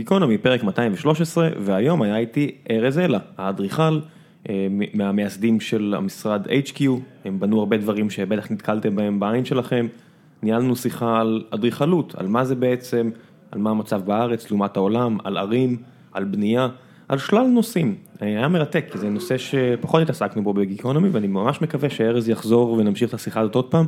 גיקונומי, 0.00 0.38
פרק 0.38 0.62
213, 0.62 1.48
והיום 1.60 2.02
היה 2.02 2.16
איתי 2.16 2.50
ארז 2.70 2.98
אלה, 2.98 3.18
האדריכל, 3.38 4.00
אה, 4.48 4.66
מהמייסדים 4.94 5.60
של 5.60 5.94
המשרד 5.96 6.46
HQ, 6.46 6.82
הם 7.24 7.40
בנו 7.40 7.58
הרבה 7.58 7.76
דברים 7.76 8.10
שבטח 8.10 8.50
נתקלתם 8.50 8.96
בהם 8.96 9.20
בעין 9.20 9.44
שלכם, 9.44 9.86
ניהלנו 10.42 10.76
שיחה 10.76 11.20
על 11.20 11.44
אדריכלות, 11.50 12.14
על 12.14 12.26
מה 12.26 12.44
זה 12.44 12.54
בעצם, 12.54 13.10
על 13.50 13.60
מה 13.60 13.70
המצב 13.70 14.02
בארץ 14.04 14.50
לעומת 14.50 14.76
העולם, 14.76 15.18
על 15.24 15.36
ערים, 15.36 15.76
על 16.12 16.24
בנייה, 16.24 16.68
על 17.08 17.18
שלל 17.18 17.46
נושאים. 17.46 17.94
אה, 18.22 18.26
היה 18.26 18.48
מרתק, 18.48 18.84
כי 18.92 18.98
זה 18.98 19.08
נושא 19.08 19.38
שפחות 19.38 20.02
התעסקנו 20.02 20.42
בו 20.42 20.52
בגיקונומי, 20.52 21.08
ואני 21.08 21.26
ממש 21.26 21.62
מקווה 21.62 21.90
שארז 21.90 22.28
יחזור 22.28 22.72
ונמשיך 22.72 23.08
את 23.08 23.14
השיחה 23.14 23.40
הזאת 23.40 23.54
עוד 23.54 23.70
פעם, 23.70 23.86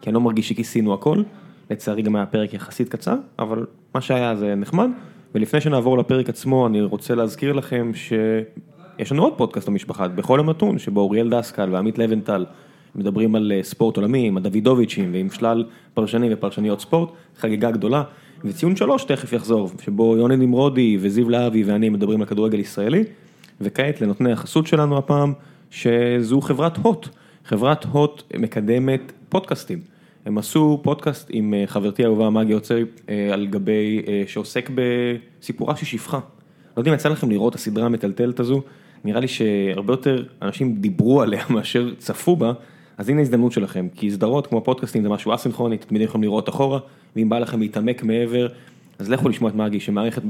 כי 0.00 0.10
אני 0.10 0.14
לא 0.14 0.20
מרגיש 0.20 0.48
שכיסינו 0.48 0.94
הכל. 0.94 1.22
לצערי 1.70 2.02
גם 2.02 2.16
היה 2.16 2.26
פרק 2.26 2.54
יחסית 2.54 2.88
קצר, 2.88 3.16
אבל 3.38 3.66
מה 3.94 4.00
שהיה 4.00 4.36
זה 4.36 4.54
נחמד. 4.54 4.90
ולפני 5.34 5.60
שנעבור 5.60 5.98
לפרק 5.98 6.28
עצמו, 6.28 6.66
אני 6.66 6.82
רוצה 6.82 7.14
להזכיר 7.14 7.52
לכם 7.52 7.90
שיש 7.94 9.12
לנו 9.12 9.22
עוד 9.22 9.32
פודקאסט 9.36 9.68
במשפחה, 9.68 10.08
בכל 10.08 10.38
יום 10.38 10.50
נתון, 10.50 10.78
שבו 10.78 11.00
אוריאל 11.00 11.30
דסקל 11.30 11.68
ועמית 11.72 11.98
לבנטל 11.98 12.46
מדברים 12.94 13.34
על 13.34 13.52
אה, 13.54 13.62
ספורט 13.62 13.96
עולמי, 13.96 14.26
עם 14.26 14.36
הדוידוביצ'ים 14.36 15.12
ועם 15.12 15.30
שלל 15.30 15.64
פרשנים 15.94 16.32
ופרשניות 16.34 16.80
ספורט, 16.80 17.08
חגיגה 17.36 17.70
גדולה. 17.70 18.02
וציון 18.44 18.76
שלוש 18.76 19.04
תכף 19.04 19.32
יחזור, 19.32 19.70
שבו 19.82 20.16
יוני 20.16 20.36
נמרודי 20.36 20.98
וזיו 21.00 21.28
להבי 21.28 21.64
ואני 21.64 21.88
מדברים 21.88 22.20
על 22.20 22.26
כדורגל 22.26 22.58
ישראלי. 22.58 23.04
וכעת 23.60 24.00
לנותני 24.00 24.32
החסות 24.32 24.66
שלנו 24.66 24.98
הפעם, 24.98 25.32
שזו 25.70 26.40
חברת 26.40 26.76
הוט. 26.76 27.08
חברת 27.44 27.84
הוט 27.84 28.22
מקדמת 28.38 29.12
פודקאסטים. 29.28 29.97
הם 30.26 30.38
עשו 30.38 30.80
פודקאסט 30.82 31.28
עם 31.32 31.54
אה, 31.54 31.64
חברתי 31.66 32.04
האהובה 32.04 32.30
מגי 32.30 32.52
עוצרי 32.52 32.84
אה, 33.08 33.30
על 33.32 33.46
גבי, 33.46 34.02
אה, 34.08 34.22
שעוסק 34.26 34.70
בסיפורה 34.74 35.76
של 35.76 35.86
שפחה. 35.86 36.20
לא 36.76 36.80
יודע 36.80 36.90
אם 36.90 36.94
יצא 36.94 37.08
לכם 37.08 37.30
לראות 37.30 37.54
את 37.54 37.58
הסדרה 37.58 37.86
המטלטלת 37.86 38.40
הזו, 38.40 38.62
נראה 39.04 39.20
לי 39.20 39.28
שהרבה 39.28 39.92
יותר 39.92 40.24
אנשים 40.42 40.74
דיברו 40.74 41.22
עליה 41.22 41.44
מאשר 41.50 41.94
צפו 41.98 42.36
בה, 42.36 42.52
אז 42.98 43.08
הנה 43.08 43.20
הזדמנות 43.20 43.52
שלכם, 43.52 43.88
כי 43.94 44.10
סדרות 44.10 44.46
כמו 44.46 44.64
פודקאסטים 44.64 45.02
זה 45.02 45.08
משהו 45.08 45.34
אסינכרוני, 45.34 45.78
תמיד 45.78 46.02
יכולים 46.02 46.22
לראות 46.22 46.48
אחורה, 46.48 46.78
ואם 47.16 47.28
בא 47.28 47.38
לכם 47.38 47.60
להתעמק 47.60 48.02
מעבר, 48.02 48.48
אז 48.98 49.10
לכו 49.10 49.28
לשמוע 49.28 49.50
את 49.50 49.54
מגי 49.54 49.80
שמארחת 49.80 50.22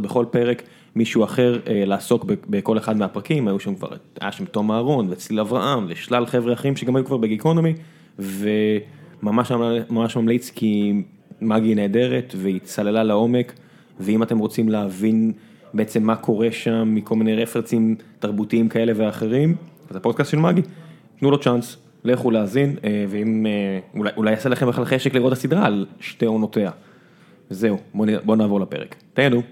בכל 0.00 0.24
פרק 0.30 0.62
מישהו 0.94 1.24
אחר 1.24 1.60
לעסוק 1.66 2.24
בכל 2.24 2.78
אחד 2.78 2.96
מהפרקים, 2.96 3.48
היו 3.48 3.60
שם 3.60 3.74
כבר, 3.74 3.88
היה 4.20 4.32
שם 4.32 4.44
תום 4.44 4.72
אהרון 4.72 5.06
וצליל 5.10 5.40
אברהם 5.40 5.86
ושלל 5.88 6.26
חבר'ה 6.26 6.52
אחרים 6.52 6.76
שגם 6.76 6.96
היו 6.96 7.04
כבר 7.04 7.16
בגיקונומי, 7.16 7.74
ו... 8.18 8.48
ממש 9.24 9.52
ממש 9.90 10.16
ממליץ 10.16 10.50
כי 10.50 11.02
מגי 11.40 11.74
נהדרת 11.74 12.34
והיא 12.36 12.60
צללה 12.64 13.02
לעומק 13.02 13.52
ואם 14.00 14.22
אתם 14.22 14.38
רוצים 14.38 14.68
להבין 14.68 15.32
בעצם 15.74 16.02
מה 16.02 16.16
קורה 16.16 16.52
שם 16.52 16.94
מכל 16.94 17.16
מיני 17.16 17.36
רפרצים 17.36 17.96
תרבותיים 18.18 18.68
כאלה 18.68 18.92
ואחרים, 18.96 19.56
אז 19.90 19.96
הפודקאסט 19.96 20.30
של 20.30 20.38
מגי, 20.38 20.62
תנו 21.18 21.30
לו 21.30 21.40
צ'אנס, 21.40 21.76
לכו 22.04 22.30
להאזין 22.30 22.76
אה, 22.84 23.04
ואם 23.08 23.46
אה, 23.46 23.78
אולי, 23.98 24.10
אולי 24.16 24.30
יעשה 24.30 24.48
לכם 24.48 24.66
בכלל 24.66 24.84
חשק 24.84 25.14
לראות 25.14 25.32
הסדרה 25.32 25.66
על 25.66 25.86
שתי 26.00 26.26
עונותיה. 26.26 26.70
זהו, 27.50 27.78
בואו 27.94 28.08
בוא 28.24 28.36
נעבור 28.36 28.60
לפרק. 28.60 28.96
תהנו. 29.14 29.42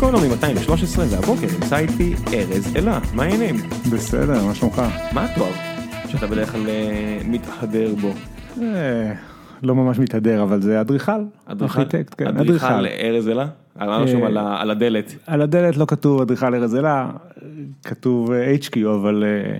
גיקונומי 0.00 0.28
213 0.28 1.04
והבוקר 1.10 1.46
נמצא 1.60 1.78
איתי 1.78 2.14
ארז 2.34 2.76
אלה, 2.76 2.98
מה 3.14 3.22
העניינים? 3.22 3.56
בסדר, 3.92 4.44
מה 4.44 4.54
שלומך? 4.54 4.82
מה 5.12 5.24
התואר 5.24 5.52
שאתה 6.08 6.26
בדרך 6.26 6.52
כלל 6.52 6.68
אה, 6.68 7.18
מתהדר 7.24 7.94
בו? 8.00 8.12
אה, 8.62 9.12
לא 9.62 9.74
ממש 9.74 9.98
מתהדר, 9.98 10.42
אבל 10.42 10.62
זה 10.62 10.80
אדריכל, 10.80 11.24
ארכיטקט, 11.62 12.14
כן, 12.18 12.26
אדריכל 12.26 12.86
ארז 12.86 13.28
אלה? 13.28 13.46
אמרנו 13.82 14.08
שם 14.08 14.22
על 14.36 14.70
הדלת. 14.70 15.14
על 15.26 15.42
הדלת 15.42 15.76
לא 15.76 15.84
כתוב 15.88 16.20
אדריכל 16.20 16.54
ארז 16.54 16.74
אלה, 16.74 17.10
כתוב 17.84 18.30
HQ, 18.60 18.76
אבל 18.94 19.24
אה, 19.26 19.58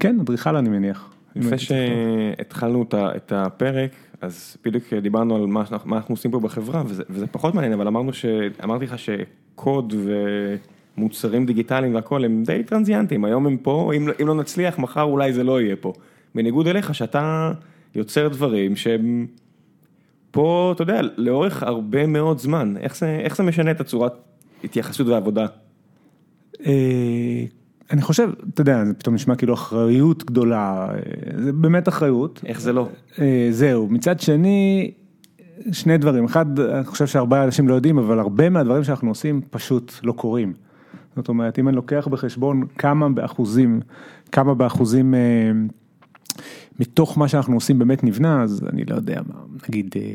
כן, 0.00 0.20
אדריכל 0.20 0.56
אני 0.56 0.68
מניח. 0.68 1.10
לפני 1.36 1.58
שהתחלנו 1.58 2.84
את 2.94 3.32
הפרק, 3.32 3.90
אז 4.20 4.56
בדיוק 4.64 4.92
דיברנו 4.92 5.36
על 5.36 5.46
מה 5.46 5.64
אנחנו 5.92 6.12
עושים 6.12 6.30
פה 6.30 6.40
בחברה, 6.40 6.82
וזה 6.86 7.26
פחות 7.26 7.54
מעניין, 7.54 7.72
אבל 7.72 7.86
אמרנו 7.86 8.12
ש... 8.12 8.24
אמרתי 8.64 8.84
לך 8.84 8.94
שקוד 8.98 9.94
ומוצרים 10.96 11.46
דיגיטליים 11.46 11.94
והכל 11.94 12.24
הם 12.24 12.42
די 12.46 12.62
טרנזיאנטים, 12.64 13.24
היום 13.24 13.46
הם 13.46 13.56
פה, 13.56 13.92
אם, 13.96 14.08
אם 14.22 14.26
לא 14.26 14.34
נצליח, 14.34 14.78
מחר 14.78 15.02
אולי 15.02 15.32
זה 15.32 15.44
לא 15.44 15.60
יהיה 15.60 15.76
פה. 15.76 15.92
בניגוד 16.34 16.66
אליך, 16.66 16.94
שאתה 16.94 17.52
יוצר 17.94 18.28
דברים 18.28 18.76
שהם 18.76 19.26
פה, 20.30 20.72
אתה 20.74 20.82
יודע, 20.82 21.00
לאורך 21.16 21.62
הרבה 21.62 22.06
מאוד 22.06 22.38
זמן, 22.38 22.74
איך 22.76 22.96
זה, 22.96 23.20
איך 23.24 23.36
זה 23.36 23.42
משנה 23.42 23.70
את 23.70 23.80
הצורת 23.80 24.12
התייחסות 24.64 25.06
ועבודה? 25.06 25.46
אני 27.94 28.02
חושב, 28.02 28.30
אתה 28.54 28.60
יודע, 28.60 28.84
זה 28.84 28.94
פתאום 28.94 29.14
נשמע 29.14 29.36
כאילו 29.36 29.54
אחריות 29.54 30.24
גדולה, 30.24 30.88
זה 31.44 31.52
באמת 31.52 31.88
אחריות. 31.88 32.40
איך 32.46 32.60
זה 32.60 32.72
לא? 32.72 32.88
אה, 33.18 33.48
זהו, 33.50 33.88
מצד 33.90 34.20
שני, 34.20 34.90
שני 35.72 35.98
דברים, 35.98 36.24
אחד, 36.24 36.60
אני 36.60 36.84
חושב 36.84 37.06
שהרבה 37.06 37.44
אנשים 37.44 37.68
לא 37.68 37.74
יודעים, 37.74 37.98
אבל 37.98 38.18
הרבה 38.18 38.50
מהדברים 38.50 38.84
שאנחנו 38.84 39.08
עושים 39.08 39.40
פשוט 39.50 39.92
לא 40.02 40.12
קורים. 40.12 40.52
זאת 41.16 41.28
אומרת, 41.28 41.58
אם 41.58 41.68
אני 41.68 41.76
לוקח 41.76 42.08
בחשבון 42.10 42.66
כמה 42.78 43.08
באחוזים, 43.08 43.80
כמה 44.32 44.54
באחוזים 44.54 45.14
אה, 45.14 45.50
מתוך 46.80 47.18
מה 47.18 47.28
שאנחנו 47.28 47.54
עושים 47.54 47.78
באמת 47.78 48.04
נבנה, 48.04 48.42
אז 48.42 48.60
אני 48.72 48.84
לא 48.84 48.94
יודע 48.94 49.20
מה, 49.28 49.40
נגיד 49.68 49.94
אה, 49.96 50.14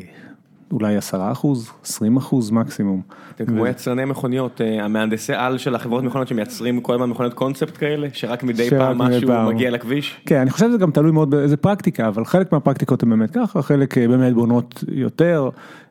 אולי 0.72 0.96
עשרה 0.96 1.31
אחוז, 1.31 1.72
עשרים 1.84 2.18
אחוז 2.18 2.52
מקסימום. 2.52 3.02
אתם 3.35 3.46
כמו 3.46 3.68
יצרני 3.68 4.06
מכוניות, 4.06 4.62
אה, 4.62 4.85
המהנדסי 4.85 5.34
על 5.34 5.57
של 5.57 5.75
החברות 5.75 6.03
מכוניות 6.03 6.28
שמייצרים 6.28 6.81
כל 6.81 6.94
הזמן 6.94 7.09
מכוניות 7.09 7.34
קונספט 7.34 7.78
כאלה, 7.78 8.07
שרק 8.13 8.44
מדי 8.44 8.69
פעם 8.69 8.97
משהו 8.97 9.29
מגיע 9.47 9.72
לכביש? 9.72 10.22
כן, 10.25 10.40
אני 10.40 10.50
חושב 10.50 10.68
שזה 10.68 10.78
גם 10.78 10.91
תלוי 10.91 11.12
מאוד 11.12 11.29
באיזה 11.29 11.58
פרקטיקה, 11.58 12.08
אבל 12.08 12.25
חלק 12.25 12.52
מהפרקטיקות 12.52 13.03
הן 13.03 13.09
באמת 13.09 13.31
ככה, 13.31 13.62
חלק 13.62 13.97
אה, 13.97 14.08
באמת 14.08 14.34
בונות 14.34 14.84
יותר, 14.91 15.50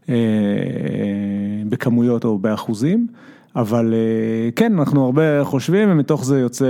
אה, 0.09 0.15
בכמויות 1.69 2.25
או 2.25 2.39
באחוזים. 2.39 3.07
אבל 3.57 3.95
כן, 4.57 4.79
אנחנו 4.79 5.05
הרבה 5.05 5.45
חושבים 5.45 5.91
ומתוך 5.93 6.25
זה 6.25 6.41
יוצא 6.41 6.67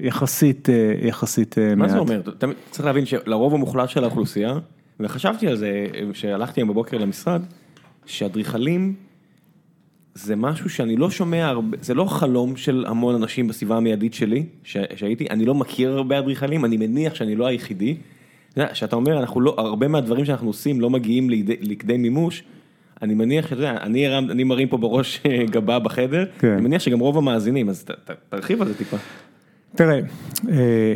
יחסית, 0.00 0.68
יחסית 1.02 1.58
מעט. 1.58 1.78
מה 1.78 1.88
זה 1.88 1.98
אומר? 1.98 2.20
צריך 2.70 2.84
להבין 2.84 3.06
שלרוב 3.06 3.54
המוחלט 3.54 3.88
של 3.88 4.04
האוכלוסייה, 4.04 4.54
וחשבתי 5.04 5.48
על 5.48 5.56
זה, 5.56 5.86
כשהלכתי 6.12 6.60
היום 6.60 6.68
בבוקר 6.68 6.98
למשרד, 6.98 7.42
שאדריכלים 8.06 8.94
זה 10.14 10.36
משהו 10.36 10.70
שאני 10.70 10.96
לא 10.96 11.10
שומע 11.10 11.46
הרבה, 11.46 11.76
זה 11.80 11.94
לא 11.94 12.04
חלום 12.04 12.56
של 12.56 12.84
המון 12.88 13.14
אנשים 13.14 13.48
בסביבה 13.48 13.76
המיידית 13.76 14.14
שלי, 14.14 14.46
שהייתי, 14.64 15.26
אני 15.30 15.44
לא 15.44 15.54
מכיר 15.54 15.92
הרבה 15.92 16.18
אדריכלים, 16.18 16.64
אני 16.64 16.76
מניח 16.76 17.14
שאני 17.14 17.36
לא 17.36 17.46
היחידי. 17.46 17.96
שאתה 18.72 18.96
אומר, 18.96 19.20
אנחנו 19.20 19.40
לא, 19.40 19.54
הרבה 19.58 19.88
מהדברים 19.88 20.24
שאנחנו 20.24 20.46
עושים 20.46 20.80
לא 20.80 20.90
מגיעים 20.90 21.30
לידי, 21.30 21.56
לכדי 21.60 21.96
מימוש, 21.96 22.44
אני 23.02 23.14
מניח 23.14 23.48
שאתה 23.48 23.60
יודע, 23.60 23.76
אני, 23.82 24.18
אני 24.18 24.44
מרים 24.44 24.68
פה 24.68 24.76
בראש 24.76 25.22
גבה 25.50 25.78
בחדר, 25.78 26.24
כן. 26.38 26.48
אני 26.52 26.60
מניח 26.60 26.82
שגם 26.82 27.00
רוב 27.00 27.18
המאזינים, 27.18 27.68
אז 27.68 27.84
ת, 27.84 27.90
ת, 27.90 28.10
תרחיב 28.28 28.62
על 28.62 28.68
זה 28.68 28.74
טיפה. 28.74 28.96
תראה, 29.76 30.00
אה, 30.50 30.94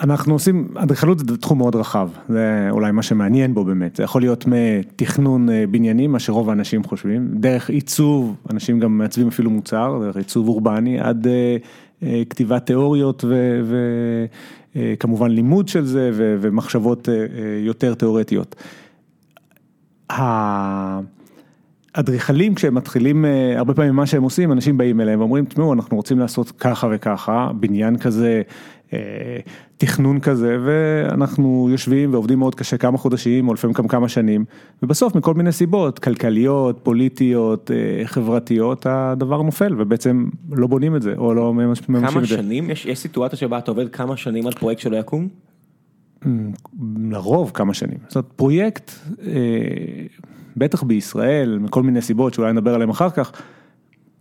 אנחנו 0.00 0.32
עושים, 0.32 0.68
אדריכלות 0.74 1.18
זה 1.18 1.36
תחום 1.36 1.58
מאוד 1.58 1.76
רחב, 1.76 2.08
זה 2.28 2.68
אולי 2.70 2.92
מה 2.92 3.02
שמעניין 3.02 3.54
בו 3.54 3.64
באמת, 3.64 3.96
זה 3.96 4.02
יכול 4.02 4.22
להיות 4.22 4.44
מתכנון 4.46 5.50
אה, 5.50 5.64
בניינים, 5.70 6.12
מה 6.12 6.18
שרוב 6.18 6.50
האנשים 6.50 6.84
חושבים, 6.84 7.28
דרך 7.32 7.70
עיצוב, 7.70 8.36
אנשים 8.50 8.80
גם 8.80 8.98
מעצבים 8.98 9.28
אפילו 9.28 9.50
מוצר, 9.50 9.98
דרך 10.02 10.16
עיצוב 10.16 10.48
אורבני, 10.48 11.00
עד 11.00 11.26
אה, 11.26 11.56
אה, 12.02 12.22
כתיבת 12.30 12.66
תיאוריות 12.66 13.24
וכמובן 14.74 15.30
לימוד 15.30 15.68
של 15.68 15.84
זה 15.84 16.10
ומחשבות 16.14 17.08
יותר 17.60 17.94
תיאורטיות. 17.94 18.56
אדריכלים 21.92 22.54
כשהם 22.54 22.74
מתחילים, 22.74 23.24
הרבה 23.56 23.74
פעמים 23.74 23.94
מה 23.94 24.06
שהם 24.06 24.22
עושים, 24.22 24.52
אנשים 24.52 24.78
באים 24.78 25.00
אליהם 25.00 25.18
ואומרים, 25.20 25.44
תשמעו, 25.44 25.72
אנחנו 25.72 25.96
רוצים 25.96 26.18
לעשות 26.18 26.50
ככה 26.50 26.88
וככה, 26.90 27.50
בניין 27.60 27.98
כזה, 27.98 28.42
תכנון 29.76 30.20
כזה 30.20 30.56
ואנחנו 30.64 31.68
יושבים 31.70 32.12
ועובדים 32.12 32.38
מאוד 32.38 32.54
קשה 32.54 32.76
כמה 32.76 32.98
חודשים 32.98 33.48
או 33.48 33.54
לפעמים 33.54 33.74
גם 33.74 33.88
כמה 33.88 34.08
שנים 34.08 34.44
ובסוף 34.82 35.14
מכל 35.14 35.34
מיני 35.34 35.52
סיבות 35.52 35.98
כלכליות, 35.98 36.80
פוליטיות, 36.82 37.70
אה, 37.70 38.06
חברתיות 38.06 38.86
הדבר 38.88 39.42
נופל 39.42 39.74
ובעצם 39.78 40.26
לא 40.52 40.66
בונים 40.66 40.96
את 40.96 41.02
זה 41.02 41.14
או 41.18 41.34
לא 41.34 41.54
ממשים 41.54 41.96
את 41.96 42.00
זה. 42.00 42.06
כמה 42.06 42.26
שנים? 42.26 42.70
יש, 42.70 42.86
יש 42.86 42.98
סיטואציה 42.98 43.38
שבה 43.38 43.58
אתה 43.58 43.70
עובד 43.70 43.88
כמה 43.88 44.16
שנים 44.16 44.46
על 44.46 44.52
פרויקט 44.52 44.80
שלא 44.80 44.96
יקום? 44.96 45.28
לרוב 47.10 47.50
כמה 47.54 47.74
שנים. 47.74 47.98
זאת 48.08 48.16
אומרת 48.16 48.32
פרויקט, 48.36 48.90
אה, 49.26 49.32
בטח 50.56 50.82
בישראל 50.82 51.58
מכל 51.58 51.82
מיני 51.82 52.02
סיבות 52.02 52.34
שאולי 52.34 52.52
נדבר 52.52 52.74
עליהם 52.74 52.90
אחר 52.90 53.10
כך, 53.10 53.32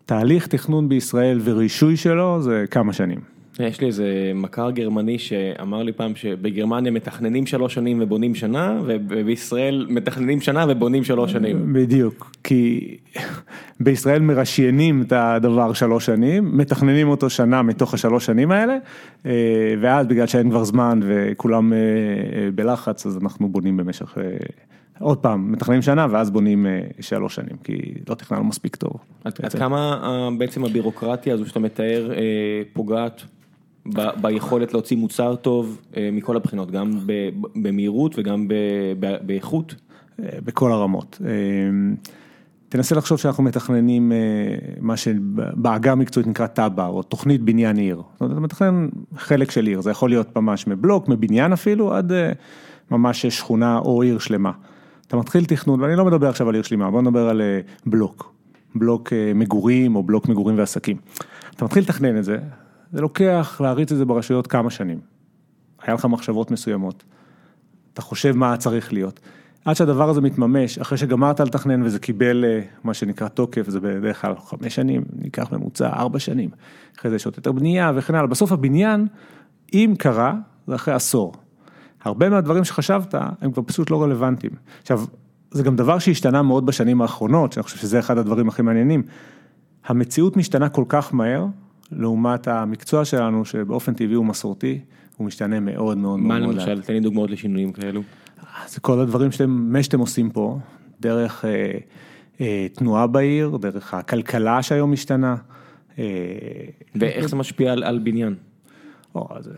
תהליך 0.06 0.48
תכנון 0.48 0.89
בישראל 0.89 1.39
ורישוי 1.44 1.98
שלו 1.98 2.42
זה 2.42 2.65
כמה 2.72 2.94
שנים. 2.94 3.38
יש 3.63 3.81
לי 3.81 3.88
איזה 3.88 4.31
מכר 4.35 4.71
גרמני 4.71 5.19
שאמר 5.19 5.83
לי 5.83 5.94
פעם 5.94 6.15
שבגרמניה 6.15 6.91
מתכננים 6.91 7.45
שלוש 7.45 7.73
שנים 7.73 7.97
ובונים 8.01 8.35
שנה, 8.35 8.79
ובישראל 8.85 9.88
מתכננים 9.89 10.41
שנה 10.41 10.65
ובונים 10.69 11.03
שלוש 11.03 11.31
שנים. 11.31 11.73
בדיוק, 11.73 12.31
כי 12.44 12.97
בישראל 13.79 14.21
מרשיינים 14.21 15.01
את 15.01 15.13
הדבר 15.15 15.73
שלוש 15.73 16.06
שנים, 16.06 16.57
מתכננים 16.57 17.07
אותו 17.07 17.29
שנה 17.29 17.61
מתוך 17.61 17.94
השלוש 17.94 18.25
שנים 18.25 18.51
האלה, 18.51 18.77
אה, 19.25 19.31
ואז 19.81 20.07
בגלל 20.07 20.27
שאין 20.27 20.50
כבר 20.50 20.63
זמן 20.63 21.00
וכולם 21.03 21.73
בלחץ, 22.55 23.05
אז 23.05 23.17
אנחנו 23.17 23.50
בונים 23.50 23.77
במשך... 23.77 24.17
עוד 25.00 25.17
פעם, 25.17 25.51
מתכננים 25.51 25.81
שנה 25.81 26.07
ואז 26.09 26.31
בונים 26.31 26.65
שלוש 27.00 27.35
שנים, 27.35 27.57
כי 27.63 27.94
לא 28.09 28.15
תכננו 28.15 28.44
מספיק 28.44 28.75
טוב. 28.75 28.94
עד 29.23 29.53
כמה 29.57 30.29
בעצם 30.38 30.65
הבירוקרטיה 30.65 31.33
הזו 31.33 31.45
שאתה 31.45 31.59
מתאר 31.59 32.12
פוגעת 32.73 33.21
ביכולת 34.21 34.73
להוציא 34.73 34.97
מוצר 34.97 35.35
טוב 35.35 35.81
מכל 36.11 36.35
הבחינות, 36.35 36.71
גם 36.71 36.99
במהירות 37.55 38.15
וגם 38.17 38.47
באיכות? 39.25 39.75
בכל 40.19 40.71
הרמות. 40.71 41.21
תנסה 42.69 42.95
לחשוב 42.95 43.17
שאנחנו 43.17 43.43
מתכננים 43.43 44.11
מה 44.79 44.97
שבעגה 44.97 45.91
המקצועית 45.91 46.27
נקרא 46.27 46.47
תב"ע, 46.47 46.87
או 46.87 47.03
תוכנית 47.03 47.41
בניין 47.41 47.77
עיר. 47.77 47.95
זאת 47.95 48.21
אומרת, 48.21 48.33
אתה 48.33 48.41
מתכנן 48.41 48.89
חלק 49.17 49.51
של 49.51 49.65
עיר, 49.65 49.81
זה 49.81 49.91
יכול 49.91 50.09
להיות 50.09 50.35
ממש 50.35 50.67
מבלוק, 50.67 51.07
מבניין 51.07 51.53
אפילו, 51.53 51.93
עד 51.93 52.11
ממש 52.91 53.25
שכונה 53.25 53.77
או 53.77 54.01
עיר 54.01 54.19
שלמה. 54.19 54.51
אתה 55.07 55.17
מתחיל 55.17 55.45
תכנון, 55.45 55.81
ואני 55.81 55.95
לא 55.95 56.05
מדבר 56.05 56.29
עכשיו 56.29 56.49
על 56.49 56.55
עיר 56.55 56.63
שלמה, 56.63 56.91
בוא 56.91 57.01
נדבר 57.01 57.29
על 57.29 57.41
בלוק, 57.85 58.33
בלוק 58.75 59.13
מגורים 59.35 59.95
או 59.95 60.03
בלוק 60.03 60.29
מגורים 60.29 60.57
ועסקים. 60.57 60.97
אתה 61.55 61.65
מתחיל 61.65 61.83
לתכנן 61.83 62.17
את 62.17 62.23
זה, 62.23 62.37
זה 62.91 63.01
לוקח 63.01 63.62
להריץ 63.63 63.91
את 63.91 63.97
זה 63.97 64.06
ברשויות 64.06 64.47
כמה 64.47 64.69
שנים. 64.69 65.00
היה 65.81 65.94
לך 65.94 66.06
מחשבות 66.06 66.51
מסוימות, 66.51 67.03
אתה 67.94 68.01
חושב 68.01 68.36
מה 68.36 68.57
צריך 68.57 68.94
להיות. 68.94 69.19
עד 69.65 69.75
שהדבר 69.75 70.09
הזה 70.09 70.21
מתממש, 70.21 70.80
אחרי 70.80 70.97
שגמרת 70.97 71.39
לתכנן 71.39 71.83
וזה 71.83 72.00
קיבל 72.00 72.45
מה 72.83 72.94
שנקרא 72.94 73.27
תוקף, 73.27 73.69
זה 73.69 73.80
בדרך 73.80 74.21
כלל 74.21 74.36
חמש 74.36 74.75
שנים, 74.75 75.01
ניקח 75.15 75.51
ממוצע 75.51 75.89
ארבע 75.89 76.19
שנים, 76.19 76.50
אחרי 77.00 77.09
זה 77.09 77.15
יש 77.15 77.25
עוד 77.25 77.33
יותר 77.38 77.51
בנייה 77.51 77.91
וכן 77.95 78.15
הלאה, 78.15 78.27
בסוף 78.27 78.51
הבניין, 78.51 79.07
אם 79.74 79.94
קרה, 79.97 80.33
זה 80.68 80.75
אחרי 80.75 80.94
עשור. 80.94 81.33
הרבה 82.03 82.30
מהדברים 82.30 82.63
שחשבת, 82.63 83.15
הם 83.41 83.51
כבר 83.51 83.63
פשוט 83.65 83.91
לא 83.91 84.03
רלוונטיים. 84.03 84.53
עכשיו, 84.81 85.06
זה 85.51 85.63
גם 85.63 85.75
דבר 85.75 86.00
שהשתנה 86.00 86.41
מאוד 86.41 86.65
בשנים 86.65 87.01
האחרונות, 87.01 87.53
שאני 87.53 87.63
חושב 87.63 87.77
שזה 87.77 88.00
אחד 88.00 88.18
הדברים 88.18 88.47
הכי 88.47 88.62
מעניינים. 88.62 89.03
המציאות 89.86 90.38
משתנה 90.38 90.69
כל 90.69 90.83
כך 90.89 91.13
מהר, 91.13 91.45
לעומת 91.91 92.47
המקצוע 92.47 93.06
שלנו, 93.06 93.45
שבאופן 93.45 93.94
טבעי 93.94 94.15
הוא 94.15 94.25
מסורתי, 94.25 94.80
הוא 95.18 95.27
משתנה 95.27 95.59
מאוד 95.59 95.97
מאוד 95.97 96.19
מאוד. 96.19 96.39
מה 96.39 96.39
למשל, 96.39 96.81
תן 96.81 96.94
לי 96.94 97.00
דוגמאות 97.00 97.30
לשינויים 97.30 97.71
כאלו. 97.71 98.01
זה 98.68 98.80
כל 98.80 99.00
הדברים 99.00 99.31
שאתם, 99.31 99.50
מה 99.50 99.83
שאתם 99.83 100.00
עושים 100.00 100.30
פה, 100.30 100.59
דרך 101.01 101.45
אה, 101.45 101.71
אה, 102.41 102.68
תנועה 102.74 103.07
בעיר, 103.07 103.57
דרך 103.57 103.94
הכלכלה 103.94 104.63
שהיום 104.63 104.91
משתנה. 104.91 105.36
אה, 106.00 106.06
ואיך 106.95 107.27
זה 107.27 107.36
משפיע 107.36 107.71
על, 107.71 107.83
על 107.83 108.00
בניין? 108.00 108.36
או, 109.15 109.27
זה 109.39 109.51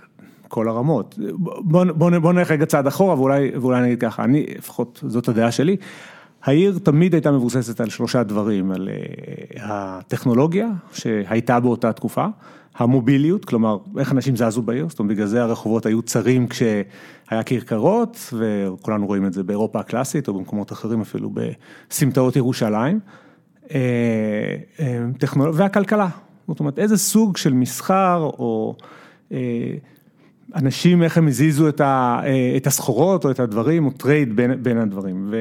כל 0.47 0.67
הרמות. 0.67 1.19
בוא, 1.37 1.83
בוא, 1.83 2.19
בוא 2.19 2.33
נלך 2.33 2.51
רגע 2.51 2.65
צעד 2.65 2.87
אחורה 2.87 3.15
ואולי, 3.15 3.51
ואולי 3.55 3.81
נגיד 3.81 4.01
ככה, 4.01 4.23
אני, 4.23 4.45
לפחות 4.57 5.03
זאת 5.07 5.27
הדעה 5.27 5.51
שלי, 5.51 5.77
העיר 6.43 6.79
תמיד 6.83 7.13
הייתה 7.13 7.31
מבוססת 7.31 7.81
על 7.81 7.89
שלושה 7.89 8.23
דברים, 8.23 8.71
על 8.71 8.89
הטכנולוגיה 9.59 10.67
שהייתה 10.93 11.59
באותה 11.59 11.93
תקופה, 11.93 12.25
המוביליות, 12.75 13.45
כלומר 13.45 13.77
איך 13.99 14.11
אנשים 14.11 14.35
זזו 14.35 14.61
בעיר, 14.61 14.89
זאת 14.89 14.99
אומרת 14.99 15.15
בגלל 15.15 15.27
זה 15.27 15.43
הרחובות 15.43 15.85
היו 15.85 16.01
צרים 16.01 16.47
כשהיה 16.47 17.43
כרכרות, 17.45 18.33
וכולנו 18.33 19.07
רואים 19.07 19.25
את 19.25 19.33
זה 19.33 19.43
באירופה 19.43 19.79
הקלאסית 19.79 20.27
או 20.27 20.33
במקומות 20.33 20.71
אחרים 20.71 21.01
אפילו 21.01 21.29
בסמטאות 21.89 22.35
ירושלים, 22.35 22.99
והכלכלה, 25.53 26.07
זאת 26.47 26.59
אומרת 26.59 26.79
איזה 26.79 26.97
סוג 26.97 27.37
של 27.37 27.53
מסחר 27.53 28.29
או 28.39 28.75
אנשים 30.55 31.03
איך 31.03 31.17
הם 31.17 31.27
הזיזו 31.27 31.69
את 32.57 32.67
הסחורות 32.67 33.25
או 33.25 33.31
את 33.31 33.39
הדברים, 33.39 33.85
או 33.85 33.91
trade 33.91 34.35
בין 34.35 34.77
הדברים. 34.77 35.33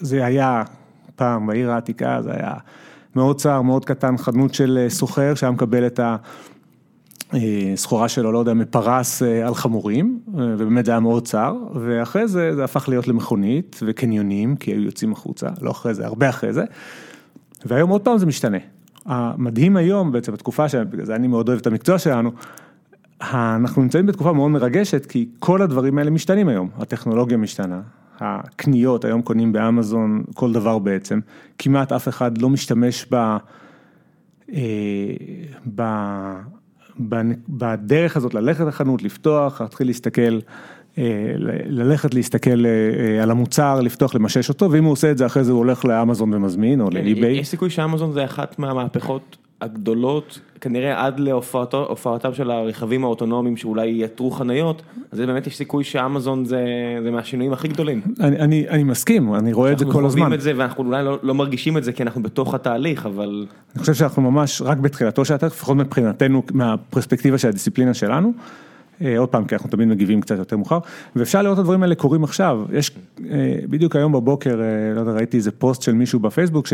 זה 0.00 0.24
היה 0.24 0.62
פעם 1.16 1.46
בעיר 1.46 1.70
העתיקה, 1.70 2.22
זה 2.22 2.30
היה 2.32 2.52
מאוד 3.16 3.40
צר, 3.40 3.62
מאוד 3.62 3.84
קטן, 3.84 4.16
חנות 4.16 4.54
של 4.54 4.86
סוחר 4.88 5.34
שהיה 5.34 5.50
מקבל 5.50 5.86
את 5.86 6.00
הסחורה 7.32 8.08
שלו, 8.08 8.32
לא 8.32 8.38
יודע, 8.38 8.54
מפרס 8.54 9.22
על 9.22 9.54
חמורים, 9.54 10.20
ובאמת 10.34 10.84
זה 10.84 10.90
היה 10.90 11.00
מאוד 11.00 11.26
צר, 11.26 11.56
ואחרי 11.74 12.28
זה 12.28 12.54
זה 12.54 12.64
הפך 12.64 12.88
להיות 12.88 13.08
למכונית 13.08 13.80
וקניונים, 13.86 14.56
כי 14.56 14.70
היו 14.70 14.82
יוצאים 14.82 15.12
החוצה, 15.12 15.48
לא 15.60 15.70
אחרי 15.70 15.94
זה, 15.94 16.06
הרבה 16.06 16.28
אחרי 16.28 16.52
זה, 16.52 16.64
והיום 17.64 17.90
עוד 17.90 18.00
פעם 18.00 18.18
זה 18.18 18.26
משתנה. 18.26 18.58
המדהים 19.06 19.76
היום, 19.76 20.12
בעצם 20.12 20.32
בתקופה, 20.32 20.64
בגלל 20.90 21.04
זה 21.04 21.14
אני 21.14 21.26
מאוד 21.26 21.48
אוהב 21.48 21.60
את 21.60 21.66
המקצוע 21.66 21.98
שלנו, 21.98 22.30
אנחנו 23.20 23.82
נמצאים 23.82 24.06
בתקופה 24.06 24.32
מאוד 24.32 24.50
מרגשת, 24.50 25.06
כי 25.06 25.28
כל 25.38 25.62
הדברים 25.62 25.98
האלה 25.98 26.10
משתנים 26.10 26.48
היום, 26.48 26.68
הטכנולוגיה 26.78 27.36
משתנה. 27.36 27.80
הקניות, 28.20 29.04
היום 29.04 29.22
קונים 29.22 29.52
באמזון 29.52 30.22
כל 30.34 30.52
דבר 30.52 30.78
בעצם, 30.78 31.20
כמעט 31.58 31.92
אף 31.92 32.08
אחד 32.08 32.38
לא 32.38 32.48
משתמש 32.48 33.06
ב, 33.12 33.36
ב, 35.74 35.82
ב, 37.08 37.20
בדרך 37.48 38.16
הזאת 38.16 38.34
ללכת 38.34 38.64
לחנות, 38.64 39.02
לפתוח, 39.02 39.60
להתחיל 39.60 39.86
להסתכל, 39.86 40.38
ללכת 41.66 42.14
להסתכל 42.14 42.66
על 43.22 43.30
המוצר, 43.30 43.80
לפתוח, 43.80 44.14
למשש 44.14 44.48
אותו, 44.48 44.70
ואם 44.70 44.84
הוא 44.84 44.92
עושה 44.92 45.10
את 45.10 45.18
זה 45.18 45.26
אחרי 45.26 45.44
זה 45.44 45.52
הוא 45.52 45.58
הולך 45.58 45.84
לאמזון 45.84 46.34
ומזמין 46.34 46.80
או 46.80 46.90
לאי-ביי. 46.90 47.36
יש 47.36 47.48
סיכוי 47.48 47.70
שאמזון 47.70 48.12
זה 48.12 48.24
אחת 48.24 48.58
מהמהפכות 48.58 49.36
הגדולות, 49.60 50.40
כנראה 50.60 51.06
עד 51.06 51.20
להופעתם 51.20 52.34
של 52.34 52.50
הרכבים 52.50 53.04
האוטונומיים 53.04 53.56
שאולי 53.56 54.04
יתרו 54.04 54.30
חניות, 54.30 54.82
אז 55.12 55.18
זה 55.18 55.26
באמת 55.26 55.46
יש 55.46 55.56
סיכוי 55.56 55.84
שאמזון 55.84 56.44
זה 56.44 56.64
מהשינויים 57.12 57.52
הכי 57.52 57.68
גדולים. 57.68 58.00
אני 58.20 58.82
מסכים, 58.84 59.34
אני 59.34 59.52
רואה 59.52 59.72
את 59.72 59.78
זה 59.78 59.84
כל 59.84 59.90
הזמן. 59.90 60.02
אנחנו 60.04 60.18
חווים 60.18 60.32
את 60.32 60.40
זה 60.40 60.52
ואנחנו 60.56 60.84
אולי 60.84 61.04
לא 61.22 61.34
מרגישים 61.34 61.78
את 61.78 61.84
זה 61.84 61.92
כי 61.92 62.02
אנחנו 62.02 62.22
בתוך 62.22 62.54
התהליך, 62.54 63.06
אבל... 63.06 63.46
אני 63.74 63.80
חושב 63.80 63.94
שאנחנו 63.94 64.30
ממש 64.30 64.62
רק 64.62 64.78
בתחילתו 64.78 65.24
של 65.24 65.34
התהליך, 65.34 65.54
לפחות 65.54 65.76
מבחינתנו, 65.76 66.42
מהפרספקטיבה 66.52 67.38
של 67.38 67.48
הדיסציפלינה 67.48 67.94
שלנו. 67.94 68.32
עוד 69.18 69.28
פעם, 69.28 69.44
כי 69.44 69.54
אנחנו 69.54 69.70
תמיד 69.70 69.88
מגיבים 69.88 70.20
קצת 70.20 70.38
יותר 70.38 70.56
מאוחר, 70.56 70.78
ואפשר 71.16 71.42
לראות 71.42 71.54
את 71.54 71.60
הדברים 71.60 71.82
האלה 71.82 71.94
קורים 71.94 72.24
עכשיו. 72.24 72.64
יש, 72.72 72.90
בדיוק 73.70 73.96
היום 73.96 74.12
בבוקר, 74.12 74.60
לא 74.94 75.00
יודע, 75.00 75.12
ראיתי 75.12 75.36
איזה 75.36 75.50
פוסט 75.50 75.82
של 75.82 75.92
מישהו 75.92 76.20
בפייסבוק, 76.20 76.66
ש... 76.66 76.72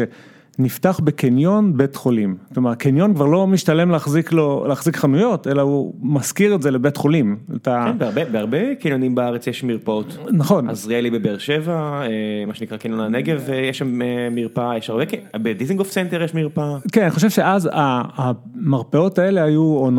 נפתח 0.58 1.00
בקניון 1.04 1.76
בית 1.76 1.96
חולים, 1.96 2.36
כלומר 2.54 2.74
קניון 2.74 3.14
כבר 3.14 3.26
לא 3.26 3.46
משתלם 3.46 3.90
להחזיק 3.90 4.32
לו, 4.32 4.64
להחזיק 4.68 4.96
חנויות, 4.96 5.46
אלא 5.46 5.62
הוא 5.62 5.94
משכיר 6.02 6.54
את 6.54 6.62
זה 6.62 6.70
לבית 6.70 6.96
חולים. 6.96 7.36
כן, 7.62 7.98
בהרבה, 7.98 8.24
בהרבה 8.24 8.74
קניונים 8.74 9.14
בארץ 9.14 9.46
יש 9.46 9.64
מרפאות. 9.64 10.18
נכון. 10.32 10.70
עזריאלי 10.70 11.10
בבאר 11.10 11.38
שבע, 11.38 12.02
מה 12.46 12.54
שנקרא 12.54 12.76
קניון 12.76 13.00
הנגב, 13.00 13.48
יש 13.70 13.78
שם 13.78 14.00
מרפאה, 14.30 14.76
יש 14.76 14.90
הרבה, 14.90 15.04
בדיזינגוף 15.34 15.90
סנטר 15.90 16.22
יש 16.22 16.34
מרפאה. 16.34 16.76
כן, 16.92 17.02
אני 17.02 17.10
חושב 17.10 17.30
שאז 17.30 17.70
המרפאות 17.72 19.18
האלה 19.18 19.42
היו, 19.42 19.62
או 19.62 19.90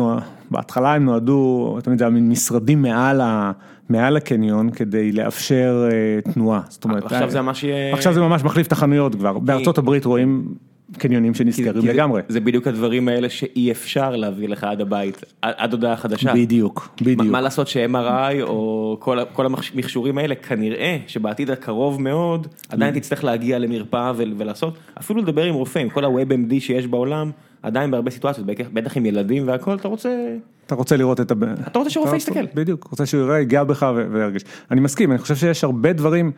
בהתחלה 0.50 0.94
הם 0.94 1.04
נועדו, 1.04 1.78
תמיד 1.82 1.98
זה 1.98 2.04
היה 2.04 2.10
מין 2.10 2.28
משרדים 2.28 2.82
מעל 2.82 3.20
ה... 3.20 3.52
מעל 3.88 4.16
הקניון 4.16 4.70
כדי 4.70 5.12
לאפשר 5.12 5.88
תנועה, 6.34 6.60
זאת 6.68 6.84
אומרת, 6.84 7.04
עכשיו 7.04 7.30
זה 7.30 7.40
ממש 7.42 7.64
יהיה, 7.64 7.94
עכשיו 7.94 8.14
זה 8.14 8.20
ממש 8.20 8.44
מחליף 8.44 8.66
את 8.66 8.72
החנויות 8.72 9.14
כבר, 9.14 9.38
בארצות 9.38 9.78
הברית 9.78 10.04
רואים 10.04 10.54
קניונים 10.98 11.34
שנסגרים 11.34 11.86
לגמרי. 11.86 12.22
זה 12.28 12.40
בדיוק 12.40 12.66
הדברים 12.66 13.08
האלה 13.08 13.28
שאי 13.28 13.70
אפשר 13.70 14.16
להביא 14.16 14.48
לך 14.48 14.64
עד 14.64 14.80
הבית, 14.80 15.24
עד 15.42 15.72
הודעה 15.72 15.96
חדשה. 15.96 16.34
בדיוק, 16.34 16.88
בדיוק. 17.00 17.22
מה 17.22 17.40
לעשות 17.40 17.68
ש-MRI 17.68 18.42
או 18.42 18.96
כל 19.32 19.46
המכשורים 19.46 20.18
האלה, 20.18 20.34
כנראה 20.34 20.98
שבעתיד 21.06 21.50
הקרוב 21.50 22.02
מאוד, 22.02 22.46
עדיין 22.68 22.94
תצטרך 22.94 23.24
להגיע 23.24 23.58
למרפאה 23.58 24.12
ולעשות, 24.16 24.78
אפילו 24.98 25.20
לדבר 25.22 25.44
עם 25.44 25.54
רופא, 25.54 25.78
עם 25.78 25.88
כל 25.88 26.04
ה-WebMD 26.04 26.60
שיש 26.60 26.86
בעולם, 26.86 27.30
עדיין 27.62 27.90
בהרבה 27.90 28.10
סיטואציות, 28.10 28.46
בטח 28.46 28.96
עם 28.96 29.06
ילדים 29.06 29.48
והכל, 29.48 29.74
אתה 29.74 29.88
רוצה... 29.88 30.36
אתה 30.66 30.74
רוצה 30.74 30.96
לראות 30.96 31.20
את 31.20 31.30
ה... 31.30 31.34
אתה 31.66 31.78
רוצה 31.78 31.90
שרופא 31.90 32.16
יסתכל. 32.16 32.44
בדיוק, 32.54 32.88
רוצה 32.90 33.06
שהוא 33.06 33.22
יראה, 33.22 33.38
ייגע 33.38 33.64
בך 33.64 33.86
וירגיש. 34.12 34.44
אני 34.70 34.80
מסכים, 34.80 35.10
אני 35.10 35.18
חושב 35.18 35.36
שיש 35.36 35.64
הרבה 35.64 35.92
דברים, 35.92 36.32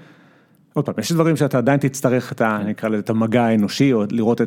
עוד 0.74 0.84
פעם, 0.84 0.94
יש 0.98 1.12
דברים 1.12 1.36
שאתה 1.36 1.58
עדיין 1.58 1.78
תצטרך 1.78 2.32
את 2.32 2.40
ה... 2.40 2.58
נקרא 2.66 2.88
לזה 2.88 2.98
את 2.98 3.10
המגע 3.10 3.42
האנושי, 3.42 3.92
או 3.92 4.04
לראות 4.10 4.40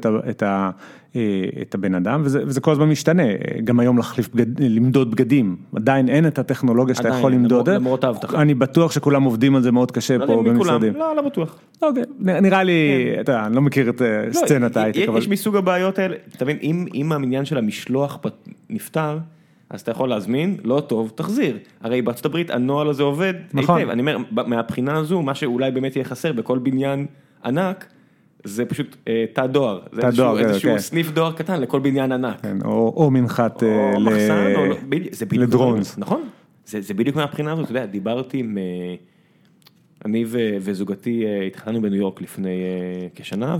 את 1.62 1.76
הבן 1.76 1.96
אדם, 1.96 2.22
וזה 2.24 2.62
כל 2.62 2.72
הזמן 2.72 2.90
משתנה. 2.90 3.24
גם 3.64 3.80
היום 3.80 3.98
להחליף, 3.98 4.30
למדוד 4.60 5.12
בגדים, 5.12 5.56
עדיין 5.76 6.10
אין 6.10 6.28
את 6.28 6.40
הטכנולוגיה 6.40 6.96
שאתה 6.96 7.08
יכול 7.08 7.32
למדוד. 7.32 7.70
למרות 7.70 8.04
האבטחה. 8.04 8.42
אני 8.42 8.54
בטוח 8.54 8.92
שכולם 8.92 9.24
עובדים 9.24 9.56
על 9.56 9.62
זה 9.62 9.72
מאוד 9.72 9.92
קשה 9.92 10.18
פה 10.28 10.44
במשרדים. 10.44 10.94
לא, 10.94 11.16
לא 11.16 11.22
בטוח. 11.22 11.60
אוקיי, 11.82 12.04
נראה 12.20 12.64
לי, 12.64 12.74
אתה 13.22 13.32
יודע, 13.32 13.46
אני 13.46 13.56
לא 13.56 13.62
מכיר 13.62 13.90
את 13.90 14.02
סצנת 14.32 14.78
ההייטק, 14.78 15.06
אבל... 15.08 15.18
יש 15.18 15.28
מסוג 15.28 15.56
הבעיות 15.56 16.00
האלה, 16.00 16.16
אתה 16.36 16.46
מבין, 16.46 16.58
אם 16.94 17.12
המניין 17.12 17.46
של 17.46 17.58
המשלוח 17.58 18.20
נפתר, 18.70 19.18
אז 19.74 19.82
אתה 19.82 19.92
יכול 19.92 20.10
להזמין, 20.10 20.58
לא 20.64 20.80
טוב, 20.88 21.12
תחזיר. 21.16 21.58
הרי 21.82 22.02
בארצות 22.02 22.26
הברית 22.26 22.50
הנוהל 22.50 22.90
הזה 22.90 23.04
עובד 23.04 23.34
נכון. 23.54 23.78
היטב. 23.80 23.90
אני 23.90 24.02
אומר, 24.02 24.18
מהבחינה 24.32 24.98
הזו, 24.98 25.22
מה 25.22 25.36
שאולי 25.36 25.72
באמת 25.72 25.96
יהיה 25.96 26.06
חסר 26.06 26.34
בכל 26.34 26.58
בניין 26.60 27.06
ענק, 27.46 27.86
זה 28.44 28.66
פשוט 28.66 28.96
אה, 29.08 29.26
תא 29.34 29.46
דואר. 29.46 29.80
זה 29.92 30.02
תא 30.02 30.08
איזשהו- 30.08 30.26
דואר, 30.26 30.38
כן, 30.44 30.50
איזשהו 30.50 30.72
כן. 30.72 30.78
סניף 30.80 31.12
דואר 31.12 31.32
קטן 31.32 31.62
לכל 31.62 31.80
בניין 31.80 32.12
ענק. 32.12 32.42
כן, 32.42 32.58
או 32.66 32.94
או 32.96 33.12
מנחת 33.12 33.64
אה, 33.64 33.94
או 33.96 34.00
ל- 34.00 34.04
מחסן, 34.04 34.54
או 34.56 34.66
לא, 34.66 34.76
זה 35.12 35.26
בדיוק, 35.26 35.44
לדרונס. 35.48 35.98
נכון, 35.98 36.22
זה, 36.66 36.82
זה 36.82 36.94
בדיוק 36.94 37.16
מהבחינה 37.16 37.52
הזאת, 37.52 37.64
אתה 37.64 37.72
יודע, 37.72 37.86
דיברתי 37.86 38.38
עם, 38.40 38.58
אה, 38.58 38.96
אני 40.06 40.24
ו, 40.28 40.38
וזוגתי 40.62 41.26
אה, 41.26 41.46
התחתנו 41.48 41.82
בניו 41.82 41.96
יורק 42.00 42.22
לפני 42.22 42.62
כשנה, 43.16 43.58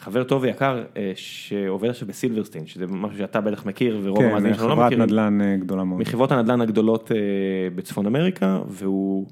וחבר 0.00 0.24
טוב 0.24 0.42
ויקר 0.42 0.82
אה, 0.96 1.12
שעובד 1.14 1.88
עכשיו 1.88 2.08
בסילברסטין, 2.08 2.66
שזה 2.66 2.86
משהו 2.86 3.18
שאתה 3.18 3.40
בטח 3.40 3.66
מכיר, 3.66 4.00
ורוב 4.02 4.18
כן, 4.18 4.28
המאזינים 4.28 4.54
שלנו 4.54 4.68
לא 4.68 4.74
חברת 4.74 4.86
מכירים, 4.86 5.02
נדל"ן 5.02 5.40
אה, 5.40 5.56
גדולה 5.56 5.84
מאוד. 5.84 6.00
מחברות 6.00 6.32
הנדל"ן 6.32 6.60
הגדולות 6.60 7.12
אה, 7.12 7.16
בצפון 7.74 8.06
אמריקה, 8.06 8.58
והוא, 8.68 9.26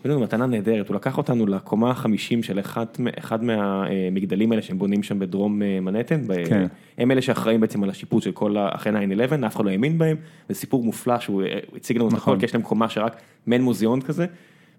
הביא 0.00 0.12
לנו 0.12 0.20
מתנה 0.20 0.46
נהדרת, 0.46 0.88
הוא 0.88 0.94
לקח 0.94 1.18
אותנו 1.18 1.46
לקומה 1.46 1.90
החמישים 1.90 2.42
של 2.42 2.60
אחד, 2.60 2.86
אחד 3.18 3.44
מהמגדלים 3.44 4.52
האלה 4.52 4.62
שהם 4.62 4.78
בונים 4.78 5.02
שם 5.02 5.18
בדרום 5.18 5.58
מנהטן, 5.58 6.20
כן. 6.48 6.66
הם 6.98 7.10
אלה 7.10 7.22
שאחראים 7.22 7.60
בעצם 7.60 7.82
על 7.82 7.90
השיפוט 7.90 8.22
של 8.22 8.32
כל, 8.32 8.56
אחרי 8.58 8.92
9-11, 8.92 9.46
אף 9.46 9.56
אחד 9.56 9.64
לא 9.64 9.70
האמין 9.70 9.98
בהם, 9.98 10.16
זה 10.48 10.54
סיפור 10.54 10.84
מופלא 10.84 11.18
שהוא 11.18 11.42
הוא 11.42 11.76
הציג 11.76 11.96
לנו 11.96 12.08
את 12.08 12.12
נכון. 12.12 12.32
הכל, 12.32 12.40
כי 12.40 12.44
יש 12.44 12.54
להם 12.54 12.62
קומה 12.62 12.88
שרק 12.88 13.16
מעין 13.46 13.62
מוזיאון 13.62 14.00
כזה, 14.00 14.26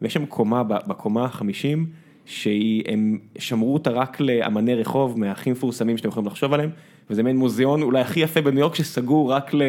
ויש 0.01 0.13
שם 0.13 0.25
קומה 0.25 0.63
בקומה 0.63 1.25
החמישים, 1.25 1.85
שהם 2.25 3.17
שמרו 3.39 3.73
אותה 3.73 3.89
רק 3.89 4.19
לאמני 4.19 4.75
רחוב, 4.75 5.19
מהכי 5.19 5.51
מפורסמים 5.51 5.97
שאתם 5.97 6.09
יכולים 6.09 6.27
לחשוב 6.27 6.53
עליהם, 6.53 6.69
וזה 7.09 7.23
מעין 7.23 7.37
מוזיאון 7.37 7.81
אולי 7.81 8.01
הכי 8.01 8.19
יפה 8.19 8.41
בניו 8.41 8.59
יורק 8.59 8.75
שסגור 8.75 9.31
רק 9.31 9.53
ל... 9.53 9.61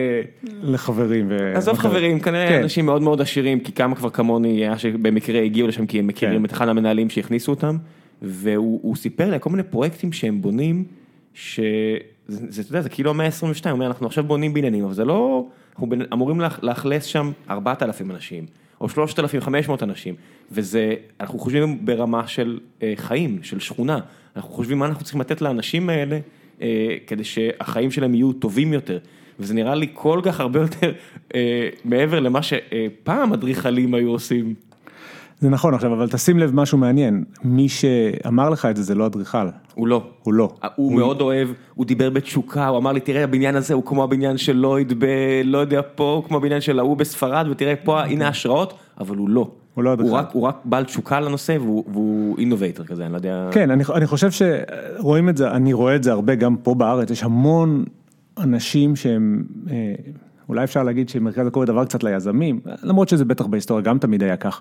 לחברים. 0.63 1.27
ו- 1.31 1.57
עזוב 1.57 1.79
חברים, 1.79 2.21
כנראה 2.21 2.49
כן. 2.49 2.63
אנשים 2.63 2.87
מאוד 2.87 3.03
מאוד 3.03 3.21
עשירים, 3.21 3.61
כי 3.61 3.73
כמה 3.73 3.95
כבר 3.95 4.11
כמוני 4.11 4.49
היה 4.49 4.79
שבמקרה 4.79 5.41
הגיעו 5.41 5.69
לשם 5.69 5.87
כי 5.87 5.99
הם 5.99 6.07
מכירים 6.07 6.39
כן. 6.39 6.45
את 6.45 6.53
אחד 6.53 6.69
המנהלים 6.69 7.11
שהכניסו 7.11 7.53
אותם, 7.53 7.77
והוא 8.23 8.81
הוא 8.83 8.97
סיפר 8.97 9.31
לי 9.31 9.37
כל 9.41 9.51
מיני 9.51 9.63
פרויקטים 9.63 10.13
שהם 10.13 10.43
בונים, 10.43 10.85
שזה, 11.35 11.99
זה, 12.29 12.63
אתה 12.63 12.71
יודע, 12.71 12.81
זה 12.81 12.89
כאילו 12.89 13.11
המאה 13.11 13.27
ה-22, 13.27 13.43
הוא 13.65 13.73
אומר, 13.73 13.87
אנחנו 13.87 14.07
עכשיו 14.07 14.25
בונים 14.25 14.55
בניינים, 14.55 14.85
אבל 14.85 14.95
זה 14.95 15.05
לא, 15.05 15.47
אנחנו 15.73 15.89
אמורים 16.13 16.41
לאכ- 16.41 16.59
לאכלס 16.63 17.05
שם 17.05 17.33
4,000 17.51 18.11
אנשים, 18.11 18.47
או 18.85 18.89
3,500 18.89 19.83
אנשים, 19.83 20.15
וזה, 20.53 20.95
אנחנו 21.21 21.39
חושבים 21.39 21.87
ברמה 21.87 22.27
של 22.27 22.59
אה, 22.83 22.93
חיים, 22.97 23.39
של 23.43 23.61
שכונה, 23.61 23.99
אנחנו 24.37 24.51
חושבים 24.51 24.79
מה 24.79 24.87
אנחנו 24.87 25.05
צריכים 25.05 25.21
לתת 25.21 25.41
לאנשים 25.41 25.91
האלה, 25.91 26.19
אה, 26.63 26.97
כדי 27.07 27.25
שהחיים 27.25 27.91
שלהם 27.91 28.15
יהיו 28.15 28.33
טובים 28.33 28.73
יותר. 28.73 28.99
וזה 29.39 29.55
נראה 29.55 29.75
לי 29.75 29.87
כל 29.93 30.21
כך 30.23 30.41
הרבה 30.41 30.61
יותר 30.61 30.93
אה, 31.35 31.69
מעבר 31.85 32.21
למה 32.21 32.41
שפעם 32.43 33.33
אדריכלים 33.33 33.95
היו 33.95 34.11
עושים. 34.11 34.55
זה 35.45 35.51
נכון 35.51 35.75
עכשיו, 35.75 35.93
אבל 35.93 36.09
תשים 36.09 36.39
לב 36.39 36.55
משהו 36.55 36.79
מעניין, 36.79 37.25
מי 37.45 37.69
שאמר 37.69 38.51
לך 38.51 38.67
את 38.67 38.77
זה 38.77 38.83
זה 38.83 38.95
לא 38.95 39.07
אדריכל, 39.07 39.49
הוא 39.75 39.89
לא. 39.89 40.03
הוא 40.23 40.35
לא. 40.35 40.53
הוא 40.77 40.93
מאוד 40.93 41.21
אוהב, 41.21 41.49
הוא 41.75 41.87
דיבר 41.87 42.11
בתשוקה, 42.11 42.67
הוא 42.67 42.79
אמר 42.79 42.93
לי, 42.93 43.01
תראה, 43.01 43.25
הבניין 43.25 43.57
הזה 43.57 43.75
הוא 43.75 43.85
כמו 43.85 44.05
הבניין 44.05 44.37
של 44.37 44.57
לויד 44.57 44.93
ב... 44.99 45.07
לא 45.45 45.59
יודע, 45.59 45.81
פה, 45.95 46.13
הוא 46.13 46.25
כמו 46.25 46.37
הבניין 46.37 46.61
של 46.61 46.79
ההוא 46.79 46.97
בספרד, 46.97 47.47
ותראה, 47.51 47.75
פה, 47.85 48.03
הנה 48.03 48.27
ההשראות, 48.27 48.75
אבל 49.01 49.17
הוא 49.17 49.29
לא. 49.29 49.51
הוא 49.75 49.85
לא 49.85 49.93
אדריכל. 49.93 50.11
הוא 50.11 50.19
רק, 50.19 50.31
הוא 50.33 50.43
רק 50.43 50.57
בעל 50.65 50.85
תשוקה 50.85 51.21
לנושא, 51.21 51.57
והוא, 51.61 51.85
והוא 51.93 52.39
innovator 52.39 52.85
כזה, 52.85 53.05
אני 53.05 53.13
לא 53.13 53.17
יודע. 53.17 53.49
כן, 53.53 53.71
אני, 53.71 53.85
אני 53.95 54.07
חושב 54.07 54.29
שרואים 54.31 55.29
את 55.29 55.37
זה, 55.37 55.51
אני 55.51 55.73
רואה 55.73 55.97
את 55.97 56.03
זה 56.03 56.13
הרבה 56.13 56.35
גם 56.35 56.57
פה 56.57 56.75
בארץ, 56.75 57.11
יש 57.11 57.23
המון 57.23 57.85
אנשים 58.39 58.97
שהם, 58.97 59.45
אה, 59.71 59.95
אולי 60.49 60.65
אפשר 60.65 60.83
להגיד 60.83 61.09
שמרכז 61.09 61.47
הכובד 61.47 61.71
עבר 61.71 61.85
קצת 61.85 62.05
ליזמים, 62.05 62.61
למרות 62.83 63.09
שזה 63.09 63.25
בטח 63.25 63.47
בהיסטוריה 63.47 63.83
גם 63.83 63.99
תמיד 63.99 64.23
היה 64.23 64.37
כך, 64.37 64.61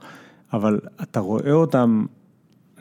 אבל 0.53 0.79
אתה 1.01 1.19
רואה 1.19 1.51
אותם 1.51 2.05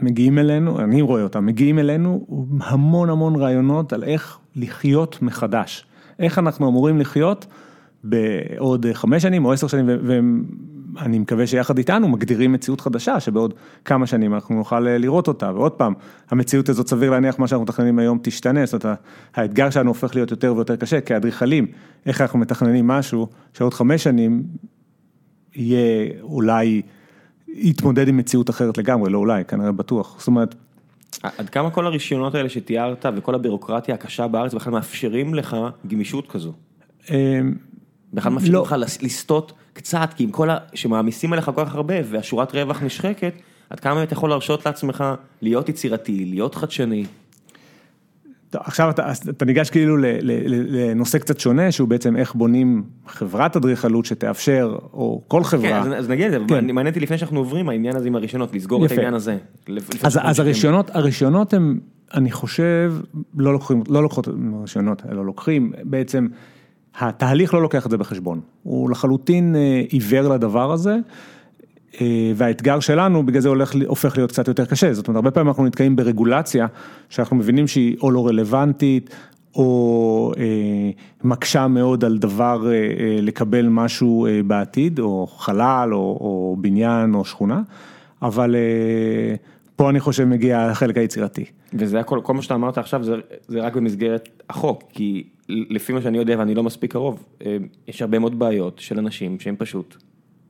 מגיעים 0.00 0.38
אלינו, 0.38 0.78
אני 0.80 1.02
רואה 1.02 1.22
אותם, 1.22 1.46
מגיעים 1.46 1.78
אלינו 1.78 2.26
המון 2.60 3.10
המון 3.10 3.36
רעיונות 3.36 3.92
על 3.92 4.04
איך 4.04 4.38
לחיות 4.56 5.22
מחדש, 5.22 5.86
איך 6.18 6.38
אנחנו 6.38 6.68
אמורים 6.68 6.98
לחיות 6.98 7.46
בעוד 8.04 8.86
חמש 8.92 9.22
שנים 9.22 9.44
או 9.44 9.52
עשר 9.52 9.66
שנים, 9.66 9.88
ואני 10.94 11.18
מקווה 11.18 11.46
שיחד 11.46 11.78
איתנו 11.78 12.08
מגדירים 12.08 12.52
מציאות 12.52 12.80
חדשה, 12.80 13.20
שבעוד 13.20 13.54
כמה 13.84 14.06
שנים 14.06 14.34
אנחנו 14.34 14.54
נוכל 14.54 14.88
אה, 14.88 14.98
לראות 14.98 15.28
אותה, 15.28 15.52
ועוד 15.54 15.72
פעם, 15.72 15.94
המציאות 16.30 16.68
הזאת 16.68 16.88
סביר 16.88 17.10
להניח 17.10 17.38
מה 17.38 17.48
שאנחנו 17.48 17.64
מתכננים 17.64 17.98
היום 17.98 18.18
תשתנה, 18.22 18.66
זאת 18.66 18.84
אומרת, 18.84 18.98
האתגר 19.34 19.70
שלנו 19.70 19.90
הופך 19.90 20.14
להיות 20.14 20.30
יותר 20.30 20.54
ויותר 20.56 20.76
קשה, 20.76 21.00
כאדריכלים, 21.00 21.66
איך 22.06 22.20
אנחנו 22.20 22.38
מתכננים 22.38 22.86
משהו 22.86 23.26
שעוד 23.52 23.74
חמש 23.74 24.04
שנים 24.04 24.42
יהיה 25.54 26.12
אולי, 26.22 26.82
יתמודד 27.54 28.08
עם 28.08 28.16
מציאות 28.16 28.50
אחרת 28.50 28.78
לגמרי, 28.78 29.12
לא 29.12 29.18
אולי, 29.18 29.44
כנראה 29.44 29.72
בטוח, 29.72 30.14
זאת 30.18 30.26
אומרת, 30.26 30.54
עד 31.22 31.50
כמה 31.50 31.70
כל 31.70 31.86
הרישיונות 31.86 32.34
האלה 32.34 32.48
שתיארת, 32.48 33.06
וכל 33.16 33.34
הבירוקרטיה 33.34 33.94
הקשה 33.94 34.28
בארץ, 34.28 34.54
בכלל 34.54 34.72
מאפשרים 34.72 35.34
לך 35.34 35.56
גמישות 35.86 36.30
כזו? 36.30 36.52
אה, 37.10 37.40
בכלל 38.12 38.32
מאפשרים 38.32 38.54
לא. 38.54 38.62
לך 38.62 38.74
לס- 38.78 39.02
לסטות 39.02 39.52
קצת, 39.72 40.10
כי 40.16 40.24
עם 40.24 40.30
כל 40.30 40.50
ה... 40.50 40.58
שמעמיסים 40.74 41.32
עליך 41.32 41.50
כל 41.54 41.64
כך 41.64 41.74
הרבה, 41.74 41.94
והשורת 42.10 42.54
רווח 42.54 42.82
נשחקת, 42.82 43.32
עד 43.70 43.80
כמה 43.80 44.02
אתה 44.02 44.12
יכול 44.12 44.30
להרשות 44.30 44.66
לעצמך 44.66 45.04
להיות 45.42 45.68
יצירתי, 45.68 46.24
להיות 46.24 46.54
חדשני. 46.54 47.04
טוב, 48.52 48.62
עכשיו 48.64 48.90
אתה, 48.90 49.06
אז 49.06 49.28
אתה 49.28 49.44
ניגש 49.44 49.70
כאילו 49.70 49.96
לנושא 50.46 51.18
קצת 51.18 51.40
שונה, 51.40 51.72
שהוא 51.72 51.88
בעצם 51.88 52.16
איך 52.16 52.34
בונים 52.34 52.82
חברת 53.06 53.56
אדריכלות 53.56 54.04
שתאפשר, 54.04 54.76
או 54.92 55.22
כל 55.28 55.38
כן, 55.38 55.48
חברה. 55.48 55.80
אז, 55.80 55.88
אז 55.98 56.08
נגיע 56.08 56.28
לזה, 56.28 56.36
אבל 56.36 56.46
כן. 56.48 56.66
מעניין 56.66 56.86
אותי 56.86 57.00
לפני 57.00 57.18
שאנחנו 57.18 57.38
עוברים, 57.38 57.68
העניין 57.68 57.96
הזה 57.96 58.08
עם 58.08 58.16
הרישיונות, 58.16 58.54
לסגור 58.54 58.84
את 58.84 58.90
יפה. 58.90 58.94
העניין 58.94 59.14
הזה. 59.14 59.36
אז, 60.02 60.18
אז. 60.22 60.40
הרישיונות, 60.40 60.90
הרישיונות 60.94 61.54
הם, 61.54 61.78
אני 62.14 62.30
חושב, 62.30 62.94
לא 63.36 63.52
לוקחים, 63.52 63.82
לא 63.88 64.02
לוקחות 64.02 64.28
רישיונות, 64.60 65.02
אלא 65.10 65.26
לוקחים, 65.26 65.72
בעצם, 65.84 66.26
התהליך 66.98 67.54
לא 67.54 67.62
לוקח 67.62 67.86
את 67.86 67.90
זה 67.90 67.96
בחשבון. 67.98 68.40
הוא 68.62 68.90
לחלוטין 68.90 69.56
אה, 69.56 69.82
עיוור 69.88 70.28
לדבר 70.28 70.72
הזה, 70.72 70.96
והאתגר 72.34 72.80
שלנו, 72.80 73.26
בגלל 73.26 73.40
זה 73.40 73.48
הולך, 73.48 73.74
הופך 73.86 74.16
להיות 74.16 74.32
קצת 74.32 74.48
יותר 74.48 74.64
קשה. 74.64 74.92
זאת 74.92 75.08
אומרת, 75.08 75.16
הרבה 75.16 75.30
פעמים 75.30 75.48
אנחנו 75.48 75.64
נתקעים 75.66 75.96
ברגולציה, 75.96 76.66
שאנחנו 77.08 77.36
מבינים 77.36 77.66
שהיא 77.66 77.96
או 78.02 78.10
לא 78.10 78.26
רלוונטית, 78.26 79.10
או 79.54 80.32
אה, 80.38 80.90
מקשה 81.24 81.68
מאוד 81.68 82.04
על 82.04 82.18
דבר 82.18 82.66
אה, 82.66 82.72
אה, 82.72 83.18
לקבל 83.22 83.68
משהו 83.68 84.26
אה, 84.26 84.40
בעתיד, 84.46 84.98
או 84.98 85.26
חלל, 85.26 85.94
או, 85.94 85.98
או 85.98 86.56
בניין, 86.60 87.14
או 87.14 87.24
שכונה, 87.24 87.62
אבל 88.22 88.54
אה, 88.54 89.34
פה 89.76 89.90
אני 89.90 90.00
חושב 90.00 90.24
מגיע 90.24 90.60
החלק 90.60 90.96
היצירתי. 90.96 91.44
וזה 91.74 92.00
הכל, 92.00 92.20
כל 92.22 92.34
מה 92.34 92.42
שאתה 92.42 92.54
אמרת 92.54 92.78
עכשיו 92.78 93.04
זה, 93.04 93.14
זה 93.48 93.60
רק 93.60 93.76
במסגרת 93.76 94.28
החוק, 94.50 94.82
כי 94.88 95.24
לפי 95.48 95.92
מה 95.92 96.02
שאני 96.02 96.18
יודע 96.18 96.38
ואני 96.38 96.54
לא 96.54 96.62
מספיק 96.62 96.92
קרוב, 96.92 97.24
אה, 97.46 97.56
יש 97.88 98.02
הרבה 98.02 98.18
מאוד 98.18 98.38
בעיות 98.38 98.78
של 98.78 98.98
אנשים 98.98 99.40
שהם 99.40 99.56
פשוט 99.58 99.96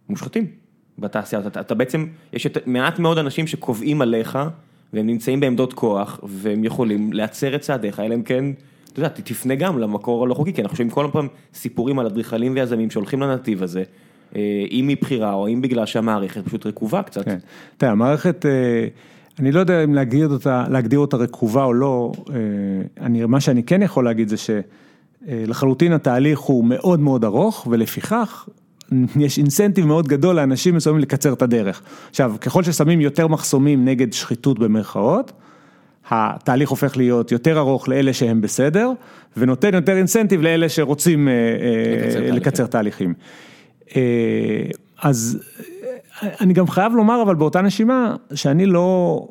מושחתים 0.09 0.62
בתעשייה 0.99 1.41
הזאת. 1.41 1.57
אתה, 1.57 1.75
בעצם, 1.75 2.07
יש 2.33 2.47
את, 2.47 2.59
מעט 2.67 2.99
מאוד 2.99 3.19
אנשים 3.19 3.47
שקובעים 3.47 4.03
עליך, 4.03 4.39
והם 4.93 5.07
נמצאים 5.07 5.41
בעמדות 5.41 5.73
כוח, 5.73 6.21
והם 6.23 6.65
יכולים 6.65 7.13
להצר 7.13 7.55
את 7.55 7.61
צעדיך, 7.61 8.01
אלא 8.01 8.15
אם 8.15 8.23
כן, 8.23 8.45
אתה 8.93 9.01
יודע, 9.01 9.09
תפנה 9.09 9.55
גם 9.55 9.79
למקור 9.79 10.25
הלא 10.25 10.35
חוקי, 10.35 10.53
כי 10.53 10.63
אנחנו 10.63 10.77
שומעים 10.77 10.91
כל 10.91 11.07
פעם 11.13 11.29
סיפורים 11.55 11.99
על 11.99 12.07
אדריכלים 12.07 12.53
ויזמים 12.55 12.91
שהולכים 12.91 13.21
לנתיב 13.21 13.63
הזה, 13.63 13.83
אה, 14.37 14.41
אם 14.71 14.85
מבחירה 14.89 15.33
או 15.33 15.49
אם 15.49 15.63
בגלל 15.63 15.87
שהמערכת 15.87 16.45
פשוט 16.45 16.67
רקובה 16.67 17.03
קצת. 17.03 17.25
כן. 17.25 17.39
תראה, 17.77 17.93
המערכת, 17.93 18.47
אה, 18.47 18.87
אני 19.39 19.53
לא 19.53 19.61
יודע 19.61 19.85
אם 19.85 19.95
להגדיר 19.95 20.29
אותה, 20.29 20.65
להגדיר 20.71 20.99
אותה 20.99 21.17
רקובה 21.17 21.65
או 21.65 21.73
לא, 21.73 22.13
אה, 22.31 22.35
אני, 23.01 23.25
מה 23.25 23.41
שאני 23.41 23.63
כן 23.63 23.83
יכול 23.83 24.05
להגיד 24.05 24.29
זה 24.29 24.37
שלחלוטין 24.37 25.93
התהליך 25.93 26.39
הוא 26.39 26.65
מאוד 26.65 27.01
מאוד 27.01 27.25
ארוך, 27.25 27.67
ולפיכך 27.71 28.49
יש 29.21 29.39
אינסנטיב 29.39 29.87
מאוד 29.87 30.09
גדול 30.09 30.37
לאנשים 30.37 30.75
מסוימים 30.75 31.03
לקצר 31.03 31.33
את 31.33 31.43
הדרך. 31.43 31.83
עכשיו, 32.11 32.35
ככל 32.41 32.63
ששמים 32.63 33.01
יותר 33.01 33.29
מחסומים 33.29 33.85
נגד 33.85 34.13
שחיתות 34.13 34.59
במרכאות, 34.59 35.33
התהליך 36.11 36.71
הופך 36.71 36.97
להיות 36.97 37.33
יותר 37.33 37.59
ארוך 37.59 37.89
לאלה 37.89 38.13
שהם 38.13 38.41
בסדר, 38.41 38.91
ונותן 39.37 39.75
יותר 39.75 39.97
אינסנטיב 39.97 40.43
לאלה 40.43 40.69
שרוצים 40.69 41.29
אה, 41.29 41.33
אה, 41.33 41.39
לקצר 41.39 42.17
תהליכים. 42.17 42.37
לקצר 42.37 42.67
תהליכים. 42.67 43.15
אה, 43.97 44.03
אז 45.03 45.39
אני 46.41 46.55
גם 46.55 46.69
חייב 46.69 46.93
לומר, 46.93 47.23
אבל 47.23 47.35
באותה 47.35 47.63
נשימה, 47.63 48.17
שאני 48.35 48.67
לא, 48.67 49.29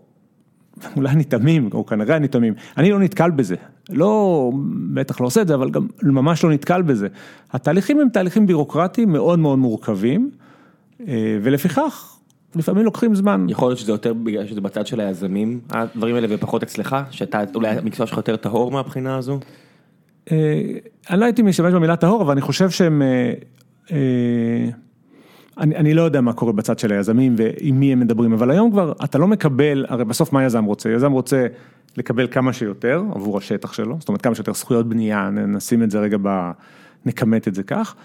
אולי 0.96 1.10
אני 1.10 1.24
תמים, 1.24 1.70
או 1.74 1.86
כנראה 1.86 2.15
אני 2.15 2.27
תמים, 2.27 2.53
אני 2.77 2.91
לא 2.91 3.00
נתקל 3.00 3.32
בזה. 3.32 3.56
לא, 3.91 4.51
בטח 4.93 5.21
לא 5.21 5.25
עושה 5.25 5.41
את 5.41 5.48
זה, 5.48 5.55
אבל 5.55 5.69
גם 5.69 5.88
ממש 6.03 6.43
לא 6.43 6.51
נתקל 6.51 6.81
בזה. 6.81 7.07
התהליכים 7.51 8.00
הם 8.00 8.10
תהליכים 8.10 8.48
בירוקרטיים 8.48 9.12
מאוד 9.12 9.39
מאוד 9.39 9.60
מורכבים, 9.60 10.31
אה, 11.07 11.38
ולפיכך, 11.41 12.17
לפעמים 12.55 12.86
לוקחים 12.86 13.15
זמן. 13.15 13.45
יכול 13.50 13.69
להיות 13.69 13.79
שזה 13.79 13.91
יותר 13.91 14.13
בגלל 14.13 14.48
שזה 14.48 14.62
בצד 14.62 14.88
של 14.88 15.00
היזמים, 15.00 15.60
הדברים 15.69 16.15
האלה 16.15 16.27
ופחות 16.29 16.63
אצלך, 16.63 16.95
שאתה, 17.12 17.41
אולי 17.55 17.69
המקצוע 17.69 18.07
שלך 18.07 18.17
יותר 18.17 18.36
טהור 18.36 18.71
מהבחינה 18.71 19.17
הזו? 19.17 19.39
אני 20.31 21.19
לא 21.19 21.25
הייתי 21.25 21.41
משתמש 21.41 21.74
במילה 21.74 21.95
טהור, 21.95 22.21
אבל 22.21 22.31
אני 22.31 22.41
חושב 22.41 22.69
שהם... 22.69 23.01
אני, 25.57 25.75
אני 25.75 25.93
לא 25.93 26.01
יודע 26.01 26.21
מה 26.21 26.33
קורה 26.33 26.51
בצד 26.51 26.79
של 26.79 26.91
היזמים 26.91 27.36
ועם 27.38 27.79
מי 27.79 27.93
הם 27.93 28.00
מדברים, 28.00 28.33
אבל 28.33 28.51
היום 28.51 28.71
כבר 28.71 28.93
אתה 29.03 29.17
לא 29.17 29.27
מקבל, 29.27 29.86
הרי 29.89 30.05
בסוף 30.05 30.33
מה 30.33 30.43
יזם 30.43 30.63
רוצה? 30.63 30.89
יזם 30.89 31.12
רוצה 31.12 31.48
לקבל 31.98 32.27
כמה 32.27 32.53
שיותר 32.53 33.03
עבור 33.15 33.38
השטח 33.38 33.74
שלו, 33.74 33.98
זאת 34.00 34.07
אומרת 34.07 34.21
כמה 34.21 34.36
שיותר 34.36 34.53
זכויות 34.53 34.89
בנייה, 34.89 35.29
נשים 35.29 35.83
את 35.83 35.91
זה 35.91 36.00
רגע 36.00 36.17
ב... 36.21 36.51
נכמת 37.05 37.48
את 37.48 37.55
זה 37.55 37.63
כך, 37.63 37.95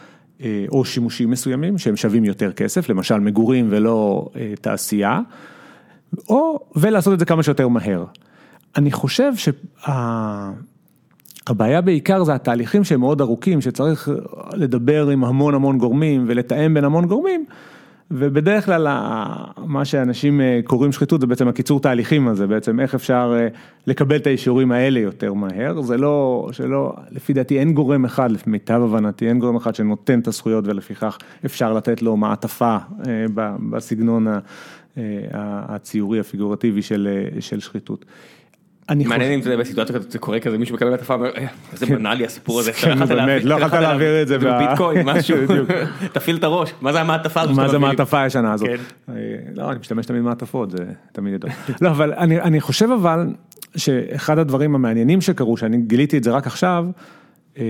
אה, 0.40 0.64
או 0.68 0.84
שימושים 0.84 1.30
מסוימים 1.30 1.78
שהם 1.78 1.96
שווים 1.96 2.24
יותר 2.24 2.52
כסף, 2.52 2.88
למשל 2.88 3.20
מגורים 3.20 3.66
ולא 3.70 4.28
אה, 4.36 4.52
תעשייה, 4.60 5.20
או, 6.28 6.60
ולעשות 6.76 7.14
את 7.14 7.18
זה 7.18 7.24
כמה 7.24 7.42
שיותר 7.42 7.68
מהר. 7.68 8.04
אני 8.76 8.92
חושב 8.92 9.32
שהבעיה 11.46 11.80
בעיקר 11.80 12.24
זה 12.24 12.34
התהליכים 12.34 12.84
שהם 12.84 13.00
מאוד 13.00 13.20
ארוכים, 13.20 13.60
שצריך 13.60 14.08
לדבר 14.52 15.08
עם 15.08 15.24
המון 15.24 15.54
המון 15.54 15.78
גורמים 15.78 16.24
ולתאם 16.28 16.74
בין 16.74 16.84
המון 16.84 17.06
גורמים. 17.06 17.44
ובדרך 18.10 18.64
כלל 18.64 18.86
מה 19.56 19.84
שאנשים 19.84 20.40
אה, 20.40 20.60
קוראים 20.64 20.92
שחיתות 20.92 21.20
זה 21.20 21.26
בעצם 21.26 21.48
הקיצור 21.48 21.80
תהליכים 21.80 22.28
הזה, 22.28 22.46
בעצם 22.46 22.80
איך 22.80 22.94
אפשר 22.94 23.34
אה, 23.38 23.48
לקבל 23.86 24.16
את 24.16 24.26
האישורים 24.26 24.72
האלה 24.72 25.00
יותר 25.00 25.32
מהר, 25.32 25.82
זה 25.82 25.96
לא, 25.96 26.48
שלא, 26.52 26.94
לפי 27.10 27.32
דעתי 27.32 27.58
אין 27.58 27.72
גורם 27.72 28.04
אחד, 28.04 28.30
למיטב 28.46 28.80
הבנתי, 28.82 29.28
אין 29.28 29.38
גורם 29.38 29.56
אחד 29.56 29.74
שנותן 29.74 30.20
את 30.20 30.28
הזכויות 30.28 30.66
ולפיכך 30.66 31.18
אפשר 31.44 31.72
לתת 31.72 32.02
לו 32.02 32.16
מעטפה 32.16 32.76
אה, 33.06 33.26
בסגנון 33.70 34.26
הציורי 35.32 36.20
הפיגורטיבי 36.20 36.82
של, 36.82 37.26
של 37.40 37.60
שחיתות. 37.60 38.04
מעניין 38.94 39.32
אם 39.32 39.42
זה 39.42 39.56
בסיטואציה 39.56 39.94
כזאת 39.94 40.10
זה 40.10 40.18
קורה 40.18 40.40
כזה 40.40 40.58
מישהו 40.58 40.76
מקבל 40.76 40.94
הטפה 40.94 41.14
ואומר 41.14 41.30
איזה 41.72 41.86
בנאלי 41.86 42.24
הסיפור 42.24 42.60
הזה, 42.60 42.72
כן, 42.72 42.98
לא 43.44 43.54
יכולת 43.54 43.72
להעביר 43.72 44.22
את 44.22 44.28
זה 44.28 44.38
בביטקוין 44.38 45.06
משהו, 45.10 45.36
תפעיל 46.12 46.36
את 46.36 46.44
הראש, 46.44 46.72
מה 46.80 46.92
זה 46.92 47.00
המעטפה 47.00 47.40
הזאת? 47.40 47.56
מה 47.56 47.68
זה 47.68 47.76
המעטפה 47.76 48.22
הישנה 48.22 48.52
הזאת? 48.52 48.68
כן. 48.68 49.12
אה, 49.12 49.14
לא 49.54 49.70
אני 49.70 49.78
משתמש 49.78 50.06
תמיד 50.06 50.22
במעטפות 50.22 50.70
זה 50.70 50.84
תמיד 51.12 51.34
ידוע. 51.34 51.50
לא 51.82 51.90
אבל 51.90 52.12
אני 52.18 52.60
חושב 52.60 52.88
אבל 52.90 53.26
שאחד 53.76 54.38
הדברים 54.38 54.74
המעניינים 54.74 55.20
שקרו 55.20 55.56
שאני 55.56 55.76
גיליתי 55.76 56.18
את 56.18 56.24
זה 56.24 56.30
רק 56.30 56.46
עכשיו. 56.46 56.84
אה, 57.58 57.64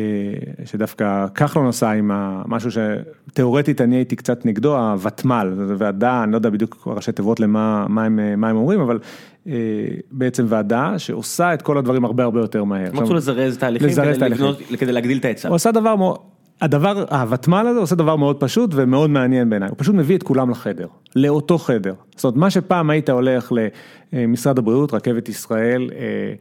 שדווקא 0.64 1.26
כחלון 1.34 1.68
עשה 1.68 1.90
עם 1.90 2.10
משהו 2.46 2.70
שתאורטית 2.70 3.80
אני 3.80 3.96
הייתי 3.96 4.16
קצת 4.16 4.46
נגדו, 4.46 4.76
הוותמ"ל, 4.76 5.52
זו 5.68 5.78
ועדה, 5.78 6.22
אני 6.22 6.32
לא 6.32 6.36
יודע 6.36 6.50
בדיוק 6.50 6.82
ראשי 6.86 7.12
תיבות 7.12 7.40
למה 7.40 7.86
מה 7.88 8.04
הם, 8.04 8.40
מה 8.40 8.48
הם 8.48 8.56
אומרים, 8.56 8.80
אבל 8.80 8.98
אה, 9.48 9.52
בעצם 10.10 10.46
ועדה 10.48 10.98
שעושה 10.98 11.54
את 11.54 11.62
כל 11.62 11.78
הדברים 11.78 12.04
הרבה 12.04 12.24
הרבה 12.24 12.40
יותר 12.40 12.64
מהר. 12.64 12.90
הם 12.92 13.00
רצו 13.00 13.14
לזרז 13.14 13.58
תהליכים 13.58 13.88
כדי, 13.88 14.28
לבנות, 14.28 14.58
כדי 14.78 14.92
להגדיל 14.92 15.18
את 15.18 15.24
ההיצע. 15.24 15.48
הוא 15.48 15.54
עשה 15.54 15.72
דבר 15.72 15.96
מאוד, 15.96 16.16
הדבר, 16.60 17.04
הוותמ"ל 17.10 17.66
הזה 17.66 17.80
עושה 17.80 17.94
דבר 17.94 18.16
מאוד 18.16 18.36
פשוט 18.36 18.70
ומאוד 18.74 19.10
מעניין 19.10 19.50
בעיניי, 19.50 19.68
הוא 19.68 19.76
פשוט 19.78 19.94
מביא 19.94 20.16
את 20.16 20.22
כולם 20.22 20.50
לחדר, 20.50 20.86
לאותו 21.16 21.58
חדר. 21.58 21.94
זאת 22.16 22.24
אומרת, 22.24 22.36
מה 22.36 22.50
שפעם 22.50 22.90
היית 22.90 23.10
הולך 23.10 23.52
למשרד 24.12 24.58
הבריאות, 24.58 24.94
רכבת 24.94 25.28
ישראל, 25.28 25.90
אה, 25.92 25.98
אה, 25.98 26.34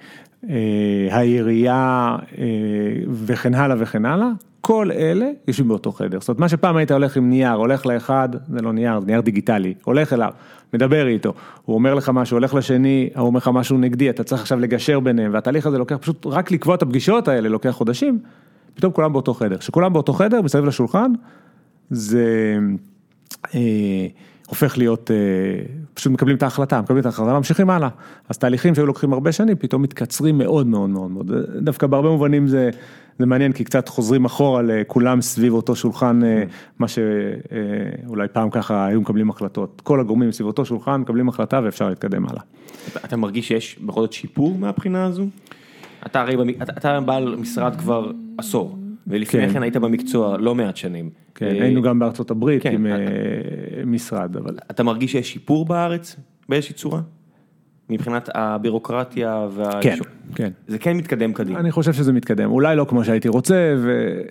העירייה 1.11 2.15
וכן 3.11 3.53
הלאה 3.53 3.75
וכן 3.79 4.05
הלאה, 4.05 4.27
כל 4.61 4.91
אלה 4.91 5.29
יושבים 5.47 5.67
באותו 5.67 5.91
חדר. 5.91 6.19
זאת 6.19 6.29
אומרת, 6.29 6.39
מה 6.39 6.49
שפעם 6.49 6.77
היית 6.77 6.91
הולך 6.91 7.17
עם 7.17 7.29
נייר, 7.29 7.53
הולך 7.53 7.85
לאחד, 7.85 8.29
זה 8.49 8.61
לא 8.61 8.73
נייר, 8.73 8.99
זה 8.99 9.05
נייר 9.05 9.21
דיגיטלי, 9.21 9.73
הולך 9.83 10.13
אליו, 10.13 10.31
מדבר 10.73 11.07
איתו, 11.07 11.33
הוא 11.65 11.75
אומר 11.75 11.93
לך 11.93 12.09
משהו, 12.09 12.37
הולך 12.37 12.53
לשני, 12.53 13.09
הוא 13.15 13.25
אומר 13.25 13.37
לך 13.37 13.47
משהו 13.47 13.77
נגדי, 13.77 14.09
אתה 14.09 14.23
צריך 14.23 14.41
עכשיו 14.41 14.59
לגשר 14.59 14.99
ביניהם, 14.99 15.33
והתהליך 15.33 15.65
הזה 15.65 15.77
לוקח, 15.77 15.97
פשוט 15.97 16.25
רק 16.25 16.51
לקבוע 16.51 16.75
את 16.75 16.81
הפגישות 16.81 17.27
האלה 17.27 17.49
לוקח 17.49 17.69
חודשים, 17.69 18.19
פתאום 18.75 18.91
כולם 18.91 19.13
באותו 19.13 19.33
חדר. 19.33 19.57
כשכולם 19.57 19.93
באותו 19.93 20.13
חדר, 20.13 20.41
מסביב 20.41 20.65
לשולחן, 20.65 21.11
זה 21.89 22.57
אה, 23.55 24.07
הופך 24.47 24.77
להיות, 24.77 25.11
אה, 25.11 25.15
פשוט 25.95 26.13
מקבלים 26.13 26.37
את 26.37 26.43
ההחלטה, 26.43 26.81
מקבלים 26.81 27.01
את 27.01 27.05
ההחלטה, 27.05 27.33
ממשיכים 27.33 27.69
הלאה. 27.69 27.89
אז 28.29 28.37
תהליכים 28.37 28.75
שהיו 28.75 28.85
לוקחים 28.85 29.13
הרבה 29.13 29.31
שנים, 29.31 29.55
פתאום 29.59 29.81
מתקצרים 29.81 30.37
מאוד 30.37 30.67
מאוד 30.67 30.89
מאוד 30.89 31.11
מאוד. 31.11 31.31
דווקא 31.61 31.87
בהרבה 31.87 32.09
מובנים 32.09 32.47
זה, 32.47 32.69
זה 33.19 33.25
מעניין, 33.25 33.51
כי 33.51 33.63
קצת 33.63 33.89
חוזרים 33.89 34.25
אחורה 34.25 34.61
לכולם 34.61 35.21
סביב 35.21 35.53
אותו 35.53 35.75
שולחן, 35.75 36.23
אה, 36.23 36.43
מה 36.79 36.87
שאולי 36.87 38.23
אה, 38.23 38.27
פעם 38.27 38.49
ככה 38.49 38.85
היו 38.85 39.01
מקבלים 39.01 39.29
החלטות. 39.29 39.81
כל 39.81 39.99
הגורמים 39.99 40.31
סביב 40.31 40.47
אותו 40.47 40.65
שולחן 40.65 41.01
מקבלים 41.01 41.29
החלטה 41.29 41.59
ואפשר 41.63 41.89
להתקדם 41.89 42.25
הלאה. 42.29 42.41
אתה 43.05 43.17
מרגיש 43.17 43.47
שיש 43.47 43.79
בכל 43.79 44.01
זאת 44.01 44.13
שיפור 44.13 44.57
מהבחינה 44.59 45.05
הזו? 45.05 45.25
אתה 46.05 46.21
הרי, 46.21 46.35
אתה 46.77 46.99
בעל 46.99 47.35
משרד 47.35 47.75
כבר 47.75 48.11
עשור. 48.37 48.77
ולפני 49.07 49.47
כן. 49.47 49.53
כן 49.53 49.63
היית 49.63 49.77
במקצוע 49.77 50.37
לא 50.37 50.55
מעט 50.55 50.77
שנים. 50.77 51.09
כן, 51.35 51.45
היינו 51.45 51.81
גם 51.81 51.99
בארצות 51.99 52.31
הברית 52.31 52.63
כן, 52.63 52.73
עם 52.73 52.85
משרד, 53.85 54.37
אבל... 54.37 54.57
אתה 54.71 54.83
מרגיש 54.83 55.11
שיש 55.11 55.33
שיפור 55.33 55.65
בארץ 55.65 56.15
באיזושהי 56.49 56.75
צורה? 56.75 57.01
מבחינת 57.89 58.29
הבירוקרטיה 58.33 59.47
וה... 59.51 59.81
כן, 59.81 59.97
כן. 60.35 60.51
זה 60.67 60.77
כן 60.77 60.97
מתקדם 60.97 61.33
קדימה. 61.33 61.59
אני 61.59 61.71
חושב 61.71 61.93
שזה 61.93 62.13
מתקדם, 62.13 62.51
אולי 62.51 62.75
לא 62.75 62.85
כמו 62.89 63.03
שהייתי 63.03 63.27
רוצה, 63.27 63.75
ו... 63.77 64.21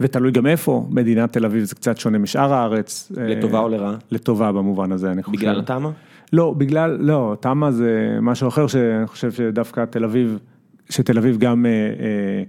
ותלוי 0.00 0.32
גם 0.32 0.46
איפה, 0.46 0.86
מדינת 0.90 1.32
תל 1.32 1.44
אביב 1.44 1.64
זה 1.64 1.74
קצת 1.74 1.98
שונה 1.98 2.18
משאר 2.18 2.52
הארץ. 2.52 3.12
לטובה 3.16 3.58
או 3.58 3.68
לרעה? 3.68 3.96
לטובה 4.10 4.52
במובן 4.52 4.92
הזה, 4.92 5.12
אני 5.12 5.22
חושב. 5.22 5.38
בגלל 5.38 5.58
התמ"א? 5.58 5.90
לא, 6.32 6.54
בגלל, 6.58 6.96
לא, 7.00 7.36
תמ"א 7.40 7.70
זה 7.70 8.18
משהו 8.22 8.48
אחר 8.48 8.66
שאני 8.66 9.06
חושב 9.06 9.32
שדווקא 9.32 9.84
תל 9.84 10.04
אביב, 10.04 10.38
שתל 10.90 11.18
אביב 11.18 11.38
גם... 11.38 11.66
אה, 11.66 11.70
אה, 11.70 11.76
אה, 11.76 12.42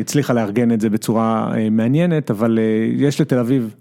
הצליחה 0.00 0.32
לארגן 0.32 0.72
את 0.72 0.80
זה 0.80 0.90
בצורה 0.90 1.52
אה, 1.56 1.70
מעניינת, 1.70 2.30
אבל 2.30 2.58
אה, 2.58 2.88
יש 2.96 3.20
לתל 3.20 3.38
אביב 3.38 3.74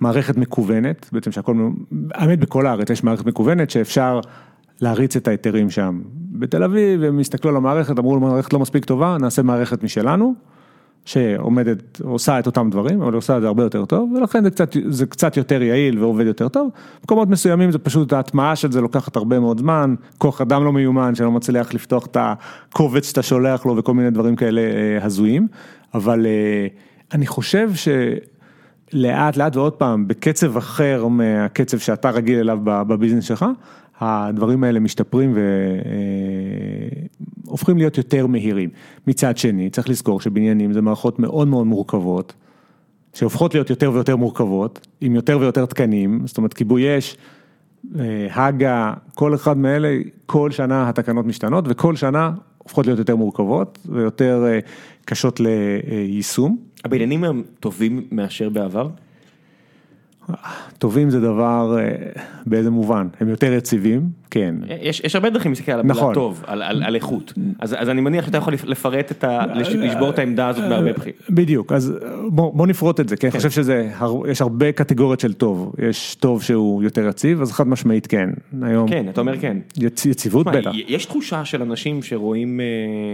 מערכת 0.00 0.36
מקוונת, 0.36 1.08
בעצם 1.12 1.32
שהכל, 1.32 1.68
האמת 2.14 2.38
בכל 2.38 2.66
הארץ 2.66 2.90
יש 2.90 3.04
מערכת 3.04 3.26
מקוונת 3.26 3.70
שאפשר 3.70 4.20
להריץ 4.80 5.16
את 5.16 5.28
ההיתרים 5.28 5.70
שם. 5.70 6.00
בתל 6.32 6.62
אביב 6.62 7.02
הם 7.02 7.18
הסתכלו 7.18 7.50
על 7.50 7.56
המערכת, 7.56 7.98
אמרו 7.98 8.16
המערכת 8.16 8.52
לא 8.52 8.58
מספיק 8.58 8.84
טובה, 8.84 9.16
נעשה 9.20 9.42
מערכת 9.42 9.82
משלנו. 9.82 10.34
שעומדת, 11.04 12.00
עושה 12.04 12.38
את 12.38 12.46
אותם 12.46 12.70
דברים, 12.70 13.02
אבל 13.02 13.14
עושה 13.14 13.36
את 13.36 13.42
זה 13.42 13.46
הרבה 13.46 13.62
יותר 13.62 13.84
טוב, 13.84 14.12
ולכן 14.12 14.44
זה 14.44 14.50
קצת, 14.50 14.76
זה 14.88 15.06
קצת 15.06 15.36
יותר 15.36 15.62
יעיל 15.62 15.98
ועובד 15.98 16.26
יותר 16.26 16.48
טוב. 16.48 16.70
במקומות 17.00 17.28
מסוימים 17.28 17.70
זה 17.70 17.78
פשוט, 17.78 18.12
ההטמעה 18.12 18.56
של 18.56 18.72
זה 18.72 18.80
לוקחת 18.80 19.16
הרבה 19.16 19.40
מאוד 19.40 19.58
זמן, 19.58 19.94
כוח 20.18 20.40
אדם 20.40 20.64
לא 20.64 20.72
מיומן 20.72 21.14
שלא 21.14 21.30
מצליח 21.30 21.74
לפתוח 21.74 22.06
את 22.06 22.16
הקובץ 22.20 23.08
שאתה 23.08 23.22
שולח 23.22 23.66
לו 23.66 23.76
וכל 23.76 23.94
מיני 23.94 24.10
דברים 24.10 24.36
כאלה 24.36 24.60
אה, 24.60 25.04
הזויים, 25.04 25.48
אבל 25.94 26.26
אה, 26.26 26.66
אני 27.12 27.26
חושב 27.26 27.70
שלאט 27.74 29.36
לאט 29.36 29.56
ועוד 29.56 29.72
פעם, 29.72 30.08
בקצב 30.08 30.56
אחר 30.56 31.06
מהקצב 31.08 31.78
שאתה 31.78 32.10
רגיל 32.10 32.38
אליו 32.38 32.58
בביזנס 32.62 33.24
שלך, 33.24 33.44
הדברים 34.00 34.64
האלה 34.64 34.80
משתפרים 34.80 35.34
והופכים 37.46 37.76
להיות 37.78 37.98
יותר 37.98 38.26
מהירים. 38.26 38.70
מצד 39.06 39.36
שני, 39.36 39.70
צריך 39.70 39.88
לזכור 39.88 40.20
שבניינים 40.20 40.72
זה 40.72 40.80
מערכות 40.82 41.18
מאוד 41.18 41.48
מאוד 41.48 41.66
מורכבות, 41.66 42.32
שהופכות 43.14 43.54
להיות 43.54 43.70
יותר 43.70 43.92
ויותר 43.92 44.16
מורכבות, 44.16 44.86
עם 45.00 45.14
יותר 45.14 45.38
ויותר 45.40 45.66
תקנים, 45.66 46.20
זאת 46.24 46.36
אומרת 46.36 46.54
כיבוי 46.54 46.98
אש, 46.98 47.16
אה, 47.98 48.46
הגה, 48.46 48.94
כל 49.14 49.34
אחד 49.34 49.56
מאלה, 49.56 49.98
כל 50.26 50.50
שנה 50.50 50.88
התקנות 50.88 51.26
משתנות 51.26 51.64
וכל 51.68 51.96
שנה 51.96 52.30
הופכות 52.58 52.86
להיות 52.86 52.98
יותר 52.98 53.16
מורכבות 53.16 53.78
ויותר 53.86 54.44
אה, 54.46 54.58
קשות 55.04 55.40
ליישום. 55.40 56.58
הבניינים 56.84 57.24
הם 57.24 57.42
טובים 57.60 58.06
מאשר 58.12 58.48
בעבר? 58.48 58.88
טובים 60.78 61.10
זה 61.10 61.20
דבר 61.20 61.78
אה, 61.78 61.94
באיזה 62.46 62.70
מובן, 62.70 63.08
הם 63.20 63.28
יותר 63.28 63.52
יציבים, 63.52 64.21
כן. 64.32 64.54
יש, 64.80 65.00
יש 65.04 65.14
הרבה 65.14 65.30
דרכים 65.30 65.52
להסתכל 65.52 65.72
על 65.72 65.82
נכון. 65.84 66.14
טוב, 66.14 66.44
על, 66.46 66.62
על, 66.62 66.82
על 66.82 66.94
איכות, 66.94 67.32
אז, 67.58 67.76
אז 67.78 67.88
אני 67.88 68.00
מניח 68.00 68.26
שאתה 68.26 68.38
יכול 68.38 68.54
לפרט 68.66 69.10
את 69.10 69.24
ה... 69.24 69.46
לשבור 69.56 70.10
את 70.10 70.18
העמדה 70.18 70.48
הזאת 70.48 70.68
בהרבה 70.68 70.92
בחירים. 70.92 71.14
בדיוק, 71.30 71.72
אז 71.72 71.92
בוא, 72.28 72.54
בוא 72.54 72.66
נפרוט 72.66 73.00
את 73.00 73.08
זה, 73.08 73.16
כי 73.16 73.20
כן. 73.20 73.28
אני 73.28 73.48
חושב 73.48 73.64
שיש 73.64 74.40
הרבה 74.40 74.72
קטגוריות 74.72 75.20
של 75.20 75.32
טוב, 75.32 75.72
יש 75.88 76.14
טוב 76.14 76.42
שהוא 76.42 76.82
יותר 76.82 77.08
יציב, 77.08 77.42
אז 77.42 77.52
חד 77.52 77.68
משמעית 77.68 78.06
כן, 78.06 78.30
היום. 78.62 78.88
כן, 78.88 79.06
אתה 79.08 79.20
אומר 79.20 79.38
כן. 79.40 79.56
יצ, 79.78 80.06
יציבות 80.06 80.46
בטח. 80.46 80.70
יש 80.88 81.04
תחושה 81.04 81.44
של 81.44 81.62
אנשים 81.62 82.02
שרואים 82.02 82.60
אה, 82.60 82.66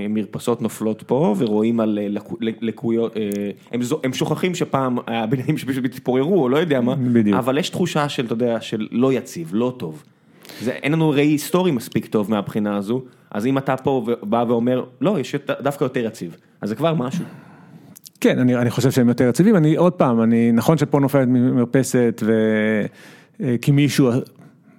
מרפסות 0.09 0.63
נופלות 0.63 1.03
פה, 1.03 1.35
ורואים 1.39 1.81
על 1.81 1.99
אה, 2.03 2.07
לקויות, 2.41 3.17
הם, 3.73 3.81
הם 4.05 4.13
שוכחים 4.13 4.55
שפעם 4.55 4.99
הבניינים 5.07 5.59
שפשוט 5.59 5.85
התפוררו, 5.85 6.43
או 6.43 6.49
לא 6.49 6.57
יודע 6.57 6.81
מה. 6.81 6.95
בדיוק. 6.95 7.39
אבל 7.39 7.59
יש 7.59 7.71
תחושה 7.71 8.09
של, 8.09 8.25
אתה 8.25 8.33
יודע, 8.33 8.61
של 8.61 8.87
לא 8.91 9.13
יציב, 9.13 9.51
לא 9.53 9.75
טוב. 9.77 10.03
זה, 10.61 10.71
אין 10.71 10.93
לנו 10.93 11.11
ראי 11.11 11.27
היסטורי 11.27 11.71
מספיק 11.71 12.07
טוב 12.07 12.31
מהבחינה 12.31 12.77
הזו, 12.77 13.03
אז 13.31 13.47
אם 13.47 13.59
אתה 13.59 13.77
פה 13.77 14.07
בא 14.23 14.45
ואומר, 14.49 14.85
לא, 15.01 15.21
יש 15.21 15.35
דווקא 15.61 15.85
יותר 15.85 16.01
יציב, 16.01 16.37
אז 16.61 16.69
זה 16.69 16.75
כבר 16.75 16.95
משהו. 16.95 17.25
כן, 18.21 18.39
אני, 18.39 18.57
אני 18.57 18.71
חושב 18.71 18.91
שהם 18.91 19.09
יותר 19.09 19.29
יציבים, 19.29 19.57
אני 19.57 19.77
עוד 19.77 19.93
פעם, 19.93 20.23
אני, 20.23 20.53
נכון 20.53 20.79
שפה 20.79 21.01
נופלת 21.01 21.29
מרפסת 21.29 22.23
ו... 22.25 22.33
אה, 23.43 23.57
כי 23.63 23.73
מישהו 23.73 24.11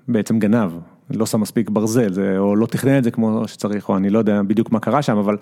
בעצם 0.07 0.39
גנב, 0.39 0.71
לא 1.09 1.25
שם 1.25 1.41
מספיק 1.41 1.69
ברזל, 1.69 2.13
זה, 2.13 2.37
או 2.37 2.55
לא 2.55 2.65
תכנן 2.65 2.97
את 2.97 3.03
זה 3.03 3.11
כמו 3.11 3.47
שצריך, 3.47 3.89
או 3.89 3.97
אני 3.97 4.09
לא 4.09 4.19
יודע 4.19 4.41
בדיוק 4.41 4.71
מה 4.71 4.79
קרה 4.79 5.01
שם, 5.01 5.17
אבל 5.17 5.37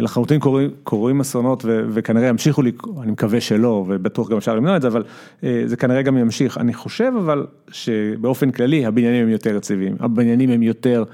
לחלוטין 0.00 0.40
קורים, 0.82 1.20
אסונות 1.20 1.64
וכנראה 1.68 2.26
ימשיכו 2.26 2.62
לי, 2.62 2.72
אני 3.02 3.12
מקווה 3.12 3.40
שלא, 3.40 3.84
ובטוח 3.88 4.30
גם 4.30 4.36
אפשר 4.36 4.54
למנוע 4.54 4.76
את 4.76 4.82
זה, 4.82 4.88
אבל 4.88 5.04
אה, 5.44 5.62
זה 5.66 5.76
כנראה 5.76 6.02
גם 6.02 6.16
ימשיך. 6.16 6.58
אני 6.58 6.74
חושב 6.74 7.12
אבל 7.18 7.46
שבאופן 7.70 8.50
כללי 8.50 8.86
הבניינים 8.86 9.22
הם 9.22 9.28
יותר 9.28 9.56
יציבים, 9.56 9.96
הבניינים 10.00 10.50
הם 10.50 10.62
יותר, 10.62 11.04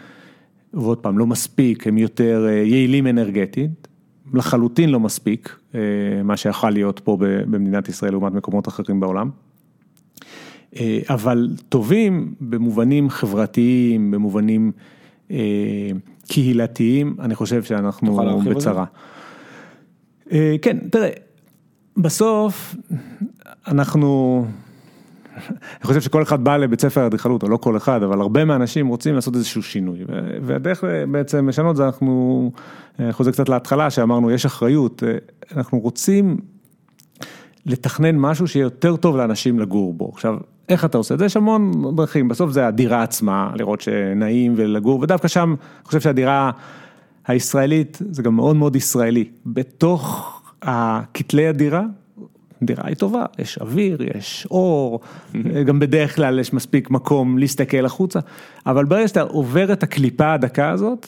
ועוד 0.75 0.99
פעם, 0.99 1.19
לא 1.19 1.27
מספיק, 1.27 1.87
הם 1.87 1.99
יותר 1.99 2.47
אה, 2.49 2.53
יעילים 2.53 3.07
אנרגטית, 3.07 3.89
לחלוטין 4.35 4.91
לא 4.91 5.01
מספיק, 5.01 5.57
אה, 5.75 5.81
מה 6.25 6.37
שיכול 6.37 6.71
להיות 6.71 7.01
פה 7.05 7.17
במדינת 7.21 7.89
ישראל 7.89 8.13
לעומת 8.13 8.33
מקומות 8.33 8.69
אחרים 8.69 9.01
בעולם. 9.01 9.31
אה, 10.77 10.99
אבל 11.09 11.49
טובים 11.69 12.35
במובנים 12.41 13.11
חברתיים, 13.11 14.11
במובנים 14.11 14.73
אה, 15.31 15.91
קהילתיים, 16.29 17.17
אני 17.21 17.35
חושב 17.35 17.63
שאנחנו 17.63 18.41
בצרה. 18.51 18.85
אה, 20.33 20.57
כן, 20.63 20.79
תראה, 20.91 21.11
בסוף 21.97 22.75
אנחנו, 23.69 24.45
אני 25.37 25.83
חושב 25.83 26.01
שכל 26.01 26.23
אחד 26.23 26.45
בא 26.45 26.57
לבית 26.57 26.81
ספר 26.81 27.07
אדריכלות, 27.07 27.43
או 27.43 27.49
לא 27.49 27.57
כל 27.57 27.77
אחד, 27.77 28.03
אבל 28.03 28.21
הרבה 28.21 28.45
מהאנשים 28.45 28.87
רוצים 28.87 29.15
לעשות 29.15 29.35
איזשהו 29.35 29.63
שינוי. 29.63 29.99
והדרך 30.43 30.85
בעצם 31.11 31.49
לשנות 31.49 31.77
זה 31.77 31.85
אנחנו, 31.85 32.51
חוזר 33.11 33.31
קצת 33.31 33.49
להתחלה, 33.49 33.91
שאמרנו 33.91 34.31
יש 34.31 34.47
אחריות, 34.47 35.03
אנחנו 35.57 35.79
רוצים 35.79 36.37
לתכנן 37.67 38.17
משהו 38.17 38.49
שיהיה 38.49 38.65
יותר 38.65 38.97
טוב 38.97 39.17
לאנשים 39.17 39.61
לגור 39.61 39.95
בו. 39.95 40.11
עכשיו, 40.13 40.37
איך 40.69 40.85
אתה 40.85 40.99
עושה 40.99 41.15
את 41.15 41.19
זה? 41.19 41.25
יש 41.25 41.37
המון 41.37 41.97
דרכים, 41.97 42.29
בסוף 42.29 42.51
זה 42.51 42.67
הדירה 42.67 43.03
עצמה, 43.03 43.51
לראות 43.55 43.81
שנעים 43.81 44.53
ולגור, 44.57 45.01
ודווקא 45.01 45.29
שם, 45.29 45.49
אני 45.49 45.87
חושב 45.87 46.01
שהדירה 46.01 46.51
הישראלית, 47.27 47.99
זה 48.11 48.23
גם 48.23 48.37
מאוד 48.37 48.57
מאוד 48.57 48.77
ישראלי. 48.77 49.25
בתוך 49.47 50.31
כתלי 51.15 51.49
הדירה, 51.49 51.83
דירה 52.63 52.83
היא 52.87 52.97
טובה, 52.97 53.25
יש 53.39 53.59
אוויר, 53.59 53.99
יש 54.17 54.47
אור, 54.51 55.01
גם 55.67 55.79
בדרך 55.79 56.17
כלל 56.17 56.39
יש 56.39 56.53
מספיק 56.53 56.91
מקום 56.91 57.39
להסתכל 57.39 57.87
החוצה, 57.87 58.21
אבל 58.67 58.85
ברגע 58.85 59.09
שאתה 59.09 59.23
עובר 59.23 59.73
את 59.73 59.83
הקליפה 59.83 60.33
הדקה 60.33 60.71
הזאת, 60.71 61.07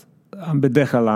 בדרך 0.55 0.90
כלל 0.90 1.09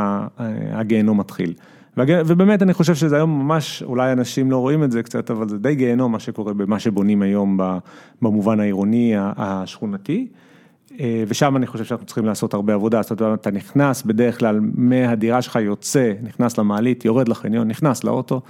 הגיהנום 0.72 1.20
מתחיל. 1.20 1.55
ובאמת 1.96 2.62
אני 2.62 2.74
חושב 2.74 2.94
שזה 2.94 3.16
היום 3.16 3.42
ממש, 3.42 3.83
אולי 3.83 4.12
אנשים 4.12 4.50
לא 4.50 4.57
רואים 4.57 4.85
את 4.85 4.92
זה 4.92 5.03
קצת, 5.03 5.31
אבל 5.31 5.48
זה 5.48 5.59
די 5.59 5.74
גיהנום 5.74 6.12
מה 6.12 6.18
שקורה 6.18 6.55
במה 6.55 6.79
שבונים 6.79 7.22
היום 7.22 7.59
במובן 8.22 8.61
העירוני 8.61 9.14
השכונתי. 9.16 10.29
אה, 11.00 11.24
ושם 11.29 11.57
אני 11.57 11.66
חושב 11.66 11.85
שאנחנו 11.85 12.07
צריכים 12.07 12.24
לעשות 12.24 12.55
הרבה 12.55 12.74
עבודה, 12.74 13.03
זאת 13.03 13.20
אומרת, 13.20 13.40
אתה 13.40 13.50
נכנס 13.50 14.03
בדרך 14.03 14.38
כלל 14.38 14.61
מהדירה 14.74 15.42
שלך 15.42 15.57
יוצא, 15.57 16.12
נכנס 16.22 16.59
למעלית, 16.59 17.05
יורד 17.05 17.29
לחניון, 17.29 17.68
נכנס 17.68 18.05
לאוטו 18.05 18.40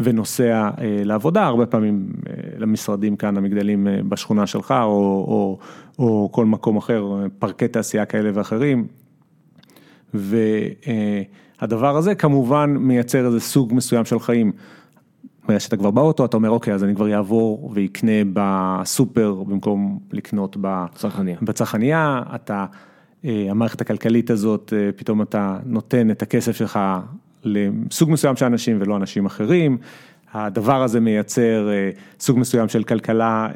ונוסע 0.00 0.70
אה, 0.80 1.02
לעבודה, 1.04 1.44
הרבה 1.44 1.66
פעמים 1.66 2.12
אה, 2.28 2.34
למשרדים 2.58 3.16
כאן, 3.16 3.36
המגדלים 3.36 3.86
בשכונה 4.08 4.46
שלך, 4.46 4.70
או, 4.70 4.86
או, 5.28 5.58
או 5.98 6.28
כל 6.32 6.46
מקום 6.46 6.76
אחר, 6.76 7.26
פארקי 7.38 7.68
תעשייה 7.68 8.04
כאלה 8.04 8.30
ואחרים. 8.34 8.86
ו... 10.14 10.36
הדבר 11.60 11.96
הזה 11.96 12.14
כמובן 12.14 12.76
מייצר 12.78 13.26
איזה 13.26 13.40
סוג 13.40 13.74
מסוים 13.74 14.04
של 14.04 14.18
חיים. 14.18 14.52
שאתה 15.58 15.76
כבר 15.76 15.90
באוטו, 15.90 16.24
אתה 16.24 16.36
אומר 16.36 16.50
אוקיי, 16.50 16.74
אז 16.74 16.84
אני 16.84 16.94
כבר 16.94 17.14
אעבור 17.14 17.72
ואקנה 17.74 18.12
בסופר 18.32 19.34
במקום 19.34 19.98
לקנות 20.12 20.56
בצרכניה. 20.60 21.36
בצרכניה, 21.42 22.22
אתה, 22.34 22.66
אה, 23.24 23.46
המערכת 23.50 23.80
הכלכלית 23.80 24.30
הזאת, 24.30 24.72
אה, 24.76 24.90
פתאום 24.96 25.22
אתה 25.22 25.58
נותן 25.64 26.10
את 26.10 26.22
הכסף 26.22 26.56
שלך 26.56 26.78
לסוג 27.44 28.10
מסוים 28.10 28.36
של 28.36 28.46
אנשים 28.46 28.76
ולא 28.80 28.96
אנשים 28.96 29.26
אחרים. 29.26 29.78
הדבר 30.32 30.82
הזה 30.82 31.00
מייצר 31.00 31.68
אה, 31.68 31.90
סוג 32.20 32.38
מסוים 32.38 32.68
של 32.68 32.82
כלכלה 32.82 33.48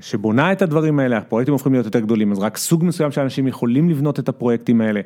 שבונה 0.00 0.52
את 0.52 0.62
הדברים 0.62 0.98
האלה, 0.98 1.16
הפרויקטים 1.16 1.52
הופכים 1.52 1.72
להיות 1.72 1.86
יותר 1.86 2.00
גדולים, 2.00 2.32
אז 2.32 2.38
רק 2.38 2.56
סוג 2.56 2.84
מסוים 2.84 3.10
של 3.10 3.20
אנשים 3.20 3.46
יכולים 3.46 3.90
לבנות 3.90 4.18
את 4.18 4.28
הפרויקטים 4.28 4.80
האלה. 4.80 5.00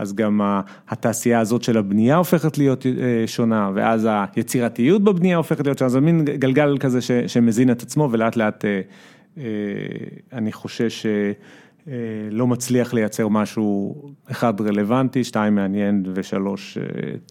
אז 0.00 0.14
גם 0.14 0.40
התעשייה 0.88 1.40
הזאת 1.40 1.62
של 1.62 1.78
הבנייה 1.78 2.16
הופכת 2.16 2.58
להיות 2.58 2.86
אה, 2.86 3.26
שונה, 3.26 3.70
ואז 3.74 4.08
היצירתיות 4.10 5.04
בבנייה 5.04 5.36
הופכת 5.36 5.66
להיות 5.66 5.78
שונה, 5.78 5.88
זה 5.88 6.00
מין 6.00 6.24
גלגל 6.24 6.78
כזה 6.78 7.00
ש, 7.00 7.10
שמזין 7.26 7.70
את 7.70 7.82
עצמו 7.82 8.08
ולאט 8.12 8.36
לאט 8.36 8.64
אה, 8.64 8.80
אה, 9.38 9.44
אני 10.32 10.52
חושש 10.52 11.06
שלא 11.06 12.46
מצליח 12.46 12.94
לייצר 12.94 13.28
משהו, 13.28 13.94
אחד 14.30 14.60
רלוונטי, 14.60 15.24
שתיים 15.24 15.54
מעניין 15.54 16.02
ושלוש 16.14 16.78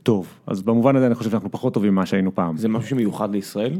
טוב. 0.03 0.27
אז 0.47 0.61
במובן 0.61 0.95
הזה 0.95 1.07
אני 1.07 1.15
חושב 1.15 1.29
שאנחנו 1.29 1.51
פחות 1.51 1.73
טובים 1.73 1.91
ממה 1.91 2.05
שהיינו 2.05 2.35
פעם. 2.35 2.57
זה 2.57 2.67
משהו 2.67 2.89
שמיוחד 2.89 3.31
לישראל? 3.31 3.73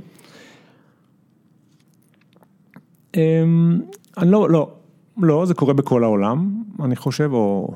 אמ, 3.16 3.80
אני 4.18 4.32
לא, 4.32 4.50
לא, 4.50 4.72
לא, 5.18 5.46
זה 5.46 5.54
קורה 5.54 5.74
בכל 5.74 6.04
העולם, 6.04 6.64
אני 6.84 6.96
חושב, 6.96 7.30
או 7.34 7.74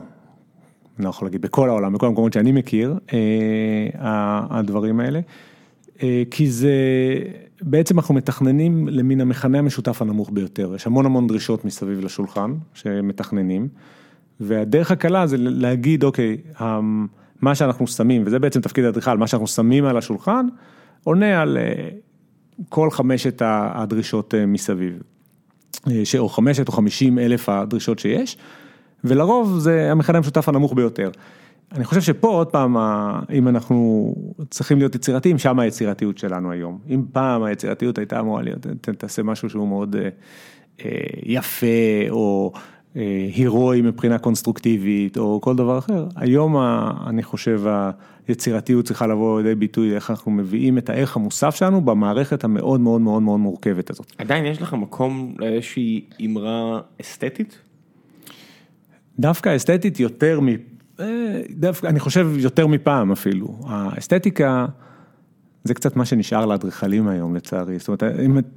אני 0.98 1.06
לא 1.06 1.10
יכול 1.10 1.26
להגיד 1.26 1.42
בכל 1.42 1.70
העולם, 1.70 1.94
בכל 1.94 2.06
המקומות 2.06 2.34
שאני 2.34 2.52
מכיר, 2.52 2.96
אה, 3.14 4.42
הדברים 4.50 5.00
האלה, 5.00 5.20
אה, 6.04 6.24
כי 6.32 6.52
זה, 6.52 6.74
בעצם 7.62 8.00
אנחנו 8.00 8.16
מתכננים 8.16 8.88
למין 8.88 9.22
המכנה 9.22 9.60
המשותף 9.60 10.02
הנמוך 10.02 10.30
ביותר, 10.34 10.76
יש 10.76 10.88
המון 10.88 11.06
המון 11.06 11.28
דרישות 11.28 11.66
מסביב 11.66 12.00
לשולחן 12.00 12.54
שמתכננים, 12.74 13.68
והדרך 14.40 14.92
הקלה 14.92 15.28
זה 15.28 15.38
להגיד, 15.40 16.04
אוקיי, 16.04 16.38
מה 17.42 17.56
שאנחנו 17.56 17.88
שמים, 17.88 18.24
וזה 18.26 18.40
בעצם 18.40 18.62
תפקיד 18.62 18.86
האדריכל, 18.86 19.18
מה 19.18 19.28
שאנחנו 19.28 19.48
שמים 19.48 19.86
על 19.86 19.98
השולחן, 19.98 20.48
עונה 21.04 21.42
על 21.42 21.58
אה, 21.58 21.90
כל 22.70 22.92
חמשת 22.92 23.42
הדרישות 23.46 24.34
מסביב, 24.48 25.02
או 26.18 26.30
חמשת 26.30 26.68
או 26.68 26.74
חמישים 26.74 27.20
אלף 27.20 27.50
הדרישות 27.50 28.00
שיש. 28.00 28.38
ולרוב 29.04 29.60
זה 29.60 29.92
המכנה 29.92 30.18
המשותף 30.18 30.50
הנמוך 30.50 30.74
ביותר. 30.74 31.12
אני 31.76 31.84
חושב 31.86 32.02
שפה 32.02 32.28
עוד 32.28 32.48
פעם, 32.48 32.78
אם 33.34 33.48
אנחנו 33.48 34.14
צריכים 34.50 34.78
להיות 34.78 34.96
יצירתיים, 34.96 35.38
שם 35.38 35.60
היצירתיות 35.60 36.18
שלנו 36.18 36.52
היום. 36.52 36.80
אם 36.90 37.04
פעם 37.12 37.44
היצירתיות 37.44 37.98
הייתה 37.98 38.20
אמורה 38.20 38.42
להיות, 38.42 38.68
תעשה 38.98 39.24
משהו 39.24 39.50
שהוא 39.50 39.68
מאוד 39.68 39.96
אה, 39.96 40.10
אה, 40.86 40.92
יפה, 41.24 41.68
או 42.10 42.52
אה, 42.96 43.30
הירואי 43.36 43.82
מבחינה 43.82 44.18
קונסטרוקטיבית, 44.18 45.18
או 45.18 45.42
כל 45.42 45.56
דבר 45.56 45.78
אחר, 45.78 46.08
היום 46.16 46.58
אני 47.08 47.24
חושב 47.24 47.62
היצירתיות 48.28 48.86
צריכה 48.86 49.08
לבוא 49.08 49.42
לידי 49.42 49.56
ביטוי 49.56 49.96
איך 49.96 50.12
אנחנו 50.12 50.32
מביאים 50.32 50.78
את 50.78 50.90
הערך 50.90 51.16
המוסף 51.16 51.56
שלנו 51.56 51.82
במערכת 51.82 52.44
המאוד 52.44 52.80
מאוד 52.80 53.02
מאוד 53.02 53.22
מאוד 53.22 53.40
מורכבת 53.40 53.90
הזאת. 53.90 54.14
עדיין 54.18 54.46
יש 54.46 54.62
לך 54.62 54.74
מקום 54.74 55.36
לאיזושהי 55.40 56.06
אמרה 56.26 56.80
אסתטית? 57.02 57.58
דווקא 59.20 59.56
אסתטית 59.56 60.00
יותר 60.00 60.40
מ... 60.40 60.48
אה, 61.00 61.42
דווקא, 61.50 61.88
אני 61.88 62.00
חושב 62.00 62.28
יותר 62.38 62.68
מפעם 62.68 63.12
אפילו. 63.12 63.60
האסתטיקה 63.68 64.66
זה 65.64 65.74
קצת 65.74 65.96
מה 65.96 66.06
שנשאר 66.06 66.46
לאדריכלים 66.46 67.08
היום 67.08 67.36
לצערי. 67.36 67.80
זאת 67.80 67.88
אומרת, 67.88 68.04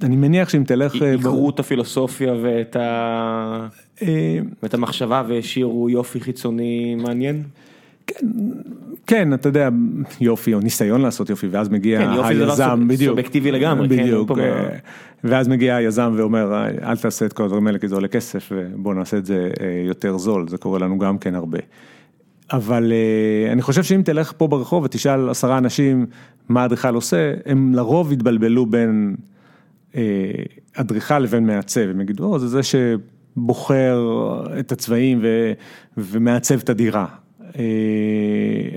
אני 0.03 0.15
מניח 0.15 0.49
שאם 0.49 0.63
תלך... 0.63 0.95
יקרו 0.95 1.45
אה, 1.45 1.49
את 1.53 1.59
הפילוסופיה 1.59 2.33
ואת, 2.41 2.75
ה... 2.75 3.67
אה, 4.01 4.39
ואת 4.63 4.73
המחשבה 4.73 5.23
והשאירו 5.27 5.89
יופי 5.89 6.19
חיצוני 6.19 6.95
מעניין? 6.95 7.43
כן, 9.07 9.33
אתה 9.33 9.49
יודע, 9.49 9.69
יופי, 10.21 10.53
או 10.53 10.59
ניסיון 10.59 11.01
לעשות 11.01 11.29
יופי, 11.29 11.47
ואז 11.47 11.69
מגיע 11.69 11.99
כן, 11.99 12.13
יופי 12.15 12.33
היזם, 12.33 12.79
זה 12.79 12.85
בדיוק, 12.87 13.09
סובייקטיבי 13.11 13.51
לגמרי, 13.51 13.89
כן, 13.89 14.03
בדיוק, 14.03 14.31
כן, 14.35 14.77
ואז 15.23 15.47
מגיע 15.47 15.75
היזם 15.75 16.13
ואומר, 16.17 16.65
אל 16.83 16.97
תעשה 16.97 17.25
את 17.25 17.33
כל 17.33 17.43
הדברים 17.43 17.67
האלה 17.67 17.79
כי 17.79 17.87
זה 17.87 17.95
עולה 17.95 18.07
כסף, 18.07 18.51
ובוא 18.55 18.93
נעשה 18.93 19.17
את 19.17 19.25
זה 19.25 19.49
אה, 19.61 19.83
יותר 19.87 20.17
זול, 20.17 20.47
זה 20.47 20.57
קורה 20.57 20.79
לנו 20.79 20.97
גם 20.97 21.17
כן 21.17 21.35
הרבה. 21.35 21.59
אבל 22.51 22.91
אה, 22.91 23.51
אני 23.51 23.61
חושב 23.61 23.83
שאם 23.83 24.01
תלך 24.05 24.33
פה 24.37 24.47
ברחוב 24.47 24.83
ותשאל 24.83 25.29
עשרה 25.29 25.57
אנשים 25.57 26.05
מה 26.49 26.65
אדריכל 26.65 26.95
עושה, 26.95 27.33
הם 27.45 27.73
לרוב 27.73 28.11
יתבלבלו 28.11 28.65
בין 28.65 29.15
אדריכל 30.75 31.19
לבין 31.19 31.45
מעצב, 31.45 31.81
הם 31.81 32.01
יגידו, 32.01 32.25
או, 32.25 32.39
זה 32.39 32.47
זה 32.47 32.61
שבוחר 32.63 33.99
את 34.59 34.71
הצבעים 34.71 35.19
ו... 35.23 35.51
ומעצב 35.97 36.59
את 36.59 36.69
הדירה. 36.69 37.05
אה, 37.59 37.63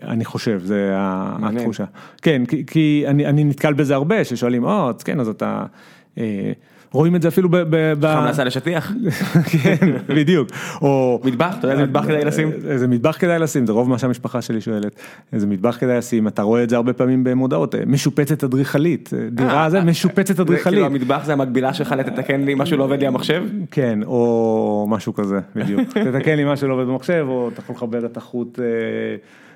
אני 0.09 0.25
חושב, 0.25 0.61
זה 0.65 0.93
התחושה. 0.97 1.85
כן, 2.23 2.43
כי 2.67 3.05
אני 3.07 3.45
נתקל 3.45 3.73
בזה 3.73 3.95
הרבה, 3.95 4.25
ששואלים, 4.25 4.65
או, 4.65 4.91
כן, 5.05 5.21
אז 5.21 5.29
אתה, 5.29 5.65
אה, 6.19 6.53
רואים 6.93 7.17
את 7.17 7.23
זה 7.23 7.29
אפילו 7.29 7.49
ב... 7.49 7.57
ב- 8.01 8.29
נסע 8.29 8.45
לשטיח, 8.45 8.93
כן, 9.63 9.97
בדיוק. 10.09 10.49
או... 10.83 11.21
מטבח, 11.25 11.55
אתה 11.59 11.67
יודע 11.67 11.73
איזה 11.73 11.87
מטבח 11.87 12.05
כדאי 12.05 12.25
לשים? 12.25 12.51
איזה 12.69 12.89
מטבח 12.89 13.17
כדאי 13.19 13.39
לשים, 13.39 13.67
זה 13.67 13.73
רוב 13.73 13.89
מה 13.89 13.99
שהמשפחה 13.99 14.43
שלי 14.43 14.61
שואלת. 14.61 15.01
איזה 15.33 15.47
מטבח 15.47 15.77
כדאי 15.81 15.99
לשים, 15.99 16.29
אתה 16.29 16.43
רואה 16.43 16.63
את 16.63 16.71
זה 16.71 16.77
הרבה 16.77 16.93
פעמים 16.93 17.25
במודעות, 17.25 17.75
אה, 17.75 17.81
משופצת 17.87 18.45
אדריכלית, 18.45 19.11
אה, 19.13 19.29
דירה 19.31 19.71
זה 19.71 19.81
משופצת 19.81 20.41
אדריכלית. 20.41 20.75
כאילו 20.75 20.87
המטבח 20.87 21.25
זה 21.25 21.33
המקבילה 21.33 21.75
שלך 21.75 21.93
לתתקן 21.93 22.41
לי 22.41 22.55
משהו 22.55 22.77
לא 22.77 22.85
עובד 22.85 23.01
לי 23.01 23.07
המחשב? 23.07 23.45
כן, 23.71 23.99
או 24.03 24.87
משהו 24.89 25.15
כזה, 25.15 25.41
בדיוק. 25.57 25.89
תתקן 26.13 26.37
לי 26.37 26.53
משהו 26.53 26.69
לא 26.69 26.75
עובד 26.75 26.87
במחשב, 26.87 27.25
או 27.29 27.49
אתה 27.49 27.61
יכול 27.61 27.77
לחבר 27.77 28.07
את 28.07 28.17
החוט, 28.17 28.59
אה, 28.59 28.65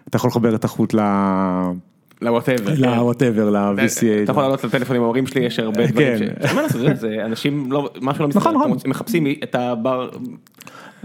אתה 0.09 0.16
יכול 0.16 0.29
לחבר 0.29 0.55
את 0.55 0.64
החוט 0.64 0.94
ל... 0.94 1.01
ל-whatever. 2.25 2.71
ל-whatever, 2.71 3.41
ל-VCA. 3.51 4.23
אתה 4.25 4.33
יכול 4.33 4.43
לעלות 4.43 4.65
לטלפון 4.65 4.97
עם 4.97 5.03
ההורים 5.03 5.27
שלי, 5.27 5.45
יש 5.45 5.59
הרבה 5.59 5.87
דברים 5.87 6.19
כן. 6.19 6.49
ש... 6.49 6.53
מה 6.55 6.63
לעשות, 6.63 6.81
זה- 6.97 7.17
אנשים 7.25 7.73
לא, 7.73 7.91
משהו 8.01 8.23
לא 8.23 8.29
מסתדר, 8.29 8.41
נכון, 8.41 8.55
נכון. 8.55 8.79
הם 8.85 8.91
מחפשים 8.91 9.27
את 9.43 9.55
הבר, 9.55 10.09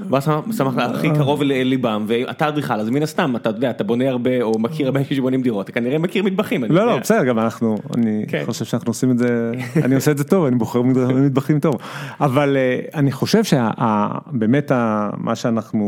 בר 0.09 0.19
סמך 0.51 0.77
הכי 0.77 1.09
קרוב 1.17 1.43
לליבם, 1.43 2.05
ואתה 2.07 2.47
אדריכל, 2.47 2.73
אז 2.73 2.89
מן 2.89 3.03
הסתם, 3.03 3.35
אתה 3.35 3.49
יודע, 3.49 3.69
אתה 3.69 3.83
בונה 3.83 4.09
הרבה, 4.09 4.41
או 4.41 4.59
מכיר 4.59 4.85
הרבה 4.87 4.99
אנשים 4.99 5.17
שבונים 5.17 5.41
דירות, 5.41 5.63
אתה 5.69 5.71
כנראה 5.71 5.97
מכיר 5.97 6.23
מטבחים. 6.23 6.63
לא. 6.63 6.85
לא, 6.85 6.97
בסדר, 6.99 7.23
גם 7.23 7.39
אנחנו, 7.39 7.77
אני 7.97 8.25
כן. 8.27 8.43
חושב 8.45 8.65
שאנחנו 8.65 8.89
עושים 8.89 9.11
את 9.11 9.17
זה, 9.17 9.51
אני 9.85 9.95
עושה 9.95 10.11
את 10.11 10.17
זה 10.17 10.23
טוב, 10.23 10.45
אני 10.45 10.55
בוחר 10.55 10.81
מטבחים 10.81 11.59
טוב, 11.59 11.75
אבל 12.21 12.57
אה, 12.57 12.79
אני 12.99 13.11
חושב 13.11 13.43
שבאמת 13.43 14.71
מה 15.17 15.35
שאנחנו 15.35 15.85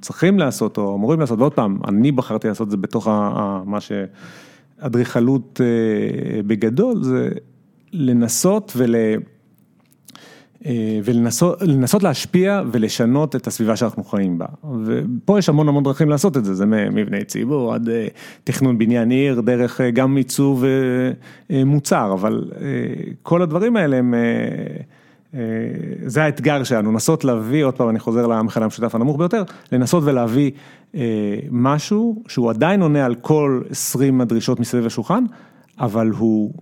צריכים 0.00 0.38
לעשות, 0.38 0.78
או 0.78 0.96
אמורים 0.96 1.20
לעשות, 1.20 1.38
ועוד 1.38 1.52
פעם, 1.52 1.78
אני 1.88 2.12
בחרתי 2.12 2.48
לעשות 2.48 2.66
את 2.66 2.70
זה 2.70 2.76
בתוך 2.76 3.08
מה 3.64 3.78
שאדריכלות 3.80 5.60
אה, 5.64 6.42
בגדול, 6.42 7.02
זה 7.02 7.28
לנסות 7.92 8.72
ול... 8.76 8.94
אה, 10.66 11.00
ולנסות 11.04 11.62
לנסות 11.62 12.02
להשפיע 12.02 12.62
ולשנות 12.72 13.36
את 13.36 13.46
הסביבה 13.46 13.76
שאנחנו 13.76 14.04
חיים 14.04 14.38
בה. 14.38 14.46
ופה 14.84 15.38
יש 15.38 15.48
המון 15.48 15.68
המון 15.68 15.84
דרכים 15.84 16.08
לעשות 16.08 16.36
את 16.36 16.44
זה, 16.44 16.54
זה 16.54 16.66
מבני 16.66 17.24
ציבור 17.24 17.74
עד 17.74 17.88
אה, 17.88 18.06
תכנון 18.44 18.78
בניין 18.78 19.10
עיר, 19.10 19.40
דרך 19.40 19.80
גם 19.80 20.16
עיצוב 20.16 20.64
מוצר, 21.50 22.12
אבל 22.12 22.44
כל 23.22 23.42
הדברים 23.42 23.76
האלה 23.76 23.96
הם, 23.96 24.14
זה 26.06 26.22
האתגר 26.24 26.64
שלנו, 26.64 26.92
לנסות 26.92 27.24
להביא, 27.24 27.64
עוד 27.64 27.74
פעם 27.74 27.88
אני 27.88 27.98
חוזר 27.98 28.26
למכנה 28.26 28.64
המשותף 28.64 28.94
הנמוך 28.94 29.16
ביותר, 29.18 29.42
לנסות 29.72 30.02
ולהביא 30.06 30.50
אה, 30.94 31.00
משהו 31.50 32.22
שהוא 32.28 32.50
עדיין 32.50 32.82
עונה 32.82 33.04
על 33.06 33.14
כל 33.14 33.62
20 33.70 34.20
הדרישות 34.20 34.60
מסביב 34.60 34.84
לשולחן, 34.84 35.24
אבל 35.80 36.08
הוא 36.10 36.52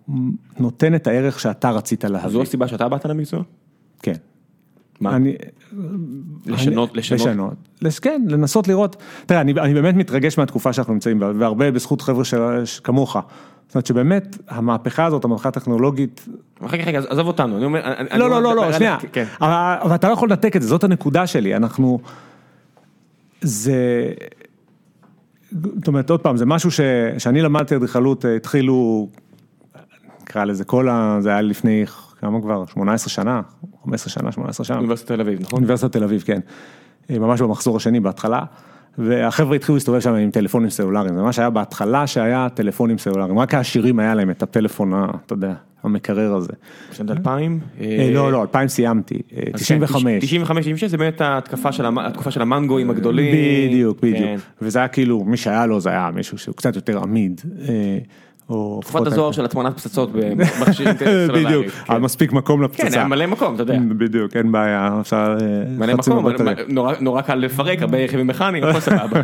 נותן 0.60 0.94
את 0.94 1.06
הערך 1.06 1.40
שאתה 1.40 1.70
רצית 1.70 2.04
אז 2.04 2.10
להביא. 2.10 2.28
זו 2.30 2.42
הסיבה 2.42 2.68
שאתה 2.68 2.88
באת 2.88 3.04
למקצוע? 3.06 3.42
כן. 4.02 4.14
מה? 5.00 5.16
אני, 5.16 5.34
לשנות, 6.46 6.90
אני- 6.90 6.98
לשנות? 6.98 7.20
לשנות, 7.20 7.54
לש- 7.82 7.98
כן, 7.98 8.22
לנסות 8.28 8.68
לראות, 8.68 8.96
תראה, 9.26 9.40
אני, 9.40 9.52
אני 9.52 9.74
באמת 9.74 9.94
מתרגש 9.94 10.38
מהתקופה 10.38 10.72
שאנחנו 10.72 10.92
נמצאים 10.92 11.18
בה, 11.18 11.32
והרבה 11.38 11.70
בזכות 11.70 12.00
חבר'ה 12.02 12.24
ש- 12.24 12.80
כמוך. 12.84 13.16
זאת 13.70 13.74
אומרת 13.74 13.86
שבאמת, 13.86 14.38
המהפכה 14.48 15.04
הזאת, 15.04 15.24
המהפכה 15.24 15.48
הטכנולוגית, 15.48 16.28
רגע, 16.62 16.84
רגע, 16.84 17.00
עזוב 17.08 17.26
אותנו, 17.26 17.56
אני 17.56 17.64
אומר, 17.64 17.80
אני- 17.84 18.18
לא, 18.20 18.30
לא, 18.30 18.42
לא, 18.42 18.56
לא, 18.56 18.72
שנייה, 18.72 18.96
כן. 19.12 19.24
אבל 19.40 19.50
אבל 19.82 19.94
אתה 19.94 20.08
לא 20.08 20.12
יכול 20.12 20.28
לנתק 20.28 20.56
את 20.56 20.62
זה, 20.62 20.68
זאת 20.68 20.84
הנקודה 20.84 21.26
שלי, 21.26 21.56
אנחנו, 21.56 21.98
זה, 23.40 23.74
זאת 25.52 25.88
אומרת, 25.88 26.10
עוד 26.10 26.20
פעם, 26.20 26.36
זה 26.36 26.46
משהו 26.46 26.70
ש, 26.70 26.80
שאני 27.18 27.42
למדתי 27.42 27.76
אדריכלות, 27.76 28.24
אה, 28.24 28.36
התחילו, 28.36 29.08
נקרא 30.22 30.44
לזה, 30.44 30.64
כל 30.64 30.88
ה... 30.88 31.16
זה 31.20 31.28
היה 31.30 31.40
לפני 31.40 31.84
כמה 32.20 32.40
כבר, 32.40 32.64
18 32.66 33.08
שנה, 33.08 33.40
15 33.84 34.08
שנה, 34.12 34.32
18 34.32 34.64
שנה. 34.66 34.76
אוניברסיטת 34.76 35.08
תל 35.12 35.20
אביב, 35.20 35.40
נכון? 35.40 35.56
אוניברסיטת 35.56 35.92
תל 35.92 36.04
אביב, 36.04 36.22
כן. 36.26 36.40
אה, 37.10 37.18
ממש 37.18 37.40
במחזור 37.42 37.76
השני 37.76 38.00
בהתחלה. 38.00 38.42
והחבר'ה 38.98 39.56
התחילו 39.56 39.76
להסתובב 39.76 40.00
שם 40.00 40.14
עם 40.14 40.30
טלפונים 40.30 40.70
סלולריים, 40.70 41.16
זה 41.16 41.22
מה 41.22 41.32
שהיה 41.32 41.50
בהתחלה 41.50 42.06
שהיה 42.06 42.48
טלפונים 42.54 42.98
סלולריים, 42.98 43.38
רק 43.38 43.54
העשירים 43.54 43.98
היה 43.98 44.14
להם 44.14 44.30
את 44.30 44.42
הפלאפון, 44.42 44.94
ה- 44.94 45.06
אתה 45.26 45.32
יודע, 45.34 45.52
המקרר 45.82 46.34
הזה. 46.34 46.52
בשנת 46.90 47.10
2000? 47.10 47.60
אה, 47.80 48.10
לא, 48.14 48.32
לא, 48.32 48.42
2000 48.42 48.68
סיימתי, 48.68 49.14
אה, 49.36 49.42
95. 49.52 50.24
95, 50.24 50.64
96 50.66 50.84
זה 50.90 50.96
באמת 50.96 51.20
התקופה 51.24 51.72
של 52.30 52.42
המנגויים 52.42 52.90
הגדולים. 52.90 53.34
בדיוק, 53.68 54.00
כן. 54.00 54.06
בדיוק. 54.06 54.40
וזה 54.62 54.78
היה 54.78 54.88
כאילו, 54.88 55.24
מי 55.24 55.36
שהיה 55.36 55.66
לו 55.66 55.80
זה 55.80 55.90
היה 55.90 56.10
מישהו 56.14 56.38
שהוא 56.38 56.54
קצת 56.54 56.76
יותר 56.76 56.98
עמיד. 57.02 57.40
אה, 58.50 58.56
תקופת 58.80 59.06
הזוהר 59.06 59.32
של 59.32 59.44
הטמנת 59.44 59.76
פצצות 59.76 60.10
במכשירים 60.12 60.94
סלולריים. 61.26 61.46
בדיוק, 61.46 61.66
כן. 61.66 61.92
היה 61.92 61.98
מספיק 61.98 62.32
מקום 62.32 62.58
כן, 62.58 62.64
לפצצה. 62.64 62.98
היה 62.98 63.08
מלא 63.08 63.26
מקום, 63.26 63.54
אתה 63.54 63.62
יודע. 63.62 63.78
בדיוק, 63.98 64.36
אין 64.36 64.52
בעיה, 64.52 64.96
אפשר... 65.00 65.36
אה, 65.40 65.64
מלא 65.78 65.94
מקום, 65.94 66.26
נורא- 67.00 67.22
קל 67.22 67.34
לפרק, 67.34 67.82
הרבה 67.82 67.98
רכיבים 67.98 68.26
מכניים, 68.26 68.64
הכל 68.64 68.80
סבבה. 68.80 69.20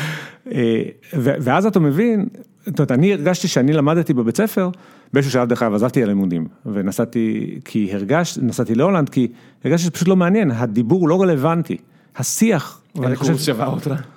אה, 0.52 0.82
ואז 1.14 1.66
אתה 1.66 1.80
מבין, 1.80 2.26
זאת 2.66 2.78
אומרת, 2.78 2.92
אני 2.92 3.12
הרגשתי 3.12 3.48
שאני 3.48 3.72
למדתי 3.72 4.14
בבית 4.14 4.36
ספר, 4.36 4.68
באיזשהו 5.12 5.32
שלב 5.32 5.48
דרך 5.48 5.62
אגב 5.62 5.74
עזבתי 5.74 6.02
הלימודים, 6.02 6.46
ונסעתי, 6.66 7.58
כי 7.64 7.90
הרגשתי, 7.92 8.40
נסעתי 8.42 8.74
להולנד, 8.74 9.08
כי 9.08 9.28
הרגשתי 9.64 9.82
שזה 9.82 9.90
פשוט 9.90 10.08
לא 10.08 10.16
מעניין, 10.16 10.50
הדיבור 10.50 11.08
לא 11.08 11.22
רלוונטי, 11.22 11.76
השיח, 12.16 12.80
חושב 13.14 13.36
שבר 13.38 13.66
אותך. 13.66 13.86
אה, 13.90 14.13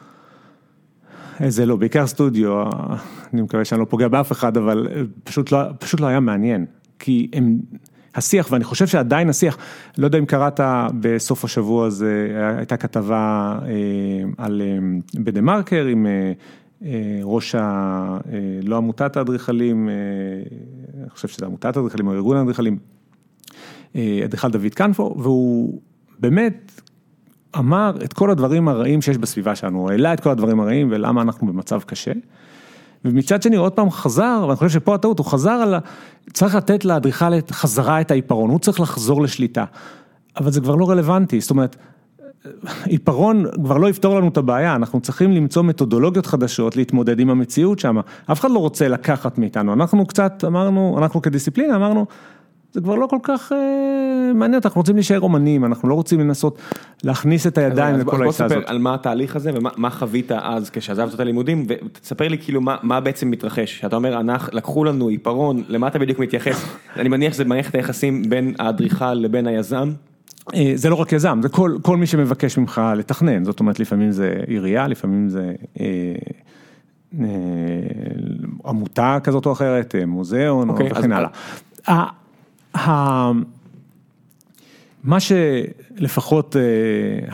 זה 1.47 1.65
לא, 1.65 1.76
בעיקר 1.76 2.08
סטודיו, 2.08 2.63
אני 3.34 3.41
מקווה 3.41 3.65
שאני 3.65 3.80
לא 3.80 3.86
פוגע 3.86 4.08
באף 4.08 4.32
אחד, 4.32 4.58
אבל 4.58 4.88
פשוט 5.23 5.52
לא, 5.52 5.60
פשוט 5.80 6.00
לא 6.00 6.08
היה 6.08 6.19
מעניין, 6.19 6.65
כי 7.00 7.30
הם, 7.34 7.58
השיח, 8.17 8.52
ואני 8.52 8.63
חושב 8.63 8.88
שעדיין 8.88 9.30
השיח, 9.30 9.58
לא 9.97 10.06
יודע 10.06 10.17
אם 10.17 10.26
קראת 10.26 10.60
בסוף 11.00 11.45
השבוע 11.45 11.88
הזה, 11.88 12.28
הייתה 12.58 12.78
כתבה 12.78 13.60
אה, 13.62 13.67
על 14.38 14.62
אה, 14.62 14.78
בדה 15.21 15.41
מרקר 15.41 15.86
עם 15.86 16.08
אה, 16.86 17.19
ראש 17.23 17.56
ה... 17.56 18.17
לא 18.63 18.78
עמותת 18.78 19.17
האדריכלים, 19.17 19.89
אני 21.02 21.10
חושב 21.10 21.28
שזה 21.28 21.45
עמותת 21.45 21.78
האדריכלים 21.78 22.08
או 22.08 22.13
ארגון 22.13 22.38
האדריכלים, 22.38 22.78
אדריכל 24.26 24.52
דוד 24.52 24.73
קנפו, 24.73 25.15
והוא 25.17 25.82
באמת 26.19 26.76
אמר 27.60 27.91
את 28.04 28.13
כל 28.13 28.30
הדברים 28.30 28.67
הרעים 28.67 29.02
שיש 29.02 29.17
בסביבה 29.17 29.56
שלנו, 29.56 29.80
הוא 29.80 29.91
העלה 29.91 30.13
את 30.13 30.20
כל 30.20 30.30
הדברים 30.30 30.60
הרעים 30.60 30.88
ולמה 30.91 31.22
אנחנו 31.22 31.48
במצב 31.48 31.82
קשה. 31.82 32.12
ומצד 33.06 33.41
שני 33.41 33.56
עוד 33.56 33.74
פעם 33.74 33.91
חזר, 33.91 34.46
ואני 34.48 34.56
חושב 34.56 34.70
שפה 34.70 34.96
הטעות, 34.96 35.20
הוא 35.20 35.26
חזר 35.26 35.52
על 35.52 35.74
ה... 35.74 35.80
צריך 36.34 36.56
לתת 36.56 36.86
לאדריכל 36.86 37.41
חזרה 37.52 38.02
את 38.02 38.12
העיפרון, 38.12 38.50
הוא 38.50 38.60
צריך 38.60 38.80
לחזור 38.80 39.22
לשליטה. 39.22 39.65
אבל 40.38 40.52
זה 40.52 40.62
כבר 40.62 40.76
לא 40.76 40.89
רלוונטי, 40.89 41.41
זאת 41.41 41.50
אומרת, 41.50 41.76
עיפרון 42.86 43.46
כבר 43.63 43.78
לא 43.78 43.89
יפתור 43.89 44.15
לנו 44.15 44.28
את 44.28 44.38
הבעיה, 44.38 44.76
אנחנו 44.76 45.02
צריכים 45.02 45.32
למצוא 45.32 45.63
מתודולוגיות 45.63 46.26
חדשות 46.26 46.76
להתמודד 46.76 47.20
עם 47.20 47.30
המציאות 47.30 47.80
שם. 47.80 47.98
אף 48.32 48.39
אחד 48.39 48.52
לא 48.52 48.60
רוצה 48.60 48.88
לקחת 48.88 49.38
מאיתנו, 49.38 49.74
אנחנו 49.74 50.06
קצת 50.06 50.43
אמרנו, 50.48 50.96
אנחנו 50.98 51.22
כדיסציפלינה 51.22 51.76
אמרנו, 51.76 52.06
זה 52.72 52.82
כבר 52.82 52.96
לא 52.96 53.08
כל 53.08 53.20
כך 53.24 53.52
אה, 53.52 53.58
מעניין, 54.35 54.61
אנחנו 54.65 54.79
רוצים 54.81 54.95
להישאר 54.95 55.19
אומנים, 55.19 55.65
אנחנו 55.65 55.89
לא 55.89 55.93
רוצים 55.93 56.19
לנסות 56.19 56.57
להכניס 57.03 57.47
את 57.47 57.57
הידיים 57.57 57.95
אז 57.95 58.03
בוא- 58.03 58.13
לכל 58.13 58.17
בוא 58.17 58.25
העיסה 58.25 58.45
הזאת. 58.45 58.57
תספר 58.57 58.71
על 58.71 58.77
מה 58.79 58.93
התהליך 58.93 59.35
הזה 59.35 59.51
ומה 59.55 59.69
מה 59.77 59.89
חווית 59.89 60.31
אז 60.31 60.69
כשעזבת 60.69 61.13
את 61.13 61.19
הלימודים 61.19 61.65
ותספר 61.69 62.27
לי 62.27 62.37
כאילו 62.37 62.61
מה 62.61 62.75
מה 62.83 62.99
בעצם 62.99 63.31
מתרחש 63.31 63.79
שאתה 63.79 63.95
אומר 63.95 64.19
אנחנו 64.19 64.57
לקחו 64.57 64.83
לנו 64.83 65.07
עיפרון 65.07 65.63
למה 65.67 65.87
אתה 65.87 65.99
בדיוק 65.99 66.19
מתייחס 66.19 66.65
אני 66.99 67.09
מניח 67.09 67.33
שזה 67.33 67.45
מערכת 67.45 67.75
היחסים 67.75 68.23
בין 68.29 68.53
האדריכל 68.59 69.13
לבין 69.13 69.47
היזם. 69.47 69.91
אה, 70.55 70.71
זה 70.75 70.89
לא 70.89 70.95
רק 70.95 71.13
יזם, 71.13 71.39
זה 71.43 71.49
כל, 71.49 71.77
כל 71.81 71.97
מי 71.97 72.05
שמבקש 72.07 72.57
ממך 72.57 72.81
לתכנן, 72.95 73.43
זאת 73.43 73.59
אומרת 73.59 73.79
לפעמים 73.79 74.11
זה 74.11 74.39
עירייה, 74.47 74.87
לפעמים 74.87 75.29
זה 75.29 75.51
אה, 75.79 75.85
אה, 77.19 77.25
עמותה 78.65 79.17
כזאת 79.23 79.45
או 79.45 79.51
אחרת, 79.51 79.95
אה, 79.95 80.05
מוזיאון 80.05 80.69
אוקיי, 80.69 80.85
או 80.85 80.91
אז- 80.91 80.97
וכן 81.03 81.11
הלאה. 81.11 81.29
ה- 81.87 82.03
ה- 82.77 83.31
מה 85.08 85.17
שלפחות 85.20 86.56
אה, 86.56 86.62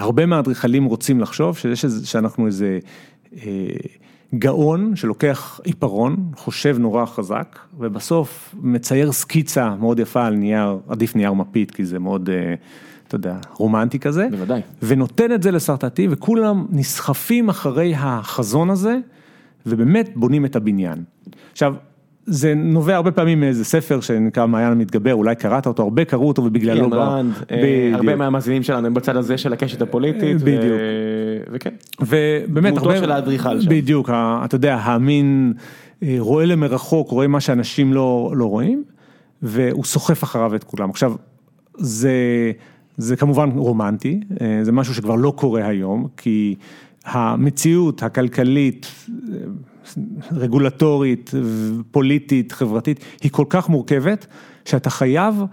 הרבה 0.01 0.25
מהאדריכלים 0.25 0.85
רוצים 0.85 1.19
לחשוב, 1.19 1.57
שיש 1.57 1.85
איזה- 1.85 2.07
שאנחנו 2.07 2.45
איזה 2.45 2.79
אה, 3.45 3.47
גאון 4.35 4.95
שלוקח 4.95 5.59
עיפרון, 5.63 6.17
חושב 6.35 6.75
נורא 6.79 7.05
חזק, 7.05 7.59
ובסוף 7.79 8.55
מצייר 8.61 9.11
סקיצה 9.11 9.75
מאוד 9.75 9.99
יפה 9.99 10.25
על 10.25 10.35
נייר, 10.35 10.77
עדיף 10.87 11.15
נייר 11.15 11.33
מפית, 11.33 11.71
כי 11.71 11.85
זה 11.85 11.99
מאוד, 11.99 12.29
אה, 12.29 12.53
אתה 13.07 13.15
יודע, 13.15 13.37
רומנטי 13.53 13.99
כזה. 13.99 14.27
בוודאי. 14.31 14.61
ונותן 14.83 15.31
את 15.33 15.43
זה 15.43 15.51
לשרטטי, 15.51 16.07
וכולם 16.11 16.65
נסחפים 16.69 17.49
אחרי 17.49 17.93
החזון 17.97 18.69
הזה, 18.69 18.97
ובאמת 19.65 20.09
בונים 20.15 20.45
את 20.45 20.55
הבניין. 20.55 21.03
עכשיו, 21.51 21.75
זה 22.25 22.53
נובע 22.55 22.95
הרבה 22.95 23.11
פעמים 23.11 23.39
מאיזה 23.39 23.65
ספר 23.65 24.01
שנקרא 24.01 24.45
מעיין 24.47 24.71
המתגבר, 24.71 25.13
אולי 25.13 25.35
קראת 25.35 25.67
אותו, 25.67 25.83
הרבה 25.83 26.05
קראו 26.05 26.27
אותו 26.27 26.43
ובגללו 26.43 26.81
איין 26.81 26.89
בא- 26.89 27.21
אה. 27.51 27.91
הרבה 27.93 28.15
מהמאזינים 28.15 28.63
שלנו 28.63 28.87
הם 28.87 28.93
בצד 28.93 29.15
הזה 29.15 29.37
של 29.37 29.53
הקשת 29.53 29.81
הפוליטית. 29.81 30.35
ו- 30.39 30.45
בדיוק. 30.45 30.79
וכן. 31.51 31.69
ובאמת, 32.01 32.73
דמותו 32.73 32.95
של 32.97 33.11
האדריכל 33.11 33.61
שם. 33.61 33.69
בדיוק, 33.69 34.09
אתה 34.45 34.55
יודע, 34.55 34.75
המין 34.75 35.53
אה, 36.03 36.15
רואה 36.19 36.45
למרחוק, 36.45 37.09
רואה 37.09 37.27
מה 37.27 37.39
שאנשים 37.39 37.93
לא, 37.93 38.33
לא 38.35 38.45
רואים, 38.45 38.83
והוא 39.41 39.83
סוחף 39.83 40.23
אחריו 40.23 40.55
את 40.55 40.63
כולם. 40.63 40.89
עכשיו, 40.89 41.13
זה, 41.77 42.11
זה 42.97 43.15
כמובן 43.15 43.49
רומנטי, 43.55 44.19
אה, 44.41 44.59
זה 44.63 44.71
משהו 44.71 44.93
שכבר 44.93 45.15
לא 45.15 45.33
קורה 45.35 45.67
היום, 45.67 46.07
כי 46.17 46.55
המציאות 47.05 48.03
הכלכלית, 48.03 48.91
רגולטורית, 50.31 51.31
פוליטית, 51.91 52.51
חברתית, 52.51 52.99
היא 53.21 53.31
כל 53.31 53.45
כך 53.49 53.69
מורכבת, 53.69 54.27
שאתה 54.65 54.89
חייב 54.89 55.43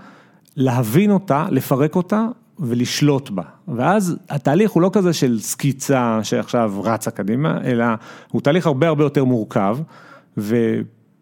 להבין 0.57 1.11
אותה, 1.11 1.47
לפרק 1.51 1.97
אותה 1.97 2.27
ולשלוט 2.59 3.31
בה. 3.31 3.43
ואז 3.69 4.17
התהליך 4.29 4.71
הוא 4.71 4.83
לא 4.83 4.91
כזה 4.93 5.13
של 5.13 5.41
סקיצה 5.41 6.21
שעכשיו 6.23 6.73
רצה 6.85 7.11
קדימה, 7.11 7.59
אלא 7.65 7.85
הוא 8.31 8.43
תהליך 8.43 8.67
הרבה 8.67 8.89
הרבה 8.89 9.05
יותר 9.05 9.25
מורכב, 9.25 9.79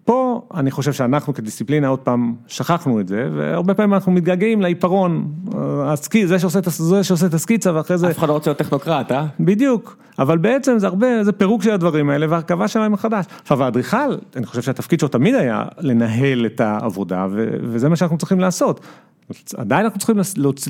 ופה 0.09 0.43
אני 0.55 0.71
חושב 0.71 0.93
שאנחנו 0.93 1.35
כדיסציפלינה 1.35 1.89
עוד 1.89 1.99
פעם 1.99 2.35
שכחנו 2.47 3.01
את 3.01 3.09
זה, 3.09 3.29
והרבה 3.37 3.75
פעמים 3.75 3.95
אנחנו 3.95 4.13
מתגעגעים 4.13 4.61
לעיפרון, 4.61 5.33
שעושה, 6.39 6.61
זה 6.71 7.05
שעושה 7.05 7.27
את 7.27 7.35
הסקיצה 7.35 7.75
ואחרי 7.75 7.99
זה... 7.99 8.11
אף 8.11 8.19
אחד 8.19 8.29
לא 8.29 8.33
רוצה 8.33 8.51
להיות 8.51 8.59
טכנוקרט, 8.59 9.13
אה? 9.13 9.27
בדיוק, 9.41 9.97
אבל 10.19 10.39
בעצם 10.39 10.79
זה 10.79 10.87
הרבה, 10.87 11.25
זה 11.25 11.33
פירוק 11.33 11.63
של 11.63 11.71
הדברים 11.71 12.11
האלה 12.11 12.27
והרכבה 12.31 12.69
שלהם 12.69 12.93
מחדש. 12.93 13.25
עכשיו 13.43 13.65
האדריכל, 13.65 14.17
אני 14.37 14.47
חושב 14.47 14.63
שהתפקיד 14.63 15.01
שלו 15.01 15.09
תמיד 15.09 15.35
היה 15.35 15.65
לנהל 15.79 16.47
את 16.47 16.61
העבודה, 16.61 17.27
וזה 17.63 17.89
מה 17.89 17.97
שאנחנו 17.97 18.19
צריכים 18.19 18.41
לעשות. 18.41 18.81
עדיין 19.57 19.85
אנחנו 19.85 19.99
צריכים 19.99 20.17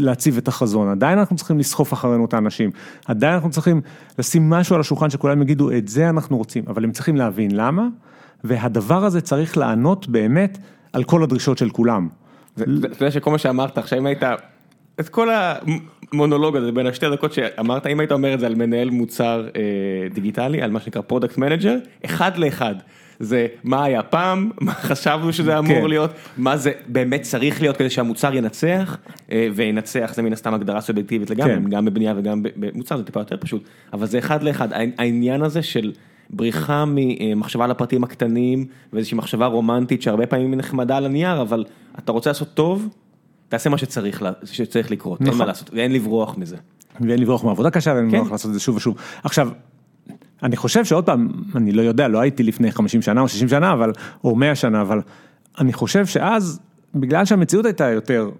להציב 0.01 0.37
את 0.37 0.49
החזון, 0.49 0.89
עדיין 0.89 1.19
אנחנו 1.19 1.37
צריכים 1.37 1.59
לסחוף 1.59 1.93
אחרינו 1.93 2.25
את 2.25 2.35
האנשים, 2.35 2.71
עדיין 3.07 3.35
אנחנו 3.35 3.51
צריכים 3.51 3.81
לשים 4.19 4.51
משהו 4.51 4.75
על 4.75 4.81
השולחן 4.81 5.11
שכולם 5.11 5.43
יגידו 5.43 5.71
את 5.71 5.89
זה 5.89 6.09
אנחנו 6.09 6.37
רוצים, 6.37 6.65
אבל 6.67 6.85
הם 6.85 6.93
צריכים 6.93 7.17
להבין 7.17 7.51
למה, 7.55 7.89
והדבר 8.45 9.05
הזה 9.05 9.21
צריך 9.21 9.59
לענות 9.59 10.09
באמת 10.09 10.59
על 10.93 11.05
כל 11.05 11.23
הדרישות 11.23 11.59
של 11.59 11.71
כולם. 11.71 12.09
אתה 12.55 12.65
יודע 13.01 13.11
שכל 13.11 13.31
מה 13.31 13.39
שאמרת 13.39 13.79
עכשיו 13.79 13.99
אם 13.99 14.07
היית, 14.07 14.23
את 15.01 15.09
כל 15.09 15.29
המונולוג 16.13 16.57
הזה 16.57 16.73
בין 16.73 16.87
השתי 16.87 17.11
דקות 17.11 17.33
שאמרת, 17.33 17.87
אם 17.87 18.01
היית 18.01 18.13
אומר 18.13 18.35
את 18.35 18.41
זה 18.41 18.47
על 18.47 18.55
מנהל 18.55 18.91
מוצר 18.91 19.49
דיגיטלי, 20.15 20.63
על 20.63 20.71
מה 20.71 20.81
שנקרא 20.81 21.03
product 21.03 21.39
manager, 21.39 21.77
אחד 22.05 22.37
לאחד. 22.37 22.75
זה 23.21 23.47
מה 23.65 23.85
היה 23.85 24.03
פעם, 24.03 24.51
מה 24.61 24.73
חשבנו 24.73 25.33
שזה 25.33 25.59
אמור 25.59 25.81
כן. 25.81 25.89
להיות, 25.89 26.11
מה 26.37 26.57
זה 26.57 26.73
באמת 26.87 27.23
צריך 27.23 27.61
להיות 27.61 27.77
כדי 27.77 27.91
שהמוצר 27.91 28.35
ינצח, 28.35 28.99
אה, 29.33 29.49
וינצח 29.55 30.13
זה 30.15 30.23
מן 30.23 30.33
הסתם 30.33 30.55
הגדרה 30.55 30.81
סובייקטיבית 30.81 31.31
לגמרי, 31.31 31.55
כן. 31.55 31.71
גם 31.71 31.85
בבנייה 31.85 32.15
וגם 32.17 32.43
במוצר 32.57 32.97
זה 32.97 33.05
טיפה 33.05 33.21
יותר 33.21 33.37
פשוט, 33.41 33.69
אבל 33.93 34.07
זה 34.07 34.19
אחד 34.19 34.43
לאחד, 34.43 34.69
העניין 34.99 35.43
הזה 35.43 35.63
של 35.63 35.93
בריחה 36.31 36.85
ממחשבה 36.87 37.65
על 37.65 37.71
הפרטים 37.71 38.05
הקטנים 38.05 38.67
ואיזושהי 38.93 39.17
מחשבה 39.17 39.47
רומנטית 39.47 40.03
שהרבה 40.03 40.27
פעמים 40.27 40.53
היא 40.53 40.59
נחמדה 40.59 40.97
על 40.97 41.05
הנייר, 41.05 41.41
אבל 41.41 41.65
אתה 41.99 42.13
רוצה 42.13 42.31
לעשות 42.31 42.49
טוב, 42.55 42.89
תעשה 43.49 43.71
מה 43.71 43.79
שצריך, 43.79 44.25
שצריך 44.45 44.91
לקרות, 44.91 45.21
נכון. 45.21 45.33
אין 45.33 45.39
מה 45.39 45.47
לעשות, 45.47 45.71
ואין 45.75 45.93
לברוח 45.93 46.39
מזה. 46.39 46.57
ואין 47.01 47.19
לברוח 47.21 47.45
מעבודה 47.45 47.71
קשה 47.71 47.93
ואין 47.95 48.07
לברוח 48.07 48.27
כן. 48.27 48.33
לעשות 48.33 48.49
את 48.49 48.55
זה 48.55 48.61
שוב 48.61 48.77
ושוב. 48.77 48.95
עכשיו, 49.25 49.49
אני 50.43 50.57
חושב 50.57 50.85
שעוד 50.85 51.05
פעם, 51.05 51.29
אני 51.55 51.73
לא 51.73 51.83
יודע, 51.83 52.09
לא 52.09 52.21
הייתי 52.21 52.43
לפני 52.43 52.73
50 52.73 53.03
שנה 53.03 53.21
או 53.21 53.29
60 53.29 53.49
שנה, 53.49 53.73
אבל, 53.73 53.93
או 54.25 54.37
100 54.37 54.55
שנה, 54.55 54.81
אבל 54.81 55.01
אני 55.59 55.73
חושב 55.73 56.07
שאז, 56.07 56.61
בגלל 56.95 57.25
שהמציאות 57.25 57.65
הייתה 57.65 57.91
יותר 57.91 58.31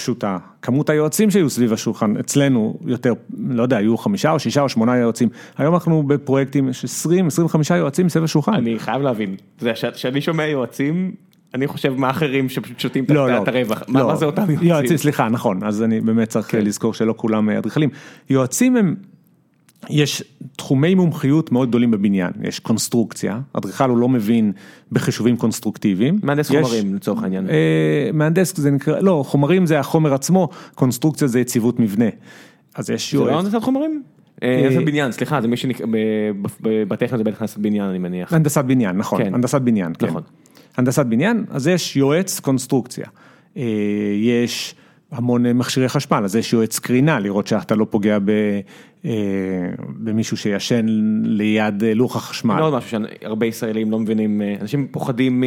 פשוטה, 0.00 0.38
כמות 0.62 0.90
היועצים 0.90 1.30
שהיו 1.30 1.50
סביב 1.50 1.72
השולחן, 1.72 2.16
אצלנו 2.16 2.78
יותר, 2.86 3.12
לא 3.38 3.62
יודע, 3.62 3.76
היו 3.76 3.98
חמישה 3.98 4.30
או 4.30 4.38
שישה 4.38 4.60
או 4.60 4.68
שמונה 4.68 4.96
יועצים, 4.96 5.28
היום 5.58 5.74
אנחנו 5.74 6.02
בפרויקטים, 6.02 6.68
יש 6.68 6.84
20, 6.84 7.26
25 7.26 7.70
יועצים 7.70 8.08
סביב 8.08 8.24
השולחן. 8.24 8.54
אני 8.54 8.78
חייב 8.78 9.02
להבין, 9.02 9.36
כשאני 9.94 10.20
שומע 10.20 10.46
יועצים, 10.46 11.12
אני 11.54 11.66
חושב 11.66 11.94
מה 11.96 12.10
אחרים 12.10 12.48
שפשוט 12.48 12.80
שותים 12.80 13.04
לא, 13.08 13.28
לא, 13.28 13.42
את 13.42 13.48
הרווח, 13.48 13.82
לא, 13.88 14.06
מה 14.06 14.16
זה 14.16 14.26
אותם 14.26 14.50
יועצים? 14.50 14.68
יועצים, 14.68 14.96
סליחה, 14.96 15.28
נכון, 15.28 15.64
אז 15.64 15.82
אני 15.82 16.00
באמת 16.00 16.28
צריך 16.28 16.50
כן. 16.50 16.64
לזכור 16.64 16.94
שלא 16.94 17.14
כולם 17.16 17.50
אדריכלים. 17.50 17.90
יועצים 18.30 18.76
הם 18.76 18.94
יש 19.88 20.22
תחומי 20.56 20.94
מומחיות 20.94 21.52
מאוד 21.52 21.68
גדולים 21.68 21.90
בבניין, 21.90 22.32
יש 22.42 22.58
קונסטרוקציה, 22.58 23.40
אדריכל 23.52 23.90
הוא 23.90 23.98
לא 23.98 24.08
מבין 24.08 24.52
בחישובים 24.92 25.36
קונסטרוקטיביים. 25.36 26.18
מהנדס 26.22 26.50
יש, 26.50 26.56
חומרים 26.56 26.94
לצורך 26.94 27.22
העניין. 27.22 27.50
אה, 27.50 28.10
מהנדס 28.12 28.56
זה 28.56 28.70
נקרא, 28.70 29.00
לא, 29.00 29.24
חומרים 29.26 29.66
זה 29.66 29.80
החומר 29.80 30.14
עצמו, 30.14 30.48
קונסטרוקציה 30.74 31.28
זה 31.28 31.40
יציבות 31.40 31.80
מבנה. 31.80 32.08
אז 32.74 32.90
יש 32.90 33.14
יועץ. 33.14 33.26
זה 33.26 33.32
לא 33.32 33.38
הנדסת 33.38 33.62
חומרים? 33.62 34.02
אה, 34.42 34.66
הנדסת 34.66 34.84
בניין, 34.86 35.12
סליחה, 35.12 35.40
זה 35.40 35.48
מי 35.48 35.56
בטכניה 36.62 37.18
זה 37.18 37.24
בטח 37.24 37.40
הנדסת 37.40 37.58
בניין 37.58 37.84
אני 37.84 37.98
מניח. 37.98 38.32
הנדסת 38.32 38.64
בניין, 38.64 38.96
נכון, 38.96 39.24
כן. 39.24 39.34
הנדסת 39.34 39.60
בניין, 39.60 39.92
כן. 39.98 40.06
נכון. 40.06 40.22
הנדסת 40.76 41.06
בניין, 41.06 41.44
אז 41.50 41.68
יש 41.68 41.96
יועץ 41.96 42.40
קונסטרוקציה. 42.40 43.06
אה, 43.56 43.62
יש 44.20 44.74
המון 45.12 45.46
מכשירי 45.52 45.88
חשמל, 45.88 46.20
אז 46.24 46.36
יש 46.36 46.52
יועץ 46.52 46.78
קרינה, 46.78 47.18
לראות 47.18 47.46
שאתה 47.46 47.74
לא 47.74 47.86
פוגע 47.90 48.18
ב... 48.24 48.30
אה, 49.04 49.10
במישהו 49.78 50.36
שישן 50.36 50.86
ליד 51.24 51.84
אה, 51.84 51.94
לוח 51.94 52.16
החשמל. 52.16 52.58
לא 52.58 52.66
עוד 52.66 52.74
משהו 52.74 52.90
שהרבה 52.90 53.46
ישראלים 53.46 53.90
לא 53.90 53.98
מבינים, 53.98 54.42
אה, 54.42 54.54
אנשים 54.60 54.88
פוחדים 54.90 55.40
מ... 55.40 55.44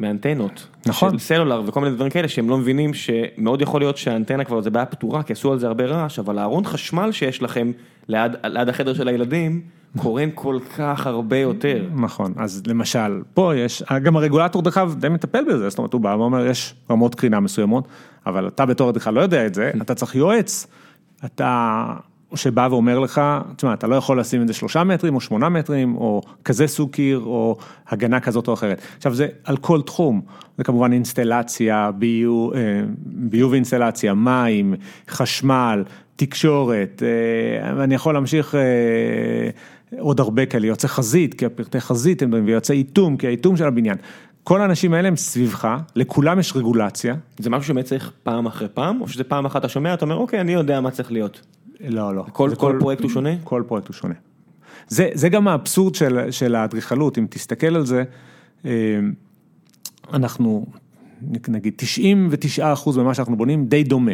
מאנטנות, 0.00 0.68
נכון, 0.86 1.10
של 1.10 1.18
סלולר 1.18 1.62
וכל 1.66 1.80
מיני 1.80 1.94
דברים 1.94 2.10
כאלה 2.10 2.28
שהם 2.28 2.50
לא 2.50 2.58
מבינים 2.58 2.94
שמאוד 2.94 3.62
יכול 3.62 3.80
להיות 3.80 3.96
שהאנטנה 3.96 4.44
כבר 4.44 4.60
זה 4.60 4.70
בעיה 4.70 4.86
פתורה 4.86 5.22
כי 5.22 5.32
עשו 5.32 5.52
על 5.52 5.58
זה 5.58 5.66
הרבה 5.66 5.84
רעש, 5.84 6.18
אבל 6.18 6.38
הארון 6.38 6.64
חשמל 6.64 7.12
שיש 7.12 7.42
לכם 7.42 7.72
ליד, 8.08 8.32
ליד 8.44 8.68
החדר 8.68 8.94
של 8.94 9.08
הילדים 9.08 9.62
קורן 9.96 10.28
כל 10.34 10.58
כך 10.78 11.06
הרבה 11.06 11.36
יותר. 11.36 11.84
נכון, 11.94 12.34
אז 12.36 12.62
למשל 12.66 13.22
פה 13.34 13.56
יש, 13.56 13.82
גם 14.02 14.16
הרגולטור 14.16 14.62
דרך 14.62 14.78
אגב 14.78 14.94
די 14.98 15.08
מטפל 15.08 15.44
בזה, 15.44 15.68
זאת 15.68 15.78
אומרת 15.78 15.92
הוא 15.92 16.00
בא 16.00 16.16
ואומר 16.18 16.46
יש 16.46 16.74
רמות 16.90 17.14
קרינה 17.14 17.40
מסוימות, 17.40 17.88
אבל 18.26 18.48
אתה 18.48 18.66
בתור 18.66 18.90
אדריכל 18.90 19.10
לא 19.10 19.20
יודע 19.20 19.46
את 19.46 19.54
זה, 19.54 19.70
אתה 19.82 19.94
צריך 19.94 20.14
יועץ. 20.14 20.66
אתה, 21.24 21.86
שבא 22.34 22.68
ואומר 22.70 22.98
לך, 22.98 23.20
תשמע, 23.56 23.74
אתה 23.74 23.86
לא 23.86 23.96
יכול 23.96 24.20
לשים 24.20 24.42
את 24.42 24.48
זה 24.48 24.54
שלושה 24.54 24.84
מטרים 24.84 25.14
או 25.14 25.20
שמונה 25.20 25.48
מטרים, 25.48 25.96
או 25.96 26.22
כזה 26.44 26.66
סוג 26.66 26.90
קיר, 26.90 27.18
או 27.18 27.56
הגנה 27.88 28.20
כזאת 28.20 28.48
או 28.48 28.54
אחרת. 28.54 28.82
עכשיו 28.96 29.14
זה 29.14 29.28
על 29.44 29.56
כל 29.56 29.82
תחום, 29.82 30.20
זה 30.58 30.64
כמובן 30.64 30.92
אינסטלציה, 30.92 31.90
ביוב, 31.98 32.52
אה, 32.52 32.60
ביוב 33.04 33.54
אינסטלציה, 33.54 34.14
מים, 34.14 34.74
חשמל, 35.08 35.84
תקשורת, 36.16 37.02
אה, 37.02 37.84
אני 37.84 37.94
יכול 37.94 38.14
להמשיך 38.14 38.54
אה, 38.54 39.50
עוד 39.98 40.20
הרבה 40.20 40.46
כאלה, 40.46 40.66
יוצא 40.66 40.88
חזית, 40.88 41.34
כי 41.34 41.46
הפרטי 41.46 41.80
חזית 41.80 42.22
הם 42.22 42.28
דברים, 42.28 42.46
ויוצא 42.46 42.74
איתום, 42.74 43.16
כי 43.16 43.26
האיתום 43.26 43.56
של 43.56 43.64
הבניין. 43.64 43.96
כל 44.46 44.60
האנשים 44.60 44.94
האלה 44.94 45.08
הם 45.08 45.16
סביבך, 45.16 45.76
לכולם 45.96 46.38
יש 46.38 46.56
רגולציה. 46.56 47.14
זה 47.38 47.50
משהו 47.50 47.68
שבאמת 47.68 47.84
צריך 47.84 48.12
פעם 48.22 48.46
אחרי 48.46 48.68
פעם, 48.74 49.00
או 49.00 49.08
שזה 49.08 49.24
פעם 49.24 49.46
אחת 49.46 49.60
אתה 49.60 49.68
שומע, 49.68 49.94
אתה 49.94 50.04
אומר, 50.04 50.14
אוקיי, 50.14 50.40
אני 50.40 50.52
יודע 50.52 50.80
מה 50.80 50.90
צריך 50.90 51.12
להיות. 51.12 51.40
לא, 51.80 52.14
לא. 52.14 52.22
כל, 52.22 52.30
כל, 52.32 52.56
כל 52.56 52.76
פרויקט 52.80 53.02
הוא 53.02 53.10
שונה? 53.10 53.30
כל 53.44 53.62
פרויקט 53.66 53.88
הוא 53.88 53.94
שונה. 53.94 54.14
זה, 54.88 55.10
זה 55.14 55.28
גם 55.28 55.48
האבסורד 55.48 55.94
של, 55.94 56.30
של 56.30 56.54
האדריכלות, 56.54 57.18
אם 57.18 57.26
תסתכל 57.30 57.76
על 57.76 57.86
זה, 57.86 58.04
אה, 58.64 58.70
אנחנו, 60.12 60.66
נגיד 61.48 61.82
99% 62.58 62.62
ממה 62.96 63.14
שאנחנו 63.14 63.36
בונים 63.36 63.66
די 63.66 63.84
דומה. 63.84 64.12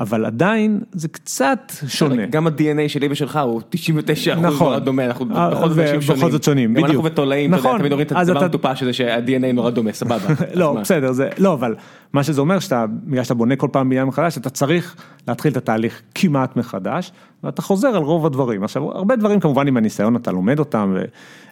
אבל 0.00 0.24
עדיין 0.24 0.80
זה 0.92 1.08
קצת 1.08 1.72
שונה. 1.88 2.26
גם 2.26 2.46
ה-DNA 2.46 2.88
שלי 2.88 3.08
ושלך 3.10 3.36
הוא 3.36 3.60
99 3.70 4.32
אחוז 4.34 4.44
נכון. 4.44 4.66
נורא 4.66 4.78
דומה, 4.78 5.04
אנחנו 5.04 5.36
אה, 5.36 5.50
בכל 5.50 5.68
זאת 5.68 5.78
אנשים 5.78 6.00
שונים. 6.00 6.20
בכל 6.20 6.30
זאת 6.30 6.44
שונים, 6.44 6.74
בדיוק. 6.74 6.88
גם 6.88 6.94
אנחנו 6.94 7.04
ותולעים, 7.04 7.50
נכון. 7.50 7.78
תמיד 7.78 7.92
אומרים 7.92 8.06
את 8.06 8.12
הדבר 8.12 8.44
המטופש 8.44 8.82
הזה 8.82 8.92
שה-DNA 8.92 9.52
נורא 9.54 9.70
דומה, 9.70 9.92
סבבה. 9.92 10.34
לא, 10.54 10.76
בסדר, 10.80 11.12
זה, 11.12 11.28
לא, 11.38 11.52
אבל 11.52 11.74
מה 12.12 12.22
שזה 12.22 12.40
אומר 12.40 12.58
שאתה, 12.58 12.84
בגלל 13.04 13.22
שאתה 13.22 13.34
בונה 13.34 13.56
כל 13.56 13.68
פעם 13.72 13.88
בניין 13.90 14.06
מחדש, 14.06 14.38
אתה 14.38 14.50
צריך 14.50 14.96
להתחיל 15.28 15.52
את 15.52 15.56
התהליך 15.56 16.02
כמעט 16.14 16.56
מחדש, 16.56 17.12
ואתה 17.44 17.62
חוזר 17.62 17.88
על 17.88 18.02
רוב 18.02 18.26
הדברים. 18.26 18.64
עכשיו, 18.64 18.92
הרבה 18.92 19.16
דברים 19.16 19.40
כמובן 19.40 19.66
עם 19.66 19.76
הניסיון 19.76 20.16
אתה 20.16 20.32
לומד 20.32 20.58
אותם, 20.58 20.96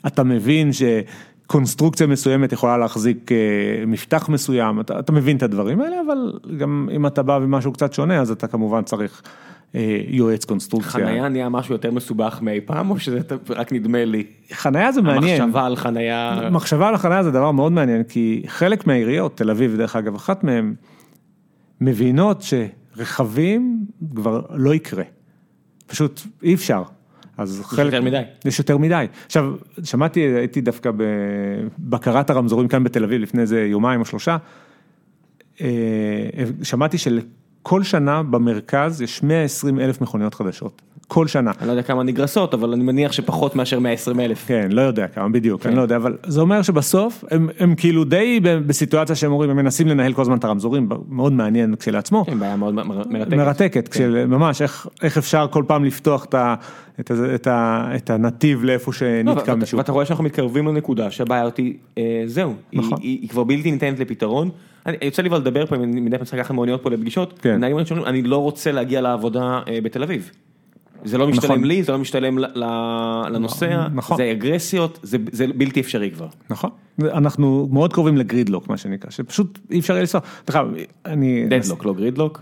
ואתה 0.05 0.25
מבין 0.25 0.73
ש... 0.73 0.83
קונסטרוקציה 1.49 2.07
מסוימת 2.07 2.53
יכולה 2.53 2.79
להחזיק 2.79 3.33
אה, 3.33 3.37
מפתח 3.87 4.29
מסוים, 4.29 4.81
אתה, 4.81 4.99
אתה 4.99 5.13
מבין 5.13 5.37
את 5.37 5.43
הדברים 5.43 5.81
האלה, 5.81 5.97
אבל 6.07 6.33
גם 6.57 6.89
אם 6.97 7.07
אתה 7.07 7.23
בא 7.23 7.39
ומשהו 7.43 7.73
קצת 7.73 7.93
שונה, 7.93 8.21
אז 8.21 8.31
אתה 8.31 8.47
כמובן 8.47 8.83
צריך 8.83 9.23
אה, 9.75 10.01
יועץ 10.09 10.45
קונסטרוקציה. 10.45 10.91
חנייה 10.91 11.29
נהיה 11.29 11.49
משהו 11.49 11.75
יותר 11.75 11.91
מסובך 11.91 12.39
מאי 12.43 12.61
פעם, 12.61 12.91
או 12.91 12.99
שזה 12.99 13.21
רק 13.49 13.73
נדמה 13.73 14.05
לי? 14.05 14.27
חנייה 14.53 14.93
זה 14.93 15.03
מעניין. 15.03 15.43
המחשבה 15.43 15.67
על 15.67 15.77
חנייה... 15.77 16.49
מחשבה 16.51 16.89
על 16.89 16.97
חנייה 16.97 17.23
זה 17.23 17.31
דבר 17.31 17.51
מאוד 17.51 17.73
מעניין, 17.73 18.03
כי 18.03 18.43
חלק 18.47 18.87
מהעיריות, 18.87 19.37
תל 19.37 19.51
אביב 19.51 19.77
דרך 19.77 19.97
אגב, 19.97 20.15
אחת 20.15 20.45
מהן, 20.45 20.75
מבינות 21.81 22.43
שרכבים 22.43 23.87
כבר 24.15 24.43
לא 24.51 24.75
יקרה. 24.75 25.05
פשוט 25.87 26.21
אי 26.43 26.55
אפשר. 26.55 26.83
אז 27.39 27.63
חלק... 27.65 27.79
יש 27.79 27.93
יותר 27.93 28.03
מדי. 28.03 28.23
יש 28.45 28.59
יותר 28.59 28.79
מדי. 28.79 29.07
עכשיו, 29.27 29.55
שמעתי, 29.85 30.21
הייתי 30.21 30.61
דווקא 30.61 30.91
בבקרת 30.97 32.31
הרמזורים 32.31 32.69
כאן 32.69 32.85
בתל 32.85 33.05
אביב 33.05 33.21
לפני 33.23 33.43
איזה 33.43 33.61
יומיים 33.61 34.01
או 34.01 34.05
שלושה, 34.05 34.37
אה, 35.61 35.67
שמעתי 36.63 36.99
שלכל 36.99 37.83
שנה 37.83 38.23
במרכז 38.23 39.03
יש 39.03 39.23
120 39.23 39.81
אלף 39.81 40.01
מכוניות 40.01 40.35
חדשות. 40.35 40.83
כל 41.09 41.27
שנה. 41.27 41.53
אני 41.61 41.67
לא 41.67 41.73
יודע 41.73 41.83
כמה 41.83 42.03
נגרסות, 42.03 42.55
אבל 42.55 42.73
אני 42.73 42.85
מניח 42.85 43.13
שפחות 43.13 43.57
מאשר 43.57 43.79
120 43.81 44.21
אלף. 44.21 44.45
כן, 44.49 44.69
לא 44.73 44.81
יודע 44.83 45.07
כמה 45.09 45.29
בדיוק, 45.29 45.63
כן. 45.63 45.69
אני 45.69 45.77
לא 45.77 45.83
יודע, 45.83 45.97
אבל 45.97 46.17
זה 46.27 46.41
אומר 46.41 46.63
שבסוף 46.63 47.25
הם, 47.31 47.49
הם 47.59 47.75
כאילו 47.75 48.05
די 48.05 48.41
בסיטואציה 48.43 49.17
שהם 49.17 49.33
אומרים, 49.33 49.51
הם 49.51 49.57
מנסים 49.57 49.89
לנהל 49.89 50.13
כל 50.13 50.23
הזמן 50.23 50.37
את 50.39 50.45
הרמזורים, 50.45 50.89
מאוד 51.09 51.33
מעניין 51.33 51.75
כשלעצמו. 51.77 52.25
כן, 52.25 52.39
בעיה 52.39 52.57
מאוד 52.57 52.75
מרתקת. 52.75 53.33
מרתקת, 53.37 53.89
כשל- 53.89 54.27
ממש, 54.27 54.63
איך, 54.63 54.87
איך 55.03 55.19
אפשר 55.19 55.47
כל 55.51 55.65
פעם 55.67 55.85
לפתוח 55.85 56.25
את, 56.25 56.35
ה, 56.35 56.55
את, 57.01 57.11
ה, 57.11 57.35
את, 57.35 57.47
ה, 57.47 57.89
את 57.97 58.11
הנתיב 58.11 58.65
לאיפה 58.65 58.91
לא, 58.91 58.97
שנתקע 58.99 59.41
ואתה- 59.41 59.55
מישהו. 59.55 59.79
ואתה 59.79 59.93
רואה 59.93 60.05
שאנחנו 60.05 60.25
מתקרבים 60.25 60.69
לנקודה 60.69 61.11
שהבעיה 61.11 61.45
אותי, 61.45 61.77
אה, 61.99 62.23
זהו, 62.27 62.55
היא- 62.73 62.81
נכון. 62.81 62.99
היא 63.03 63.19
היא 63.21 63.29
כבר 63.29 63.45
בלתי 63.45 63.71
ניתנת 63.71 63.99
לפתרון. 63.99 64.51
אני- 64.87 64.97
יוצא 65.03 65.23
לי 65.23 65.29
כבר 65.29 65.39
לדבר 65.39 65.67
פה, 65.67 65.77
מדי 65.79 66.17
פעם 66.17 66.25
צריך 66.25 66.35
לקחת 66.39 66.51
מוניות 66.51 66.83
פה 66.83 66.91
לפגישות, 66.91 67.39
כן. 67.43 67.65
אני 68.07 68.23
לא 68.23 68.37
רוצה 68.37 68.73
להגיע 68.73 69.01
לעבודה 69.01 69.61
אה, 69.69 69.79
בתל 69.83 70.03
אביב. 70.03 70.31
זה 71.05 71.19
לא 71.19 71.29
משתלם 71.29 71.51
נכון. 71.51 71.65
לי, 71.65 71.83
זה 71.83 71.93
לא 71.93 71.99
משתלם 71.99 72.39
לנוסע, 73.31 73.87
נכון. 73.95 74.17
זה 74.17 74.33
אגרסיות, 74.33 74.99
זה 75.03 75.19
זה 75.33 75.47
בלתי 75.57 75.81
אפשרי 75.81 76.11
כבר. 76.11 76.27
נכון, 76.51 76.71
אנחנו 77.03 77.69
מאוד 77.73 77.93
קרובים 77.93 78.17
לגרידלוק, 78.17 78.69
מה 78.69 78.77
שנקרא, 78.77 79.11
שפשוט 79.11 79.59
אי 79.71 79.79
אפשר 79.79 79.95
לנסוע. 79.95 80.21
דרך 80.47 80.57
אגב, 80.57 80.69
אני... 81.07 81.47
דדלוק, 81.49 81.85
לא 81.85 81.95
גרידלוק. 81.95 82.41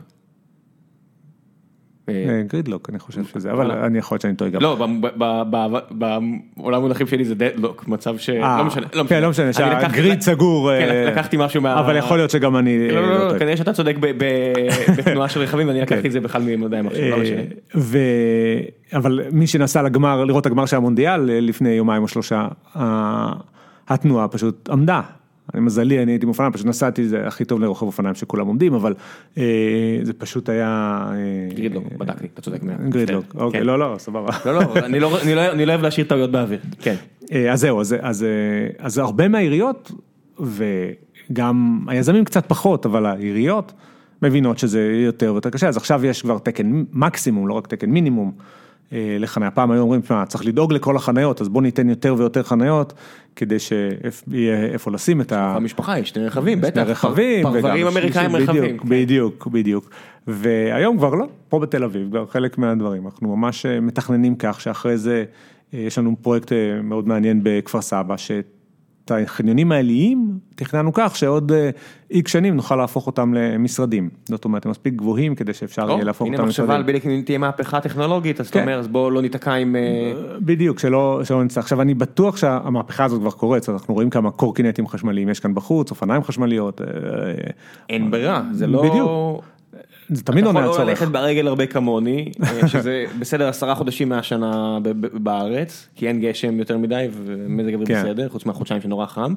אה, 2.08 2.14
אה, 2.28 2.42
גרידלוק, 2.42 2.90
אני 2.90 2.98
חושב 2.98 3.24
שזה, 3.24 3.50
אבל 3.52 3.66
וואלה. 3.66 3.86
אני 3.86 3.98
יכול 3.98 4.14
להיות 4.14 4.22
שאני 4.22 4.34
טועה 4.34 4.50
גם. 4.50 4.60
לא, 4.60 4.86
בעולם 5.90 6.74
המונחים 6.74 7.06
שלי 7.06 7.24
זה 7.24 7.34
דדלוק, 7.34 7.88
מצב 7.88 8.18
ש... 8.18 8.30
אה, 8.30 8.58
לא 8.58 8.64
משנה, 8.64 8.86
לא 8.94 9.04
כן, 9.08 9.22
לא 9.22 9.30
משנה, 9.30 9.44
אני 9.58 9.70
לקחתי- 9.74 9.96
שהגריד 9.96 10.20
סגור. 10.20 10.70
כן, 10.78 10.88
אה, 10.88 11.04
לקחתי 11.04 11.36
משהו 11.38 11.60
מה... 11.62 11.80
אבל 11.80 11.96
יכול 11.96 12.16
להיות 12.16 12.30
שגם 12.30 12.56
אני... 12.56 12.88
לא, 12.90 12.96
אה, 12.96 13.00
לא, 13.00 13.14
לא, 13.14 13.28
טועה. 13.28 13.38
כנראה 13.38 13.56
שאתה 13.56 13.72
צודק 13.72 13.96
בתנועה 14.98 15.28
של 15.28 15.40
רכבים, 15.40 15.68
ואני 15.68 15.80
לקחתי 15.80 16.06
את 16.06 16.12
זה 16.12 16.20
בכלל 16.20 16.42
ממדעי 16.42 16.80
המחשב, 16.80 17.00
לא 17.02 17.16
משנה. 17.18 17.40
אה. 17.94 18.98
אבל 18.98 19.20
מי 19.32 19.46
שנסע 19.46 19.82
לגמר, 19.82 20.24
לראות 20.24 20.46
הגמר 20.46 20.66
של 20.66 20.76
המונדיאל 20.76 21.30
אה, 21.30 21.40
לפני 21.40 21.68
יומיים 21.70 22.02
או 22.02 22.08
שלושה, 22.08 22.48
התנועה 23.88 24.28
פשוט 24.28 24.68
עמדה. 24.72 25.00
אני 25.54 25.62
מזלי, 25.62 26.02
אני 26.02 26.12
הייתי 26.12 26.26
מאופניים, 26.26 26.52
פשוט 26.52 26.66
נסעתי, 26.66 27.08
זה 27.08 27.26
הכי 27.26 27.44
טוב 27.44 27.60
לרוכב 27.60 27.86
אופניים 27.86 28.14
שכולם 28.14 28.46
עומדים, 28.46 28.74
אבל 28.74 28.94
אה, 29.38 29.42
זה 30.02 30.12
פשוט 30.12 30.48
היה... 30.48 31.02
אה, 31.12 31.54
גרידלוק, 31.54 31.84
בדקתי, 31.98 32.26
אתה 32.34 32.42
צודק. 32.42 32.60
גרידלוק, 32.88 33.24
כן. 33.32 33.38
אוקיי, 33.38 33.64
לא, 33.64 33.78
לא, 33.78 33.94
סבבה. 33.98 34.30
לא, 34.46 34.54
לא, 34.54 34.60
אני 34.76 35.00
לא- 35.00 35.20
אני 35.22 35.34
לא 35.34 35.52
אני 35.52 35.66
לא 35.66 35.72
אוהב 35.72 35.82
להשאיר 35.82 36.06
טעויות 36.06 36.30
באוויר. 36.30 36.58
כן. 36.78 36.94
אה, 37.32 37.52
אז 37.52 37.60
זהו, 37.60 37.80
אז, 37.80 37.96
אז, 38.00 38.26
אז 38.78 38.98
הרבה 38.98 39.28
מהעיריות, 39.28 39.92
וגם 40.40 41.84
היזמים 41.88 42.24
קצת 42.24 42.46
פחות, 42.48 42.86
אבל 42.86 43.06
העיריות 43.06 43.72
מבינות 44.22 44.58
שזה 44.58 45.00
יותר 45.04 45.32
ויותר 45.32 45.50
קשה, 45.50 45.68
אז 45.68 45.76
עכשיו 45.76 46.06
יש 46.06 46.22
כבר 46.22 46.38
תקן 46.38 46.84
מקסימום, 46.92 47.48
לא 47.48 47.54
רק 47.54 47.66
תקן 47.66 47.90
מינימום 47.90 48.32
לחניה. 48.92 49.50
פעם 49.50 49.70
היו 49.70 49.82
אומרים, 49.82 50.00
"תשמע, 50.00 50.26
צריך 50.26 50.46
לדאוג 50.46 50.72
לכל 50.72 50.96
החניות, 50.96 51.40
אז 51.40 51.48
בוא 51.48 51.62
ניתן 51.62 51.88
יותר 51.88 52.14
ויותר 52.18 52.42
חניות, 52.42 52.92
כדי 53.36 53.58
שיהיה 53.58 54.64
איפה 54.72 54.90
לשים 54.90 55.20
את 55.20 55.32
ה... 55.32 55.54
במשפחה 55.56 55.98
יש 55.98 56.08
שני 56.08 56.26
רכבים, 56.26 56.60
בטח. 56.60 56.74
שני 56.74 56.82
רכבים, 56.82 57.42
פרברים 57.42 57.86
אמריקאים 57.86 58.36
רכבים. 58.36 58.62
בדיוק, 58.62 58.84
בדיוק, 58.84 59.46
בדיוק. 59.46 59.90
והיום 60.26 60.98
כבר 60.98 61.14
לא, 61.14 61.26
פה 61.48 61.58
בתל 61.58 61.84
אביב, 61.84 62.08
כבר 62.10 62.26
חלק 62.26 62.58
מהדברים, 62.58 63.06
אנחנו 63.06 63.36
ממש 63.36 63.66
אה, 63.66 63.80
מתכננים 63.80 64.36
כך 64.36 64.60
שאחרי 64.60 64.98
זה, 64.98 65.24
אה, 65.74 65.78
יש 65.78 65.98
לנו 65.98 66.16
פרויקט 66.22 66.52
אה, 66.52 66.82
מאוד 66.82 67.08
מעניין 67.08 67.40
בכפר 67.42 67.80
סבא, 67.80 68.16
שאת 69.06 69.12
החניונים 69.24 69.72
העיליים 69.72 70.38
תכננו 70.54 70.90
כך 70.92 71.16
שעוד 71.16 71.52
איקס 72.10 72.32
שנים 72.32 72.56
נוכל 72.56 72.76
להפוך 72.76 73.06
אותם 73.06 73.34
למשרדים. 73.34 74.08
זאת 74.28 74.44
אומרת, 74.44 74.64
הם 74.64 74.70
מספיק 74.70 74.94
גבוהים 74.94 75.34
כדי 75.34 75.54
שאפשר 75.54 75.90
יהיה 75.90 76.04
להפוך 76.04 76.26
הנה 76.26 76.36
אותם 76.36 76.48
מחשבה 76.48 76.74
על 76.74 76.80
למשרדים. 76.80 76.86
בדיוק 76.86 77.06
אם 77.06 77.22
תהיה 77.24 77.38
מהפכה 77.38 77.80
טכנולוגית, 77.80 78.40
אז 78.40 78.48
אתה 78.48 78.58
כן. 78.58 78.64
אומר, 78.64 78.78
אז 78.78 78.88
בוא 78.88 79.12
לא 79.12 79.22
ניתקע 79.22 79.52
עם... 79.52 79.76
אה, 79.76 80.12
בדיוק, 80.40 80.78
שלא, 80.78 81.22
נצטרך. 81.44 81.64
עכשיו 81.64 81.82
אני 81.82 81.94
בטוח 81.94 82.36
שהמהפכה 82.36 83.04
הזאת 83.04 83.20
כבר 83.20 83.30
קורית, 83.30 83.68
אנחנו 83.68 83.94
רואים 83.94 84.10
כמה 84.10 84.30
קורקינטים 84.30 84.86
חשמליים 84.86 85.28
יש 85.28 85.40
כאן 85.40 85.54
בחוץ, 85.54 85.90
אופניים 85.90 86.22
חשמליות. 86.22 86.80
אה, 86.80 86.86
אין 87.88 88.10
ברירה, 88.10 88.42
זה 88.52 88.66
לא... 88.66 88.82
בדיוק. 88.82 89.55
זה 90.08 90.22
תמיד 90.22 90.38
אתה 90.38 90.46
עונה 90.46 90.60
יכול 90.60 90.62
על 90.62 90.68
לא 90.68 90.76
צורך. 90.76 90.88
ללכת 90.88 91.08
ברגל 91.12 91.46
הרבה 91.46 91.66
כמוני, 91.66 92.32
אה, 92.42 92.68
שזה 92.72 93.04
בסדר 93.18 93.48
עשרה 93.48 93.74
חודשים 93.74 94.08
מהשנה 94.08 94.78
בארץ, 95.12 95.88
כי 95.94 96.08
אין 96.08 96.20
גשם 96.20 96.58
יותר 96.58 96.78
מדי 96.78 97.08
ומזג 97.12 97.74
אוויר 97.74 97.86
כן. 97.86 98.02
בסדר, 98.02 98.28
חוץ 98.28 98.46
מהחודשיים 98.46 98.80
שנורא 98.80 99.06
חם, 99.06 99.34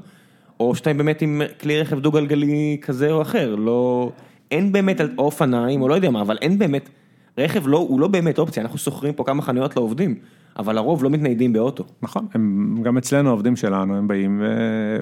או 0.59 0.75
שאתה 0.75 0.93
באמת 0.93 1.21
עם 1.21 1.41
כלי 1.61 1.81
רכב 1.81 1.99
דו 1.99 2.11
גלגלי 2.11 2.77
כזה 2.81 3.11
או 3.11 3.21
אחר, 3.21 3.55
לא, 3.55 4.11
אין 4.51 4.71
באמת, 4.71 5.01
אופניים 5.17 5.81
או 5.81 5.87
לא 5.87 5.95
יודע 5.95 6.09
מה, 6.09 6.21
אבל 6.21 6.37
אין 6.41 6.59
באמת, 6.59 6.89
רכב 7.37 7.67
לא, 7.67 7.77
הוא 7.77 7.99
לא 7.99 8.07
באמת 8.07 8.39
אופציה, 8.39 8.63
אנחנו 8.63 8.77
שוכרים 8.77 9.13
פה 9.13 9.23
כמה 9.23 9.41
חנויות 9.41 9.75
לעובדים, 9.75 10.15
אבל 10.59 10.77
הרוב 10.77 11.03
לא 11.03 11.09
מתניידים 11.09 11.53
באוטו. 11.53 11.83
נכון, 12.01 12.27
הם 12.33 12.75
גם 12.83 12.97
אצלנו 12.97 13.29
העובדים 13.29 13.55
שלנו, 13.55 13.97
הם 13.97 14.07
באים 14.07 14.41
אה, 14.41 14.47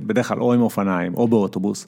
בדרך 0.05 0.27
כלל 0.27 0.39
או 0.39 0.53
עם 0.53 0.61
אופניים 0.61 1.13
או 1.13 1.27
באוטובוס. 1.27 1.87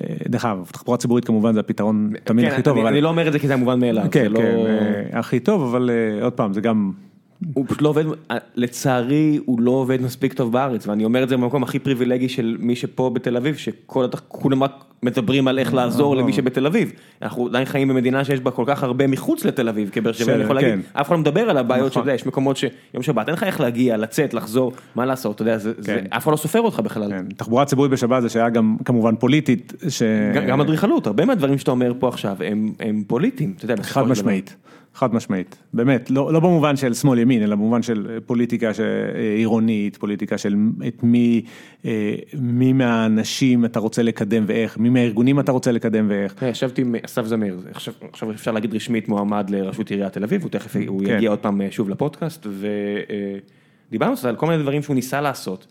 אה, 0.00 0.16
דרך 0.28 0.44
אגב, 0.44 0.68
תחבורה 0.72 0.98
ציבורית 0.98 1.24
כמובן 1.24 1.52
זה 1.54 1.60
הפתרון 1.60 2.12
תמיד 2.24 2.46
כן, 2.46 2.52
הכי 2.52 2.62
טוב, 2.62 2.78
אני, 2.78 3.00
לא 3.00 3.08
אומר 3.08 3.26
את 3.28 3.32
זה 3.32 3.38
כי 3.38 3.46
זה 3.46 3.54
המובן 3.54 3.80
מאליו, 3.80 4.06
כן, 4.10 4.32
לא... 4.32 4.38
כן, 4.38 4.56
אה, 4.66 5.18
הכי 5.18 5.40
טוב, 5.40 5.62
אבל 5.62 5.90
אה, 5.90 6.24
עוד 6.24 6.32
פעם, 6.32 6.52
זה 6.52 6.60
גם... 6.60 6.92
הוא 7.54 7.64
פשוט 7.68 7.82
לא 7.82 7.88
עובד, 7.88 8.04
לצערי 8.56 9.38
הוא 9.44 9.60
לא 9.60 9.70
עובד 9.70 10.02
מספיק 10.02 10.32
טוב 10.32 10.52
בארץ, 10.52 10.86
ואני 10.88 11.04
אומר 11.04 11.22
את 11.22 11.28
זה 11.28 11.36
במקום 11.36 11.62
הכי 11.62 11.78
פריבילגי 11.78 12.28
של 12.28 12.56
מי 12.60 12.76
שפה 12.76 13.10
בתל 13.14 13.36
אביב, 13.36 13.56
שכל 13.56 14.04
הת- 14.04 14.20
כולם 14.28 14.62
רק 14.62 14.72
מדברים 15.02 15.48
על 15.48 15.58
איך 15.58 15.74
לעזור 15.74 16.16
למי 16.16 16.32
שבתל 16.32 16.66
אביב. 16.66 16.92
אנחנו 17.22 17.46
עדיין 17.46 17.64
חיים 17.64 17.88
במדינה 17.88 18.24
שיש 18.24 18.40
בה 18.40 18.50
כל 18.50 18.64
כך 18.66 18.82
הרבה 18.82 19.06
מחוץ 19.06 19.44
לתל 19.44 19.68
אביב, 19.68 19.90
כבאר 19.92 20.12
שבע, 20.12 20.34
אני 20.34 20.42
יכול 20.42 20.56
להגיד, 20.56 20.70
כן. 20.74 20.80
אף 21.00 21.06
אחד 21.06 21.14
לא 21.14 21.20
מדבר 21.20 21.40
על 21.50 21.56
הבעיות 21.58 21.90
נכון. 21.90 22.02
של 22.02 22.06
זה, 22.08 22.14
יש 22.14 22.26
מקומות 22.26 22.56
שיום 22.56 22.72
שבת 23.02 23.26
אין 23.28 23.34
לך 23.34 23.42
איך 23.42 23.60
להגיע, 23.60 23.96
לצאת, 23.96 24.34
לחזור, 24.34 24.72
מה 24.94 25.06
לעשות, 25.06 25.34
אתה 25.34 25.42
יודע, 25.42 25.58
כן. 25.86 26.04
אף 26.10 26.22
אחד 26.22 26.32
לא 26.32 26.36
סופר 26.36 26.60
אותך 26.60 26.80
בכלל. 26.80 27.10
כן, 27.10 27.24
תחבורה 27.36 27.64
ציבורית 27.64 27.90
בשבת 27.92 28.22
זה 28.22 28.28
שהיה 28.28 28.48
גם 28.50 28.76
כמובן 28.84 29.16
פוליטית, 29.16 29.72
ש... 29.88 30.02
גם- 30.48 30.60
אדריכלות, 30.60 31.06
הרבה 31.06 31.24
מהדברים 31.24 31.58
שאתה 31.58 31.70
אומר 31.70 31.92
פה 31.98 32.08
עכשיו 32.08 32.36
הם 32.80 33.02
פוליטיים, 33.06 33.54
אתה 33.56 33.64
יודע, 33.64 33.82
חד. 33.82 34.02
משמעית, 34.02 34.56
חד 34.94 35.14
משמעית, 35.14 35.56
באמת, 35.72 36.10
לא, 36.10 36.32
לא 36.32 36.40
במובן 36.40 36.76
של 36.76 36.94
שמאל 36.94 37.18
ימין, 37.18 37.42
אלא 37.42 37.56
במובן 37.56 37.82
של 37.82 38.06
אה, 38.10 38.20
פוליטיקה 38.26 38.66
אה, 38.66 38.72
עירונית, 39.36 39.96
פוליטיקה 39.96 40.38
של 40.38 40.56
את 40.88 41.02
מי, 41.02 41.42
אה, 41.84 42.14
מי 42.38 42.72
מהאנשים 42.72 43.64
אתה 43.64 43.80
רוצה 43.80 44.02
לקדם 44.02 44.44
ואיך, 44.46 44.78
מי 44.78 44.88
מהארגונים 44.88 45.40
אתה 45.40 45.52
רוצה 45.52 45.72
לקדם 45.72 46.06
ואיך. 46.08 46.34
ישבתי 46.42 46.82
עם 46.82 46.94
אסף 47.04 47.26
זמיר, 47.26 47.60
עכשיו 47.70 47.94
עכשיו 48.12 48.30
אפשר 48.30 48.52
להגיד 48.52 48.74
רשמית 48.74 49.08
מועמד 49.08 49.50
לראשות 49.50 49.90
עיריית 49.90 50.12
תל 50.12 50.24
אביב, 50.24 50.42
הוא 50.42 50.50
תכף 50.50 50.76
הוא 50.86 51.04
כן. 51.04 51.16
יגיע 51.16 51.30
עוד 51.30 51.38
פעם 51.38 51.60
שוב 51.70 51.88
לפודקאסט, 51.88 52.46
ודיברנו 53.90 54.14
על 54.24 54.36
כל 54.36 54.46
מיני 54.46 54.62
דברים 54.62 54.82
שהוא 54.82 54.94
ניסה 54.94 55.20
לעשות, 55.20 55.66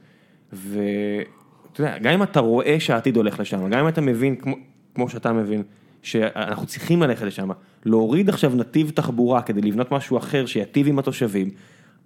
ואתה 0.53 1.81
יודע, 1.81 1.97
גם 1.97 2.13
אם 2.13 2.23
אתה 2.23 2.39
רואה 2.39 2.79
שהעתיד 2.79 3.15
הולך 3.17 3.39
לשם, 3.39 3.69
גם 3.69 3.79
אם 3.79 3.87
אתה 3.87 4.01
מבין, 4.01 4.35
כמו- 4.35 4.57
כמו 4.95 5.09
שאתה 5.09 5.33
מבין, 5.33 5.63
שאנחנו 6.01 6.65
צריכים 6.65 7.03
ללכת 7.03 7.25
לשם, 7.25 7.49
להוריד 7.85 8.29
עכשיו 8.29 8.55
נתיב 8.55 8.91
תחבורה 8.95 9.41
כדי 9.41 9.61
לבנות 9.61 9.91
משהו 9.91 10.17
אחר 10.17 10.45
שיטיב 10.45 10.87
עם 10.87 10.99
התושבים, 10.99 11.49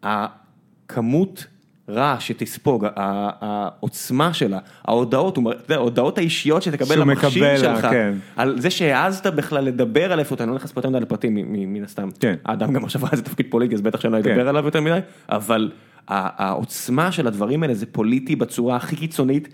הכמות 0.04 1.46
רעש 1.90 2.28
שתספוג, 2.28 2.86
העוצמה 2.96 4.34
שלה, 4.34 4.60
ההודעות, 4.86 5.38
ההודעות 5.70 6.18
האישיות 6.18 6.64
שתקבל 6.64 7.00
למכשיר 7.00 7.58
שלך, 7.58 7.82
כן. 7.82 8.14
על 8.36 8.62
זה 8.62 8.70
שהעזת 8.70 9.28
בכלל 9.28 9.64
לדבר 9.64 10.12
על 10.12 10.20
איפה 10.20 10.36
אתה, 10.36 10.44
אני 10.44 10.50
לא 10.50 10.56
נכנס 10.56 10.72
פה 10.72 10.80
יותר 10.80 10.90
מדי 10.90 11.00
לפרטים 11.00 11.36
מן 11.74 11.84
הסתם, 11.84 12.10
כן. 12.20 12.36
האדם 12.46 12.74
גם 12.74 12.84
עכשיו 12.84 13.02
זה 13.14 13.22
תפקיד 13.22 13.46
פוליטי 13.50 13.76
אז 13.76 13.82
בטח 13.82 14.00
שאני 14.00 14.14
לא 14.14 14.22
כן. 14.22 14.30
אדבר 14.30 14.50
עליו 14.50 14.66
יותר 14.66 14.82
מדי, 14.82 15.00
אבל 15.30 15.72
העוצמה 16.08 17.12
של 17.12 17.28
הדברים 17.28 17.64
האלה 17.64 17.74
זה 17.74 17.86
פוליטי 17.86 18.36
בצורה 18.36 18.76
הכי 18.76 18.96
קיצונית, 18.96 19.48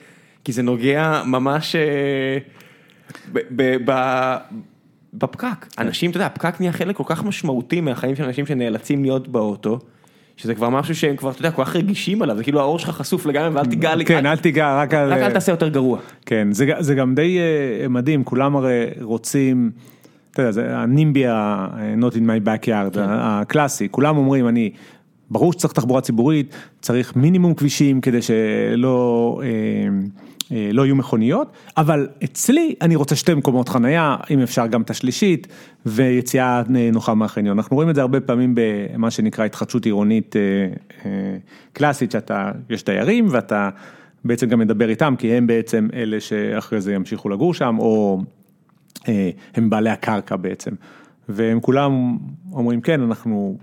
כי 0.43 0.51
זה 0.51 0.63
נוגע 0.63 1.21
ממש 1.25 1.75
אה, 1.75 2.37
ב- 3.33 3.39
ב- 3.55 3.77
ב- 3.85 4.37
בפקק, 5.13 5.67
אנשים, 5.79 6.09
אתה 6.09 6.17
יודע, 6.17 6.25
הפקק 6.25 6.59
נהיה 6.59 6.71
חלק 6.71 6.95
כל 6.95 7.03
כך 7.05 7.23
משמעותי 7.23 7.81
מהחיים 7.81 8.15
של 8.15 8.23
אנשים 8.23 8.45
שנאלצים 8.45 9.03
להיות 9.03 9.27
באוטו. 9.27 9.79
שזה 10.37 10.55
כבר 10.55 10.69
משהו 10.69 10.95
שהם 10.95 11.15
כבר, 11.15 11.31
אתה 11.31 11.39
יודע, 11.39 11.51
כל 11.51 11.65
כך 11.65 11.75
רגישים 11.75 12.21
עליו, 12.21 12.37
זה 12.37 12.43
כאילו 12.43 12.59
העור 12.59 12.79
שלך 12.79 12.89
חשוף 12.89 13.25
לגמרי 13.25 13.49
ואל 13.49 13.65
תיגע 13.65 13.95
לי, 13.95 14.05
כן, 14.05 14.25
אל- 14.25 14.27
אל 14.27 14.37
תיגע, 14.37 14.75
רק 14.81 14.93
על... 14.93 15.13
רק 15.13 15.19
אל 15.19 15.31
תעשה 15.31 15.51
יותר 15.51 15.67
גרוע. 15.67 15.99
כן, 16.25 16.47
זה, 16.51 16.95
גם 16.95 17.15
די 17.15 17.37
אה, 17.39 17.87
מדהים, 17.87 18.23
כולם 18.23 18.55
הרי 18.55 18.85
רוצים, 19.01 19.71
אתה 20.31 20.41
יודע, 20.41 20.51
זה 20.51 20.77
הנימבי 20.77 21.27
ה-not 21.27 22.13
in 22.13 22.17
my 22.17 22.47
backyard, 22.47 22.97
הקלאסי, 22.99 23.87
כולם 23.91 24.17
אומרים, 24.17 24.47
אני, 24.47 24.71
ברור 25.31 25.53
שצריך 25.53 25.73
תחבורה 25.73 26.01
ציבורית, 26.01 26.55
צריך 26.81 27.15
מינימום 27.15 27.53
כבישים 27.53 28.01
כדי 28.01 28.21
שלא... 28.21 29.39
אה, 29.43 29.47
אה, 29.47 29.89
לא 30.51 30.85
יהיו 30.85 30.95
מכוניות, 30.95 31.51
אבל 31.77 32.07
אצלי 32.23 32.75
אני 32.81 32.95
רוצה 32.95 33.15
שתי 33.15 33.33
מקומות 33.33 33.69
חנייה, 33.69 34.17
אם 34.29 34.39
אפשר 34.39 34.67
גם 34.67 34.81
את 34.81 34.89
השלישית, 34.89 35.47
ויציאה 35.85 36.61
אה, 36.75 36.89
נוחה 36.93 37.13
מהחניון. 37.13 37.59
אנחנו 37.59 37.75
רואים 37.75 37.89
את 37.89 37.95
זה 37.95 38.01
הרבה 38.01 38.19
פעמים 38.19 38.55
במה 38.55 39.11
שנקרא 39.11 39.45
התחדשות 39.45 39.85
עירונית 39.85 40.35
אה, 40.35 40.41
אה, 41.05 41.37
קלאסית, 41.73 42.11
שאתה, 42.11 42.51
יש 42.69 42.85
דיירים 42.85 43.27
ואתה 43.31 43.69
בעצם 44.25 44.47
גם 44.47 44.59
מדבר 44.59 44.89
איתם, 44.89 45.15
כי 45.17 45.33
הם 45.33 45.47
בעצם 45.47 45.87
אלה 45.93 46.19
שאחרי 46.19 46.81
זה 46.81 46.93
ימשיכו 46.93 47.29
לגור 47.29 47.53
שם, 47.53 47.75
או 47.79 48.21
אה, 49.07 49.29
הם 49.55 49.69
בעלי 49.69 49.89
הקרקע 49.89 50.35
בעצם. 50.35 50.71
והם 51.29 51.59
כולם 51.59 52.17
אומרים, 52.51 52.81
כן, 52.81 53.01
אנחנו 53.01 53.57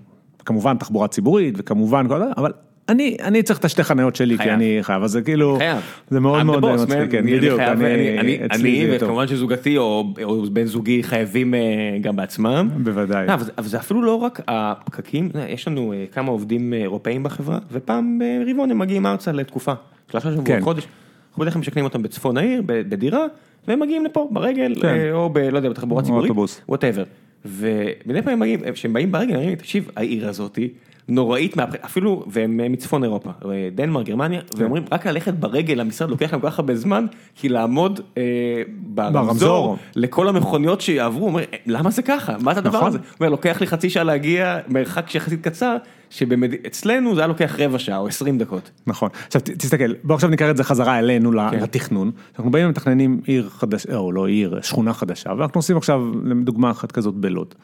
כמובן 0.44 0.76
תחבורה 0.76 1.08
ציבורית 1.08 1.54
וכמובן 1.58 2.06
אבל 2.36 2.52
אני, 2.90 3.16
אני 3.22 3.42
צריך 3.42 3.58
את 3.58 3.64
השתי 3.64 3.84
חניות 3.84 4.16
שלי, 4.16 4.36
חייב. 4.36 4.48
כי 4.48 4.54
אני 4.54 4.78
חייב, 4.82 5.02
אז 5.02 5.10
זה 5.10 5.22
כאילו, 5.22 5.56
חייב. 5.58 5.78
זה 6.10 6.20
מאוד 6.20 6.40
I'm 6.40 6.44
מאוד 6.44 6.64
boss, 6.64 6.82
מצחיק. 6.82 7.10
כן, 7.10 7.18
אני 7.18 7.36
בדיוק, 7.36 7.60
אני, 7.60 8.18
אני, 8.18 8.46
אצלי 8.46 8.82
אני 8.82 8.90
זה 8.90 8.98
טוב. 8.98 9.08
וכמובן 9.08 9.28
שזוגתי 9.28 9.78
או 9.78 10.14
או 10.22 10.42
בן 10.42 10.64
זוגי 10.64 11.02
חייבים 11.02 11.54
אה, 11.54 11.60
גם 12.00 12.16
בעצמם. 12.16 12.68
בוודאי. 12.76 13.26
לא, 13.26 13.34
אבל 13.34 13.50
אבל 13.58 13.66
זה 13.66 13.78
אפילו 13.78 14.02
לא 14.02 14.14
רק 14.14 14.40
הפקקים, 14.48 15.30
יודע, 15.34 15.48
יש 15.48 15.68
לנו 15.68 15.92
אה, 15.92 16.04
כמה 16.12 16.30
עובדים 16.30 16.72
אה, 16.74 16.78
אירופאים 16.78 17.22
בחברה, 17.22 17.58
ופעם 17.72 18.18
ברבעון 18.18 18.70
הם 18.70 18.78
מגיעים 18.78 19.06
ארצה 19.06 19.32
לתקופה, 19.32 19.72
שלושה 20.10 20.30
שבועות, 20.30 20.46
כן. 20.46 20.60
חודש. 20.60 20.86
אנחנו 21.28 21.40
בדרך 21.40 21.52
כלל 21.52 21.60
משכנים 21.60 21.84
אותם 21.84 22.02
בצפון 22.02 22.36
העיר, 22.36 22.62
בדירה, 22.66 23.26
והם 23.68 23.80
מגיעים 23.80 24.04
לפה 24.04 24.28
ברגל, 24.30 24.74
כן. 24.80 24.88
אה, 24.88 25.12
או 25.12 25.30
ב... 25.30 25.38
לא 25.38 25.56
יודע, 25.56 25.68
בתחבורה 25.68 26.02
ציבורית. 26.02 26.32
ווטאבר. 26.68 27.04
ומדי 27.44 28.22
פעם 28.22 28.32
הם 28.32 28.40
מגיעים, 28.40 28.60
כשהם 28.72 28.92
באים 28.92 29.12
ברגל, 29.12 29.34
הם 29.34 29.38
אומרים, 29.40 29.54
תקשיב, 29.54 29.90
העיר 29.96 30.28
הזאתי 30.28 30.68
נוראית, 31.10 31.54
אפילו, 31.84 32.24
והם 32.26 32.60
אה, 32.60 32.68
מצפון 32.68 33.04
אירופה, 33.04 33.30
אה, 33.44 33.68
דנמרק, 33.74 34.06
גרמניה, 34.06 34.40
כן. 34.40 34.62
ואומרים, 34.62 34.84
רק 34.92 35.06
ללכת 35.06 35.34
ברגל 35.34 35.74
למשרד 35.74 36.10
לוקח 36.10 36.32
להם 36.32 36.40
כל 36.40 36.50
כך 36.50 36.58
הרבה 36.58 36.74
זמן, 36.74 37.06
כי 37.34 37.48
לעמוד 37.48 38.00
אה, 38.18 38.22
ברמזור. 38.68 39.76
לכל 39.96 40.28
המכוניות 40.28 40.80
שיעברו, 40.80 41.26
אומר, 41.26 41.42
למה 41.66 41.90
זה 41.90 42.02
ככה? 42.02 42.36
מה 42.40 42.54
זה 42.54 42.60
הדבר 42.60 42.78
נכון. 42.78 42.88
הזה? 42.88 42.98
אומר, 43.20 43.30
לוקח 43.30 43.60
לי 43.60 43.66
חצי 43.66 43.90
שעה 43.90 44.04
להגיע 44.04 44.58
מרחק 44.68 45.14
יחסית 45.14 45.44
קצר, 45.44 45.76
שאצלנו 46.10 47.14
זה 47.14 47.20
היה 47.20 47.28
לוקח 47.28 47.56
רבע 47.58 47.78
שעה 47.78 47.98
או 47.98 48.08
20 48.08 48.38
דקות. 48.38 48.70
נכון. 48.86 49.08
עכשיו 49.26 49.40
תסתכל, 49.40 49.94
בוא 50.04 50.14
עכשיו 50.14 50.30
ניקח 50.30 50.50
את 50.50 50.56
זה 50.56 50.64
חזרה 50.64 50.98
אלינו 50.98 51.30
כן. 51.50 51.60
לתכנון. 51.60 52.10
אנחנו 52.36 52.50
באים 52.50 52.66
ומתכננים 52.66 53.20
עיר 53.24 53.48
חדשה, 53.48 53.96
או 53.96 54.12
לא 54.12 54.26
עיר, 54.26 54.60
שכונה 54.62 54.92
חדשה, 54.92 55.30
ואנחנו 55.38 55.58
עושים 55.58 55.76
עכשיו 55.76 56.02
לדוגמה 56.24 56.70
אחת 56.70 56.92
כזאת 56.92 57.14
בלוד. 57.14 57.54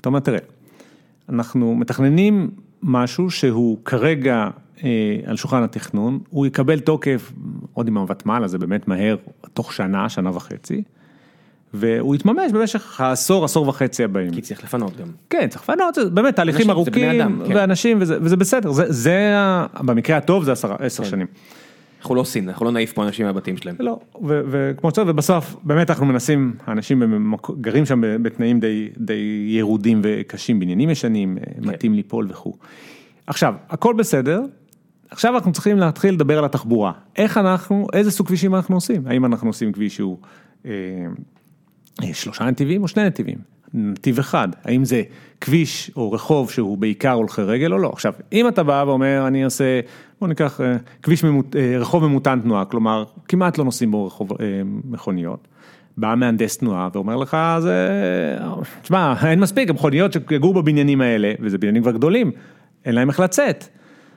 אתה 0.00 0.08
אומר, 0.08 0.20
תראה, 0.20 0.38
אנחנו 1.28 1.74
מתכננים 1.74 2.50
משהו 2.82 3.30
שהוא 3.30 3.78
כרגע 3.84 4.48
אה, 4.84 5.16
על 5.26 5.36
שולחן 5.36 5.62
התכנון, 5.62 6.18
הוא 6.30 6.46
יקבל 6.46 6.80
תוקף, 6.80 7.32
עוד 7.72 7.88
עם 7.88 7.98
הוותמ"ל, 7.98 8.44
אז 8.44 8.50
זה 8.50 8.58
באמת 8.58 8.88
מהר, 8.88 9.16
תוך 9.54 9.72
שנה, 9.72 10.08
שנה 10.08 10.36
וחצי, 10.36 10.82
והוא 11.74 12.14
יתממש 12.14 12.52
במשך 12.52 13.00
העשור, 13.00 13.44
עשור 13.44 13.68
וחצי 13.68 14.04
הבאים. 14.04 14.30
כי 14.30 14.40
צריך 14.40 14.64
לפנות 14.64 14.96
גם. 14.96 15.06
כן, 15.30 15.48
צריך 15.48 15.62
לפנות, 15.62 15.94
זה 15.94 16.10
באמת 16.10 16.36
תהליכים 16.36 16.70
אנשים, 16.70 16.84
זה 16.84 16.90
בני 16.90 17.04
ארוכים, 17.04 17.20
אדם, 17.20 17.42
כן. 17.46 17.56
ואנשים, 17.56 17.98
וזה, 18.00 18.18
וזה 18.20 18.36
בסדר, 18.36 18.72
זה, 18.72 18.84
זה, 18.88 19.34
במקרה 19.80 20.16
הטוב 20.16 20.44
זה 20.44 20.52
עשר, 20.52 20.74
עשר 20.78 21.04
כן. 21.04 21.10
שנים. 21.10 21.26
אנחנו 22.02 22.14
לא 22.14 22.24
סין, 22.24 22.48
אנחנו 22.48 22.64
לא 22.64 22.72
נעיף 22.72 22.92
פה 22.92 23.04
אנשים 23.04 23.26
מהבתים 23.26 23.56
שלהם. 23.56 23.76
לא, 23.78 23.98
וכמו 24.24 24.90
שצריך, 24.90 25.08
ובסוף, 25.10 25.56
באמת 25.62 25.90
אנחנו 25.90 26.06
מנסים, 26.06 26.54
האנשים 26.66 27.02
גרים 27.60 27.86
שם 27.86 28.00
בתנאים 28.22 28.60
די, 28.60 28.88
די 28.96 29.46
ירודים 29.48 30.00
וקשים, 30.04 30.60
בניינים 30.60 30.90
ישנים, 30.90 31.38
כן. 31.44 31.68
מתאים 31.68 31.94
ליפול 31.94 32.26
וכו'. 32.30 32.54
עכשיו, 33.26 33.54
הכל 33.68 33.94
בסדר, 33.98 34.42
עכשיו 35.10 35.34
אנחנו 35.34 35.52
צריכים 35.52 35.78
להתחיל 35.78 36.14
לדבר 36.14 36.38
על 36.38 36.44
התחבורה. 36.44 36.92
איך 37.16 37.38
אנחנו, 37.38 37.86
איזה 37.92 38.10
סוג 38.10 38.26
כבישים 38.26 38.54
אנחנו 38.54 38.76
עושים? 38.76 39.06
האם 39.06 39.24
אנחנו 39.24 39.48
עושים 39.48 39.72
כביש 39.72 39.96
שהוא 39.96 40.18
אה, 40.66 40.70
אה, 42.02 42.14
שלושה 42.14 42.44
נתיבים 42.44 42.82
או 42.82 42.88
שני 42.88 43.04
נתיבים? 43.04 43.38
נתיב 43.74 44.18
אחד, 44.18 44.48
האם 44.64 44.84
זה 44.84 45.02
כביש 45.40 45.90
או 45.96 46.12
רחוב 46.12 46.50
שהוא 46.50 46.78
בעיקר 46.78 47.12
הולכי 47.12 47.42
רגל 47.42 47.72
או 47.72 47.78
לא? 47.78 47.90
עכשיו, 47.92 48.12
אם 48.32 48.48
אתה 48.48 48.62
בא 48.62 48.84
ואומר, 48.86 49.24
אני 49.26 49.44
עושה, 49.44 49.80
בוא 50.22 50.28
ניקח 50.28 50.60
אה, 50.60 50.76
כביש, 51.02 51.24
ממות, 51.24 51.56
אה, 51.56 51.78
רחוב 51.78 52.06
ממותן 52.06 52.40
תנועה, 52.42 52.64
כלומר, 52.64 53.04
כמעט 53.28 53.58
לא 53.58 53.64
נוסעים 53.64 53.90
בו 53.90 54.06
רחוב, 54.06 54.32
אה, 54.32 54.36
מכוניות. 54.84 55.48
בא 55.96 56.14
מהנדס 56.16 56.56
תנועה 56.56 56.88
ואומר 56.92 57.16
לך, 57.16 57.36
זה, 57.60 57.88
תשמע, 58.82 59.14
אין 59.26 59.40
מספיק, 59.40 59.70
המכוניות 59.70 60.12
שיגורו 60.12 60.54
בבניינים 60.54 61.00
האלה, 61.00 61.32
וזה 61.40 61.58
בניינים 61.58 61.82
כבר 61.82 61.92
גדולים, 61.92 62.30
אין 62.84 62.94
להם 62.94 63.08
איך 63.08 63.20
לצאת. 63.20 63.64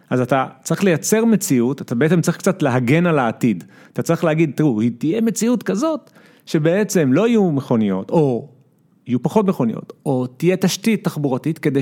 אז 0.10 0.22
אתה 0.22 0.46
צריך 0.64 0.84
לייצר 0.84 1.26
מציאות, 1.26 1.82
אתה 1.82 1.96
בעצם 1.96 2.22
צריך 2.22 2.38
קצת 2.38 2.62
להגן 2.62 3.06
על 3.06 3.20
העתיד. 3.20 3.64
אתה 3.94 4.02
צריך 4.02 4.24
להגיד, 4.24 4.52
תראו, 4.56 4.82
היא 4.82 4.92
תהיה 4.98 5.22
מציאות 5.22 5.64
כזאת, 5.64 6.12
שבעצם 6.46 7.14
לא 7.14 7.28
יהיו 7.28 7.52
מכוניות, 7.52 8.10
או 8.10 8.50
יהיו 9.08 9.24
פחות 9.24 9.46
מכוניות, 9.46 9.94
או 10.06 10.28
תהיה 10.28 10.58
תשתית 10.58 11.04
תחבורתית 11.04 11.60
כדי 11.60 11.82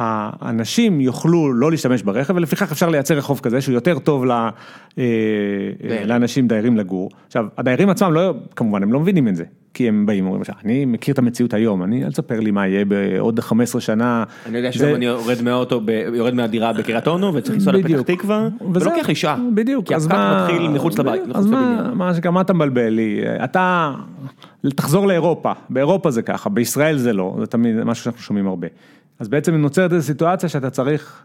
שהאנשים 0.00 1.00
יוכלו 1.00 1.52
לא 1.52 1.70
להשתמש 1.70 2.02
ברכב, 2.02 2.36
ולפיכך 2.36 2.72
אפשר 2.72 2.88
לייצר 2.88 3.14
רחוב 3.14 3.40
כזה 3.42 3.60
שהוא 3.60 3.74
יותר 3.74 3.98
טוב 3.98 4.24
ל- 4.24 4.30
אה, 4.30 4.50
דיירים. 5.88 6.08
לאנשים, 6.08 6.48
דיירים 6.48 6.76
לגור. 6.76 7.10
עכשיו, 7.26 7.44
הדיירים 7.58 7.90
עצמם 7.90 8.12
לא, 8.12 8.34
כמובן, 8.56 8.82
הם 8.82 8.92
לא 8.92 9.00
מבינים 9.00 9.28
את 9.28 9.36
זה. 9.36 9.44
כי 9.74 9.88
הם 9.88 10.06
באים 10.06 10.24
ואומרים, 10.24 10.42
אני 10.64 10.84
מכיר 10.84 11.12
את 11.12 11.18
המציאות 11.18 11.54
היום, 11.54 11.82
אני, 11.82 12.04
אל 12.04 12.10
תספר 12.12 12.40
לי 12.40 12.50
מה 12.50 12.66
יהיה 12.66 12.84
בעוד 12.84 13.40
15 13.40 13.80
שנה. 13.80 14.24
אני 14.46 14.56
יודע 14.56 14.70
זה- 14.70 14.78
שהיום 14.78 14.94
אני 14.94 15.04
יורד 15.04 15.42
מהאוטו, 15.42 15.80
ב- 15.84 15.90
יורד 16.14 16.34
מהדירה 16.34 16.72
בקריית 16.72 17.08
אונו 17.08 17.34
וצריך 17.34 17.54
לנסוע 17.54 17.72
לפתח. 17.72 18.00
תקווה, 18.00 18.48
וזהו, 18.74 18.90
ולוקח 18.92 19.08
לי 19.08 19.14
שעה. 19.14 19.36
בדיוק, 19.54 19.86
כי 19.88 19.94
אז 19.96 20.06
הפקק 20.06 20.16
מה- 20.18 20.44
מתחיל 20.48 20.68
מחוץ 20.68 20.98
לבית, 20.98 21.22
אז 21.34 21.46
מה. 21.46 21.90
מה 21.94 22.14
שגם 22.14 22.40
אתה 22.40 22.52
מבלבל 22.52 22.88
לי, 22.88 23.20
אתה, 23.44 23.92
תחזור 24.74 25.06
לאירופה, 25.06 25.52
באירופה 25.70 26.10
זה 26.10 26.22
ככה, 26.22 26.50
בישראל 26.50 26.96
זה 26.98 27.12
לא, 27.12 27.36
זה 27.40 27.46
תמיד 27.46 27.84
משהו 27.84 28.04
שאנחנו 28.04 28.20
שומעים 28.20 28.46
הרבה. 28.46 28.66
אז 29.20 29.28
בעצם 29.28 29.54
נוצרת 29.54 29.92
איזו 29.92 30.06
סיטואציה 30.06 30.48
שאתה 30.48 30.70
צריך, 30.70 31.22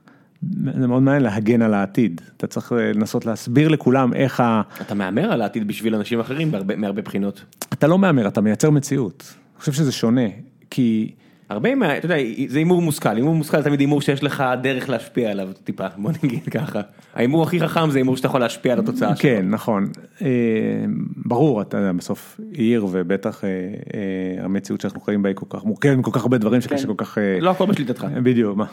זה 0.80 0.88
מאוד 0.88 1.04
מעניין 1.04 1.24
להגן 1.24 1.62
על 1.62 1.74
העתיד, 1.74 2.22
אתה 2.38 2.48
צריך 2.48 2.74
אה, 2.74 2.92
לנסות 2.94 3.26
להסביר 3.26 3.68
לכולם 3.68 4.14
איך 4.14 4.40
ה... 4.40 4.62
אתה 4.82 4.94
מהמר 4.96 5.32
על 5.32 5.42
העתיד 5.42 5.68
בשביל 5.68 5.96
אנשים 5.96 6.20
אחרים 6.20 6.52
בהרבה- 6.52 6.76
מהרבה 6.76 7.02
בחינות. 7.02 7.44
אתה 7.74 7.88
לא 7.88 7.98
מהמר, 8.00 8.28
אתה 8.28 8.42
מייצר 8.42 8.70
מציאות. 8.70 9.24
אני 9.54 9.60
חושב 9.60 9.72
שזה 9.72 9.92
שונה, 9.92 10.22
כי... 10.70 11.12
הרבה 11.50 11.76
מה, 11.76 11.98
אתה 11.98 12.06
יודע, 12.06 12.16
זה 12.48 12.58
הימור 12.58 12.82
מושכל, 12.82 13.16
הימור 13.16 13.36
מושכל 13.36 13.64
תמיד 13.64 13.80
הימור 13.80 14.02
שיש 14.02 14.24
לך 14.24 14.44
דרך 14.62 14.90
להשפיע 14.90 15.32
עליו 15.32 15.50
טיפה, 15.64 15.88
בוא 15.98 16.12
נגיד 16.24 16.44
ככה. 16.52 16.82
ההימור 17.16 17.44
הכי 17.44 17.60
חכם 17.60 17.90
זה 17.92 17.98
הימור 18.00 18.18
שאתה 18.18 18.28
יכול 18.28 18.40
להשפיע 18.40 18.74
על 18.74 18.80
התוצאה 18.80 19.16
שלו. 19.16 19.22
כן, 19.22 19.46
נכון. 19.50 19.88
אה, 20.22 20.28
ברור, 21.26 21.62
אתה 21.62 21.78
יודע, 21.78 21.92
בסוף 21.92 22.40
עיר 22.52 22.86
ובטח 22.92 23.44
אה, 23.44 23.50
אה, 23.50 24.46
המציאות 24.46 24.82
שאנחנו 24.82 25.02
חיים 25.02 25.22
בה 25.24 25.30
היא 25.30 25.36
כל 25.36 25.46
כך 25.50 25.66
מורכבת 25.66 25.98
מכל 25.98 26.12
כך 26.14 26.22
הרבה 26.22 26.38
דברים 26.38 26.62
שקשה 26.62 26.88
כל 26.88 26.94
כך... 26.98 27.18
לא 27.42 27.50
הכל 27.50 27.66
בשליטתך. 27.66 28.06
בדיוק, 28.24 28.58
מה, 28.58 28.66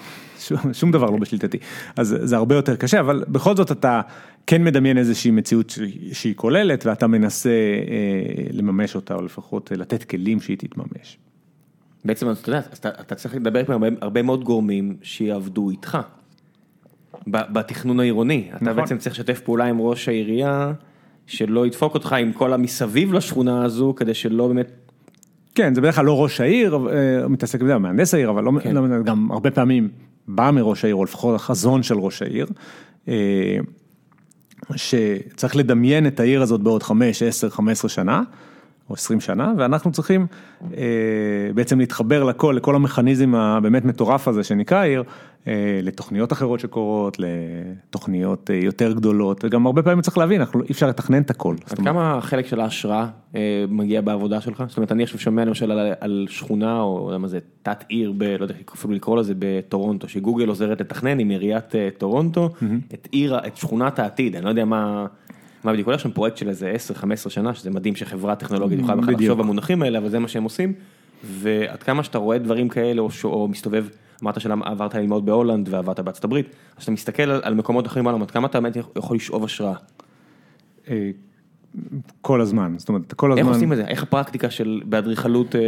שום, 0.72 0.92
דבר 0.92 1.10
לא 1.10 1.16
בשליטתי. 1.16 1.58
אז 1.96 2.16
זה 2.22 2.36
הרבה 2.36 2.54
יותר 2.54 2.76
קשה, 2.76 3.00
אבל 3.00 3.24
בכל 3.28 3.56
זאת 3.56 3.72
אתה 3.72 4.00
כן 4.46 4.64
מדמיין 4.64 4.98
איזושהי 4.98 5.30
מציאות 5.30 5.78
שהיא- 6.12 6.34
כוללת 6.36 6.86
ואתה 6.86 7.06
מנסה 7.06 7.50
לממש 8.52 8.94
אותה, 8.96 9.14
או 9.14 9.22
לפחות 9.22 9.72
לתת 9.76 10.04
כלים 10.04 10.40
שהיא 10.40 10.56
תתממש. 10.58 11.18
בעצם 12.04 12.30
אתה 12.30 12.48
יודע, 12.48 12.60
אתה, 12.74 12.88
אתה 12.88 13.14
צריך 13.14 13.34
לדבר 13.34 13.58
עם 13.58 13.70
הרבה, 13.70 13.88
הרבה 14.00 14.22
מאוד 14.22 14.44
גורמים 14.44 14.96
שיעבדו 15.02 15.70
איתך. 15.70 15.98
ב- 17.26 17.52
בתכנון 17.52 18.00
העירוני, 18.00 18.48
אתה 18.56 18.64
נכון. 18.64 18.76
בעצם 18.76 18.98
צריך 18.98 19.14
לשתף 19.14 19.40
פעולה 19.40 19.64
עם 19.64 19.80
ראש 19.80 20.08
העירייה, 20.08 20.72
שלא 21.26 21.66
ידפוק 21.66 21.94
אותך 21.94 22.12
עם 22.12 22.32
כל 22.32 22.52
המסביב 22.52 23.12
לשכונה 23.12 23.64
הזו, 23.64 23.94
כדי 23.96 24.14
שלא 24.14 24.48
באמת, 24.48 24.70
כן, 25.54 25.74
זה 25.74 25.80
בדרך 25.80 25.94
כלל 25.94 26.04
לא 26.04 26.22
ראש 26.22 26.40
העיר, 26.40 26.78
אה, 26.92 27.28
מתעסק 27.28 27.62
בזה, 27.62 27.78
מהנדס 27.78 28.14
העיר, 28.14 28.30
אבל 28.30 28.44
לא, 28.44 28.52
כן. 28.62 28.74
לא, 28.74 29.02
גם 29.02 29.30
הרבה 29.30 29.50
פעמים 29.50 29.88
בא 30.28 30.50
מראש 30.50 30.84
העיר, 30.84 30.94
או 30.94 31.04
לפחות 31.04 31.34
החזון 31.34 31.82
של 31.82 31.98
ראש 31.98 32.22
העיר, 32.22 32.46
אה, 33.08 33.58
שצריך 34.76 35.56
לדמיין 35.56 36.06
את 36.06 36.20
העיר 36.20 36.42
הזאת 36.42 36.60
בעוד 36.60 36.82
5, 36.82 37.22
10, 37.22 37.50
15 37.50 37.88
שנה, 37.88 38.22
או 38.90 38.94
20 38.94 39.20
שנה, 39.20 39.52
ואנחנו 39.58 39.92
צריכים 39.92 40.26
אה, 40.76 41.50
בעצם 41.54 41.78
להתחבר 41.78 42.24
לכל, 42.24 42.54
לכל 42.56 42.74
המכניזם 42.74 43.34
הבאמת 43.34 43.84
מטורף 43.84 44.28
הזה 44.28 44.44
שנקרא 44.44 44.82
עיר, 44.82 45.02
אה, 45.46 45.80
לתוכניות 45.82 46.32
אחרות 46.32 46.60
שקורות, 46.60 47.16
לתוכניות 47.18 48.50
אה, 48.50 48.56
יותר 48.56 48.92
גדולות, 48.92 49.44
וגם 49.44 49.66
הרבה 49.66 49.82
פעמים 49.82 50.00
צריך 50.00 50.18
להבין, 50.18 50.40
אנחנו 50.40 50.62
אי 50.62 50.66
אפשר 50.70 50.86
לתכנן 50.86 51.22
את 51.22 51.30
הכל. 51.30 51.56
עד 51.70 51.78
אומרת, 51.78 51.92
כמה 51.92 52.18
החלק 52.18 52.46
של 52.46 52.60
ההשראה 52.60 53.06
אה, 53.36 53.64
מגיע 53.68 54.00
בעבודה 54.00 54.40
שלך? 54.40 54.64
זאת 54.68 54.76
אומרת, 54.76 54.92
אני 54.92 55.02
עכשיו 55.02 55.18
שומע 55.18 55.44
למשל 55.44 55.70
על, 55.70 55.92
על 56.00 56.26
שכונה, 56.30 56.80
או 56.80 56.98
לא 56.98 57.06
יודע 57.06 57.18
מה 57.18 57.28
זה, 57.28 57.38
תת 57.62 57.84
עיר, 57.88 58.12
ב, 58.18 58.22
לא 58.22 58.44
יודע 58.44 58.54
איך 58.54 58.74
אפילו 58.74 58.94
לקרוא 58.94 59.18
לזה, 59.18 59.34
בטורונטו, 59.38 60.08
שגוגל 60.08 60.48
עוזרת 60.48 60.80
לתכנן 60.80 61.18
עם 61.18 61.28
עיריית 61.28 61.74
אה, 61.74 61.88
טורונטו, 61.98 62.50
את 62.94 63.08
עיר, 63.10 63.38
את 63.46 63.56
שכונת 63.56 63.98
העתיד, 63.98 64.36
אני 64.36 64.44
לא 64.44 64.50
יודע 64.50 64.64
מה... 64.64 65.06
מה 65.64 65.72
בדיוק 65.72 65.88
הולך 65.88 66.00
שם? 66.00 66.10
פרויקט 66.10 66.36
של 66.36 66.48
איזה 66.48 66.74
10-15 67.26 67.30
שנה 67.30 67.54
שזה 67.54 67.70
מדהים 67.70 67.96
שחברה 67.96 68.36
טכנולוגית 68.36 68.78
יכולה 68.78 68.96
בכלל. 68.96 69.14
לחשוב 69.14 69.38
במונחים 69.38 69.82
האלה 69.82 69.98
אבל 69.98 70.08
זה 70.08 70.18
מה 70.18 70.28
שהם 70.28 70.44
עושים. 70.44 70.72
ועד 71.24 71.82
כמה 71.82 72.02
שאתה 72.02 72.18
רואה 72.18 72.38
דברים 72.38 72.68
כאלה 72.68 73.02
או, 73.02 73.10
ש... 73.10 73.24
או 73.24 73.48
מסתובב 73.48 73.86
אמרת 74.22 74.40
שעברת 74.40 74.94
ללמוד 74.94 75.26
בהולנד 75.26 75.68
ועברת 75.70 76.00
בארצות 76.00 76.24
הברית 76.24 76.46
אז 76.46 76.78
כשאתה 76.78 76.92
מסתכל 76.92 77.22
על, 77.22 77.40
על 77.44 77.54
מקומות 77.54 77.86
אחרים 77.86 78.04
בעולם 78.04 78.22
עד 78.22 78.30
כמה 78.30 78.46
אתה 78.46 78.60
באמת 78.60 78.76
יכול 78.96 79.16
לשאוב 79.16 79.44
השראה? 79.44 79.74
אה, 80.90 81.10
כל 82.20 82.40
הזמן, 82.40 82.74
זאת 82.78 82.88
אומרת, 82.88 83.12
כל 83.12 83.32
הזמן. 83.32 83.46
איך 83.46 83.54
עושים 83.54 83.72
את 83.72 83.76
זה? 83.76 83.84
איך 83.84 84.02
הפרקטיקה 84.02 84.50
של 84.50 84.80
באדריכלות 84.84 85.56
אה, 85.56 85.60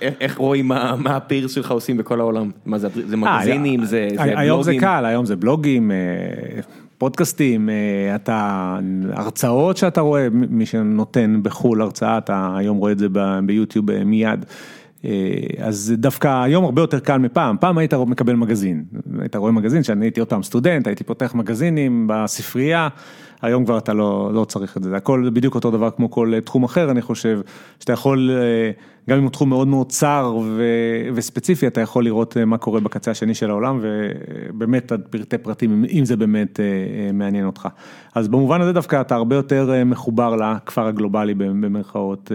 איך, 0.00 0.14
איך 0.20 0.36
רואים 0.38 0.68
מה, 0.68 0.96
מה 0.98 1.16
הפירס 1.16 1.52
שלך 1.52 1.70
עושים 1.70 1.96
בכל 1.96 2.20
העולם? 2.20 2.50
מה 2.66 2.78
זה 2.78 2.88
זה 3.06 3.16
מגזינים 3.16 3.80
אה, 3.80 3.86
זה, 3.86 4.08
זה 4.16 4.22
היום 4.22 4.62
זה 4.62 4.70
בלוגים? 4.70 4.80
קל, 4.80 5.04
היום 5.04 5.26
זה 5.26 5.36
בלוגים, 5.36 5.90
אה, 5.90 5.96
פודקאסטים, 6.98 7.70
אה, 7.70 8.14
אתה, 8.14 8.78
הרצאות 9.12 9.76
שאתה 9.76 10.00
רואה, 10.00 10.28
מי 10.30 10.66
שנותן 10.66 11.40
בחו"ל 11.42 11.82
הרצאה, 11.82 12.18
אתה 12.18 12.54
היום 12.56 12.76
רואה 12.76 12.92
את 12.92 12.98
זה 12.98 13.06
ביוטיוב 13.46 13.90
אה, 13.90 14.04
מיד. 14.04 14.44
אז 15.58 15.94
דווקא 15.98 16.42
היום 16.42 16.64
הרבה 16.64 16.82
יותר 16.82 16.98
קל 16.98 17.18
מפעם, 17.18 17.56
פעם 17.60 17.78
היית 17.78 17.94
מקבל 17.94 18.34
מגזין, 18.34 18.84
היית 19.20 19.36
רואה 19.36 19.52
מגזין, 19.52 19.82
שאני 19.82 20.04
הייתי 20.04 20.20
עוד 20.20 20.28
פעם 20.28 20.42
סטודנט, 20.42 20.86
הייתי 20.86 21.04
פותח 21.04 21.34
מגזינים 21.34 22.06
בספרייה, 22.08 22.88
היום 23.42 23.64
כבר 23.64 23.78
אתה 23.78 23.94
לא, 23.94 24.30
לא 24.34 24.44
צריך 24.44 24.76
את 24.76 24.82
זה. 24.82 24.96
הכל 24.96 25.30
בדיוק 25.32 25.54
אותו 25.54 25.70
דבר 25.70 25.90
כמו 25.90 26.10
כל 26.10 26.32
תחום 26.44 26.64
אחר, 26.64 26.90
אני 26.90 27.02
חושב, 27.02 27.40
שאתה 27.80 27.92
יכול, 27.92 28.30
גם 29.10 29.16
אם 29.16 29.22
הוא 29.22 29.30
תחום 29.30 29.48
מאוד 29.48 29.68
מאוד 29.68 29.88
צר 29.88 30.36
ו, 30.44 30.62
וספציפי, 31.14 31.66
אתה 31.66 31.80
יכול 31.80 32.04
לראות 32.04 32.36
מה 32.36 32.58
קורה 32.58 32.80
בקצה 32.80 33.10
השני 33.10 33.34
של 33.34 33.50
העולם, 33.50 33.80
ובאמת 33.82 34.92
עד 34.92 35.02
פרטי 35.10 35.38
פרטים, 35.38 35.84
אם 35.92 36.04
זה 36.04 36.16
באמת 36.16 36.60
מעניין 37.12 37.46
אותך. 37.46 37.68
אז 38.14 38.28
במובן 38.28 38.60
הזה 38.60 38.72
דווקא 38.72 39.00
אתה 39.00 39.14
הרבה 39.14 39.36
יותר 39.36 39.84
מחובר 39.84 40.36
לכפר 40.36 40.86
הגלובלי 40.86 41.34
במרכאות. 41.34 42.32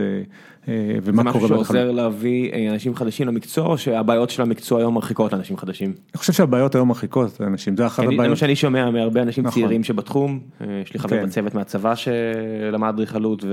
ומה 1.03 1.31
קורה. 1.31 1.47
זה 1.47 1.53
משהו 1.53 1.65
שעוזר 1.65 1.91
להביא 1.91 2.69
אנשים 2.71 2.95
חדשים 2.95 3.27
למקצוע, 3.27 3.65
או 3.65 3.77
שהבעיות 3.77 4.29
של 4.29 4.41
המקצוע 4.41 4.79
היום 4.79 4.93
מרחיקות 4.93 5.33
אנשים 5.33 5.57
חדשים? 5.57 5.89
אני 5.89 6.17
חושב 6.17 6.33
שהבעיות 6.33 6.75
היום 6.75 6.87
מרחיקות 6.87 7.41
אנשים, 7.41 7.77
זה 7.77 7.87
אחת 7.87 8.03
הבעיות. 8.03 8.23
זה 8.23 8.29
מה 8.29 8.35
שאני 8.35 8.55
שומע 8.55 8.91
מהרבה 8.91 9.21
אנשים 9.21 9.49
צעירים 9.49 9.83
שבתחום, 9.83 10.39
יש 10.83 10.93
לי 10.93 10.99
חבר 10.99 11.25
בצוות 11.25 11.55
מהצוות 11.55 11.97
שלמד 11.97 12.89
אדריכלות, 12.89 13.45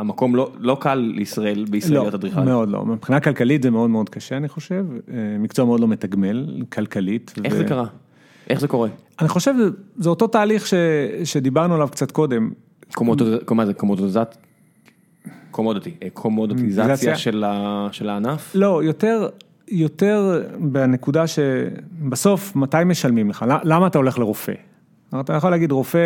והמקום 0.00 0.36
לא 0.58 0.76
קל 0.80 0.94
לישראל, 0.94 1.64
בישראל 1.70 2.00
להיות 2.00 2.14
אדריכל. 2.14 2.40
מאוד 2.40 2.68
לא, 2.68 2.86
מבחינה 2.86 3.20
כלכלית 3.20 3.62
זה 3.62 3.70
מאוד 3.70 3.90
מאוד 3.90 4.08
קשה 4.08 4.36
אני 4.36 4.48
חושב, 4.48 4.86
מקצוע 5.38 5.64
מאוד 5.64 5.80
לא 5.80 5.88
מתגמל, 5.88 6.62
כלכלית. 6.72 7.34
איך 7.44 7.54
זה 7.54 7.64
קרה? 7.64 7.86
איך 8.50 8.60
זה 8.60 8.68
קורה? 8.68 8.88
אני 9.20 9.28
חושב, 9.28 9.54
זה 9.96 10.08
אותו 10.08 10.26
תהליך 10.26 10.66
שדיברנו 11.24 11.74
עליו 11.74 11.88
קצת 11.88 12.10
קודם. 12.10 12.50
מה 13.50 13.66
זה 13.66 13.74
קומודיזציה? 13.74 14.40
קומודיטי, 15.50 15.90
קומודיטיזציה 16.12 17.16
של 17.92 18.08
הענף? 18.08 18.52
לא, 18.54 18.84
יותר, 18.84 19.28
יותר 19.68 20.42
בנקודה 20.58 21.24
שבסוף 21.26 22.56
מתי 22.56 22.76
משלמים 22.86 23.30
לך, 23.30 23.44
למה 23.64 23.86
אתה 23.86 23.98
הולך 23.98 24.18
לרופא? 24.18 24.52
אתה 25.20 25.32
יכול 25.32 25.50
להגיד 25.50 25.72
רופא, 25.72 25.98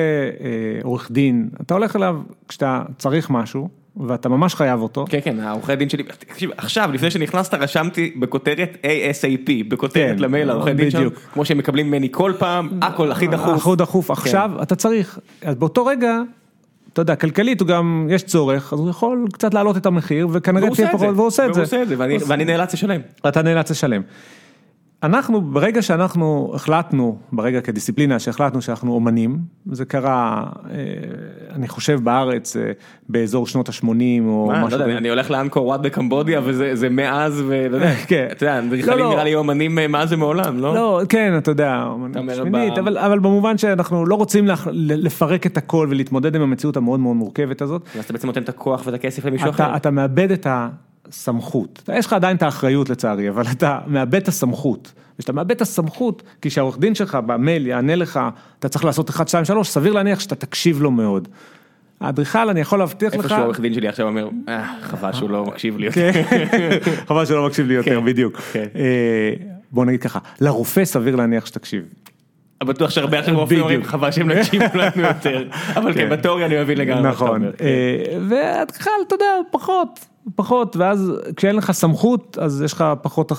עורך 0.83 1.11
דין, 1.11 1.49
אתה 1.61 1.75
הולך 1.75 1.97
אליו 1.97 2.21
כשאתה 2.49 2.83
צריך 2.99 3.31
משהו. 3.31 3.69
ואתה 3.97 4.29
ממש 4.29 4.55
חייב 4.55 4.81
אותו. 4.81 5.05
כן, 5.09 5.19
כן, 5.25 5.41
העורכי 5.41 5.77
דין 5.77 5.89
שלי, 5.89 6.03
תקשיב, 6.03 6.51
עכשיו, 6.57 6.91
לפני 6.93 7.11
שנכנסת, 7.11 7.55
רשמתי 7.55 8.13
בכותרת 8.19 8.77
ASAP, 8.83 9.51
בכותרת 9.69 10.21
למייל 10.21 10.51
העורכי 10.51 10.75
דין 10.75 10.91
שלנו, 10.91 11.11
כמו 11.33 11.45
שהם 11.45 11.59
מקבלים 11.59 11.87
ממני 11.87 12.09
כל 12.11 12.33
פעם, 12.39 12.69
הכל 12.83 13.13
הכי 13.13 13.27
דחוף. 13.27 13.67
הכי 13.67 13.77
דחוף, 13.77 14.11
עכשיו 14.11 14.51
אתה 14.63 14.75
צריך, 14.75 15.19
אז 15.43 15.55
באותו 15.55 15.87
רגע, 15.87 16.21
אתה 16.93 17.03
יודע, 17.03 17.17
כלכלית 17.17 17.61
הוא 17.61 17.69
גם, 17.69 18.09
יש 18.11 18.23
צורך, 18.23 18.73
אז 18.73 18.79
הוא 18.79 18.91
יכול 18.91 19.27
קצת 19.33 19.55
להעלות 19.55 19.77
את 19.77 19.87
המחיר, 19.87 20.29
וכנראה 20.33 20.71
תהיה 20.71 20.93
פחות, 20.93 21.09
והוא 21.15 21.27
עושה 21.27 21.47
את 21.47 21.55
זה. 21.55 21.61
והוא 21.61 21.65
עושה 21.65 21.83
את 21.83 21.89
זה, 21.89 21.95
ואני 22.29 22.45
נאלץ 22.45 22.75
לשלם. 22.75 23.01
אתה 23.29 23.43
נאלץ 23.43 23.71
לשלם. 23.71 24.03
אנחנו, 25.05 25.41
ברגע 25.41 25.83
שאנחנו 25.83 26.53
החלטנו, 26.55 27.19
ברגע 27.33 27.61
כדיסציפלינה 27.61 28.19
שהחלטנו 28.19 28.63
שאנחנו 28.63 28.93
אומנים, 28.93 29.39
זה 29.73 29.85
קרה, 29.85 30.45
אני 31.53 31.69
חושב 31.69 32.01
בארץ, 32.05 32.57
באזור 33.09 33.47
שנות 33.47 33.69
ה-80 33.69 33.85
או 34.25 34.47
מה, 34.47 34.65
משהו. 34.65 34.79
לא 34.79 34.85
יודע, 34.85 34.99
אני 34.99 35.09
הולך 35.09 35.31
לאנקור 35.31 35.67
וואט 35.67 35.81
בקמבודיה 35.81 36.41
וזה 36.45 36.89
מאז, 36.89 37.45
ואתה 37.47 37.77
יודע, 37.77 37.93
אתה 38.33 38.45
יודע, 38.45 38.59
אדריכלים 38.59 39.07
נראה 39.07 39.25
לי 39.25 39.35
אומנים 39.35 39.79
מאז 39.89 40.13
ומעולם, 40.13 40.59
לא? 40.59 40.75
לא, 40.75 41.01
כן, 41.09 41.39
אתה 41.39 41.51
יודע, 41.51 41.87
שמינית, 42.35 42.79
אבל 42.79 43.19
במובן 43.19 43.59
שאנחנו 43.59 44.07
לא 44.07 44.15
רוצים 44.15 44.49
לפרק 44.73 45.47
את 45.47 45.57
הכל 45.57 45.87
ולהתמודד 45.91 46.35
עם 46.37 46.43
המציאות 46.43 46.77
המאוד 46.77 47.01
מאוד 47.01 47.17
מורכבת 47.17 47.63
הזאת. 47.63 47.83
אז 47.99 48.05
אתה 48.05 48.13
בעצם 48.13 48.27
נותן 48.27 48.43
את 48.43 48.49
הכוח 48.49 48.83
ואת 48.87 48.95
הכסף 48.95 49.25
למישהו 49.25 49.51
אחר. 49.51 49.77
אתה 49.77 49.91
מאבד 49.91 50.31
את 50.31 50.47
ה... 50.47 50.69
סמכות, 51.11 51.83
יש 51.95 52.07
לך 52.07 52.13
עדיין 52.13 52.37
את 52.37 52.43
האחריות 52.43 52.91
לצערי, 52.91 53.29
אבל 53.29 53.43
אתה 53.53 53.79
מאבד 53.87 54.15
את 54.15 54.29
הסמכות, 54.29 54.93
וכשאתה 55.15 55.33
מאבד 55.33 55.51
את 55.51 55.61
הסמכות, 55.61 56.23
כי 56.43 56.51
כשהעורך 56.51 56.79
דין 56.79 56.95
שלך 56.95 57.19
במייל 57.27 57.67
יענה 57.67 57.97
לך, 57.97 58.21
אתה 58.59 58.69
צריך 58.69 58.85
לעשות 58.85 59.11
1, 59.11 59.29
2, 59.29 59.45
3, 59.45 59.69
סביר 59.69 59.93
להניח 59.93 60.21
שאתה 60.21 60.35
תקשיב 60.35 60.83
לו 60.83 60.91
מאוד. 60.91 61.29
האדריכל, 62.01 62.49
אני 62.49 62.61
יכול 62.61 62.79
להבטיח 62.79 63.15
לך... 63.15 63.25
איפה 63.25 63.29
שהעורך 63.29 63.61
דין 63.61 63.75
שלי 63.75 63.89
עכשיו 63.89 64.07
אומר, 64.07 64.29
חבל 64.83 65.13
שהוא 65.13 65.31
לא 65.31 65.45
מקשיב 65.45 65.79
לי 65.79 65.87
יותר. 65.87 66.11
חבל 67.09 67.27
שהוא 67.27 67.37
לא 67.37 67.47
מקשיב 67.47 67.67
לי 67.67 67.75
יותר, 67.75 68.01
בדיוק. 68.01 68.41
בוא 69.71 69.85
נגיד 69.85 70.03
ככה, 70.03 70.19
לרופא 70.41 70.85
סביר 70.85 71.17
להניח 71.17 71.47
שתקשיב. 71.47 71.85
בטוח 72.65 72.91
שהרבה 72.91 73.21
אחרים 73.21 73.37
רופאים 73.37 73.61
אומרים 73.61 73.85
חבל 73.85 74.11
שהם 74.11 74.29
לא 74.29 74.35
יקשיבו 74.35 74.65
לנו 74.75 75.03
יותר, 75.03 75.49
אבל 75.77 75.95
כן, 75.95 76.11
בתיאוריה 76.11 76.47
אני 76.47 76.61
מבין 76.61 76.79
לגמרי. 76.79 77.11
נכון, 77.11 77.43
ואדריכל, 78.29 78.91
אתה 79.07 79.15
יודע, 79.15 79.27
פחות. 79.51 80.01
פחות, 80.35 80.77
ואז 80.77 81.13
כשאין 81.37 81.57
לך 81.57 81.73
סמכות, 81.73 82.39
אז 82.41 82.63
יש 82.63 82.73
לך 82.73 82.85
פחות, 83.03 83.33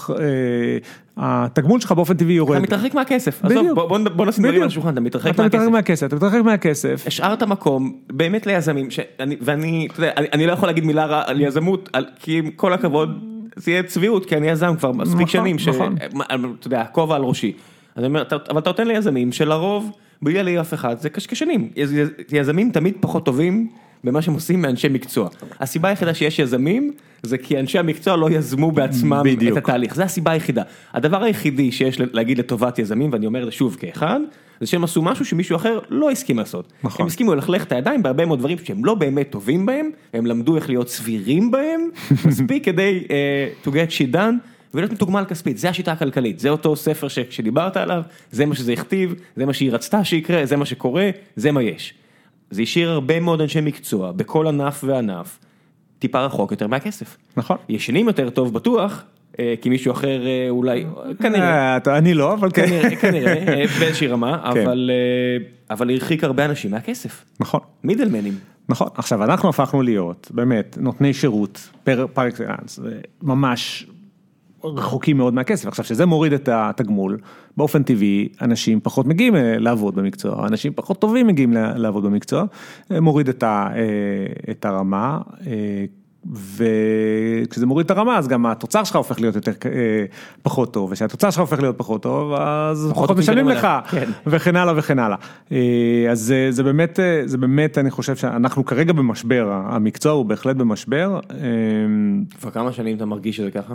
התגמול 1.18 1.80
שלך 1.80 1.92
באופן 1.92 2.14
טבעי 2.14 2.34
יורד. 2.34 2.56
אתה 2.56 2.64
מתרחק 2.64 2.94
מהכסף, 2.94 3.46
עזוב, 3.46 3.68
בוא 4.16 4.26
נשים 4.26 4.44
דברים 4.44 4.62
על 4.62 4.68
השולחן, 4.68 4.90
אתה 4.90 5.02
מתרחק 5.02 5.26
מהכסף. 5.26 5.46
אתה 5.46 5.58
מתרחק 5.58 5.72
מהכסף, 5.72 6.08
אתה 6.08 6.16
מתרחק 6.16 6.42
מהכסף. 6.46 7.04
השארת 7.08 7.44
מקום 7.44 7.96
באמת 8.12 8.48
ליזמים, 8.48 8.88
ואני, 9.42 9.88
אתה 9.92 10.00
יודע, 10.00 10.12
אני 10.34 10.48
לא 10.48 10.52
יכול 10.52 10.70
להגיד 10.70 10.86
מילה 10.86 11.06
רע 11.06 11.24
על 11.26 11.42
יזמות, 11.42 11.90
כי 12.20 12.38
עם 12.38 12.52
כל 12.52 12.74
הכבוד, 12.74 13.24
זה 13.56 13.72
יהיה 13.72 13.84
צביעות, 13.84 14.26
כי 14.26 14.38
אני 14.38 14.50
יזם 14.50 14.76
כבר 14.76 14.92
מספיק 14.92 15.28
שנים, 15.28 15.56
אתה 16.60 16.68
יודע, 16.68 16.82
הכובע 16.82 17.16
על 17.16 17.22
ראשי. 17.22 17.54
אבל 17.98 18.22
אתה 18.22 18.54
נותן 18.54 18.88
ליזמים 18.88 19.32
שלרוב, 19.32 19.92
בלי 20.22 20.40
עלי 20.40 20.62
אף 20.62 20.74
אחד, 20.74 21.00
זה 21.00 21.10
קשקשנים, 21.10 21.70
יזמים 22.32 22.72
תמיד 22.72 22.94
פחות 23.00 23.26
טובים. 23.26 23.70
במה 24.06 24.22
שהם 24.22 24.34
עושים 24.34 24.62
מאנשי 24.62 24.88
מקצוע. 24.90 25.30
הסיבה 25.60 25.90
היחידה 25.90 26.14
שיש 26.14 26.40
יזמים, 26.40 26.92
זה 27.24 27.38
כי 27.38 27.60
אנשי 27.60 27.80
המקצוע 27.80 28.18
לא 28.18 28.30
יזמו 28.30 28.72
בעצמם 28.72 29.22
בדיוק. 29.26 29.58
את 29.58 29.64
התהליך, 29.64 29.96
זה 29.96 30.04
הסיבה 30.04 30.32
היחידה. 30.32 30.64
הדבר 30.94 31.24
היחידי 31.24 31.72
שיש 31.72 32.00
להגיד 32.00 32.38
לטובת 32.38 32.80
יזמים, 32.80 33.14
ואני 33.14 33.26
אומר 33.26 33.40
את 33.40 33.46
זה 33.46 33.52
שוב 33.52 33.78
כאחד, 33.80 34.20
זה 34.62 34.68
שהם 34.68 34.84
עשו 34.84 35.02
משהו 35.02 35.26
שמישהו 35.26 35.56
אחר 35.56 35.80
לא 35.90 36.12
הסכים 36.12 36.38
לעשות. 36.38 36.74
נכון. 36.84 37.02
הם 37.02 37.08
הסכימו 37.08 37.36
ללכלך 37.36 37.64
את 37.64 37.72
הידיים 37.72 38.04
בהרבה 38.04 38.26
מאוד 38.26 38.40
דברים 38.40 38.58
שהם 38.64 38.86
לא 38.86 38.96
באמת 38.96 39.30
טובים 39.30 39.66
בהם, 39.66 39.90
הם 40.14 40.26
למדו 40.26 40.56
איך 40.56 40.70
להיות 40.70 40.90
סבירים 40.90 41.52
בהם, 41.52 41.90
מספיק 42.28 42.66
כדי 42.66 43.04
uh, 43.08 43.68
to 43.68 43.70
get 43.70 43.92
shit 43.98 44.16
done. 44.16 44.36
ולהיות 44.74 44.92
מתוגמל 44.92 45.26
כספית, 45.28 45.58
זה 45.58 45.70
השיטה 45.70 45.92
הכלכלית, 45.92 46.40
זה 46.40 46.50
אותו 46.50 46.76
ספר 46.76 47.08
שדיברת 47.08 47.78
עליו, 47.78 48.02
זה 48.32 48.46
מה 48.46 48.56
שזה 48.56 48.74
הכתיב, 48.74 49.16
זה 49.36 49.46
מה 49.46 49.54
שהיא 49.54 49.72
רצתה 49.72 50.04
שיקרה, 50.04 50.46
זה 50.46 50.58
מה 50.58 50.66
שקורה, 50.66 51.10
זה 51.36 51.52
מה 51.52 51.64
יש. 51.64 51.94
זה 52.50 52.62
השאיר 52.62 52.90
הרבה 52.90 53.20
מאוד 53.20 53.42
אנשי 53.42 53.62
מקצוע 53.62 54.12
בכל 54.12 54.48
ענף 54.48 54.84
וענף, 54.88 55.40
טיפה 56.00 56.26
רחוק 56.26 56.52
יותר 56.52 56.68
מהכסף. 56.68 57.18
נכון. 57.38 57.58
ישנים 57.70 58.08
יותר 58.08 58.30
טוב 58.30 58.54
בטוח, 58.54 59.04
אה, 59.40 59.54
כי 59.62 59.70
מישהו 59.70 59.92
אחר 59.92 60.28
אה, 60.28 60.48
אולי, 60.50 60.86
כנראה. 61.22 61.78
אני 61.88 62.14
לא, 62.14 62.34
אבל 62.34 62.50
כן. 62.52 62.68
כנראה, 62.68 62.96
כנראה, 62.96 63.64
באיזושהי 63.80 64.08
רמה, 64.08 64.52
כן. 64.54 64.62
אבל 64.62 64.92
אבל 65.70 65.90
הרחיק 65.90 66.24
הרבה 66.24 66.46
אנשים 66.46 66.72
מהכסף. 66.72 67.26
נכון. 67.40 67.60
מידלמנים. 67.84 68.34
נכון, 68.70 68.88
עכשיו 68.96 69.24
אנחנו 69.24 69.50
הפכנו 69.50 69.82
להיות 69.82 70.32
באמת 70.34 70.78
נותני 70.82 71.14
שירות 71.14 71.70
פר 71.84 72.28
אקסלנס, 72.28 72.80
ממש 73.22 73.88
רחוקים 74.66 75.18
מאוד 75.18 75.34
מהכסף. 75.34 75.68
עכשיו, 75.68 75.86
שזה 75.86 76.06
מוריד 76.06 76.34
את 76.34 76.50
התגמול, 76.52 77.18
באופן 77.58 77.84
טבעי, 77.84 78.30
אנשים 78.42 78.80
פחות 78.84 79.06
מגיעים 79.06 79.36
אה, 79.36 79.58
לעבוד 79.58 79.96
במקצוע, 79.96 80.48
אנשים 80.48 80.74
פחות 80.76 81.00
טובים 81.00 81.28
מגיעים 81.28 81.54
לעבוד 81.54 82.04
במקצוע, 82.04 82.44
אה, 82.92 83.00
מוריד 83.00 83.30
את, 83.30 83.44
ה, 83.44 83.68
אה, 83.76 84.52
את 84.52 84.66
הרמה. 84.66 85.20
וכשזה 86.32 87.66
מוריד 87.66 87.86
את 87.86 87.92
הרמה 87.92 88.18
אז 88.18 88.28
גם 88.28 88.46
התוצר 88.46 88.84
שלך 88.84 88.96
הופך 88.96 89.20
להיות 89.20 89.36
יותר 89.36 89.52
פחות 90.42 90.74
טוב 90.74 90.92
וכשהתוצר 90.92 91.30
שלך 91.30 91.40
הופך 91.40 91.60
להיות 91.60 91.78
פחות 91.78 92.02
טוב 92.02 92.34
אז 92.34 92.88
פחות 92.92 93.04
פחות 93.04 93.18
משלמים 93.18 93.48
לך 93.48 93.68
כן. 93.90 94.10
וכן 94.28 94.56
הלאה 94.56 94.74
וכן 94.78 95.00
הלאה. 95.00 95.18
אז 96.12 96.20
זה, 96.20 96.48
זה 96.50 96.64
באמת 96.64 97.00
זה 97.26 97.38
באמת 97.38 97.78
אני 97.78 97.92
חושב 97.92 98.16
שאנחנו 98.16 98.66
כרגע 98.66 98.94
במשבר 98.94 99.52
המקצוע 99.52 100.12
הוא 100.12 100.26
בהחלט 100.26 100.56
במשבר. 100.56 101.20
כבר 102.40 102.52
כמה 102.52 102.72
שנים 102.72 102.98
אתה 102.98 103.06
מרגיש 103.06 103.38
שזה 103.38 103.52
ככה? 103.52 103.74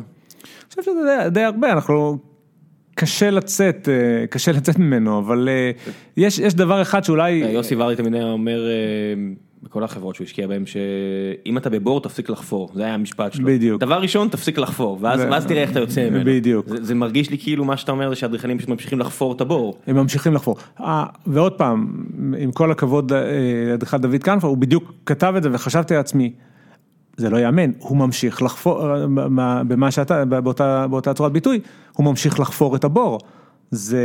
חושב 0.71 0.83
שזה 0.83 1.01
די, 1.25 1.31
די 1.31 1.43
הרבה, 1.43 1.73
אנחנו, 1.73 2.19
קשה 2.95 3.31
לצאת, 3.31 3.89
אה, 3.89 4.27
קשה 4.27 4.53
לצאת 4.53 4.79
ממנו, 4.79 5.19
אבל 5.19 5.49
אה, 5.49 5.71
יש, 6.17 6.39
יש 6.39 6.55
דבר 6.55 6.83
אחד 6.83 7.05
שאולי... 7.05 7.43
אה, 7.43 7.51
יוסי 7.51 7.75
ורדי 7.75 7.97
תמיד 7.97 8.15
היה 8.15 8.25
אומר 8.25 8.61
בכל 9.63 9.85
החברות 9.85 10.15
שהוא 10.15 10.25
השקיע 10.25 10.47
בהם, 10.47 10.67
שאם 10.67 11.59
אתה 11.59 11.71
בבור 11.71 12.01
תפסיק 12.01 12.31
לחפור, 12.31 12.71
זה 12.75 12.85
היה 12.85 12.95
המשפט 12.95 13.33
שלו. 13.33 13.47
בדיוק. 13.47 13.81
דבר 13.81 14.01
ראשון 14.01 14.29
תפסיק 14.29 14.59
לחפור, 14.59 14.99
ואז, 15.01 15.21
ואז 15.21 15.47
תראה 15.47 15.63
איך 15.63 15.71
אתה 15.71 15.81
יוצא 15.81 16.11
ממנו. 16.11 16.25
בדיוק. 16.25 16.69
זה, 16.69 16.85
זה 16.85 16.95
מרגיש 16.95 17.31
לי 17.31 17.39
כאילו 17.39 17.65
מה 17.65 17.77
שאתה 17.77 17.93
אומר 17.93 18.09
זה 18.09 18.15
שהאדריכלים 18.15 18.59
פשוט 18.59 18.69
ממשיכים 18.69 18.99
לחפור 18.99 19.33
את 19.33 19.41
הבור. 19.41 19.79
הם 19.87 19.97
ממשיכים 19.97 20.35
לחפור. 20.35 20.57
ועוד 21.27 21.53
פעם, 21.53 22.05
עם 22.39 22.53
כל 22.53 22.71
הכבוד 22.71 23.13
לאדריכל 23.69 23.99
דוד 23.99 24.23
קנפר, 24.23 24.47
הוא 24.47 24.57
בדיוק 24.57 24.93
כתב 25.07 25.35
את 25.37 25.43
זה 25.43 25.49
וחשבתי 25.53 25.95
לעצמי. 25.95 26.33
זה 27.17 27.31
לא 27.31 27.37
יאמן, 27.37 27.71
הוא 27.79 27.97
ממשיך 27.97 28.43
לחפור, 28.43 28.83
במה 29.69 29.91
שאתה, 29.91 30.25
באותה, 30.25 30.87
באותה 30.87 31.15
צורת 31.15 31.33
ביטוי, 31.33 31.61
הוא 31.93 32.07
ממשיך 32.07 32.41
לחפור 32.41 32.77
את 32.77 32.85
הבור. 32.85 33.19
זה 33.71 33.99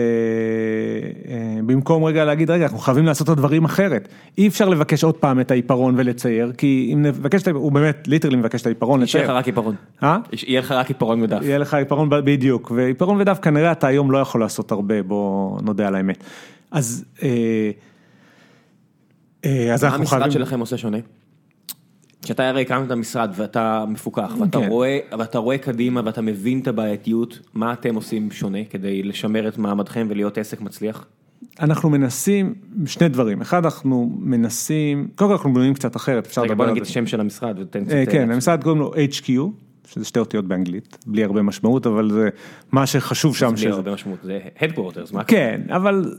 אה, 1.28 1.58
במקום 1.66 2.04
רגע 2.04 2.26
להגיד 2.26 2.52
רגע 2.52 2.64
אנחנו 2.64 2.78
חייבים 2.78 3.06
לעשות 3.06 3.28
את 3.28 3.34
הדברים 3.34 3.66
אחרת, 3.66 4.08
אי 4.38 4.48
אפשר 4.48 4.70
לבקש 4.70 5.04
עוד 5.04 5.16
פעם 5.16 5.40
את 5.40 5.52
העיפרון 5.52 5.94
ולצייר, 5.98 6.52
כי 6.58 6.90
אם 6.94 7.02
נבקש 7.02 7.42
את 7.42 7.48
הוא 7.48 7.72
באמת 7.72 8.08
literally 8.08 8.36
מבקש 8.36 8.62
את 8.62 8.66
העיפרון 8.66 9.02
יישאר 9.02 9.22
לך 9.22 9.24
לצייר. 9.24 9.38
רק 9.38 9.46
עיפרון. 9.46 9.76
אה? 10.04 10.18
יהיה 10.48 10.60
לך 10.60 10.72
רק 10.72 10.88
עיפרון 10.88 11.22
ודף. 11.22 11.40
יהיה 11.42 11.58
לך 11.58 11.74
עיפרון 11.74 12.10
בדיוק, 12.10 12.72
ועיפרון 12.76 13.22
ודף 13.22 13.40
כנראה 13.42 13.72
אתה 13.72 13.88
היום 13.88 14.12
לא 14.12 14.18
יכול 14.18 14.42
לעשות 14.42 14.72
הרבה, 14.72 15.04
בוא 15.04 15.62
נודה 15.62 15.88
על 15.88 15.96
האמת. 15.96 16.24
אז, 16.72 17.06
אה, 17.24 17.72
אה, 19.46 19.74
אז 19.74 19.84
מה 19.84 19.90
אנחנו 19.90 20.00
המשרד 20.00 20.22
חייבים, 20.22 20.32
שלכם 20.32 20.60
עושה 20.60 20.78
שונה? 20.78 20.98
כשאתה 22.26 22.50
הרי 22.50 22.62
הקמת 22.62 22.86
את 22.86 22.92
המשרד 22.92 23.32
ואתה 23.36 23.86
מפוקח 23.88 24.36
ואתה 24.40 24.60
כן. 24.60 24.68
רואה 24.68 25.00
ואתה 25.20 25.38
רואה 25.38 25.58
קדימה 25.58 26.02
ואתה 26.06 26.22
מבין 26.22 26.60
את 26.60 26.68
הבעייתיות, 26.68 27.40
מה 27.54 27.74
אתם 27.74 27.96
עושים 27.96 28.32
שונה 28.32 28.58
כדי 28.70 29.04
לשמר 29.04 29.48
את 29.48 29.58
מעמדכם 29.58 30.08
ולהיות 30.10 30.38
עסק 30.38 30.62
מצליח? 30.62 31.06
אנחנו 31.60 31.90
מנסים 31.90 32.54
שני 32.86 33.08
דברים, 33.10 33.42
אחד 33.42 33.64
אנחנו 33.66 34.12
מנסים, 34.20 35.08
קודם 35.16 35.30
כל 35.30 35.36
אנחנו 35.36 35.54
בנויים 35.54 35.74
קצת 35.74 35.96
אחרת, 35.96 36.26
אפשר 36.28 36.42
רגע 36.42 36.52
לדבר 36.52 36.64
בוא 36.64 36.66
על 36.66 36.72
נגיד 36.72 36.84
זה. 36.84 36.88
את 36.88 36.92
השם 36.92 37.08
של 37.08 37.20
המשרד 37.20 37.60
ותן 37.60 37.86
קצת... 37.86 37.94
אה, 37.94 38.00
אה, 38.00 38.06
כן, 38.06 38.32
המשרד 38.32 38.64
קוראים 38.64 38.82
לו 38.82 38.94
HQ, 38.94 39.30
שזה 39.88 40.06
שתי 40.06 40.20
אותיות 40.20 40.46
באנגלית, 40.46 40.98
בלי 41.08 41.24
הרבה 41.24 41.42
משמעות, 41.42 41.88
אבל 41.88 42.10
זה 42.12 42.30
מה 42.72 42.86
שחשוב 42.88 43.36
שם. 43.36 43.48
בלי 43.48 43.58
שזה- 43.58 43.70
הרבה 43.70 43.94
משמעות, 43.94 44.20
זה 44.24 44.40
headquarters, 44.60 45.14
מה? 45.14 45.24
כן, 45.24 45.62
אבל 45.70 46.16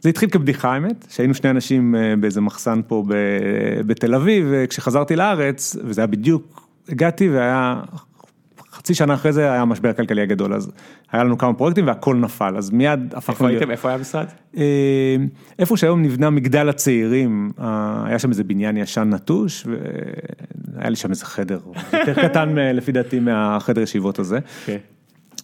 זה 0.00 0.08
התחיל 0.08 0.30
כבדיחה 0.30 0.74
האמת, 0.74 1.06
שהיינו 1.10 1.34
שני 1.34 1.50
אנשים 1.50 1.94
אה, 1.94 2.14
באיזה 2.20 2.40
מחסן 2.40 2.80
פה 2.86 3.04
ב- 3.08 3.80
בתל 3.86 4.14
אביב, 4.14 4.46
וכשחזרתי 4.50 5.16
לארץ, 5.16 5.76
וזה 5.84 6.00
היה 6.00 6.06
בדיוק, 6.06 6.68
הגעתי 6.88 7.28
והיה, 7.28 7.80
חצי 8.72 8.94
שנה 8.94 9.14
אחרי 9.14 9.32
זה 9.32 9.52
היה 9.52 9.62
המשבר 9.62 9.88
הכלכלי 9.88 10.22
הגדול, 10.22 10.54
אז 10.54 10.70
היה 11.12 11.24
לנו 11.24 11.38
כמה 11.38 11.54
פרויקטים 11.54 11.86
והכל 11.86 12.16
נפל, 12.16 12.56
אז 12.56 12.70
מיד 12.70 13.00
איפה 13.14 13.32
הפכנו 13.32 13.46
להיות. 13.46 13.60
הייתם? 13.60 13.70
איפה 13.70 13.88
היה 13.88 13.96
המשרד? 13.96 14.26
אה, 14.56 15.16
איפה 15.58 15.76
שהיום 15.76 16.02
נבנה 16.02 16.30
מגדל 16.30 16.68
הצעירים, 16.68 17.52
היה 18.04 18.18
שם 18.18 18.30
איזה 18.30 18.44
בניין 18.44 18.76
ישן 18.76 19.10
נטוש, 19.14 19.66
והיה 20.74 20.90
לי 20.90 20.96
שם 20.96 21.10
איזה 21.10 21.26
חדר, 21.26 21.60
יותר 21.92 22.28
קטן 22.28 22.58
אה, 22.58 22.72
לפי 22.72 22.92
דעתי 22.92 23.20
מהחדר 23.20 23.82
ישיבות 23.82 24.18
הזה. 24.18 24.38
כן. 24.66 24.78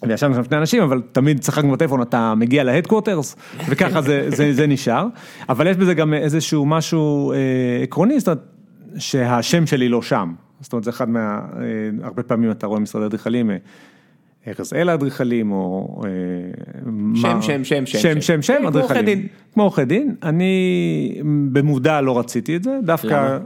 וישבנו 0.02 0.34
שם 0.34 0.44
שני 0.44 0.56
אנשים, 0.56 0.82
אבל 0.82 1.02
תמיד 1.12 1.40
צחקנו 1.40 1.72
בטלפון, 1.72 2.02
אתה 2.02 2.34
מגיע 2.36 2.64
להדקווטרס, 2.64 3.36
וככה 3.68 4.02
זה, 4.02 4.24
זה, 4.28 4.52
זה 4.52 4.66
נשאר. 4.66 5.06
אבל 5.48 5.66
יש 5.66 5.76
בזה 5.76 5.94
גם 5.94 6.14
איזשהו 6.14 6.66
משהו 6.66 7.32
אה, 7.32 7.36
עקרוני, 7.82 8.18
זאת 8.20 8.28
אומרת, 8.28 8.40
שהשם 8.98 9.66
שלי 9.66 9.88
לא 9.88 10.02
שם. 10.02 10.32
זאת 10.60 10.72
אומרת, 10.72 10.84
זה 10.84 10.90
אחד 10.90 11.08
מה... 11.08 11.40
אה, 11.56 11.62
הרבה 12.02 12.22
פעמים 12.22 12.50
אתה 12.50 12.66
רואה 12.66 12.80
משרדי 12.80 13.06
אדריכלים, 13.06 13.50
אה, 13.50 13.56
ארז 14.48 14.72
אל 14.72 14.88
האדריכלים, 14.88 15.52
או... 15.52 16.02
אה, 16.04 16.10
מה- 16.84 17.16
שם, 17.16 17.42
שם, 17.42 17.64
שם, 17.64 17.86
שם, 17.86 17.98
שם. 17.98 18.20
שם, 18.20 18.42
שם, 18.42 18.54
כמו 18.58 18.64
עורכי 18.66 18.78
אדריכלים. 18.78 19.04
דין. 19.18 19.26
כמו 19.54 19.62
עורכי 19.62 19.84
דין. 19.84 20.14
אני 20.22 21.22
במודע 21.52 22.00
לא 22.00 22.18
רציתי 22.18 22.56
את 22.56 22.62
זה, 22.64 22.78
דווקא... 22.84 23.06
למה? 23.06 23.38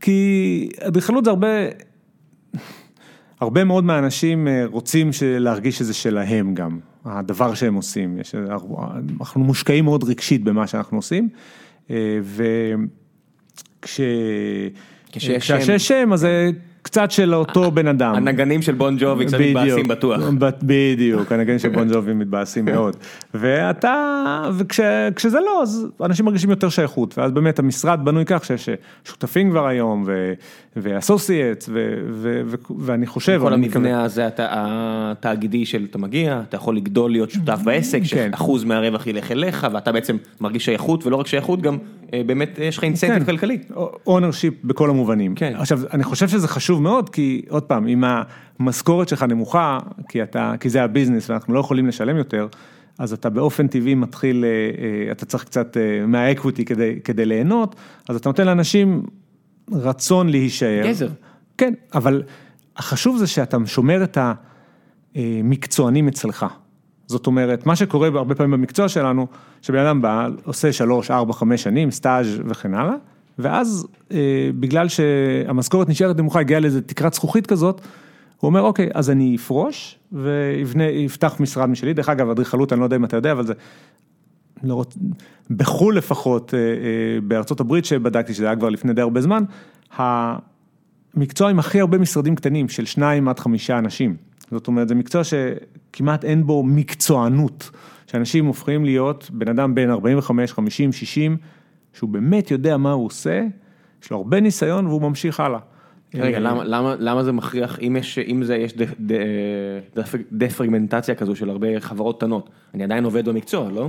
כי 0.00 0.68
אדריכלות 0.80 1.24
זה 1.24 1.30
הרבה... 1.30 1.48
הרבה 3.42 3.64
מאוד 3.64 3.84
מהאנשים 3.84 4.48
אה, 4.48 4.64
רוצים 4.66 5.10
להרגיש 5.22 5.78
שזה 5.78 5.94
שלהם 5.94 6.54
גם, 6.54 6.78
הדבר 7.04 7.54
שהם 7.54 7.74
עושים. 7.74 8.18
יש, 8.18 8.34
אנחנו 9.20 9.40
מושקעים 9.40 9.84
מאוד 9.84 10.04
רגשית 10.04 10.44
במה 10.44 10.66
שאנחנו 10.66 10.98
עושים, 10.98 11.28
אה, 11.90 12.18
וכש... 12.22 14.00
כשיש 15.12 15.50
כשיש 15.52 15.88
שם, 15.88 16.12
אז 16.12 16.20
זה 16.20 16.50
קצת 16.82 17.10
של 17.10 17.34
אותו 17.34 17.70
בן 17.70 17.86
אדם. 17.86 18.14
הנגנים 18.14 18.62
של 18.62 18.72
בון 18.72 18.96
ג'ובי 18.98 19.26
קצת 19.26 19.38
מתבאסים 19.40 19.88
בטוח. 19.88 20.20
בדיוק, 20.62 21.32
הנגנים 21.32 21.58
של 21.58 21.68
בון 21.68 21.88
ג'ובי 21.92 22.12
מתבאסים 22.12 22.64
מאוד. 22.64 22.96
ואתה, 23.34 24.42
וכשזה 24.58 25.40
לא, 25.40 25.62
אז 25.62 25.86
אנשים 26.00 26.24
מרגישים 26.24 26.50
יותר 26.50 26.68
שייכות, 26.68 27.18
ואז 27.18 27.32
באמת 27.32 27.58
המשרד 27.58 28.00
בנוי 28.04 28.24
כך 28.26 28.44
שיש 28.44 28.68
שותפים 29.04 29.50
כבר 29.50 29.66
היום, 29.66 30.04
ו 30.76 30.84
associates, 30.84 31.68
ואני 32.78 33.06
חושב, 33.06 33.38
כל 33.42 33.52
המבנה 33.52 34.04
הזה 34.04 34.26
הת- 34.26 34.40
התאגידי 34.40 35.66
של 35.66 35.86
אתה 35.90 35.98
מגיע, 35.98 36.42
אתה 36.48 36.56
יכול 36.56 36.76
לגדול 36.76 37.10
להיות 37.10 37.30
שותף 37.30 37.58
בעסק, 37.64 37.98
כן. 37.98 38.04
שאחוז 38.04 38.64
מהרווח 38.64 39.06
ילך 39.06 39.30
אליך 39.32 39.66
ואתה 39.72 39.92
בעצם 39.92 40.16
מרגיש 40.40 40.64
שייכות 40.64 41.06
ולא 41.06 41.16
רק 41.16 41.26
שייכות 41.26 41.62
גם 41.62 41.78
אה, 42.14 42.22
באמת 42.26 42.58
יש 42.62 42.78
לך 42.78 42.84
incentive 42.84 43.18
כן. 43.18 43.24
כלכלי. 43.24 43.58
Ownership 44.06 44.54
בכל 44.64 44.90
המובנים. 44.90 45.34
כן. 45.34 45.52
עכשיו, 45.56 45.80
אני 45.92 46.04
חושב 46.04 46.28
שזה 46.28 46.48
חשוב 46.48 46.82
מאוד, 46.82 47.08
כי 47.08 47.42
עוד 47.48 47.62
פעם, 47.62 47.86
אם 47.86 48.04
המשכורת 48.58 49.08
שלך 49.08 49.22
נמוכה, 49.22 49.78
כי 50.60 50.68
זה 50.70 50.82
הביזנס 50.82 51.30
ואנחנו 51.30 51.54
לא 51.54 51.60
יכולים 51.60 51.86
לשלם 51.86 52.16
יותר, 52.16 52.46
אז 52.98 53.12
אתה 53.12 53.30
באופן 53.30 53.66
טבעי 53.66 53.94
מתחיל, 53.94 54.44
אה, 54.44 54.48
אה, 55.08 55.12
אתה 55.12 55.24
צריך 55.26 55.44
קצת 55.44 55.76
מהאקוויטי 56.06 56.64
כדי, 56.64 56.94
כדי 57.04 57.26
ליהנות, 57.26 57.76
אז 58.08 58.16
אתה 58.16 58.28
נותן 58.28 58.46
לאנשים 58.46 59.02
רצון 59.72 60.28
להישאר. 60.28 60.82
גזר. 60.86 61.08
כן, 61.58 61.74
אבל 61.94 62.22
החשוב 62.76 63.16
זה 63.16 63.26
שאתה 63.26 63.56
שומר 63.66 64.04
את 64.04 64.18
המקצוענים 65.14 66.08
אצלך. 66.08 66.46
זאת 67.06 67.26
אומרת, 67.26 67.66
מה 67.66 67.76
שקורה 67.76 68.08
הרבה 68.08 68.34
פעמים 68.34 68.50
במקצוע 68.50 68.88
שלנו, 68.88 69.26
שבן 69.62 69.78
אדם 69.78 70.02
בא, 70.02 70.28
עושה 70.44 70.72
שלוש, 70.72 71.10
ארבע, 71.10 71.32
חמש 71.32 71.62
שנים, 71.62 71.90
סטאז' 71.90 72.40
וכן 72.46 72.74
הלאה, 72.74 72.94
ואז 73.38 73.86
אה, 74.12 74.50
בגלל 74.60 74.88
שהמשכורת 74.88 75.88
נשארת 75.88 76.16
נמוכה, 76.16 76.40
הגיעה 76.40 76.60
לאיזה 76.60 76.82
תקרת 76.82 77.14
זכוכית 77.14 77.46
כזאת, 77.46 77.80
הוא 78.36 78.48
אומר, 78.48 78.60
אוקיי, 78.60 78.88
אז 78.94 79.10
אני 79.10 79.36
אפרוש 79.36 79.98
יפתח 80.92 81.36
משרד 81.40 81.68
משלי, 81.68 81.94
דרך 81.94 82.08
אגב, 82.08 82.30
אדריכלות, 82.30 82.72
אני 82.72 82.80
לא 82.80 82.84
יודע 82.84 82.96
אם 82.96 83.04
אתה 83.04 83.16
יודע, 83.16 83.32
אבל 83.32 83.46
זה, 83.46 83.52
לא 84.62 84.74
רוצ... 84.74 84.98
בחו"ל 85.50 85.96
לפחות, 85.96 86.54
אה, 86.54 86.58
אה, 86.58 86.64
בארצות 87.22 87.60
הברית 87.60 87.84
שבדקתי, 87.84 88.34
שזה 88.34 88.46
היה 88.46 88.56
כבר 88.56 88.68
לפני 88.68 88.92
די 88.92 89.00
הרבה 89.00 89.20
זמן, 89.20 89.44
המקצוע 89.96 91.50
עם 91.50 91.58
הכי 91.58 91.80
הרבה 91.80 91.98
משרדים 91.98 92.34
קטנים, 92.34 92.68
של 92.68 92.84
שניים 92.84 93.28
עד 93.28 93.38
חמישה 93.38 93.78
אנשים. 93.78 94.16
זאת 94.50 94.66
אומרת, 94.66 94.88
זה 94.88 94.94
מקצוע 94.94 95.22
שכמעט 95.24 96.24
אין 96.24 96.46
בו 96.46 96.62
מקצוענות, 96.62 97.70
שאנשים 98.06 98.46
הופכים 98.46 98.84
להיות 98.84 99.30
בן 99.32 99.48
אדם 99.48 99.74
בין 99.74 99.90
45, 99.90 100.52
50, 100.52 100.92
60, 100.92 101.36
שהוא 101.92 102.10
באמת 102.10 102.50
יודע 102.50 102.76
מה 102.76 102.92
הוא 102.92 103.06
עושה, 103.06 103.42
יש 104.02 104.10
לו 104.10 104.16
הרבה 104.16 104.40
ניסיון 104.40 104.86
והוא 104.86 105.02
ממשיך 105.02 105.40
הלאה. 105.40 105.58
רגע, 106.14 106.36
אה, 106.36 106.40
למה, 106.40 106.64
למה, 106.64 106.94
למה 106.98 107.24
זה 107.24 107.32
מכריח, 107.32 107.78
אם 107.80 107.96
יש, 107.98 108.18
אם 108.18 108.44
זה, 108.44 108.56
יש 108.56 108.74
דפרגמנטציה 110.32 111.14
כזו 111.14 111.36
של 111.36 111.50
הרבה 111.50 111.80
חברות 111.80 112.16
קטנות, 112.16 112.50
אני 112.74 112.84
עדיין 112.84 113.04
עובד 113.04 113.28
במקצוע, 113.28 113.70
לא? 113.70 113.88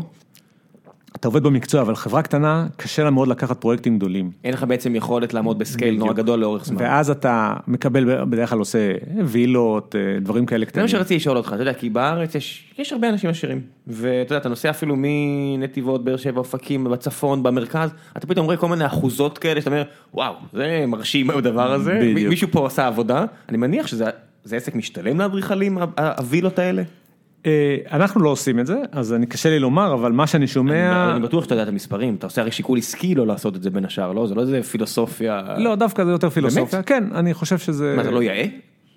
אתה 1.24 1.28
עובד 1.28 1.44
במקצוע, 1.44 1.82
אבל 1.82 1.96
חברה 1.96 2.22
קטנה, 2.22 2.68
קשה 2.78 3.04
לה 3.04 3.10
מאוד 3.10 3.28
לקחת 3.28 3.62
פרויקטים 3.62 3.98
גדולים. 3.98 4.32
אין 4.44 4.54
לך 4.54 4.64
בעצם 4.64 4.96
יכולת 4.96 5.34
לעמוד 5.34 5.60
בסקייל 5.60 5.98
נורא. 5.98 6.14
גדול 6.14 6.40
לאורך 6.40 6.66
זמן. 6.66 6.82
ואז 6.82 7.10
אתה 7.10 7.54
מקבל, 7.68 8.26
בדרך 8.26 8.50
כלל 8.50 8.60
עושה 8.60 8.94
וילות, 9.26 9.96
אה, 9.96 10.20
דברים 10.20 10.46
כאלה 10.46 10.66
זה 10.66 10.72
קטנים. 10.72 10.84
מה 10.84 10.90
שרציתי 10.90 11.16
לשאול 11.16 11.38
אותך, 11.38 11.54
אתה 11.54 11.62
יודע, 11.62 11.74
כי 11.74 11.90
בארץ 11.90 12.36
יש, 12.36 12.74
יש 12.80 12.94
הרבה 12.94 13.10
אנשים 13.10 13.30
עשירים, 13.30 13.62
ואתה 13.88 14.34
יודע, 14.34 14.38
אתה 14.38 14.50
נוסע 14.50 14.70
אפילו 14.70 14.96
מנתיבות, 14.98 16.04
באר 16.04 16.18
שבע, 16.18 16.40
אופקים, 16.40 16.84
בצפון, 16.84 17.44
במרכז, 17.44 17.90
אתה 18.18 18.28
פתאום 18.28 18.46
רואה 18.46 18.58
כל 18.58 18.68
מיני 18.68 18.86
אחוזות 18.86 19.38
כאלה, 19.38 19.62
שאתה 19.62 19.70
אומר, 19.70 19.84
וואו, 20.14 20.34
זה 20.54 20.86
מרשים 20.88 21.30
הדבר 21.38 21.72
הזה, 21.72 22.00
בדיוק. 22.02 22.30
מישהו 22.30 22.48
פה 22.52 22.68
עשה 22.68 22.88
עבודה, 22.88 23.26
אני 23.50 23.58
מניח 23.58 23.88
שזה 23.88 24.06
זה 24.44 24.56
עסק 24.56 24.76
משתלם 24.76 25.20
לאדריכלים, 25.20 25.78
הווילות 25.98 26.60
האלה? 26.60 26.84
אה, 27.46 27.52
אנחנו 27.92 28.22
לא 28.22 28.30
עושים 28.30 28.60
את 28.60 28.68
זה, 28.68 28.76
אז 28.92 29.14
אני 29.14 29.26
קשה 29.26 29.50
לי 29.50 29.60
לומר, 29.60 29.94
אבל 29.94 30.12
מה 30.12 30.28
שאני 30.28 30.48
שומע... 30.48 31.12
אני 31.16 31.24
בטוח 31.24 31.44
שאתה 31.44 31.54
יודע 31.56 31.64
את 31.64 31.68
המספרים, 31.68 32.16
אתה 32.16 32.28
עושה 32.28 32.42
הרי 32.42 32.52
שיקול 32.52 32.78
עסקי 32.78 33.16
לא 33.16 33.28
לעשות 33.28 33.56
את 33.56 33.64
זה 33.64 33.70
בין 33.70 33.86
השאר, 33.86 34.12
לא? 34.14 34.28
זה 34.28 34.36
לא 34.36 34.42
איזה 34.42 34.64
פילוסופיה... 34.64 35.42
לא, 35.58 35.76
דווקא 35.76 36.06
זה 36.06 36.12
יותר 36.12 36.30
פילוסופיה. 36.30 36.84
כן, 36.84 37.04
אני 37.16 37.34
חושב 37.34 37.58
שזה... 37.58 37.94
מה, 37.98 38.04
זה 38.04 38.12
לא 38.12 38.24
יאה? 38.24 38.46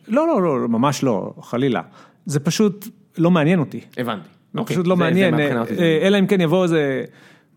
לא, 0.08 0.26
לא, 0.26 0.42
לא, 0.42 0.68
ממש 0.68 1.02
לא, 1.02 1.32
חלילה. 1.42 1.80
זה 2.26 2.40
פשוט 2.40 2.88
לא 3.18 3.30
מעניין 3.30 3.58
אותי. 3.58 3.80
הבנתי. 3.96 4.28
זה 4.54 4.60
אוקיי, 4.60 4.74
פשוט 4.76 4.86
לא 4.86 4.94
זה- 4.94 5.00
מעניין, 5.00 5.34
אותי, 5.58 5.74
זה- 5.74 5.82
אה, 5.82 5.98
אלא 6.06 6.18
אם 6.18 6.26
כן 6.26 6.40
יבוא 6.40 6.62
איזה 6.62 7.04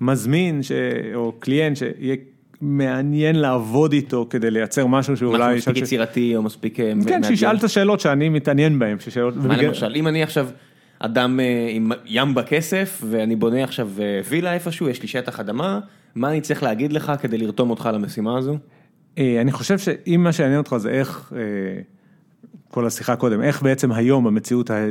מזמין 0.02 0.64
ש... 0.64 0.72
או 1.16 1.32
קליינט 1.40 1.78
שיהיה 1.78 2.16
מעניין 2.62 3.36
לעבוד 3.36 3.94
איתו 3.94 4.28
כדי 4.30 4.52
לייצר 4.52 4.86
משהו 4.88 5.18
שאולי... 5.18 5.38
משהו 5.38 5.56
מספיק 5.58 5.76
ישאל 5.76 5.86
ש- 5.86 5.88
יצירתי 5.88 6.36
או 6.36 6.42
מספיק... 6.42 6.80
אה, 6.80 6.92
כן. 7.08 7.24
שישאל 7.24 7.58
את 7.58 7.64
השאלות 7.64 8.00
שאני 8.00 8.30
מתעניין 8.30 8.80
בהן. 8.80 8.98
ששאלות- 9.00 9.36
מה 9.36 9.42
ובגלל- 9.46 9.68
למשל, 9.68 9.94
אם 9.96 10.08
אני 10.08 10.24
עכשיו 10.24 10.48
אדם 11.00 11.40
אה, 11.40 11.68
עם 11.72 11.92
ים 12.06 12.36
בכסף 12.36 13.04
ואני 13.10 13.36
בונה 13.36 13.64
עכשיו 13.64 13.90
אה, 14.00 14.22
וילה 14.30 14.54
איפשהו, 14.54 14.90
יש 14.90 15.02
לי 15.02 15.08
שטח 15.08 15.40
אדמה, 15.40 15.80
מה 16.16 16.30
אני 16.30 16.42
צריך 16.42 16.64
להגיד 16.64 16.94
לך 16.94 17.12
כדי 17.22 17.38
לרתום 17.38 17.70
אותך 17.70 17.90
למשימה 17.94 18.38
הזו? 18.38 18.58
אה, 19.18 19.42
אני 19.42 19.52
חושב 19.52 19.78
שאם 19.78 20.22
מה 20.24 20.32
שיעניין 20.32 20.58
אותך 20.60 20.76
זה 20.78 20.90
איך, 20.90 21.34
כל 22.72 22.88
השיחה 22.88 23.16
קודם, 23.16 23.42
איך 23.42 23.62
בעצם 23.64 23.92
היום 23.92 24.24
במציאות 24.24 24.70
ה- 24.70 24.74
אה, 24.76 24.90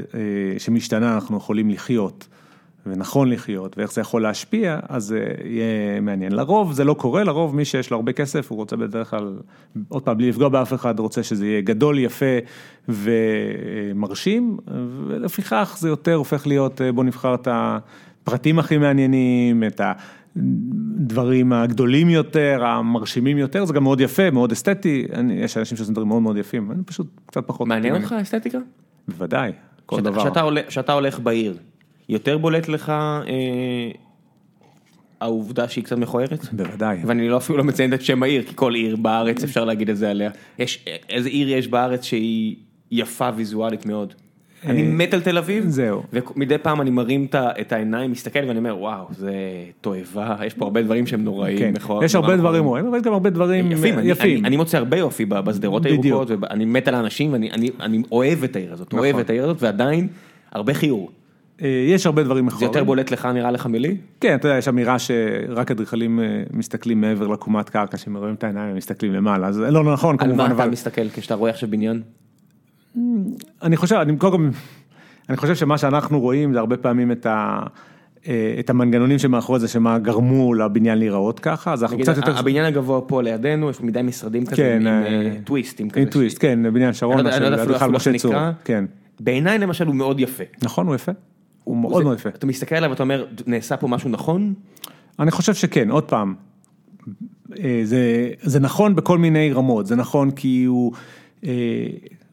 שמשתנה 0.59 1.15
אנחנו 1.15 1.37
יכולים 1.37 1.71
לחיות 1.71 2.29
ונכון 2.91 3.31
לחיות, 3.31 3.79
ואיך 3.79 3.93
זה 3.93 4.01
יכול 4.01 4.23
להשפיע, 4.23 4.79
אז 4.89 5.05
זה 5.05 5.27
יהיה 5.45 6.01
מעניין. 6.01 6.33
לרוב 6.33 6.73
זה 6.73 6.85
לא 6.85 6.95
קורה, 6.95 7.25
לרוב 7.25 7.57
מי 7.57 7.65
שיש 7.65 7.91
לו 7.91 7.97
הרבה 7.97 8.13
כסף, 8.13 8.51
הוא 8.51 8.57
רוצה 8.57 8.77
בדרך 8.77 9.11
כלל, 9.11 9.37
עוד 9.89 10.03
פעם, 10.03 10.17
בלי 10.17 10.29
לפגוע 10.29 10.49
באף 10.49 10.75
אחד, 10.75 10.99
רוצה 10.99 11.23
שזה 11.23 11.47
יהיה 11.47 11.61
גדול, 11.61 11.99
יפה 11.99 12.39
ומרשים, 12.89 14.57
ולפיכך 15.07 15.77
זה 15.79 15.89
יותר 15.89 16.15
הופך 16.15 16.47
להיות, 16.47 16.81
בוא 16.95 17.05
נבחר 17.05 17.35
את 17.35 17.49
הפרטים 17.51 18.59
הכי 18.59 18.79
מעניינים, 18.79 19.65
את 19.65 19.81
הדברים 20.37 21.53
הגדולים 21.53 22.09
יותר, 22.09 22.65
המרשימים 22.65 23.39
יותר, 23.39 23.65
זה 23.65 23.73
גם 23.73 23.83
מאוד 23.83 24.01
יפה, 24.01 24.31
מאוד 24.31 24.53
אסתטי, 24.53 25.07
יש 25.31 25.57
אנשים 25.57 25.77
שעושים 25.77 25.95
דברים 25.95 26.09
מאוד 26.09 26.23
מאוד 26.23 26.37
יפים, 26.37 26.71
אני 26.73 26.83
פשוט 26.85 27.07
קצת 27.27 27.47
פחות. 27.47 27.69
מעניין 27.69 27.95
אותך 27.95 28.15
אסתטיקה? 28.23 28.59
בוודאי, 29.09 29.53
כל 29.87 30.01
דבר. 30.01 30.31
כשאתה 30.69 30.93
הולך 30.93 31.21
בעיר. 31.21 31.57
יותר 32.09 32.39
בולט 32.39 32.69
לך 32.69 32.91
אה, 32.91 33.91
העובדה 35.21 35.69
שהיא 35.69 35.85
קצת 35.85 35.99
מכוערת? 35.99 36.53
בוודאי. 36.53 36.99
ואני 37.07 37.29
לא 37.29 37.37
אפילו 37.37 37.59
לא 37.59 37.65
מציין 37.65 37.95
את 37.95 38.03
שם 38.03 38.23
העיר, 38.23 38.43
כי 38.43 38.53
כל 38.55 38.75
עיר 38.75 38.97
בארץ 38.97 39.45
אפשר 39.45 39.65
להגיד 39.65 39.91
את 39.91 39.97
זה 39.97 40.11
עליה. 40.11 40.31
יש, 40.59 40.85
איזה 41.09 41.29
עיר 41.29 41.49
יש 41.49 41.69
בארץ 41.69 42.05
שהיא 42.05 42.57
יפה 42.91 43.29
ויזואלית 43.37 43.87
מאוד? 43.87 44.15
אני 44.65 44.83
אה, 44.83 44.89
מת 44.89 45.15
על 45.15 45.21
תל 45.21 45.39
אביב, 45.39 45.65
זהו. 45.69 46.03
ומדי 46.13 46.59
פעם 46.59 46.81
אני 46.81 46.91
מרים 46.91 47.27
את 47.35 47.73
העיניים, 47.73 48.11
מסתכל 48.11 48.39
ואני 48.49 48.59
אומר, 48.59 48.79
וואו, 48.79 49.07
זה 49.11 49.33
תועבה, 49.81 50.37
יש 50.47 50.55
פה 50.55 50.65
הרבה 50.65 50.83
דברים 50.83 51.07
שהם 51.07 51.25
נוראים. 51.25 51.59
כן, 51.59 51.73
יש 52.05 52.15
הרבה 52.15 52.37
דברים 52.37 52.65
רואים, 52.65 52.87
אבל 52.87 52.97
יש 52.97 53.03
גם 53.03 53.13
הרבה 53.13 53.31
דברים 53.31 53.73
יפים. 53.73 53.95
יפים. 54.03 54.45
אני 54.45 54.57
מוצא 54.57 54.79
הרבה 54.79 54.97
יופי 54.97 55.25
בשדרות 55.25 55.87
הירוקות, 55.87 56.29
ואני 56.41 56.65
מת 56.65 56.89
על 56.89 56.95
האנשים, 56.95 57.33
ואני 57.33 58.03
אוהב 58.13 58.45
את 58.45 58.57
העיר 58.57 58.73
הזאת, 58.73 58.93
אוהב 58.93 59.19
את 59.19 59.31
העיר 59.31 59.45
הזאת, 59.45 59.63
ועדיין 59.63 60.09
הרבה 60.53 60.75
חיור. 60.75 61.11
אה, 61.63 61.85
יש 61.89 62.07
הרבה 62.07 62.23
דברים 62.23 62.47
מכוערים. 62.47 62.73
זה 62.73 62.79
יותר 62.79 62.85
בולט 62.85 63.11
לך 63.11 63.27
נראה 63.27 63.51
לך 63.51 63.67
מלי? 63.67 63.97
כן, 64.21 64.35
אתה 64.35 64.49
יודע, 64.49 64.59
יש 64.59 64.69
אמירה 64.69 64.99
שרק 64.99 65.71
אדריכלים 65.71 66.21
אה, 66.21 66.43
מסתכלים 66.53 67.01
מעבר 67.01 67.27
לקומת 67.27 67.69
קרקע, 67.69 67.97
שהם 67.97 68.17
רואים 68.17 68.35
את 68.35 68.45
העיניים 68.45 68.73
ומסתכלים 68.73 69.13
למעלה, 69.13 69.47
אז 69.47 69.59
לא 69.59 69.93
נכון 69.93 70.17
כמובן, 70.17 70.41
אבל... 70.41 70.51
על 70.51 70.57
מה 70.57 70.63
אתה 70.63 70.73
מסתכל 70.73 71.09
כשאתה 71.09 71.35
רואה 71.35 71.51
עכשיו 71.51 71.71
בניין? 71.71 72.03
אני 73.63 73.77
חושב, 73.77 73.97
אני 73.97 74.17
קודם 74.17 74.51
אני 75.29 75.37
חושב 75.37 75.55
שמה 75.55 75.79
שאנחנו 75.79 76.21
רואים 76.21 76.53
זה 76.53 76.59
הרבה 76.59 76.77
פעמים 76.77 77.13
את 77.13 77.27
ה... 77.27 77.61
אה, 78.29 78.57
את 78.61 78.71
המנגנונים 78.71 79.19
שמאחורי 79.19 79.61
זה, 79.61 79.69
שמה 79.69 79.99
גרמו 79.99 80.55
לבניין 80.55 80.99
להיראות 80.99 81.41
ככה, 81.41 81.73
אז 81.73 81.83
אנחנו 81.83 81.99
קצת 81.99 82.17
יותר... 82.17 82.39
הבניין 82.39 82.65
הגבוה 82.65 83.01
פה 83.01 83.23
לידינו, 83.23 83.71
יש 83.71 83.81
מדי 83.81 84.03
משרדים 84.03 84.47
כזה, 84.47 84.57
כן, 84.57 84.87
עם 84.87 85.43
טוויסטים 85.45 85.91
כזה. 85.91 86.01
עם 86.01 86.09
טוויסט, 86.09 86.39
כן, 86.41 86.73
בניין 86.73 86.93
שרונה, 86.93 87.33
של 87.33 87.55
אדריכל 87.55 87.91
משה 87.91 88.19
צור. 88.19 88.35
כן. 88.65 88.85
בעיניי 89.21 89.59
למשל 89.59 89.87
הוא 89.87 89.95
מאוד 89.95 90.21
יפה. 90.21 90.45
נכון, 90.63 90.87
הוא 90.87 90.95
יפה. 90.95 91.13
הוא 91.69 91.77
מאוד 91.77 92.05
מאוד 92.05 92.17
יפה. 92.17 92.29
אתה 92.29 92.47
מסתכל 92.47 92.75
עליו 92.75 92.91
ואתה 92.91 93.03
אומר, 93.03 93.27
נעשה 93.47 93.77
פה 93.77 93.89
משהו 93.89 94.11
נכון? 94.11 94.55
אני 95.19 95.31
חושב 95.31 95.55
שכן, 95.55 95.91
עוד 95.91 96.05
פעם, 96.05 96.35
אה, 97.59 97.81
זה, 97.85 98.31
זה 98.43 98.61
נכון 98.61 98.95
בכל 98.95 99.19
מיני 99.19 99.53
רמות, 99.53 99.87
זה 99.87 99.97
נכון 99.97 100.31
כי 100.31 100.65
הוא, 100.65 100.93
אה, 101.45 101.51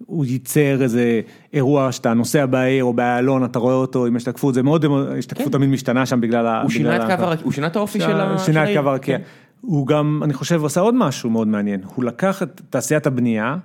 הוא 0.06 0.26
ייצר 0.26 0.82
איזה 0.82 1.22
אירוע 1.54 1.92
שאתה 1.92 2.14
נוסע 2.14 2.46
בעיר 2.46 2.84
או 2.84 2.94
באיילון, 2.94 3.44
אתה 3.44 3.60
רואה 3.60 3.74
אותו 3.74 4.06
עם 4.06 4.16
השתקפות, 4.16 4.54
זה 4.54 4.64
מאוד, 4.64 4.86
השתקפות 5.18 5.46
כן. 5.46 5.52
תמיד 5.52 5.70
משתנה 5.70 6.06
שם 6.06 6.22
בגלל 6.22 6.48
ה... 6.48 6.62
הוא 6.62 6.72
שינה 6.72 6.96
את 6.96 7.02
קו 7.02 7.26
הרקיע, 7.26 7.46
הוא 7.46 7.52
שינה 7.54 7.68
את 7.68 7.76
האופי 7.76 8.00
של 8.00 8.12
העיר. 8.12 8.38
שינה 8.38 8.72
את 8.72 8.78
קו 8.78 8.90
הרקיע. 8.90 9.18
הוא 9.62 9.88
גם, 9.88 10.22
אני 10.24 10.34
חושב, 10.34 10.66
עשה 10.66 10.82
עוד 10.82 10.96
משהו 10.96 11.30
מאוד 11.30 11.48
מעניין, 11.48 11.82
הוא 11.96 12.06
לקח 12.06 12.44
את 12.44 12.62
תעשיית 12.70 13.08
הבנייה 13.08 13.58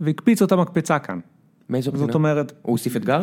והקפיץ 0.00 0.42
אותה 0.42 0.56
מקפצה 0.56 0.98
כאן. 0.98 1.18
מאיזו 1.70 1.90
בחינה? 1.90 2.06
זאת 2.06 2.14
אומרת... 2.14 2.52
הוא 2.62 2.72
הוסיף 2.72 2.96
אתגר? 2.96 3.22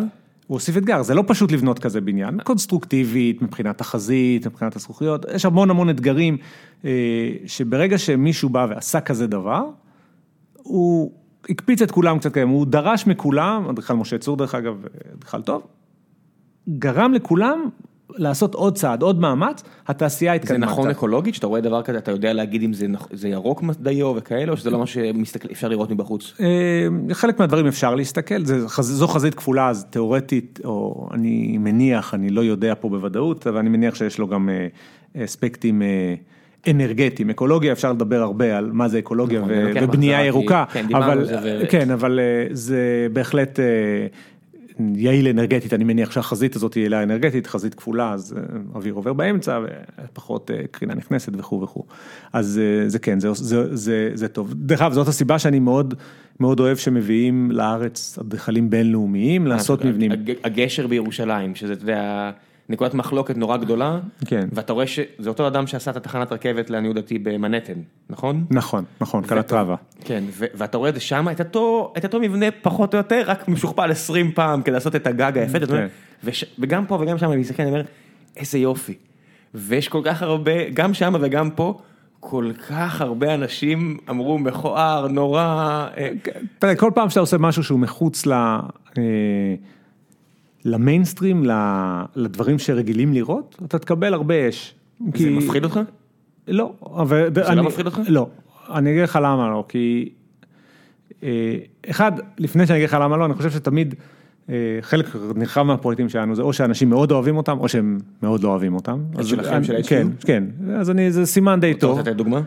הוא 0.52 0.56
הוסיף 0.56 0.78
אתגר, 0.78 1.04
זה 1.04 1.14
לא 1.14 1.24
פשוט 1.28 1.52
לבנות 1.52 1.80
כזה 1.80 2.02
בניין, 2.02 2.40
קונסטרוקטיבית, 2.44 3.42
מבחינת 3.42 3.78
תחזית, 3.78 4.48
מבחינת 4.48 4.76
הזכוכיות, 4.76 5.26
יש 5.34 5.46
המון 5.46 5.70
המון 5.70 5.90
אתגרים, 5.90 6.38
אה, 6.86 6.90
שברגע 7.46 7.98
שמישהו 7.98 8.50
בא 8.50 8.68
ועשה 8.70 9.02
כזה 9.02 9.28
דבר, 9.28 9.66
הוא 10.58 11.12
הקפיץ 11.50 11.82
את 11.82 11.92
כולם 11.92 12.20
קצת 12.20 12.34
קיים, 12.34 12.50
הוא 12.50 12.66
דרש 12.66 13.08
מכולם, 13.08 13.66
אדריכל 13.70 13.94
משה 13.94 14.18
צור 14.18 14.38
דרך 14.38 14.56
אגב, 14.56 14.86
אדריכל 15.18 15.42
טוב, 15.42 15.68
גרם 16.70 17.14
לכולם 17.14 17.70
לעשות 18.18 18.56
עוד 18.56 18.78
צעד, 18.78 19.02
עוד 19.02 19.20
מאמץ, 19.20 19.64
התעשייה 19.88 20.34
התקדמה. 20.34 20.68
זה 20.68 20.72
נכון 20.72 20.90
אקולוגית, 20.90 21.36
שאתה 21.36 21.48
רואה 21.48 21.62
דבר 21.62 21.82
כזה, 21.82 21.98
אתה 21.98 22.12
יודע 22.12 22.34
להגיד 22.34 22.64
אם 22.64 22.72
זה 23.12 23.30
ירוק 23.30 23.64
דיו 23.80 24.14
וכאלה, 24.18 24.52
או 24.52 24.58
שזה 24.58 24.70
לא 24.70 24.80
מה 24.80 24.86
שאפשר 24.86 25.68
לראות 25.68 25.92
מבחוץ? 25.92 26.34
אה, 26.40 27.14
חלק 27.14 27.40
מהדברים 27.40 27.68
אפשר 27.68 27.96
להסתכל, 27.96 28.46
זו 28.80 29.08
חזית 29.08 29.36
כפולה, 29.36 29.70
אז 29.70 29.86
תיאורטית, 29.90 30.60
או 30.64 31.08
אני 31.14 31.58
מניח, 31.58 32.14
אני 32.14 32.30
לא 32.30 32.42
יודע 32.42 32.74
פה 32.80 32.90
בוודאות, 32.90 33.48
אבל 33.48 33.58
אני 33.58 33.70
מניח 33.70 33.96
שיש 33.96 34.20
לו 34.20 34.28
גם 34.28 34.50
אה, 34.50 35.24
אספקטים 35.24 35.82
אה, 35.82 36.16
אנרגטיים, 36.72 37.30
אקולוגיה, 37.30 37.72
אפשר 37.72 37.92
לדבר 37.92 38.22
הרבה 38.22 38.58
על 38.58 38.70
מה 38.74 38.88
זה 38.88 39.00
אקולוגיה 39.00 39.40
נכון, 39.42 39.54
ובנייה 39.84 40.26
ירוקה, 40.26 40.64
כן, 41.70 41.92
אבל 41.92 42.20
זה 42.52 43.08
בהחלט... 43.14 43.60
יעיל 44.96 45.28
אנרגטית, 45.28 45.74
אני 45.74 45.84
מניח 45.84 46.12
שהחזית 46.12 46.56
הזאת 46.56 46.74
היא 46.74 46.82
יעילה 46.82 47.04
אנרגטית, 47.04 47.48
חזית 47.48 47.76
כפולה, 47.76 48.14
אז 48.14 48.38
אה, 48.38 48.58
אוויר 48.76 48.94
עובר 48.94 49.14
באמצע 49.14 49.60
ופחות 50.06 50.52
אה, 50.52 50.62
קרינה 50.72 50.94
נכנסת 50.94 51.32
וכו' 51.38 51.62
וכו'. 51.62 51.84
אז 52.34 52.62
אה, 52.64 52.90
זה 52.90 53.00
כן, 53.00 53.20
זה, 53.20 53.34
זה, 53.34 53.76
זה, 53.76 54.12
זה 54.14 54.28
טוב. 54.28 54.54
דרך 54.54 54.82
אגב, 54.82 54.94
זאת 54.94 55.08
הסיבה 55.08 55.40
שאני 55.40 55.60
מאוד, 55.60 55.94
מאוד 56.40 56.60
אוהב 56.60 56.78
שמביאים 56.78 57.52
לארץ 57.52 58.18
אדריכלים 58.22 58.70
בינלאומיים 58.70 59.48
לעשות 59.48 59.86
מבנים. 59.86 60.12
הגשר 60.44 60.88
בירושלים, 60.88 61.56
שזה, 61.56 61.74
אתה 61.74 61.84
יודע... 61.84 62.32
נקודת 62.72 62.94
מחלוקת 62.94 63.38
נורא 63.38 63.58
גדולה, 63.58 64.00
כן. 64.26 64.48
ואתה 64.52 64.74
רואה 64.74 64.88
שזה 64.88 65.30
אותו 65.30 65.48
אדם 65.48 65.68
שעשה 65.68 65.92
את 65.92 65.98
התחנת 65.98 66.32
רכבת 66.32 66.70
לעניות 66.70 66.96
דעתי 66.96 67.20
במנהטן, 67.20 67.74
נכון? 68.10 68.46
נכון, 68.50 68.84
נכון, 69.02 69.24
קלטרבה. 69.24 69.76
כן, 70.06 70.24
ואתה 70.38 70.78
רואה 70.78 70.90
את 70.90 70.94
זה 70.94 71.00
שם, 71.00 71.28
את 71.32 71.40
אותו, 71.40 71.94
את 71.98 72.04
אותו 72.04 72.20
מבנה 72.20 72.46
פחות 72.62 72.94
או 72.94 72.98
יותר, 72.98 73.24
רק 73.26 73.48
משוכפל 73.48 73.92
20 73.92 74.32
פעם 74.32 74.62
כדי 74.62 74.74
לעשות 74.74 74.96
את 74.96 75.08
הגג 75.08 75.38
היפה, 75.38 75.60
כן. 75.60 75.88
וגם 76.60 76.86
פה 76.86 76.98
וגם 77.02 77.18
שם 77.18 77.32
אני 77.32 77.42
מסתכל, 77.42 77.64
אני 77.64 77.72
אומר, 77.72 77.84
איזה 78.38 78.58
יופי. 78.58 78.96
ויש 79.54 79.90
כל 79.90 80.02
כך 80.04 80.22
הרבה, 80.22 80.70
גם 80.74 80.94
שם 80.94 81.16
וגם 81.22 81.50
פה, 81.50 81.80
כל 82.20 82.52
כך 82.70 83.02
הרבה 83.02 83.34
אנשים 83.34 83.98
אמרו 84.10 84.40
מכוער, 84.40 85.08
נורא. 85.08 85.42
אה, 85.98 86.10
תראה, 86.60 86.76
כל 86.76 86.92
פעם 86.96 87.10
שאתה 87.10 87.20
עושה 87.20 87.38
משהו 87.38 87.64
שהוא 87.64 87.80
מחוץ 87.80 88.26
ל... 88.26 88.34
למיינסטרים, 90.66 91.46
לדברים 92.16 92.60
שרגילים 92.60 93.14
לראות, 93.14 93.58
אתה 93.66 93.80
תקבל 93.80 94.14
הרבה 94.14 94.50
אש. 94.50 94.76
זה 95.06 95.12
כי... 95.14 95.30
מפחיד 95.30 95.64
אותך? 95.64 95.80
לא, 96.48 96.74
אבל... 96.96 97.28
זה 97.36 97.42
לא 97.42 97.48
אני... 97.48 97.56
לא 97.56 97.64
מפחיד 97.64 97.86
אותך? 97.86 98.00
לא, 98.08 98.28
אני 98.70 98.92
אגיד 98.92 99.04
לך 99.04 99.20
למה 99.22 99.50
לא, 99.50 99.66
כי... 99.68 100.10
אה, 101.24 101.58
אחד, 101.90 102.12
לפני 102.38 102.68
שאני 102.68 102.80
אגיד 102.80 102.90
לך 102.90 102.98
למה 103.02 103.18
לא, 103.18 103.26
אני 103.26 103.34
חושב 103.34 103.50
שתמיד 103.50 103.96
אה, 104.50 104.56
חלק 104.82 105.06
נרחב 105.36 105.62
מהפרויקטים 105.62 106.10
שלנו 106.10 106.36
זה 106.36 106.42
או 106.42 106.54
שאנשים 106.54 106.90
מאוד 106.90 107.12
אוהבים 107.12 107.38
אותם, 107.38 107.58
או 107.60 107.68
שהם 107.68 107.98
מאוד 108.24 108.44
לא 108.44 108.50
אוהבים 108.50 108.76
אותם. 108.76 109.00
שלכם, 109.22 109.64
של 109.64 109.76
ה-HQ? 109.76 109.88
כן, 109.88 110.08
כן, 110.26 110.44
אז 110.76 110.90
אני, 110.90 111.12
זה 111.12 111.26
סימן 111.26 111.60
די 111.60 111.74
טוב. 111.74 111.92
אתה 111.92 112.00
רוצה 112.00 112.10
לתת 112.10 112.18
דוגמה? 112.18 112.42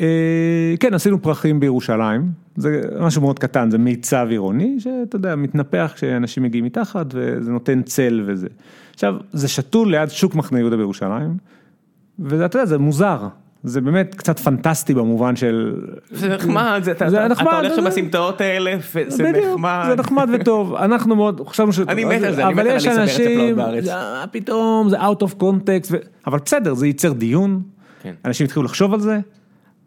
אה, 0.00 0.74
כן, 0.80 0.94
עשינו 0.94 1.22
פרחים 1.22 1.60
בירושלים, 1.60 2.22
זה 2.56 2.82
משהו 3.00 3.22
מאוד 3.22 3.38
קטן, 3.38 3.70
זה 3.70 3.78
מיצב 3.78 4.26
עירוני, 4.30 4.76
שאתה 4.80 5.16
יודע, 5.16 5.36
מתנפח 5.36 5.92
כשאנשים 5.94 6.42
מגיעים 6.42 6.64
מתחת, 6.64 7.06
וזה 7.14 7.50
נותן 7.50 7.82
צל 7.82 8.22
וזה. 8.26 8.46
עכשיו, 8.94 9.14
זה 9.32 9.48
שתול 9.48 9.90
ליד 9.90 10.08
שוק 10.08 10.34
מחנה 10.34 10.58
יהודה 10.58 10.76
בירושלים, 10.76 11.36
ואתה 12.18 12.56
יודע, 12.58 12.66
זה 12.66 12.78
מוזר. 12.78 13.28
זה 13.64 13.80
באמת 13.80 14.14
קצת 14.14 14.38
פנטסטי 14.38 14.94
במובן 14.94 15.36
של... 15.36 15.74
זה 16.10 16.28
נחמד, 16.28 16.80
זה, 16.84 16.90
אתה, 16.90 17.10
זה 17.10 17.28
נחמד, 17.28 17.46
אתה 17.48 17.56
הולך 17.56 17.76
שם 17.76 17.84
בסמטאות 17.84 18.40
האלה, 18.40 18.76
וזה 18.94 19.32
נחמד. 19.32 19.84
זה 19.88 19.96
נחמד 19.96 20.28
וטוב, 20.32 20.74
אנחנו 20.74 21.16
מאוד, 21.16 21.40
חשבנו 21.46 21.72
ש... 21.72 21.80
אני 21.80 22.04
מת 22.04 22.22
על 22.22 22.34
זה, 22.34 22.46
אני 22.46 22.54
מת 22.54 22.60
על 22.60 22.66
להסבר 22.66 23.04
את 23.04 23.08
הפלאות 23.08 23.56
בארץ. 23.56 23.84
פתאום, 24.30 24.88
זה 24.88 25.00
out 25.00 25.22
of 25.22 25.40
context, 25.40 25.88
ו... 25.90 25.96
אבל 26.26 26.38
בסדר, 26.44 26.74
זה 26.74 26.86
ייצר 26.86 27.12
דיון, 27.12 27.62
כן. 28.02 28.14
אנשים 28.24 28.44
התחילו 28.44 28.64
לחשוב 28.64 28.94
על 28.94 29.00
זה. 29.00 29.20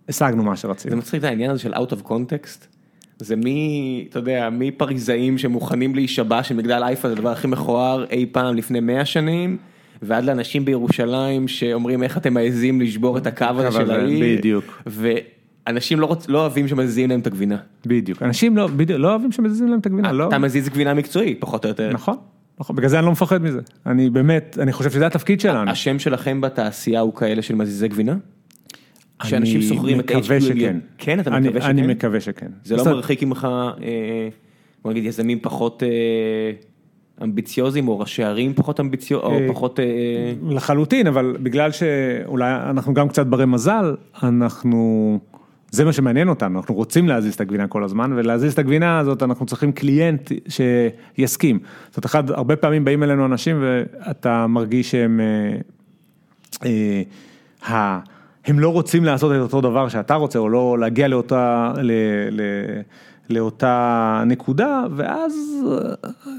השגנו 0.09 0.43
מה 0.43 0.55
שרצינו. 0.55 0.91
זה 0.91 0.95
מצחיק 0.95 1.19
את 1.19 1.23
העניין 1.23 1.51
הזה 1.51 1.59
של 1.61 1.73
out 1.73 1.91
of 1.91 2.07
context. 2.07 2.65
זה 3.19 3.35
מי, 3.35 4.05
אתה 4.09 4.19
יודע, 4.19 4.49
מי 4.49 4.71
פריזאים 4.71 5.37
שמוכנים 5.37 5.95
להישבע 5.95 6.43
שמגדל 6.43 6.83
אייפה 6.83 7.07
זה 7.07 7.13
הדבר 7.13 7.29
הכי 7.29 7.47
מכוער 7.47 8.05
אי 8.11 8.25
פעם 8.31 8.55
לפני 8.55 8.79
100 8.79 9.05
שנים, 9.05 9.57
ועד 10.01 10.23
לאנשים 10.23 10.65
בירושלים 10.65 11.47
שאומרים 11.47 12.03
איך 12.03 12.17
אתם 12.17 12.33
מעזים 12.33 12.81
לשבור 12.81 13.17
את 13.17 13.27
הקו 13.27 13.45
הזה 13.55 13.71
של 13.71 13.91
העיר. 13.91 14.37
בדיוק. 14.37 14.83
ואנשים 14.85 15.99
לא, 15.99 16.05
רוצ, 16.05 16.29
לא 16.29 16.39
אוהבים 16.39 16.67
שמזיזים 16.67 17.09
להם 17.09 17.19
את 17.19 17.27
הגבינה. 17.27 17.57
בדיוק, 17.85 18.23
אנשים 18.23 18.57
לא, 18.57 18.67
בדיוק, 18.67 18.99
לא 18.99 19.09
אוהבים 19.09 19.31
שמזיזים 19.31 19.67
להם 19.67 19.79
את 19.79 19.85
הגבינה, 19.85 20.11
לא. 20.11 20.27
אתה 20.27 20.37
מזיז 20.37 20.69
גבינה 20.69 20.93
מקצועית, 20.93 21.41
פחות 21.41 21.65
או 21.65 21.69
יותר. 21.69 21.93
נכון. 21.93 22.15
נכון, 22.59 22.75
בגלל 22.75 22.89
זה 22.89 22.99
אני 22.99 23.05
לא 23.05 23.11
מפחד 23.11 23.41
מזה, 23.41 23.59
אני 23.85 24.09
באמת, 24.09 24.57
אני 24.61 24.71
חושב 24.73 24.91
שזה 24.91 25.07
התפקיד 25.07 25.41
שלנו. 25.41 25.71
השם 25.71 25.99
שלכם 25.99 26.41
בתעשייה 26.41 26.99
הוא 26.99 27.13
כאלה 27.13 27.41
של 27.41 27.55
מזיזי 27.55 27.87
גבינה? 27.87 28.15
שאנשים 29.23 29.61
שוכרים 29.61 29.99
את 29.99 30.11
HQ. 30.11 30.13
אני 30.13 30.19
מקווה 30.19 30.41
שכן. 30.41 30.77
כן, 30.97 31.19
אתה 31.19 31.29
מקווה 31.39 31.61
שכן? 31.61 31.69
אני 31.69 31.87
מקווה 31.87 32.19
שכן. 32.19 32.51
זה 32.63 32.75
לא 32.75 32.85
מרחיק 32.85 33.23
ממך, 33.23 33.47
אה, 33.83 34.29
בוא 34.83 34.91
נגיד, 34.91 35.05
יזמים 35.05 35.39
פחות, 35.41 35.83
אה, 35.83 35.89
אמביציוזים 37.23 37.87
או 37.87 37.99
ראשי 37.99 38.23
ערים 38.23 38.53
פחות 38.53 38.79
אמביציוזים 38.79 39.27
או 39.27 39.39
אה, 39.39 39.47
פחות... 39.47 39.79
לחלוטין, 40.49 41.07
אבל 41.07 41.37
בגלל 41.43 41.71
שאולי 41.71 42.51
אנחנו 42.69 42.93
גם 42.93 43.09
קצת 43.09 43.27
ברי 43.27 43.45
מזל, 43.45 43.95
אנחנו, 44.23 45.19
זה 45.71 45.85
מה 45.85 45.93
שמעניין 45.93 46.29
אותנו, 46.29 46.59
אנחנו 46.59 46.75
רוצים 46.75 47.07
להזיז 47.07 47.33
את 47.33 47.41
הגבינה 47.41 47.67
כל 47.67 47.83
הזמן, 47.83 48.13
ולהזיז 48.15 48.53
את 48.53 48.59
הגבינה 48.59 48.99
הזאת 48.99 49.23
אנחנו 49.23 49.45
צריכים 49.45 49.71
קליינט 49.71 50.31
שיסכים. 50.47 51.59
זאת 51.91 52.15
אומרת, 52.15 52.29
הרבה 52.29 52.55
פעמים 52.55 52.85
באים 52.85 53.03
אלינו 53.03 53.25
אנשים 53.25 53.57
ואתה 53.61 54.47
מרגיש 54.47 54.91
שהם, 54.91 55.19
אה, 56.65 57.01
אה, 57.69 57.99
הם 58.47 58.59
לא 58.59 58.69
רוצים 58.69 59.05
לעשות 59.05 59.31
את 59.31 59.39
אותו 59.39 59.61
דבר 59.61 59.89
שאתה 59.89 60.15
רוצה, 60.15 60.39
או 60.39 60.49
לא 60.49 60.79
להגיע 60.79 61.07
לאותה, 61.07 61.73
ל, 61.81 61.91
ל, 62.31 62.41
לאותה 63.29 64.23
נקודה, 64.25 64.85
ואז 64.95 65.33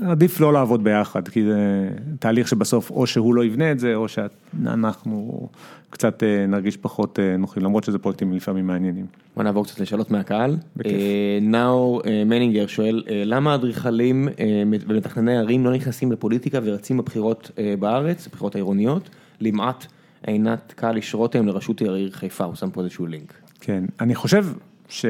עדיף 0.07 0.41
לא 0.41 0.53
לעבוד 0.53 0.85
ביחד, 0.85 1.29
כי 1.29 1.45
זה 1.45 1.89
תהליך 2.19 2.49
שבסוף 2.49 2.91
או 2.91 3.07
שהוא 3.07 3.35
לא 3.35 3.45
יבנה 3.45 3.73
את 3.73 3.79
זה, 3.79 3.95
או 3.95 4.07
שאנחנו 4.09 5.49
קצת 5.91 6.23
אה, 6.23 6.47
נרגיש 6.47 6.77
פחות 6.77 7.19
אה, 7.19 7.37
נוחים, 7.37 7.63
למרות 7.63 7.85
שזה 7.85 7.99
פרויקטים 7.99 8.33
לפעמים 8.33 8.67
מעניינים. 8.67 9.07
בוא 9.37 9.45
נעבור 9.45 9.65
קצת 9.65 9.81
לשאלות 9.81 10.11
מהקהל. 10.11 10.57
בכיף. 10.77 10.93
אה, 10.93 11.39
נאור 11.43 12.03
אה, 12.07 12.23
מנינגר 12.27 12.67
שואל, 12.67 13.03
אה, 13.11 13.23
למה 13.27 13.53
האדריכלים 13.53 14.29
אה, 14.29 14.63
ומתכנני 14.89 15.39
ערים 15.39 15.65
לא 15.65 15.73
נכנסים 15.73 16.13
לפוליטיקה 16.13 16.59
ורצים 16.63 16.97
בבחירות 16.97 17.51
אה, 17.59 17.75
בארץ, 17.79 18.29
בבחירות 18.29 18.55
העירוניות, 18.55 19.11
למעט 19.41 19.87
עינת 20.27 20.73
קליש 20.77 21.15
רותם 21.15 21.47
לראשות 21.47 21.83
העיר 21.83 22.11
חיפה, 22.11 22.45
הוא 22.45 22.55
שם 22.55 22.71
פה 22.71 22.81
איזשהו 22.81 23.07
לינק. 23.07 23.35
כן, 23.61 23.85
אני 24.01 24.15
חושב 24.15 24.47
ש... 24.89 25.05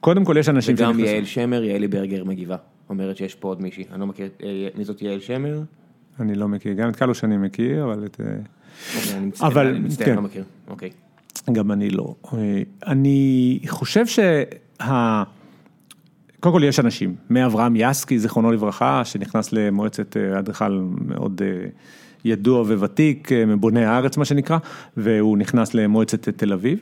קודם 0.00 0.24
כל 0.24 0.36
יש 0.38 0.48
אנשים 0.48 0.74
וגם 0.74 0.92
שנכנסים- 0.92 1.14
יעל 1.14 1.24
שמר, 1.24 1.64
יעלי 1.64 1.88
ברגר 1.88 2.24
מגיבה, 2.24 2.56
אומרת 2.90 3.16
שיש 3.16 3.34
פה 3.34 3.48
עוד 3.48 3.62
מישהי, 3.62 3.84
אני 3.92 4.00
לא 4.00 4.06
מכיר, 4.06 4.28
אה, 4.42 4.68
מי 4.74 4.84
זאת 4.84 5.02
יעל 5.02 5.20
שמר? 5.20 5.60
אני 6.20 6.34
לא 6.34 6.48
מכיר, 6.48 6.72
גם 6.72 6.88
את 6.88 6.96
קלוש 6.96 7.24
אני 7.24 7.36
מכיר, 7.36 7.84
אבל 7.84 8.04
את... 8.06 8.20
אה, 8.20 8.26
אוקיי, 8.96 9.16
אני 9.16 9.26
מצטער, 9.26 9.48
אבל, 9.48 9.66
אני 9.66 9.78
מצטער, 9.78 10.06
כן. 10.06 10.14
לא 10.14 10.22
מכיר, 10.22 10.44
אוקיי. 10.68 10.90
גם 11.52 11.72
אני 11.72 11.90
לא. 11.90 12.14
אה, 12.34 12.62
אני 12.86 13.60
חושב 13.66 14.06
שה... 14.06 14.42
קודם 16.40 16.54
כל 16.54 16.64
יש 16.64 16.80
אנשים, 16.80 17.14
מאברהם 17.30 17.74
יסקי, 17.76 18.18
זיכרונו 18.18 18.52
לברכה, 18.52 19.04
שנכנס 19.04 19.52
למועצת 19.52 20.16
אדריכל 20.16 20.82
מאוד 21.06 21.42
ידוע 22.24 22.62
וותיק, 22.62 23.32
אה, 23.32 23.46
מבוני 23.46 23.84
הארץ 23.84 24.16
מה 24.16 24.24
שנקרא, 24.24 24.58
והוא 24.96 25.38
נכנס 25.38 25.74
למועצת 25.74 26.28
תל 26.28 26.52
אביב. 26.52 26.78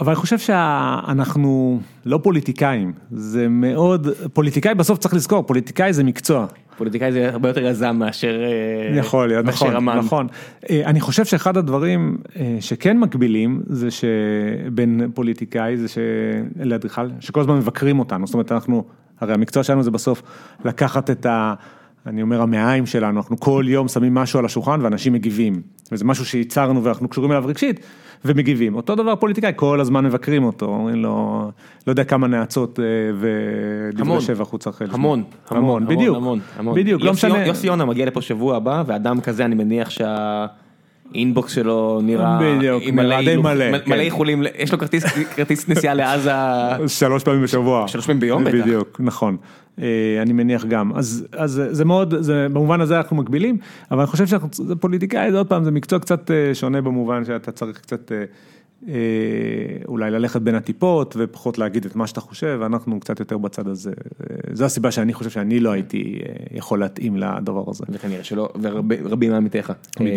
אבל 0.00 0.08
אני 0.08 0.16
חושב 0.16 0.38
שאנחנו 0.38 1.80
לא 2.06 2.20
פוליטיקאים, 2.22 2.92
זה 3.10 3.48
מאוד, 3.48 4.08
פוליטיקאי 4.32 4.74
בסוף 4.74 4.98
צריך 4.98 5.14
לזכור, 5.14 5.42
פוליטיקאי 5.42 5.92
זה 5.92 6.04
מקצוע. 6.04 6.46
פוליטיקאי 6.76 7.12
זה 7.12 7.28
הרבה 7.28 7.48
יותר 7.48 7.64
יזם 7.64 7.96
מאשר 7.96 8.42
אה, 8.42 8.98
יכול 8.98 9.28
להיות, 9.28 9.46
מאשר 9.46 9.66
נכון, 9.66 9.76
אמן. 9.76 9.98
נכון. 9.98 10.26
אה, 10.70 10.82
אני 10.84 11.00
חושב 11.00 11.24
שאחד 11.24 11.56
הדברים 11.56 12.16
שכן 12.60 12.98
מקבילים 12.98 13.62
זה 13.66 13.88
שבין 13.90 15.10
פוליטיקאי 15.14 15.76
זה 15.76 15.86
שלאדריכל, 15.88 17.08
שכל 17.20 17.40
הזמן 17.40 17.56
מבקרים 17.56 17.98
אותנו, 17.98 18.26
זאת 18.26 18.34
אומרת 18.34 18.52
אנחנו, 18.52 18.84
הרי 19.20 19.34
המקצוע 19.34 19.62
שלנו 19.62 19.82
זה 19.82 19.90
בסוף 19.90 20.22
לקחת 20.64 21.10
את 21.10 21.26
ה... 21.26 21.54
אני 22.06 22.22
אומר 22.22 22.40
המעיים 22.42 22.86
שלנו, 22.86 23.16
אנחנו 23.20 23.40
כל 23.40 23.64
יום 23.68 23.88
שמים 23.88 24.14
משהו 24.14 24.38
על 24.38 24.44
השולחן 24.44 24.80
ואנשים 24.82 25.12
מגיבים, 25.12 25.62
וזה 25.92 26.04
משהו 26.04 26.24
שייצרנו 26.24 26.84
ואנחנו 26.84 27.08
קשורים 27.08 27.32
אליו 27.32 27.44
רגשית 27.46 27.80
ומגיבים. 28.24 28.74
אותו 28.74 28.94
דבר 28.94 29.16
פוליטיקאי, 29.16 29.52
כל 29.56 29.80
הזמן 29.80 30.04
מבקרים 30.04 30.44
אותו, 30.44 30.66
אומרים 30.66 30.96
לו, 31.02 31.50
לא 31.86 31.92
יודע 31.92 32.04
כמה 32.04 32.26
נאצות 32.26 32.80
אה, 32.80 32.84
המון. 32.84 33.20
ודברי 33.94 34.20
שבח 34.20 34.48
הוא 34.50 34.58
צריך 34.58 34.82
לשמוע. 34.82 34.94
המון, 34.94 35.22
המון, 35.50 35.86
בדיוק, 35.86 36.16
המון, 36.16 36.38
המון. 36.58 36.74
בדיוק, 36.74 37.02
לא 37.02 37.10
יוסי- 37.10 37.12
משנה. 37.26 37.46
יוסי 37.46 37.66
יונה 37.66 37.84
מגיע 37.84 38.06
לפה 38.06 38.20
שבוע 38.22 38.56
הבא, 38.56 38.82
ואדם 38.86 39.20
כזה 39.20 39.44
אני 39.44 39.54
מניח 39.54 39.90
שהאינבוקס 41.14 41.52
שלו 41.52 42.00
נראה, 42.04 42.38
בדיוק, 42.42 42.82
עם 42.86 42.96
מלא 42.96 43.08
נראה 43.20 43.24
די 43.24 43.36
מלא, 43.36 43.70
מלא 43.70 43.78
כן. 43.78 43.92
איחולים, 43.92 44.42
יש 44.58 44.72
לו 44.72 44.78
כרטיס- 44.78 45.04
כרטיס 45.36 45.68
נסיעה 45.68 45.94
לעזה, 45.94 46.30
שלוש 46.86 47.24
פעמים 47.24 47.42
בשבוע. 47.42 47.88
שלוש 47.88 48.06
פעמים 48.06 48.20
ביום 48.20 48.44
בטח. 48.44 48.54
בדיוק, 48.54 48.96
נכון. 49.00 49.36
אה, 49.82 49.86
אני 50.22 50.32
מניח 50.32 50.64
גם. 50.64 50.92
אז, 50.94 51.26
אז 51.36 51.62
זה 51.70 51.84
מאוד, 51.84 52.14
זה, 52.20 52.46
במובן 52.52 52.80
הזה 52.80 52.96
אנחנו 52.96 53.16
מקבילים, 53.16 53.58
אבל 53.90 53.98
אני 54.00 54.06
חושב 54.06 54.26
שאנחנו, 54.26 54.48
זה 54.52 54.76
פוליטיקאי, 54.76 55.30
זה 55.30 55.38
עוד 55.38 55.46
פעם, 55.46 55.64
זה 55.64 55.70
מקצוע 55.70 55.98
קצת 55.98 56.30
אה, 56.30 56.54
שונה 56.54 56.80
במובן 56.80 57.24
שאתה 57.24 57.52
צריך 57.52 57.80
קצת 57.80 58.12
אה, 58.12 58.24
אולי 59.88 60.10
ללכת 60.10 60.42
בין 60.42 60.54
הטיפות 60.54 61.14
ופחות 61.18 61.58
להגיד 61.58 61.84
את 61.84 61.96
מה 61.96 62.06
שאתה 62.06 62.20
חושב, 62.20 62.58
ואנחנו 62.60 63.00
קצת 63.00 63.20
יותר 63.20 63.38
בצד 63.38 63.68
הזה. 63.68 63.90
אה, 63.90 64.36
זו 64.52 64.64
הסיבה 64.64 64.90
שאני 64.90 65.12
חושב 65.12 65.30
שאני 65.30 65.60
לא 65.60 65.70
הייתי 65.70 66.20
אה, 66.22 66.34
יכול 66.56 66.80
להתאים 66.80 67.16
לדבר 67.16 67.64
הזה. 67.70 67.84
וכנראה 67.88 68.24
שלא, 68.24 68.48
ורבים 68.60 69.30
מעמיתיך. 69.30 69.72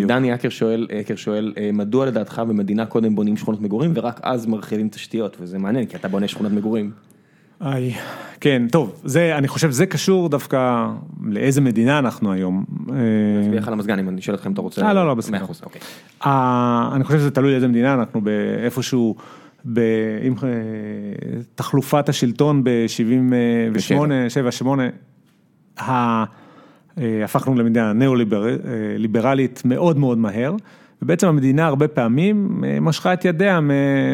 דני 0.07 0.33
אקר 0.33 0.49
שואל, 0.49 0.87
אקר 1.01 1.15
שואל, 1.15 1.53
אה, 1.57 1.69
מדוע 1.73 2.05
לדעתך 2.05 2.41
במדינה 2.47 2.85
קודם 2.85 3.15
בונים 3.15 3.37
שכונות 3.37 3.61
מגורים 3.61 3.91
ורק 3.95 4.19
אז 4.23 4.45
מרחיבים 4.45 4.89
תשתיות, 4.89 5.37
וזה 5.39 5.57
מעניין, 5.57 5.85
כי 5.85 5.97
אתה 5.97 6.07
בונה 6.07 6.27
שכונת 6.27 6.51
מגורים. 6.51 6.91
איי, 7.61 7.93
כן, 8.41 8.67
טוב, 8.71 9.01
זה, 9.03 9.37
אני 9.37 9.47
חושב, 9.47 9.71
זה 9.71 9.85
קשור 9.85 10.29
דווקא 10.29 10.87
לאיזה 11.23 11.61
מדינה 11.61 11.99
אנחנו 11.99 12.31
היום. 12.31 12.65
אה, 12.89 12.95
נצביע 13.41 13.59
לך 13.59 13.67
על 13.67 13.73
המזגן 13.73 13.99
אם 13.99 14.09
אני 14.09 14.21
שואל 14.21 14.35
אותך 14.35 14.47
אם 14.47 14.51
אתה 14.51 14.61
רוצה. 14.61 14.81
אה, 14.81 14.93
לא, 14.93 15.07
לא, 15.07 15.13
בסדר. 15.13 15.45
אוקיי. 15.63 15.81
אה, 16.25 16.89
אני 16.93 17.03
חושב 17.03 17.19
שזה 17.19 17.31
תלוי 17.31 17.55
איזה 17.55 17.67
מדינה, 17.67 17.93
אנחנו 17.93 18.21
באיפשהו, 18.21 19.15
עם 20.23 20.35
אה, 20.43 20.49
תחלופת 21.55 22.09
השלטון 22.09 22.63
ב-78, 22.63 24.29
78, 24.29 24.83
הפכנו 26.97 27.55
למדינה 27.55 27.93
ניאו-ליברלית 27.93 29.61
מאוד 29.65 29.97
מאוד 29.97 30.17
מהר, 30.17 30.55
ובעצם 31.01 31.27
המדינה 31.27 31.65
הרבה 31.67 31.87
פעמים 31.87 32.63
אה, 32.63 32.79
משכה 32.79 33.13
את 33.13 33.25
ידיה 33.25 33.59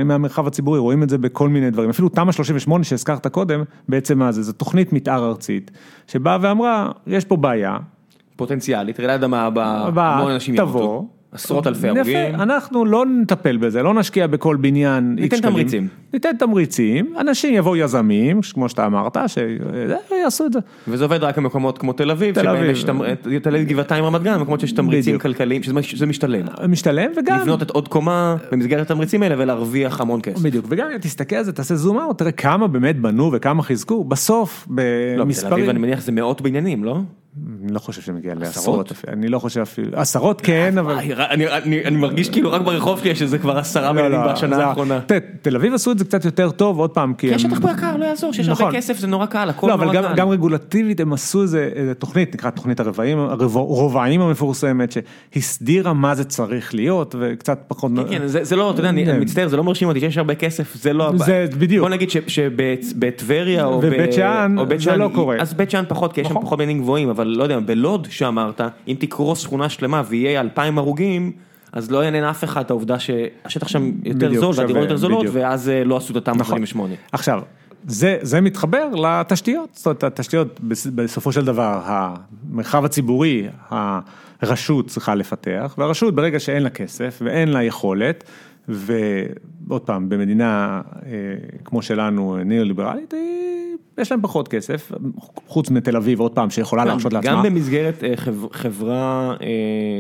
מהמרחב 0.06 0.48
הציבורי, 0.48 0.80
רואים 0.80 1.04
את 1.04 1.10
זה 1.10 1.18
בכל 1.18 1.50
מיני 1.50 1.72
דברים, 1.72 1.90
אפילו 1.90 2.10
תמ"א 2.10 2.32
38 2.32 2.84
שהזכרת 2.84 3.28
קודם, 3.28 3.64
בעצם 3.90 4.20
מה 4.20 4.32
זה, 4.32 4.44
זו 4.44 4.54
תוכנית 4.54 4.94
מתאר 4.94 5.26
ארצית, 5.26 5.72
שבאה 6.08 6.38
ואמרה, 6.42 6.92
יש 7.08 7.26
פה 7.26 7.38
בעיה, 7.38 7.78
פוטנציאלית, 8.36 9.00
רעידת 9.00 9.14
אדמה 9.14 9.42
הבאה, 9.42 10.16
המון 10.18 10.32
אנשים 10.32 10.58
תבוא. 10.58 11.04
עשרות 11.34 11.68
אלפי 11.68 11.88
יפה, 11.88 12.00
הרוגים. 12.00 12.36
אנחנו 12.42 12.86
לא 12.86 13.06
נטפל 13.06 13.58
בזה, 13.58 13.84
לא 13.84 13.94
נשקיע 13.94 14.28
בכל 14.28 14.56
בניין. 14.56 15.16
ניתן. 15.20 15.38
תמריצים. 15.42 15.88
ניתן 16.14 16.30
תמריצים, 16.40 17.14
אנשים 17.20 17.54
יבואו 17.54 17.76
יזמים, 17.76 18.40
כמו 18.54 18.70
שאתה 18.70 18.86
אמרת, 18.86 19.18
שיעשו 19.28 20.46
את 20.46 20.54
זה. 20.54 20.60
וזה 20.88 21.04
עובד 21.04 21.24
רק 21.24 21.38
במקומות 21.38 21.78
כמו 21.78 21.94
תל 21.94 22.12
אביב, 22.12 22.36
תל 22.36 22.42
שבהם 22.42 22.56
אביב. 22.56 22.70
יש 22.70 22.84
תמר- 22.84 23.16
תל 23.44 23.56
אביב 23.56 23.68
גבעתיים 23.68 24.04
רמת 24.06 24.24
גן, 24.24 24.40
מקומות 24.42 24.60
שיש 24.60 24.72
תמריצים. 24.72 25.20
כלכליים, 25.20 25.62
שזה 25.82 26.06
משתלם. 26.06 26.46
משתלם 26.70 27.12
וגם, 27.18 27.40
לבנות 27.40 27.62
את 27.62 27.70
עוד 27.70 27.88
קומה 27.88 28.36
במסגרת 28.52 28.82
התמריצים 28.92 29.24
האלה 29.24 29.36
ולהרוויח 29.38 30.02
המון 30.02 30.20
כסף. 30.24 30.42
בדיוק, 30.42 30.66
וגם 30.70 30.88
אם 30.94 30.98
תסתכל 30.98 31.36
על 31.36 31.44
זה, 31.44 31.52
תעשה 31.52 31.76
זום 31.76 32.00
אאוט, 32.00 32.18
תראה 32.18 32.32
כמה 32.32 32.68
באמת 32.68 33.00
בנו 33.00 33.30
וכמה 33.34 33.64
חיזקו, 33.64 34.04
בסוף 34.04 34.68
לא, 34.70 34.76
בתל 34.76 34.84
אביב 35.12 35.22
במספרים, 35.22 35.70
אני 35.70 35.80
מניח 35.80 36.02
זה 36.02 36.12
מאות 36.12 36.42
בניינים, 36.42 36.84
לא? 36.84 37.00
אני 37.64 37.74
לא 37.74 37.80
חושב 37.80 38.02
שמגיע 38.02 38.32
עשרות? 38.42 38.92
לעשרות, 38.92 39.10
אני 39.14 39.28
לא 39.28 39.40
חושב 39.40 39.62
אפילו, 39.62 39.98
עשרות 40.00 40.42
כן, 40.42 40.78
אבל... 40.78 40.94
וואי, 40.94 41.14
אני- 41.14 41.86
אני 41.86 41.96
מרגיש 41.98 42.30
כאילו 42.30 42.52
רק 42.52 42.62
ברחוב 42.62 43.00
שלי 43.00 43.10
יש 43.10 43.22
איזה 43.22 43.38
כבר 43.38 43.58
עשרה 43.58 43.84
לא, 43.84 43.92
בניינים 43.92 44.20
לא, 44.22 44.34
בשנה 44.34 44.66
האחרונה. 44.66 45.00
תל 45.42 45.56
אביב 45.56 45.74
עשו 45.74 45.92
את 45.92 46.00
זה 46.00 46.06
קצת 46.06 46.26
יותר 46.26 46.52
טוב, 46.52 46.80
עוד 46.80 46.90
פעם, 46.90 47.14
כי 47.14 47.28
כי 47.30 47.36
יש 47.36 47.46
הם- 47.46 47.52
שטח 47.52 47.60
פה 47.62 47.72
יקר, 47.72 47.98
לא 47.98 48.06
יעזור, 48.06 48.34
שיש 48.34 48.48
הרבה 48.48 48.62
נכון. 48.62 48.76
כסף 48.76 48.98
זה 48.98 49.08
נורא 49.08 49.26
קל, 49.26 49.50
הכל 49.50 49.68
לא, 49.68 49.74
אבל 49.74 49.86
נורא 49.86 49.96
גם, 49.96 50.04
קל. 50.04 50.14
גם 50.16 50.30
רגולטיבית 50.30 51.00
הם 51.00 51.14
עשו 51.14 51.42
איזה, 51.42 51.70
תוכנית, 52.00 52.34
נקרא 52.36 52.50
תוכנית 52.50 52.80
הרבעים, 52.80 53.18
המפורסמת, 54.22 54.94
שהסדירה 55.34 55.94
מה 55.94 56.16
זה 56.16 56.24
צריך 56.24 56.76
להיות, 56.76 57.16
וקצת 57.20 57.60
פחות... 57.68 57.92
כן, 57.96 58.04
כן, 58.10 58.28
זה 58.28 58.56
לא, 58.56 58.72
אתה 58.72 58.80
יודע, 58.80 58.90
אני 58.90 59.12
אני 59.12 59.20
מצטער, 59.20 59.48
זה 59.48 59.58
לא 59.58 59.64
מרשים 59.64 59.88
אותי 59.88 60.00
שיש 60.00 60.18
הרבה 60.18 60.36
כסף, 60.36 60.76
זה 60.76 60.94
לא... 60.94 61.12
זה 61.18 61.46
בדיוק. 61.60 61.82
בוא 61.84 61.90
נגיד 61.90 62.10
שבטבריה 62.28 63.66
או 63.66 63.80
ב- 63.80 63.84
ובית 63.84 64.14
שאן, 64.14 64.56
זה 64.80 64.96
לא 64.96 65.10
קורה. 65.16 65.38
אז 65.40 65.54
בית 65.54 65.72
שאן 65.72 65.84
פחות, 65.88 66.14
כי 66.14 66.22
יש 66.22 66.28
שם 66.28 66.34
נכון. 66.34 66.44
פחות 66.46 66.58
בניינים 66.60 66.82
גבוהים, 66.84 67.10
אבל 67.24 67.32
לא 67.32 67.44
יודע, 67.44 67.60
בלוד 67.60 68.08
שאמרת, 68.10 68.62
אם 68.88 68.96
תקרוס 69.00 69.40
שכונה 69.40 69.70
שלמה 69.70 70.04
ויהיה 70.08 70.42
אלפיים 70.42 70.78
הרוגים, 70.78 71.32
אז 71.72 71.92
לא 71.92 72.04
יעניין 72.04 72.24
אף 72.24 72.44
אחד 72.44 72.64
העובדה 72.70 73.00
שהשטח 73.00 73.68
שם 73.68 73.92
יותר 74.04 74.28
בדיוק, 74.28 74.42
זול 74.44 74.54
והדירות 74.58 74.84
יותר 74.84 74.96
זולות, 74.98 75.20
בדיוק. 75.20 75.36
ואז 75.36 75.70
אה, 75.70 75.84
לא 75.84 75.98
עשו 75.98 76.12
את 76.12 76.18
התמ"א 76.18 76.36
נכון. 76.36 76.54
48. 76.54 76.94
עכשיו, 77.12 77.42
זה, 77.88 78.18
זה 78.22 78.42
מתחבר 78.42 78.90
לתשתיות, 78.96 79.70
זאת 79.74 79.86
אומרת, 79.86 80.04
התשתיות 80.04 80.60
בס- 80.60 80.88
בסופו 80.88 81.32
של 81.32 81.46
דבר, 81.46 81.82
המרחב 81.86 82.86
הציבורי, 82.86 83.48
הרשות 84.42 84.88
צריכה 84.88 85.16
לפתח, 85.16 85.76
והרשות 85.78 86.16
ברגע 86.16 86.40
שאין 86.40 86.64
לה 86.64 86.70
כסף 86.70 87.22
ואין 87.26 87.50
לה 87.50 87.64
יכולת, 87.64 88.24
ועוד 88.68 89.82
פעם, 89.82 90.10
במדינה 90.10 90.82
אה, 91.06 91.12
כמו 91.66 91.82
שלנו, 91.82 92.38
ניאו-ליברלית, 92.46 93.14
יש 93.98 94.12
להם 94.12 94.22
פחות 94.22 94.48
כסף, 94.48 94.92
חוץ 95.48 95.70
מתל 95.70 95.98
אביב, 95.98 96.20
עוד 96.20 96.32
פעם, 96.32 96.50
שיכולה 96.50 96.86
להרשות 96.86 97.14
לעצמה. 97.14 97.32
גם 97.32 97.44
במסגרת 97.44 98.04
אה, 98.04 98.14
חב- 98.16 98.52
חברה 98.52 99.36
אה, 99.42 99.48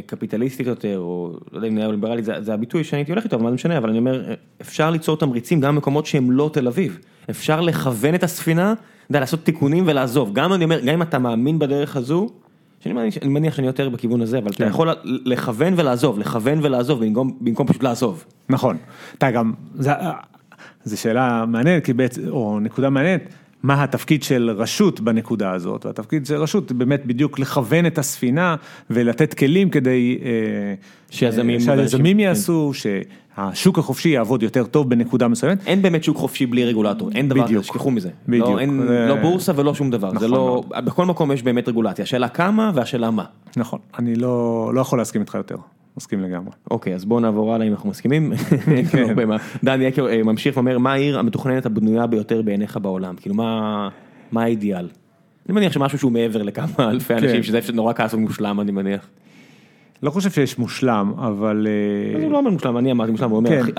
קפיטליסטית 0.05 0.67
יותר, 0.67 0.99
או 0.99 1.33
לא 1.51 1.57
יודע 1.57 1.67
אם 1.67 1.75
נהיה 1.75 1.87
ליברלית, 1.87 2.25
זה 2.39 2.53
הביטוי 2.53 2.83
שאני 2.83 2.99
הייתי 2.99 3.11
הולך 3.11 3.23
איתו, 3.23 3.35
אבל 3.35 3.43
מה 3.43 3.49
זה 3.49 3.55
משנה, 3.55 3.77
אבל 3.77 3.89
אני 3.89 3.97
אומר, 3.97 4.33
אפשר 4.61 4.89
ליצור 4.89 5.17
תמריצים 5.17 5.59
גם 5.59 5.75
במקומות 5.75 6.05
שהם 6.05 6.31
לא 6.31 6.49
תל 6.53 6.67
אביב. 6.67 6.99
אפשר 7.29 7.61
לכוון 7.61 8.15
את 8.15 8.23
הספינה 8.23 8.73
יודע, 9.09 9.19
לעשות 9.19 9.43
תיקונים 9.43 9.83
ולעזוב, 9.87 10.33
גם 10.33 10.53
אני 10.53 10.63
אומר, 10.63 10.79
גם 10.79 10.93
אם 10.93 11.01
אתה 11.01 11.19
מאמין 11.19 11.59
בדרך 11.59 11.95
הזו, 11.95 12.29
שאני 12.83 12.93
מניח, 12.93 13.17
אני 13.21 13.29
מניח 13.29 13.55
שאני 13.55 13.67
יותר 13.67 13.89
בכיוון 13.89 14.21
הזה, 14.21 14.37
אבל 14.37 14.47
אתה 14.51 14.57
כן. 14.57 14.67
יכול 14.69 14.89
לכוון 15.03 15.73
ולעזוב, 15.77 16.19
לכוון 16.19 16.59
ולעזוב, 16.61 17.05
במקום, 17.05 17.37
במקום 17.41 17.67
פשוט 17.67 17.83
לעזוב. 17.83 18.25
נכון, 18.49 18.77
אתה 19.17 19.31
גם, 19.31 19.53
זו 20.83 20.97
שאלה 21.01 21.45
מעניינת, 21.47 21.89
או 22.29 22.59
נקודה 22.59 22.89
מעניינת, 22.89 23.21
מה 23.63 23.83
התפקיד 23.83 24.23
של 24.23 24.51
רשות 24.57 24.99
בנקודה 24.99 25.51
הזאת, 25.51 25.85
והתפקיד 25.85 26.25
של 26.25 26.35
רשות 26.35 26.71
באמת 26.71 27.05
בדיוק 27.05 27.39
לכוון 27.39 27.85
את 27.85 27.97
הספינה 27.97 28.55
ולתת 28.89 29.33
כלים 29.33 29.69
כדי 29.69 30.17
אה, 30.25 30.29
שיזמים 31.09 31.55
אה, 31.55 31.65
שהיזמים 31.65 32.17
ואנשים- 32.17 32.19
יעשו, 32.19 32.71
שהשוק 32.73 33.79
החופשי 33.79 34.09
יעבוד 34.09 34.43
יותר 34.43 34.65
טוב 34.65 34.89
בנקודה 34.89 35.27
מסוימת. 35.27 35.67
אין 35.67 35.81
באמת 35.81 36.03
שוק 36.03 36.17
חופשי 36.17 36.45
בלי 36.45 36.65
רגולטור, 36.65 37.09
אין 37.15 37.29
דבר 37.29 37.39
כזה, 37.39 37.47
בדיוק. 37.47 37.63
שכחו 37.65 37.91
מזה. 37.91 38.09
בדיוק. 38.27 38.47
לא, 38.49 38.59
אין, 38.59 38.81
זה- 38.87 39.05
לא 39.09 39.15
בורסה 39.15 39.51
ולא 39.55 39.73
שום 39.73 39.91
דבר, 39.91 40.09
זה 40.09 40.15
נכון 40.15 40.29
לא, 40.31 40.63
בכל 40.85 41.05
מקום 41.05 41.31
יש 41.31 41.43
באמת 41.43 41.67
רגולציה, 41.69 42.03
השאלה 42.03 42.27
כמה 42.29 42.71
והשאלה 42.75 43.11
מה. 43.11 43.23
נכון, 43.57 43.79
אני 43.99 44.15
לא, 44.15 44.71
לא 44.73 44.81
יכול 44.81 44.99
להסכים 44.99 45.21
איתך 45.21 45.35
יותר, 45.35 45.55
מסכים 45.97 46.21
לגמרי. 46.21 46.51
אוקיי, 46.71 46.95
אז 46.95 47.05
בואו 47.05 47.19
נעבור 47.19 47.53
הלאה 47.53 47.67
אם 47.67 47.71
אנחנו 47.71 47.89
מסכימים. 47.89 48.33
דני 49.63 49.85
יקר 49.85 50.07
אה, 50.07 50.23
ממשיך 50.23 50.57
ואומר, 50.57 50.77
מה 50.77 50.93
העיר 50.93 51.19
המתוכננת 51.19 51.65
הבנויה 51.65 52.07
ביותר 52.07 52.41
בעיניך 52.41 52.77
בעולם? 52.81 53.15
כאילו, 53.15 53.35
מה 53.35 53.89
האידיאל? 54.35 54.87
אני 55.49 55.55
מניח 55.55 55.71
שמשהו 55.71 55.97
שהוא 55.97 56.11
מעבר 56.11 56.43
לכמה 56.43 56.89
אלפי 56.91 57.13
אנשים, 57.13 57.29
כן. 57.29 57.43
שזה 57.43 57.57
איפה 57.57 57.67
שנורא 57.67 57.93
כעס 57.93 58.13
מושלם, 58.13 58.59
אני 58.59 58.71
מניח. 58.71 59.07
לא 60.03 60.11
חושב 60.11 60.31
שיש 60.31 60.59
מושלם, 60.59 61.13
אבל 61.17 61.67
אה, 61.69 62.17
אז 62.17 62.23
הוא 62.23 62.31
לא 62.31 62.37
אומר 62.37 62.51
מושלם, 62.51 62.77
אני 62.77 62.91
אמרתי 62.91 63.11
מושלם, 63.11 63.29
הוא 63.29 63.37
אומר 63.37 63.63
כן. 63.63 63.71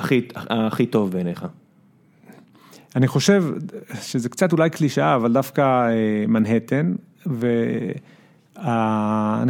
הכי- 0.46 0.86
טוב 0.86 1.10
בעיניך. 1.10 1.46
אני 2.96 3.06
חושב 3.08 3.44
שזה 4.02 4.28
קצת 4.28 4.52
אולי 4.52 4.70
קלישאה, 4.70 5.14
אבל 5.14 5.32
דווקא 5.32 5.60
אה, 5.60 5.90
מנהטן, 6.28 6.94
ואני 7.26 7.92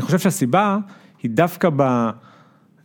חושב 0.03 0.19
שהסיבה 0.19 0.79
היא 1.23 1.31
דווקא 1.31 1.69
ב, 1.77 1.81
אה, 1.81 2.11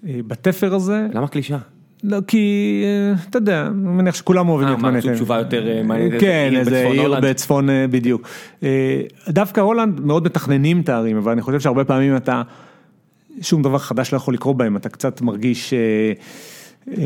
בתפר 0.04 0.76
הזה, 0.76 1.08
למה 1.14 1.28
קלישה? 1.28 1.58
לא, 2.04 2.18
כי 2.28 2.84
אה, 2.86 3.14
אתה 3.30 3.38
יודע, 3.38 3.68
אני 3.68 3.74
מניח 3.76 4.16
שכולם 4.16 4.50
אוהבים 4.50 4.68
אה, 4.68 4.74
את 4.74 4.80
מה, 4.80 4.92
מנהטן. 4.92 5.08
זו 5.08 5.14
תשובה 5.14 5.38
יותר, 5.38 5.68
אה, 5.68 5.84
מעניינת, 5.84 6.22
כן, 6.22 6.54
איזה 6.56 6.88
עיר? 6.88 7.20
בצפון, 7.22 7.70
אה, 7.70 7.86
בדיוק. 7.88 8.28
אה, 8.64 9.02
דווקא 9.30 9.62
הולנד 9.62 10.00
מאוד 10.00 10.24
מתכננים 10.26 10.82
את 10.82 10.90
הערים, 10.90 11.18
אבל 11.18 11.32
אני 11.32 11.42
חושב 11.42 11.60
שהרבה 11.60 11.84
פעמים 11.84 12.16
אתה, 12.16 12.42
שום 13.42 13.62
דבר 13.62 13.78
חדש 13.78 14.14
לא 14.14 14.18
יכול 14.18 14.34
לקרות 14.34 14.58
בהם, 14.58 14.78
אתה 14.78 14.90
קצת 14.90 15.22
מרגיש 15.22 15.74
אה, 15.74 16.14
אה, 16.98 17.04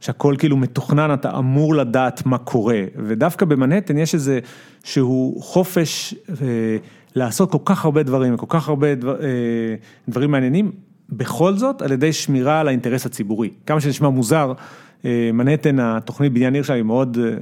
שהכל 0.00 0.34
כאילו 0.38 0.56
מתוכנן, 0.56 1.14
אתה 1.14 1.38
אמור 1.38 1.74
לדעת 1.74 2.26
מה 2.26 2.38
קורה, 2.38 2.80
ודווקא 2.96 3.46
במנהטן 3.46 3.98
יש 3.98 4.14
איזה 4.14 4.40
שהוא 4.84 5.42
חופש 5.42 6.14
אה, 6.30 6.76
לעשות 7.14 7.52
כל 7.52 7.58
כך 7.64 7.84
הרבה 7.84 8.02
דברים, 8.02 8.36
כל 8.36 8.46
כך 8.48 8.68
הרבה 8.68 8.94
דבר, 8.94 9.22
אה, 9.22 9.28
דברים 10.08 10.30
מעניינים, 10.30 10.70
בכל 11.10 11.54
זאת 11.54 11.82
על 11.82 11.92
ידי 11.92 12.12
שמירה 12.12 12.60
על 12.60 12.68
האינטרס 12.68 13.06
הציבורי. 13.06 13.50
כמה 13.66 13.80
שנשמע 13.80 14.08
מוזר, 14.08 14.52
אה, 15.04 15.30
מנהטן, 15.32 15.80
התוכנית 15.80 16.32
בניין 16.32 16.54
עיר 16.54 16.62
שלה 16.62 16.76
היא 16.76 16.82
מאוד, 16.82 17.18
אה, 17.24 17.36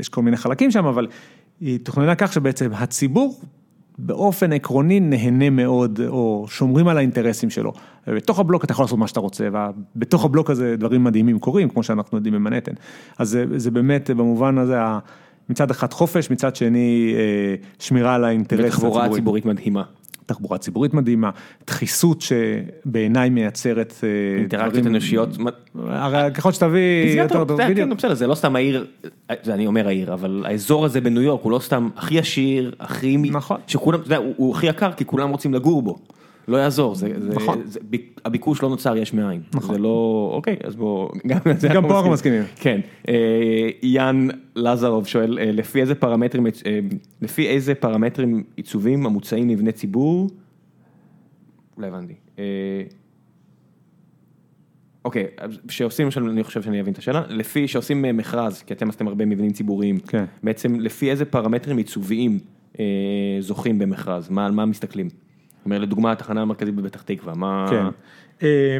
יש 0.00 0.08
כל 0.08 0.22
מיני 0.22 0.36
חלקים 0.36 0.70
שם, 0.70 0.86
אבל 0.86 1.06
היא 1.60 1.78
תוכננה 1.82 2.14
כך 2.14 2.32
שבעצם 2.32 2.70
הציבור 2.74 3.40
באופן 3.98 4.52
עקרוני 4.52 5.00
נהנה 5.00 5.50
מאוד, 5.50 6.00
או 6.08 6.46
שומרים 6.48 6.88
על 6.88 6.96
האינטרסים 6.96 7.50
שלו. 7.50 7.72
בתוך 8.06 8.38
הבלוק 8.38 8.64
אתה 8.64 8.72
יכול 8.72 8.82
לעשות 8.84 8.98
מה 8.98 9.06
שאתה 9.06 9.20
רוצה, 9.20 9.48
ובתוך 9.96 10.24
הבלוק 10.24 10.50
הזה 10.50 10.76
דברים 10.76 11.04
מדהימים 11.04 11.38
קורים, 11.38 11.68
כמו 11.68 11.82
שאנחנו 11.82 12.18
יודעים 12.18 12.34
במנהטן. 12.34 12.72
אז 13.18 13.28
זה, 13.28 13.44
זה 13.56 13.70
באמת 13.70 14.10
במובן 14.10 14.58
הזה, 14.58 14.76
מצד 15.48 15.70
אחד 15.70 15.92
חופש, 15.92 16.30
מצד 16.30 16.56
שני 16.56 17.14
אה, 17.16 17.54
שמירה 17.78 18.14
על 18.14 18.24
האינטרס 18.24 18.66
ותחבורה 18.66 19.00
הציבורי. 19.00 19.20
ציבורית 19.20 19.44
מדהימה. 19.44 19.82
תחבורה 20.26 20.58
ציבורית 20.58 20.94
מדהימה, 20.94 21.30
דחיסות 21.66 22.20
שבעיניי 22.20 23.30
מייצרת 23.30 23.94
אה, 24.04 24.38
אינטראקציות 24.38 24.86
אנושיות. 24.86 25.28
הרי 25.74 26.34
ככל 26.34 26.52
שתביא 26.52 27.22
יותר 27.22 27.44
טוב, 27.44 27.62
בדיוק. 27.62 27.88
כן, 27.88 27.96
בסדר, 27.96 28.14
זה 28.14 28.26
לא 28.26 28.34
סתם 28.34 28.56
העיר, 28.56 28.86
זה 29.42 29.54
אני 29.54 29.66
אומר 29.66 29.86
העיר, 29.86 30.14
אבל 30.14 30.44
האזור 30.46 30.84
הזה 30.84 31.00
בניו 31.00 31.22
יורק 31.22 31.42
הוא 31.42 31.52
לא 31.52 31.58
סתם 31.58 31.88
הכי 31.96 32.18
עשיר, 32.18 32.74
הכי, 32.80 33.16
נכון. 33.16 33.60
שכולם, 33.66 34.00
אתה 34.00 34.06
יודע, 34.06 34.26
הוא 34.36 34.56
הכי 34.56 34.66
יקר 34.66 34.92
כי 34.92 35.04
כולם 35.04 35.30
רוצים 35.30 35.54
לגור 35.54 35.82
בו, 35.82 35.98
לא 36.48 36.56
יעזור, 36.56 36.94
זה, 36.94 37.08
זה, 37.18 37.28
נכון. 37.34 37.60
זה, 37.64 37.80
ביק- 37.90 38.20
הביקוש 38.24 38.62
לא 38.62 38.68
נוצר 38.68 38.96
יש 38.96 39.14
מאין, 39.14 39.40
זה 39.60 39.78
לא, 39.78 40.30
אוקיי, 40.34 40.56
אז 40.64 40.76
בוא, 40.76 41.08
גם 41.26 41.38
גם 41.74 41.88
פה 41.88 41.96
אנחנו 41.96 42.10
מסכימים. 42.10 42.42
כן, 42.56 42.80
אה, 43.08 43.14
יאן 43.82 44.28
לזרוב 44.56 45.06
שואל, 45.06 45.38
אה, 45.38 45.52
לפי 45.52 45.80
איזה 45.80 45.94
פרמטרים, 45.94 46.46
אה, 46.46 46.50
לפי 47.22 47.46
איזה 47.48 47.74
פרמטרים 47.74 48.42
עיצובים 48.56 49.06
המוצעים 49.06 49.48
מבני 49.48 49.72
ציבור, 49.72 50.30
לא 51.78 51.86
הבנתי. 51.86 52.14
אוקיי, 55.04 55.26
שעושים, 55.68 56.08
אני 56.28 56.42
חושב 56.44 56.62
שאני 56.62 56.80
אבין 56.80 56.92
את 56.92 56.98
השאלה, 56.98 57.22
לפי 57.28 57.68
שעושים 57.68 58.02
מכרז, 58.02 58.62
כי 58.62 58.74
אתם 58.74 58.88
עשיתם 58.88 59.08
הרבה 59.08 59.24
מבנים 59.24 59.50
ציבוריים, 59.50 59.98
כן. 59.98 60.24
בעצם 60.42 60.80
לפי 60.80 61.10
איזה 61.10 61.24
פרמטרים 61.24 61.76
עיצוביים 61.76 62.38
אה, 62.80 62.84
זוכים 63.40 63.78
במכרז, 63.78 64.28
מה, 64.30 64.46
על 64.46 64.52
מה 64.52 64.66
מסתכלים? 64.66 65.08
זאת 65.64 65.66
אומרת, 65.66 65.80
לדוגמה, 65.80 66.12
התחנה 66.12 66.42
המרכזית 66.42 66.74
בפתח 66.74 67.02
תקווה, 67.02 67.34
מה... 67.34 67.66
כן. 67.70 67.84
אה, 68.42 68.78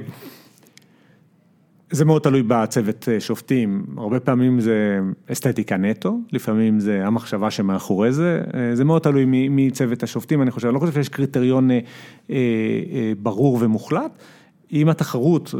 זה 1.90 2.04
מאוד 2.04 2.22
תלוי 2.22 2.42
בצוות 2.42 3.08
אה, 3.08 3.20
שופטים, 3.20 3.86
הרבה 3.96 4.20
פעמים 4.20 4.60
זה 4.60 5.00
אסתטיקה 5.32 5.76
נטו, 5.76 6.18
לפעמים 6.32 6.80
זה 6.80 7.06
המחשבה 7.06 7.50
שמאחורי 7.50 8.12
זה, 8.12 8.40
אה, 8.54 8.76
זה 8.76 8.84
מאוד 8.84 9.02
תלוי 9.02 9.24
מצוות 9.28 10.02
השופטים, 10.02 10.42
אני 10.42 10.50
חושב, 10.50 10.66
אני 10.66 10.74
לא 10.74 10.80
חושב 10.80 10.92
שיש 10.92 11.08
קריטריון 11.08 11.70
ברור 13.18 13.58
ומוחלט. 13.60 14.22
אם 14.72 14.88
התחרות, 14.88 15.54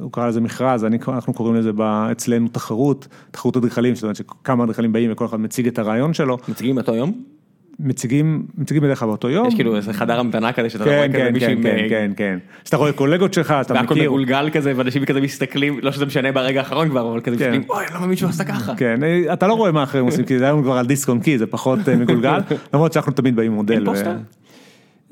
הוא 0.00 0.12
קרא 0.12 0.28
לזה 0.28 0.40
מכרז, 0.40 0.84
אני, 0.84 0.98
אנחנו 1.08 1.34
קוראים 1.34 1.54
לזה 1.54 1.72
ב- 1.72 2.08
אצלנו 2.12 2.48
תחרות, 2.48 3.08
תחרות 3.30 3.56
אדריכלים, 3.56 3.94
זאת 3.94 4.02
אומרת 4.02 4.16
שכמה 4.16 4.64
אדריכלים 4.64 4.92
באים 4.92 5.12
וכל 5.12 5.26
אחד 5.26 5.40
מציג 5.40 5.66
את 5.66 5.78
הרעיון 5.78 6.14
שלו, 6.14 6.38
מציגים 6.48 6.74
באותו 6.74 6.94
יום? 6.94 7.39
מציגים, 7.78 8.46
מציגים 8.58 8.82
כלל 8.94 9.08
באותו 9.08 9.30
יום. 9.30 9.46
יש 9.48 9.54
כאילו 9.54 9.76
איזה 9.76 9.92
חדר 9.92 10.20
המתנה 10.20 10.52
כזה 10.52 10.70
שאתה 10.70 10.84
רואה 10.84 11.08
כן, 11.08 11.12
כזה 11.12 11.18
כן, 11.22 11.32
מישהו 11.32 11.48
כן, 11.48 11.56
עם... 11.56 11.62
כן, 11.62 11.76
אה, 11.78 11.88
כן, 11.88 12.10
כן. 12.16 12.38
שאתה 12.64 12.76
רואה 12.76 12.92
קולגות 12.92 13.34
שלך, 13.34 13.54
אתה 13.60 13.74
והכל 13.74 13.94
מכיר. 13.94 14.10
מגולגל 14.10 14.50
כזה, 14.52 14.72
ואנשים 14.76 15.04
כזה 15.04 15.20
מסתכלים, 15.20 15.78
לא 15.82 15.92
שזה 15.92 16.06
משנה 16.06 16.32
ברגע 16.32 16.60
האחרון 16.60 16.88
כבר, 16.88 17.10
אבל 17.12 17.20
כזה 17.20 17.36
כן. 17.36 17.44
מסתכלים, 17.50 17.70
אוי, 17.70 17.84
אני 17.86 17.94
לא 17.94 18.00
מאמין 18.00 18.16
שהוא 18.16 18.30
עשה 18.30 18.44
ככה. 18.44 18.74
כן, 18.76 19.02
אה, 19.02 19.32
אתה 19.32 19.46
לא 19.46 19.54
רואה 19.54 19.72
מה 19.72 19.82
אחרים 19.82 20.04
עושים, 20.04 20.24
כי 20.24 20.38
זה 20.38 20.44
היום 20.46 20.62
כבר 20.62 20.72
על 20.78 20.86
דיסק 20.86 21.08
און 21.08 21.20
קי, 21.20 21.38
זה 21.38 21.46
פחות 21.46 21.88
אה, 21.88 21.96
מגולגל, 21.96 22.38
למרות 22.74 22.92
שאנחנו 22.92 23.12
תמיד 23.12 23.36
באים 23.36 23.52
מודל. 23.52 23.84
פוסטר? 23.84 24.16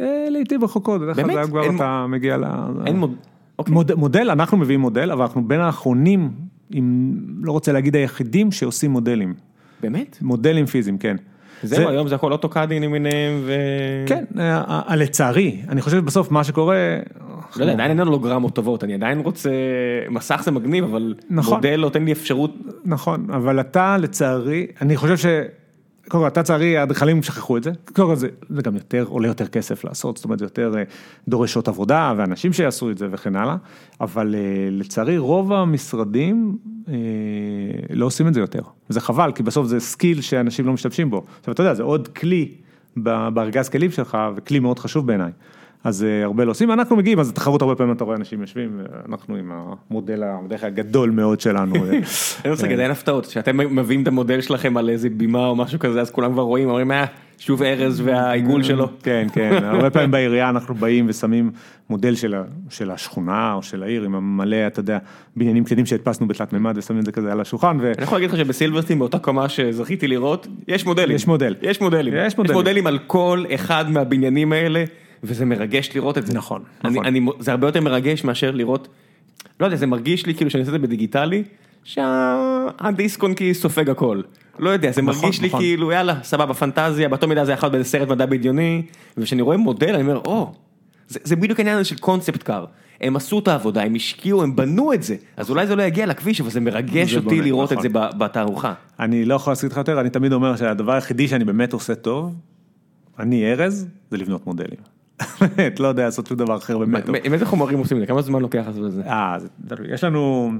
אה, 0.00 0.26
לעיתים 0.30 0.64
רחוקות, 0.64 1.00
באמת? 1.16 1.46
כבר 1.48 1.76
אתה 1.76 2.06
מגיע 2.08 2.36
ל... 2.36 2.44
אוקיי. 3.58 3.74
מוד- 3.74 3.94
מודל, 3.94 4.30
אנחנו 4.30 4.56
מביאים 4.56 4.80
מודל, 4.80 5.10
אבל 5.10 5.22
אנחנו 5.22 5.48
בין 5.48 5.60
האחרונים, 5.60 6.30
אם 6.74 7.12
לא 7.42 7.52
רוצה 7.52 7.72
להגיד 7.72 7.96
היחידים, 7.96 8.52
שעושים 8.52 8.90
מודלים. 8.90 9.34
באמת? 9.82 10.18
מודלים 10.22 10.66
פיזיים, 10.66 10.98
כן. 10.98 11.16
זהו, 11.62 11.78
זה- 11.78 11.88
היום 11.88 12.08
זה 12.08 12.14
הכל 12.14 12.32
אוטוקאדים 12.32 12.82
למיניהם 12.82 13.40
ו... 13.44 13.52
כן, 14.06 14.24
אה, 14.38 14.62
אה, 14.88 14.96
לצערי, 14.96 15.56
אני 15.68 15.80
חושב 15.82 15.98
בסוף 16.04 16.30
מה 16.30 16.44
שקורה... 16.44 16.76
לא 17.56 17.62
יודע, 17.62 17.72
עדיין 17.72 17.90
אין 17.90 18.00
הולוגרמות 18.00 18.54
טובות, 18.54 18.84
אני 18.84 18.94
עדיין 18.94 19.20
רוצה, 19.20 19.50
מסך 20.10 20.40
זה 20.44 20.50
מגניב, 20.50 20.84
אבל 20.84 21.14
נכון. 21.30 21.54
מודל 21.54 21.80
נותן 21.80 22.04
לי 22.04 22.12
אפשרות, 22.12 22.54
נכון, 22.84 23.26
אבל 23.30 23.60
אתה 23.60 23.96
לצערי, 23.96 24.66
אני 24.82 24.96
חושב 24.96 25.16
ש... 25.16 25.26
קודם 26.08 26.22
כל, 26.22 26.28
אתה 26.28 26.40
לצערי, 26.40 26.78
האדריכלים 26.78 27.22
שכחו 27.22 27.56
את 27.56 27.62
זה, 27.62 27.70
קודם 27.92 28.08
כל 28.08 28.16
זה, 28.16 28.28
זה 28.48 28.62
גם 28.62 28.74
יותר, 28.74 29.04
עולה 29.08 29.28
יותר 29.28 29.46
כסף 29.46 29.84
לעשות, 29.84 30.16
זאת 30.16 30.24
אומרת, 30.24 30.38
זה 30.38 30.44
יותר 30.44 30.74
אה, 30.78 30.82
דורש 31.28 31.52
שעות 31.52 31.68
עבודה, 31.68 32.14
ואנשים 32.16 32.52
שיעשו 32.52 32.90
את 32.90 32.98
זה 32.98 33.08
וכן 33.10 33.36
הלאה, 33.36 33.56
אבל 34.00 34.34
אה, 34.34 34.68
לצערי, 34.70 35.18
רוב 35.18 35.52
המשרדים 35.52 36.58
אה, 36.88 36.94
לא 37.90 38.06
עושים 38.06 38.28
את 38.28 38.34
זה 38.34 38.40
יותר, 38.40 38.62
וזה 38.90 39.00
חבל, 39.00 39.32
כי 39.34 39.42
בסוף 39.42 39.66
זה 39.66 39.80
skill 39.80 40.20
שאנשים 40.20 40.66
לא 40.66 40.72
משתמשים 40.72 41.10
בו. 41.10 41.24
עכשיו, 41.40 41.54
אתה 41.54 41.62
יודע, 41.62 41.74
זה 41.74 41.82
עוד 41.82 42.08
כלי 42.08 42.52
בארגז 43.32 43.68
כלים 43.68 43.90
שלך, 43.90 44.18
וכלי 44.36 44.58
מאוד 44.58 44.78
חשוב 44.78 45.06
בעיניי. 45.06 45.30
אז 45.84 46.04
אה, 46.04 46.24
הרבה 46.24 46.44
לא 46.44 46.50
עושים, 46.50 46.72
אנחנו 46.72 46.96
מגיעים, 46.96 47.20
אז 47.20 47.28
התחרות 47.28 47.62
הרבה 47.62 47.74
פעמים 47.74 47.92
אתה 47.92 48.04
רואה 48.04 48.16
אנשים 48.16 48.40
יושבים, 48.40 48.80
אנחנו 49.08 49.36
עם 49.36 49.52
המודל 49.90 50.22
קלקר 50.60 50.68
הגדול 50.68 51.10
מאוד 51.10 51.40
שלנו. 51.40 51.74
אה, 51.84 51.90
אין 52.44 52.50
מושג, 52.50 52.80
אין 52.80 52.90
הפתעות, 52.90 53.26
כשאתם 53.26 53.76
מביאים 53.76 54.02
את 54.02 54.08
המודל 54.08 54.40
שלכם 54.40 54.76
על 54.76 54.88
איזה 54.88 55.10
בימה 55.10 55.46
או 55.46 55.56
משהו 55.56 55.78
כזה, 55.78 56.00
אז 56.00 56.10
כולם 56.10 56.32
כבר 56.32 56.42
רואים, 56.42 56.68
אומרים, 56.68 56.92
אה, 56.92 57.04
שוב 57.38 57.62
ארז 57.62 58.00
והעיגול 58.00 58.62
שלו. 58.62 58.88
כן, 59.02 59.26
כן, 59.32 59.64
הרבה 59.64 59.90
פעמים 59.90 60.10
בעירייה 60.10 60.48
אנחנו 60.48 60.74
באים 60.74 61.06
ושמים 61.08 61.50
מודל 61.90 62.14
של, 62.70 62.90
השכונה 62.90 63.52
או 63.52 63.62
של 63.62 63.82
העיר 63.82 64.02
עם 64.02 64.36
מלא, 64.36 64.66
אתה 64.66 64.80
יודע, 64.80 64.98
בניינים 65.36 65.64
קטנים 65.64 65.86
שהדפסנו 65.86 66.28
בתלת 66.28 66.52
מימד 66.52 66.78
ושמים 66.78 67.00
את 67.00 67.04
זה 67.04 67.12
כזה 67.12 67.32
על 67.32 67.40
השולחן. 67.40 67.76
ו... 67.80 67.92
אני 67.96 68.02
יכול 68.02 68.18
להגיד 68.18 68.30
לך 68.30 68.36
שבסילברסטין, 68.36 68.98
באותה 68.98 69.18
קומה 69.18 69.48
שזכיתי 69.48 70.08
לראות, 70.08 70.46
יש 70.68 70.86
מודלים. 70.86 71.16
יש 71.16 71.26
מודל. 71.26 71.54
יש 71.62 71.80
מודלים. 71.80 72.14
יש 72.14 72.26
יש 72.26 72.38
מודלים. 72.38 72.56
מודלים 72.56 72.86
על 72.86 72.98
כל 73.06 73.44
אחד 73.54 73.90
מהבניינים 73.90 74.52
האלה, 74.52 74.84
וזה 75.22 75.44
מרגש 75.44 75.90
לראות 75.94 76.18
את 76.18 76.26
זה. 76.26 76.34
נכון, 76.34 76.62
אני- 76.84 76.92
נכון. 76.92 77.06
אני- 77.06 77.26
זה 77.38 77.50
הרבה 77.50 77.66
יותר 77.68 77.80
מרגש 77.80 78.24
מאשר 78.24 78.50
לראות, 78.50 78.88
לא 79.60 79.66
יודע, 79.66 79.76
זה 79.76 79.86
מרגיש 79.86 80.26
לי 80.26 80.34
כאילו 80.34 80.50
שאני 80.50 80.60
עושה 80.60 80.74
את 80.74 80.80
זה 80.80 80.86
בדיגיטלי, 80.86 81.42
שהדיסק 81.84 83.22
און 83.22 83.32
סופג 83.52 83.90
הכל. 83.90 84.20
לא 84.58 84.70
יודע, 84.70 84.90
זה 84.90 85.02
נכון, 85.02 85.14
מרגיש 85.22 85.40
לי 85.40 85.48
נכון. 85.48 85.60
כאילו 85.60 85.92
יאללה, 85.92 86.14
סבבה, 86.22 86.54
פנטזיה, 86.54 87.08
באותו 87.08 87.28
מידה 87.28 87.44
זה 87.44 87.52
יכול 87.52 87.66
להיות 87.66 87.72
באיזה 87.72 87.88
סרט 87.88 88.08
מדע 88.08 88.26
בדיוני, 88.26 88.82
וכשאני 89.16 89.42
רואה 89.42 89.56
מודל 89.56 89.94
אני 89.94 90.02
אומר, 90.02 90.16
או, 90.24 90.52
זה, 91.08 91.18
זה 91.24 91.36
בדיוק 91.36 91.58
העניין 91.58 91.76
הזה 91.78 91.88
של 91.88 91.96
קונספט 91.98 92.42
קאר. 92.42 92.64
הם 93.00 93.16
עשו 93.16 93.38
את 93.38 93.48
העבודה, 93.48 93.82
הם 93.82 93.94
השקיעו, 93.94 94.42
הם 94.42 94.56
בנו 94.56 94.92
את 94.92 95.02
זה, 95.02 95.16
אז 95.36 95.50
אולי 95.50 95.66
זה 95.66 95.76
לא 95.76 95.82
יגיע 95.82 96.06
לכביש, 96.06 96.40
אבל 96.40 96.50
זה 96.50 96.60
מרגש 96.60 97.10
זה 97.12 97.16
אותי 97.18 97.28
באמת, 97.28 97.44
לראות 97.44 97.72
את 97.72 97.78
נכון. 97.78 97.82
זה 97.82 97.88
ב- 97.88 98.18
בתערוכה. 98.18 98.74
אני 99.00 99.24
לא 99.24 99.34
יכול 99.34 99.50
להסכים 99.50 99.66
איתך 99.68 99.76
יותר, 99.78 100.00
אני 100.00 100.10
תמיד 100.10 100.32
אומר 100.32 100.56
שהדבר 100.56 100.92
היחידי 100.92 101.28
שאני 101.28 101.44
באמת 101.44 101.72
עושה 101.72 101.94
טוב, 101.94 102.34
אני 103.18 103.52
ארז, 103.52 103.86
זה 104.10 104.16
לבנות 104.16 104.46
מודלים. 104.46 104.78
באמת, 105.40 105.80
לא 105.80 105.88
יודע 105.88 106.04
לעשות 106.04 106.26
שום 106.26 106.36
דבר 106.36 106.56
אחר 106.56 106.78
באמת. 106.78 107.08
עם 107.24 107.34
איזה 107.34 107.46
חומרים 107.46 107.78
עושים 107.78 107.96
את 107.96 108.02
זה? 108.02 108.06
כמה 108.06 108.22
זמן 108.22 108.40
לוקח 108.40 108.62
לעשות 108.66 108.86
את 108.86 108.92
זה? 108.92 109.02
אה. 109.02 109.36
יש 109.88 110.04
לנו 110.04 110.50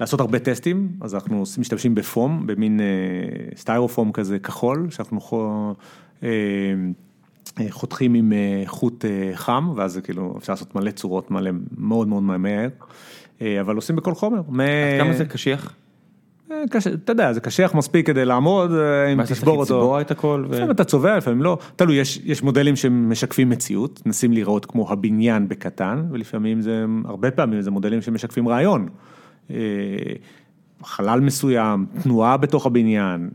לעשות 0.00 0.20
הרבה 0.20 0.38
טסטים, 0.38 0.88
אז 1.00 1.14
אנחנו 1.14 1.44
משתמשים 1.58 1.94
בפום, 1.94 2.46
במין 2.46 2.80
אה, 2.80 2.86
סטיירופום 3.56 4.12
כזה 4.12 4.38
כחול, 4.38 4.86
שאנחנו 4.90 5.18
אה, 6.22 6.28
אה, 7.60 7.66
חותכים 7.70 8.14
עם 8.14 8.32
חוט 8.66 9.04
חם, 9.34 9.72
ואז 9.76 9.92
זה 9.92 10.00
כאילו 10.00 10.34
אפשר 10.38 10.52
לעשות 10.52 10.74
מלא 10.74 10.90
צורות, 10.90 11.30
מלא 11.30 11.50
מאוד 11.78 12.08
מאוד 12.08 12.22
מהר, 12.22 12.68
אבל 13.60 13.76
עושים 13.76 13.96
בכל 13.96 14.14
חומר. 14.14 14.40
מ- 14.48 14.98
כמה 15.00 15.12
זה 15.12 15.24
קשיח? 15.24 15.74
אה, 16.52 16.64
קשה, 16.70 16.90
אתה 16.92 17.12
יודע, 17.12 17.32
זה 17.32 17.40
קשיח 17.40 17.74
מספיק 17.74 18.06
כדי 18.06 18.24
לעמוד, 18.24 18.72
אה, 18.72 19.12
אם 19.12 19.16
מה, 19.16 19.24
אתה 19.24 19.34
תשבור 19.34 19.64
צריך 19.64 19.70
אותו. 19.70 19.80
לצבוע 19.80 20.00
את 20.00 20.10
הכל? 20.10 20.44
לפעמים 20.50 20.70
אתה 20.70 20.84
צובע, 20.84 21.16
לפעמים 21.16 21.42
לא. 21.42 21.58
תלוי, 21.76 21.96
יש, 21.96 22.20
יש 22.24 22.42
מודלים 22.42 22.76
שמשקפים 22.76 23.48
מציאות, 23.48 24.02
מנסים 24.06 24.32
להיראות 24.32 24.66
כמו 24.66 24.92
הבניין 24.92 25.48
בקטן, 25.48 26.04
ולפעמים 26.10 26.60
זה, 26.60 26.84
הרבה 27.04 27.30
פעמים 27.30 27.60
זה 27.60 27.70
מודלים 27.70 28.02
שמשקפים 28.02 28.48
רעיון. 28.48 28.88
אה, 29.50 29.56
חלל 30.84 31.20
מסוים, 31.20 31.86
תנועה 32.02 32.36
בתוך 32.36 32.66
הבניין, 32.66 33.30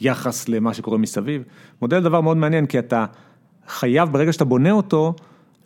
יחס 0.00 0.48
למה 0.48 0.74
שקורה 0.74 0.98
מסביב. 0.98 1.42
מודל 1.82 2.00
דבר 2.00 2.20
מאוד 2.20 2.36
מעניין, 2.36 2.66
כי 2.66 2.78
אתה 2.78 3.04
חייב, 3.68 4.12
ברגע 4.12 4.32
שאתה 4.32 4.44
בונה 4.44 4.70
אותו, 4.70 5.14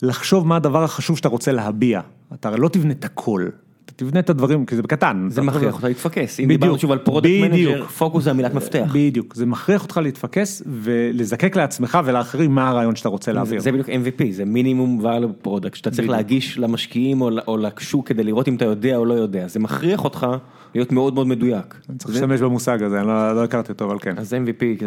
לחשוב 0.01 0.47
מה 0.47 0.55
הדבר 0.55 0.83
החשוב 0.83 1.17
שאתה 1.17 1.29
רוצה 1.29 1.51
להביע. 1.51 2.01
אתה 2.33 2.47
הרי 2.47 2.59
לא 2.59 2.69
תבנה 2.69 2.91
את 2.91 3.05
הכל, 3.05 3.47
תבנה 3.85 4.19
את 4.19 4.29
הדברים, 4.29 4.65
כי 4.65 4.75
זה 4.75 4.81
בקטן. 4.81 5.27
זה 5.29 5.41
מכריח 5.41 5.73
אותך 5.73 5.83
להתפקס, 5.83 6.39
אם 6.39 6.47
דיברנו 6.47 6.79
שוב 6.79 6.91
על 6.91 6.97
product. 6.97 7.31
manager, 7.41 7.85
פוקוס 7.85 8.23
זה 8.23 8.29
המילת 8.31 8.53
מפתח. 8.53 8.91
בדיוק, 8.93 9.35
זה 9.35 9.45
מכריח 9.45 9.83
אותך 9.83 9.99
להתפקס 10.03 10.61
ולזקק 10.65 11.55
לעצמך 11.55 11.99
ולאחרים 12.05 12.55
מה 12.55 12.69
הרעיון 12.69 12.95
שאתה 12.95 13.09
רוצה 13.09 13.33
להעביר. 13.33 13.59
זה 13.59 13.71
בדיוק 13.71 13.89
MVP, 13.89 14.23
זה 14.31 14.45
minimum 14.45 15.05
viable 15.05 15.47
product, 15.47 15.75
שאתה 15.75 15.91
צריך. 15.91 16.09
להגיש 16.09 16.57
למשקיעים 16.57 17.21
או, 17.21 17.57
לשוק 17.57 18.07
כדי 18.07 18.23
לראות 18.23 18.47
אם 18.47 18.55
אתה 18.55 18.65
יודע 18.65 18.95
או 18.95 19.05
לא 19.05 19.13
יודע, 19.13 19.47
זה 19.47 19.59
מכריח 19.59 20.03
אותך 20.03 20.27
להיות 20.75 20.91
מאוד 20.91 21.13
מאוד 21.13 21.27
מדויק. 21.27 21.75
צריך 21.97 22.09
להשתמש 22.09 22.41
במושג 22.41 22.83
הזה, 22.83 22.99
אני 22.99 23.07
לא, 23.07 23.35
לא 23.35 23.43
הכרתי 23.43 23.71
אותו, 23.71 23.85
אבל 23.85 23.99
כן. 23.99 24.17
אז 24.17 24.33
MVP, 24.33 24.83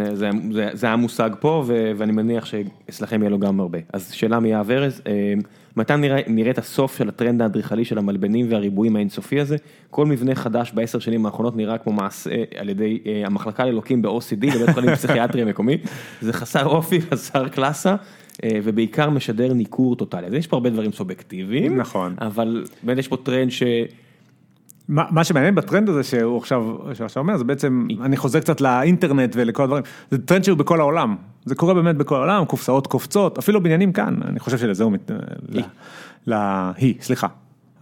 זה, 0.72 0.90
המושג 0.90 1.30
פה, 1.40 1.64
ואני 1.96 2.12
מניח 2.12 2.44
שאצלכם 2.44 3.20
יהיה 3.20 3.30
לו 3.30 3.38
גם 3.38 3.60
הרבה. 3.60 3.78
אז 3.92 4.10
שאלה 4.10 4.40
מיהב, 4.40 4.70
ארז, 4.70 5.02
אה, 5.06 5.34
מתי 5.76 5.96
נראה, 5.96 6.20
נראה 6.26 6.50
את 6.50 6.58
הסוף 6.58 6.98
של 6.98 7.08
הטרנד 7.08 7.42
האדריכלי 7.42 7.84
של 7.84 7.98
המלבנים 7.98 8.46
והריבועים 8.50 8.96
האינסופי 8.96 9.40
הזה? 9.40 9.56
כל 9.90 10.06
מבנה 10.06 10.34
חדש 10.34 10.72
בעשר 10.72 10.98
שנים 10.98 11.26
האחרונות 11.26 11.56
נראה 11.56 11.78
כמו 11.78 11.92
מעשה 11.92 12.30
על 12.56 12.68
ידי 12.68 12.98
אה, 13.06 13.22
המחלקה 13.26 13.64
ללוקים 13.64 14.02
ב-OCD, 14.02 14.54
בבית 14.54 14.70
חולים 14.74 14.94
פסיכיאטרי 14.94 15.42
המקומי. 15.42 15.78
זה 16.20 16.32
חסר 16.32 16.66
אופי, 16.66 17.00
חסר 17.10 17.48
קלאסה. 17.48 17.96
אה, 18.44 18.50
ובעיקר 18.64 19.10
משדר 19.10 19.52
ניכור 19.52 19.96
טוטאלי, 19.96 20.26
אז 20.26 20.34
יש 20.34 20.46
פה 20.46 20.56
הרבה 20.56 20.70
דברים 20.70 20.92
סובייקטיביים, 20.92 21.76
נכון. 21.76 22.14
אבל 22.20 22.64
באמת 22.82 22.98
יש 22.98 23.08
פה 23.08 23.16
טרנד 23.16 23.50
ש... 23.50 23.62
מה, 24.88 25.04
מה 25.10 25.24
שמעניין 25.24 25.54
בטרנד 25.54 25.88
הזה 25.88 26.02
שהוא 26.02 26.38
עכשיו, 26.38 26.76
שעכשיו 26.94 27.22
אומר, 27.22 27.36
זה 27.36 27.44
בעצם, 27.44 27.86
אני 28.02 28.16
חוזר 28.16 28.40
קצת 28.40 28.60
לאינטרנט 28.60 29.32
ולכל 29.36 29.62
הדברים, 29.62 29.84
זה 30.10 30.18
טרנד 30.18 30.44
שהוא 30.44 30.58
בכל 30.58 30.80
העולם, 30.80 31.16
זה 31.44 31.54
קורה 31.54 31.74
באמת 31.74 31.96
בכל 31.96 32.14
העולם, 32.14 32.44
קופסאות 32.44 32.86
קופצות, 32.86 33.38
אפילו 33.38 33.62
בניינים 33.62 33.92
כאן, 33.92 34.14
אני 34.24 34.40
חושב 34.40 34.58
שלזה 34.58 34.84
הוא, 34.84 34.92
מת... 34.92 35.10
ל... 35.48 35.60
ל... 36.26 36.34
היא, 36.76 36.94
סליחה, 37.00 37.26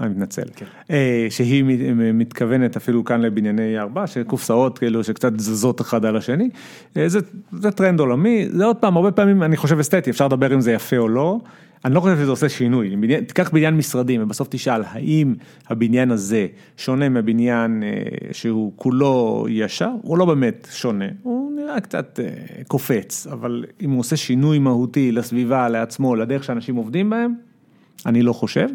אני 0.01 0.09
מתנצל, 0.09 0.43
אה, 0.90 1.26
שהיא 1.31 1.64
מת- 1.64 2.14
מתכוונת 2.14 2.76
אפילו 2.76 3.05
כאן 3.05 3.20
לבנייני 3.20 3.78
ארבע, 3.78 4.06
שקופסאות 4.06 4.78
כאילו 4.78 5.05
שקצת 5.05 5.40
זזות 5.40 5.81
אחד 5.81 6.05
על 6.05 6.16
השני, 6.16 6.51
אה, 6.97 7.09
זה, 7.09 7.18
זה 7.52 7.70
טרנד 7.70 8.01
עולמי, 8.01 8.48
זה 8.51 8.64
עוד 8.64 8.76
פעם, 8.76 8.97
הרבה 8.97 9.12
פעמים 9.12 9.43
אני 9.43 9.56
חושב 9.56 9.78
אסתטי, 9.78 10.10
אפשר 10.10 10.26
לדבר 10.26 10.55
אם 10.55 10.60
זה 10.60 10.72
יפה 10.72 10.97
או 10.97 11.09
לא, 11.09 11.39
אני 11.85 11.94
לא 11.94 12.01
חושב 12.01 12.16
שזה 12.16 12.31
עושה 12.31 12.48
שינוי, 12.48 12.97
תיקח 13.27 13.51
בניין 13.51 13.77
משרדים 13.77 14.23
ובסוף 14.23 14.48
תשאל 14.51 14.82
האם 14.86 15.35
הבניין 15.69 16.11
הזה 16.11 16.47
שונה 16.77 17.09
מהבניין 17.09 17.82
אה, 17.82 17.89
שהוא 18.32 18.73
כולו 18.77 19.47
ישר, 19.48 19.90
הוא 20.02 20.19
לא 20.19 20.24
באמת 20.24 20.69
שונה, 20.73 21.05
הוא 21.23 21.52
נראה 21.56 21.81
קצת 21.81 22.20
אה, 22.23 22.65
קופץ, 22.69 23.27
אבל 23.27 23.65
אם 23.82 23.90
הוא 23.90 24.01
עושה 24.01 24.16
שינוי 24.16 24.59
מהותי 24.59 25.12
לסביבה, 25.12 25.69
לעצמו, 25.69 26.16
לדרך 26.16 26.44
שאנשים 26.44 26.77
עובדים 26.77 27.11
בהם, 27.11 27.35
אני 28.06 28.23
לא 28.23 28.32
חושב. 28.32 28.69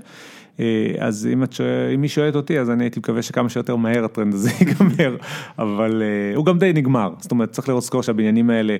אה, 0.59 0.93
אז 0.99 1.29
אם, 1.33 1.43
את 1.43 1.53
שואל, 1.53 1.91
אם 1.93 2.01
היא 2.01 2.09
שואלת 2.09 2.35
אותי, 2.35 2.59
אז 2.59 2.69
אני 2.69 2.83
הייתי 2.83 2.99
מקווה 2.99 3.21
שכמה 3.21 3.49
שיותר 3.49 3.75
מהר 3.75 4.05
הטרנד 4.05 4.33
הזה 4.33 4.49
ייגמר, 4.59 5.17
אבל 5.59 6.03
הוא 6.35 6.45
גם 6.45 6.59
די 6.59 6.73
נגמר, 6.73 7.13
זאת 7.19 7.31
אומרת 7.31 7.51
צריך 7.51 7.69
לזכור 7.69 8.03
שהבניינים 8.03 8.49
האלה 8.49 8.75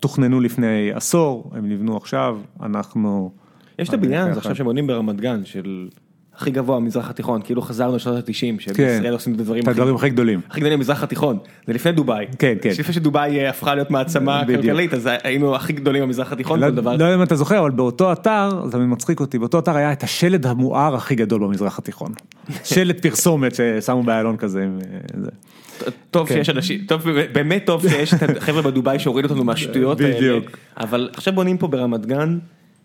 תוכננו 0.00 0.40
לפני 0.40 0.92
עשור, 0.92 1.50
הם 1.54 1.68
נבנו 1.68 1.96
עכשיו, 1.96 2.38
אנחנו... 2.62 3.41
יש 3.78 3.88
את 3.88 3.94
הבניין 3.94 4.28
הזה 4.28 4.40
עכשיו 4.40 4.56
שבונים 4.56 4.86
ברמת 4.86 5.20
גן 5.20 5.44
של 5.44 5.88
הכי 6.36 6.50
גבוה 6.50 6.76
במזרח 6.76 7.10
התיכון, 7.10 7.42
כאילו 7.42 7.62
חזרנו 7.62 7.96
לשנות 7.96 8.28
ה-90, 8.28 8.60
שבישראל 8.60 9.12
עושים 9.12 9.34
את 9.34 9.40
הדברים 9.40 9.68
הדברים 9.68 9.94
הכי 9.94 10.08
גדולים. 10.08 10.40
הכי 10.50 10.60
גדולים 10.60 10.78
במזרח 10.78 11.02
התיכון, 11.02 11.38
זה 11.66 11.72
לפני 11.72 11.92
דובאי. 11.92 12.26
כן, 12.38 12.54
כן. 12.62 12.70
לפני 12.78 12.94
שדובאי 12.94 13.38
אה, 13.38 13.50
הפכה 13.50 13.74
להיות 13.74 13.90
מעצמה. 13.90 14.42
כלכלית, 14.46 14.94
אז 14.94 15.08
היינו 15.22 15.54
הכי 15.54 15.72
גדולים 15.72 16.02
במזרח 16.02 16.32
התיכון, 16.32 16.60
לא 16.60 16.70
דבר. 16.70 16.96
לא 16.96 17.04
יודע 17.04 17.14
אם 17.14 17.22
אתה 17.22 17.36
זוכר, 17.36 17.58
אבל 17.58 17.70
באותו 17.70 18.12
אתר, 18.12 18.66
זה 18.66 18.78
מצחיק 18.78 19.20
אותי, 19.20 19.38
באותו 19.38 19.58
אתר 19.58 19.76
היה 19.76 19.92
את 19.92 20.02
השלד 20.02 20.46
המואר 20.46 20.94
הכי 20.94 21.14
גדול 21.14 21.40
במזרח 21.40 21.78
התיכון. 21.78 22.12
שלד 22.64 23.00
פרסומת 23.00 23.54
ששמו 23.54 24.02
באיילון 24.02 24.36
כזה. 24.36 24.62
עם, 24.62 24.78
אה. 24.80 25.90
טוב 26.10 26.28
כן. 26.28 26.34
שיש 26.34 26.50
אנשים, 26.50 26.80
טוב, 26.88 27.02
באמת 27.32 27.62
טוב 27.66 27.88
שיש 27.88 28.14
את 28.14 28.36
החבר'ה 28.36 28.62
בדובאי 28.62 28.98
שהורידו 28.98 29.28
אותנו 29.28 29.44
מהשטויות 29.44 30.00
האלה. 30.00 30.38
אבל 30.76 31.10
עכשיו 31.14 31.34
בונים 31.34 31.58
פה 31.58 31.68
ברמת 31.68 32.06
גן. 32.06 32.38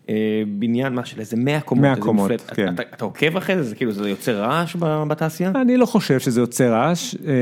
אה, 0.08 0.14
בניין 0.58 0.94
מה 0.94 1.04
של 1.04 1.20
איזה 1.20 1.36
100 1.36 1.60
קומות, 1.60 1.82
100 1.82 1.90
איזה 1.90 2.02
קומות. 2.02 2.30
כן. 2.54 2.74
אתה, 2.74 2.82
אתה 2.94 3.04
עוקב 3.04 3.36
אחרי 3.36 3.56
זה? 3.56 3.62
זה 3.62 3.74
כאילו 3.74 3.92
זה 3.92 4.08
יוצר 4.08 4.40
רעש 4.40 4.76
בתעשייה? 5.08 5.52
אני 5.54 5.76
לא 5.76 5.86
חושב 5.86 6.18
שזה 6.18 6.40
יוצר 6.40 6.72
רעש, 6.72 7.14
אה, 7.14 7.32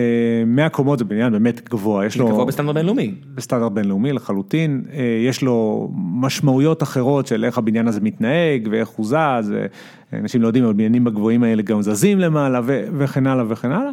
100 0.46 0.68
קומות 0.68 0.98
זה 0.98 1.04
בניין 1.04 1.32
באמת 1.32 1.68
גבוה, 1.68 2.06
יש 2.06 2.16
זה 2.16 2.22
לו... 2.22 2.28
גבוה 2.28 2.44
בסטנדרט 2.44 2.74
בינלאומי. 2.74 3.14
בסטנדרט 3.34 3.72
בינלאומי 3.72 4.12
לחלוטין, 4.12 4.82
אה, 4.92 4.98
יש 5.28 5.42
לו 5.42 5.88
משמעויות 5.94 6.82
אחרות 6.82 7.26
של 7.26 7.44
איך 7.44 7.58
הבניין 7.58 7.88
הזה 7.88 8.00
מתנהג 8.00 8.68
ואיך 8.70 8.88
הוא 8.88 9.06
זז, 9.06 9.14
אה, 9.14 9.66
אנשים 10.12 10.42
לא 10.42 10.46
יודעים, 10.46 10.64
אבל 10.64 10.72
בניינים 10.72 11.06
הגבוהים 11.06 11.42
האלה 11.42 11.62
גם 11.62 11.82
זזים 11.82 12.18
למעלה 12.18 12.60
ו- 12.64 12.86
וכן 12.98 13.26
הלאה 13.26 13.44
וכן 13.48 13.72
הלאה. 13.72 13.90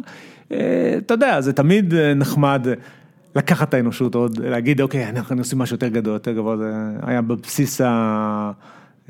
אה, 0.52 0.94
אתה 0.98 1.14
יודע, 1.14 1.40
זה 1.40 1.52
תמיד 1.52 1.94
אה, 1.94 2.14
נחמד 2.14 2.66
לקחת 3.36 3.68
את 3.68 3.74
האנושות 3.74 4.14
עוד, 4.14 4.38
להגיד 4.38 4.80
אוקיי, 4.80 5.08
אנחנו 5.08 5.38
עושים 5.38 5.58
משהו 5.58 5.74
יותר 5.74 5.88
גדול, 5.88 6.14
יותר 6.14 6.32
גבוה, 6.32 6.56
זה 6.56 6.72
היה 7.02 7.22
בבסיס 7.22 7.80
ה- 7.80 8.52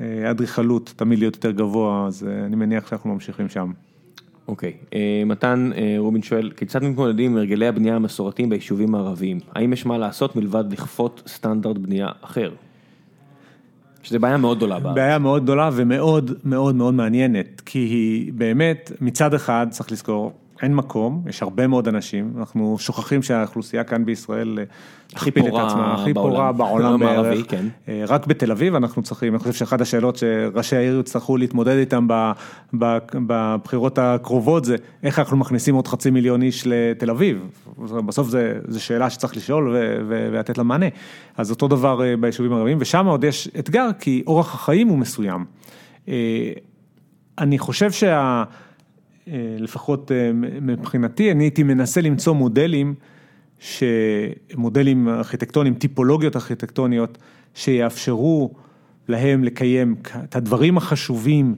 אה, 0.01 0.27
האדריכלות, 0.27 0.93
תמיד 0.95 1.19
להיות 1.19 1.35
יותר 1.35 1.51
גבוה, 1.51 2.07
אז 2.07 2.27
אה, 2.27 2.45
אני 2.45 2.55
מניח 2.55 2.87
שאנחנו 2.89 3.13
ממשיכים 3.13 3.49
שם. 3.49 3.71
אוקיי, 4.47 4.73
אה, 4.93 5.23
מתן 5.25 5.69
אה, 5.77 5.95
רובין 5.97 6.21
שואל, 6.21 6.51
כיצד 6.57 6.83
מתמודדים 6.83 7.31
עם 7.31 7.37
הרגלי 7.37 7.67
הבנייה 7.67 7.95
המסורתיים 7.95 8.49
ביישובים 8.49 8.95
הערביים? 8.95 9.39
האם 9.55 9.73
יש 9.73 9.85
מה 9.85 9.97
לעשות 9.97 10.35
מלבד 10.35 10.63
לכפות 10.73 11.23
סטנדרט 11.27 11.77
בנייה 11.77 12.07
אחר? 12.21 12.51
שזה 14.03 14.19
בעיה 14.19 14.37
מאוד 14.37 14.57
גדולה 14.57 14.79
בארץ. 14.79 14.95
בעיה 14.95 15.19
מאוד 15.19 15.43
גדולה 15.43 15.69
ומאוד 15.73 16.31
מאוד 16.43 16.75
מאוד 16.75 16.93
מעניינת, 16.93 17.61
כי 17.65 17.79
היא 17.79 18.33
באמת, 18.33 18.91
מצד 19.01 19.33
אחד 19.33 19.67
צריך 19.69 19.91
לזכור, 19.91 20.33
אין 20.61 20.75
מקום, 20.75 21.23
יש 21.29 21.43
הרבה 21.43 21.67
מאוד 21.67 21.87
אנשים, 21.87 22.33
אנחנו 22.37 22.75
שוכחים 22.79 23.23
שהאוכלוסייה 23.23 23.83
כאן 23.83 24.05
בישראל 24.05 24.59
אה, 24.59 24.63
הכי 25.13 25.31
פורה 25.31 25.67
עצמה, 25.67 25.93
הכי 25.93 26.13
בעולם. 26.13 26.35
פורה 26.35 26.51
בעולם 26.69 26.99
בערך, 26.99 27.45
כן. 27.47 27.65
אה, 27.89 28.03
רק 28.07 28.27
בתל 28.27 28.51
אביב 28.51 28.75
אנחנו 28.75 29.03
צריכים, 29.03 29.33
אני 29.33 29.39
חושב 29.39 29.53
שאחת 29.53 29.81
השאלות 29.81 30.15
שראשי 30.15 30.75
העיר 30.75 30.99
יצטרכו 30.99 31.37
להתמודד 31.37 31.77
איתם 31.77 32.07
ב- 32.07 32.31
בבחירות 33.13 33.97
הקרובות 33.97 34.65
זה 34.65 34.75
איך 35.03 35.19
אנחנו 35.19 35.37
מכניסים 35.37 35.75
עוד 35.75 35.87
חצי 35.87 36.09
מיליון 36.09 36.41
איש 36.41 36.63
לתל 36.65 37.09
אביב, 37.09 37.49
בסוף 38.05 38.29
זה 38.67 38.79
שאלה 38.79 39.09
שצריך 39.09 39.37
לשאול 39.37 39.69
ו- 39.69 39.97
ו- 40.07 40.29
ולתת 40.31 40.57
לה 40.57 40.63
מענה, 40.63 40.87
אז 41.37 41.51
אותו 41.51 41.67
דבר 41.67 42.03
אה, 42.03 42.17
ביישובים 42.17 42.53
הערביים 42.53 42.77
ושם 42.81 43.05
עוד 43.05 43.23
יש 43.23 43.49
אתגר 43.59 43.87
כי 43.99 44.23
אורח 44.27 44.53
החיים 44.53 44.87
הוא 44.87 44.97
מסוים. 44.97 45.45
אני 47.37 47.59
חושב 47.59 47.91
שה... 47.91 48.43
אה, 49.27 49.55
לפחות 49.59 50.11
אה, 50.11 50.31
מבחינתי, 50.61 51.31
אני 51.31 51.43
הייתי 51.43 51.63
מנסה 51.63 52.01
למצוא 52.01 52.33
מודלים, 52.33 52.95
שמודלים 53.59 55.09
ארכיטקטוניים, 55.09 55.73
טיפולוגיות 55.73 56.35
ארכיטקטוניות, 56.35 57.17
שיאפשרו 57.53 58.53
להם 59.07 59.43
לקיים 59.43 59.95
את 60.23 60.35
הדברים 60.35 60.77
החשובים 60.77 61.55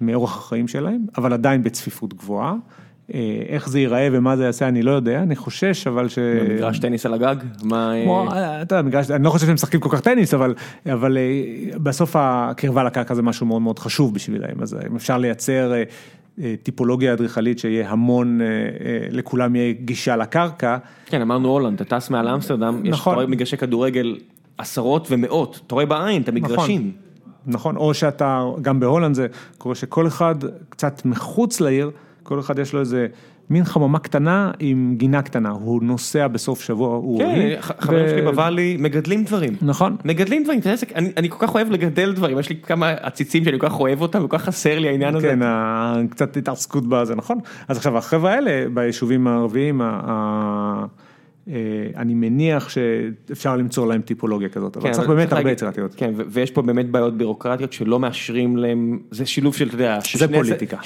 מאורח 0.00 0.36
החיים 0.36 0.68
שלהם, 0.68 1.06
אבל 1.16 1.32
עדיין 1.32 1.62
בצפיפות 1.62 2.14
גבוהה. 2.14 2.54
אה, 3.14 3.42
איך 3.48 3.68
זה 3.68 3.80
ייראה 3.80 4.08
ומה 4.12 4.36
זה 4.36 4.44
יעשה 4.44 4.68
אני 4.68 4.82
לא 4.82 4.90
יודע, 4.90 5.22
אני 5.22 5.36
חושש 5.36 5.86
אבל 5.86 6.08
ש... 6.08 6.18
מגרש 6.50 6.78
טניס 6.78 7.06
על 7.06 7.14
הגג? 7.14 7.36
מה... 7.62 7.92
כמו, 8.04 8.28
אתה 8.62 8.74
יודע, 8.74 8.88
מגרש, 8.88 9.10
אני 9.10 9.24
לא 9.24 9.30
חושב 9.30 9.46
שהם 9.46 9.54
משחקים 9.54 9.80
כל 9.80 9.88
כך 9.92 10.00
טניס, 10.00 10.34
אבל, 10.34 10.54
אבל 10.86 11.18
בסוף 11.76 12.16
הקרבה 12.18 12.84
לקרקע 12.84 13.14
זה 13.14 13.22
משהו 13.22 13.46
מאוד 13.46 13.62
מאוד 13.62 13.78
חשוב 13.78 14.14
בשבילם, 14.14 14.62
אז 14.62 14.76
אם 14.90 14.96
אפשר 14.96 15.18
לייצר 15.18 15.72
טיפולוגיה 16.62 17.12
אדריכלית 17.12 17.58
שיהיה 17.58 17.90
המון, 17.90 18.40
אה, 18.40 18.46
אה, 18.46 19.06
לכולם 19.10 19.56
יהיה 19.56 19.72
גישה 19.72 20.16
לקרקע. 20.16 20.76
כן, 21.06 21.20
אמרנו 21.20 21.48
הולנד, 21.48 21.80
אתה 21.80 21.98
טס 21.98 22.10
מעל 22.10 22.28
אמסטרדם, 22.28 22.80
יש, 22.84 22.90
נכון. 22.90 23.12
אתה 23.12 23.20
רואה 23.20 23.30
מגרשי 23.30 23.56
כדורגל 23.56 24.18
עשרות 24.58 25.06
ומאות, 25.10 25.60
אתה 25.66 25.74
רואה 25.74 25.86
בעין 25.86 26.22
את 26.22 26.28
המגרשים. 26.28 26.92
נכון, 27.46 27.76
או 27.76 27.94
שאתה, 27.94 28.44
גם 28.62 28.80
בהולנד 28.80 29.14
זה 29.14 29.26
קורה 29.58 29.74
שכל 29.74 30.06
אחד 30.06 30.34
קצת 30.68 31.02
מחוץ 31.04 31.60
לעיר, 31.60 31.90
כל 32.22 32.40
אחד 32.40 32.58
יש 32.58 32.72
לו 32.72 32.80
איזה 32.80 33.06
מין 33.52 33.64
חממה 33.64 33.98
קטנה 33.98 34.50
עם 34.58 34.94
גינה 34.96 35.22
קטנה, 35.22 35.50
הוא 35.50 35.82
נוסע 35.82 36.28
בסוף 36.28 36.60
שבוע, 36.62 36.96
הוא... 36.96 37.18
כן, 37.18 37.56
חברים 37.60 38.08
שלי 38.08 38.22
בוואלי 38.22 38.76
מגדלים 38.80 39.24
דברים. 39.24 39.52
נכון, 39.62 39.96
מגדלים 40.04 40.42
דברים, 40.44 40.60
זה- 40.60 40.74
אני, 40.94 41.10
אני 41.16 41.30
כל 41.30 41.36
כך 41.46 41.54
אוהב 41.54 41.70
לגדל 41.70 42.12
דברים, 42.12 42.38
יש 42.38 42.48
לי 42.48 42.56
כמה 42.62 42.90
עציצים 42.90 43.44
שאני 43.44 43.58
כל 43.58 43.68
כך 43.68 43.80
אוהב 43.80 44.00
אותם, 44.00 44.24
וכל 44.24 44.38
כך 44.38 44.44
חסר 44.44 44.78
לי 44.78 44.88
העניין 44.88 45.14
הזה. 45.14 45.28
כן, 45.28 46.06
קצת 46.06 46.36
התעסקות 46.36 46.84
בזה, 46.88 47.14
נכון. 47.14 47.38
אז 47.68 47.76
עכשיו 47.76 47.98
החבר'ה 47.98 48.32
האלה 48.34 48.68
ביישובים 48.74 49.26
הערביים, 49.26 49.82
אה, 49.82 50.84
אני 51.96 52.14
מניח 52.14 52.68
שאפשר 52.68 53.56
למצוא 53.56 53.86
להם 53.86 54.00
טיפולוגיה 54.00 54.48
כזאת, 54.48 54.76
אבל 54.76 54.86
כן, 54.86 54.92
צריך 54.92 55.08
באמת 55.08 55.32
הרבה 55.32 55.50
יצירתיות. 55.50 55.94
כן, 55.94 56.12
ויש 56.28 56.50
פה 56.50 56.62
באמת 56.62 56.90
בעיות 56.90 57.16
בירוקרטיות 57.16 57.72
שלא 57.72 58.00
מאשרים 58.00 58.56
להם, 58.56 58.98
זה 59.10 59.26
שילוב 59.26 59.54
של, 59.54 59.66
אתה 59.66 59.74
יודע, 59.74 59.98
הצ- 59.98 60.26
פוליטיקה. 60.34 60.76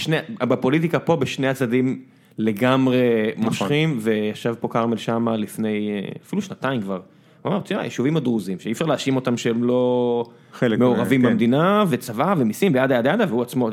בפוליטיקה 0.40 0.98
פה 0.98 1.16
בשני 1.16 1.48
הצדדים 1.48 1.98
לגמרי 2.38 3.30
מושכים, 3.36 3.98
וישב 4.00 4.54
פה 4.60 4.68
כרמל 4.68 4.96
שאמה 4.96 5.36
לפני 5.36 5.90
אה, 5.90 6.08
אפילו 6.26 6.42
שנתיים 6.42 6.80
כבר. 6.80 7.00
הוא 7.42 7.52
אמר, 7.52 7.60
תראה, 7.60 7.80
היישובים 7.80 8.16
הדרוזים, 8.16 8.58
שאי 8.58 8.72
אפשר 8.72 8.84
להאשים 8.84 9.16
אותם 9.16 9.36
שהם 9.36 9.64
לא 9.64 10.24
מעורבים 10.78 11.22
כן. 11.22 11.28
במדינה, 11.28 11.84
וצבא 11.88 12.34
ומיסים 12.38 12.74
וידה 12.74 12.94
ידה 12.94 13.10
ידה, 13.12 13.24
והוא 13.28 13.42
עצמו 13.42 13.70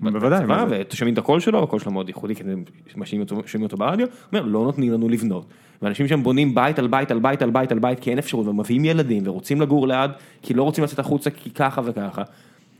בוודאי, 0.00 0.40
בצבא, 0.40 0.46
מה? 0.46 0.66
ושומעים 0.92 1.12
את 1.12 1.18
הקול 1.18 1.40
שלו, 1.40 1.62
הקול 1.62 1.78
שלו 1.78 1.92
מאוד 1.92 2.08
ייחודי, 2.08 2.34
כי 2.34 2.42
אותו- 3.20 3.42
שומעים 3.46 3.62
אותו 3.62 3.76
ברדיו, 3.76 4.06
הוא 4.06 4.38
אומר, 4.38 4.52
לא 4.52 4.64
נותנים 4.64 4.92
לנו 4.92 5.08
לבנות. 5.08 5.44
ואנשים 5.82 6.08
שם 6.08 6.22
בונים 6.22 6.54
בית 6.54 6.78
על 6.78 6.86
בית 6.86 7.10
על 7.10 7.18
בית 7.18 7.42
על 7.42 7.50
בית 7.50 7.72
על 7.72 7.78
בית, 7.78 8.00
כי 8.00 8.10
אין 8.10 8.18
אפשרות, 8.18 8.46
ומביאים 8.46 8.84
ילדים, 8.84 9.22
ורוצים 9.26 9.60
לגור 9.60 9.88
ליד, 9.88 10.10
כי 10.42 10.54
לא 10.54 10.62
רוצים 10.62 10.84
לצאת 10.84 10.98
החוצה, 10.98 11.30
כי 11.30 11.50
ככה 11.50 11.80
וככה. 11.84 12.22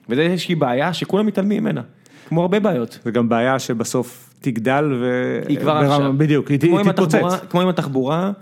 וזה 0.09 0.20
איזושהי 0.20 0.55
בעיה 0.55 0.93
שכולם 0.93 1.27
מתעלמים 1.27 1.62
ממנה, 1.62 1.82
כמו 2.28 2.43
הרבה 2.43 2.61
בעיות. 2.61 2.99
זה 3.05 3.11
גם 3.11 3.28
בעיה 3.28 3.59
שבסוף 3.59 4.34
תגדל 4.44 4.92
ו... 5.00 5.40
היא 5.48 5.58
כבר 5.58 5.74
ברמה- 5.80 5.94
עכשיו. 5.96 6.12
בדיוק, 6.16 6.50
היא 6.50 6.58
תתפוצץ. 6.58 7.18
כמו 7.50 7.60
עם 7.60 7.68
התחבורה, 7.68 8.32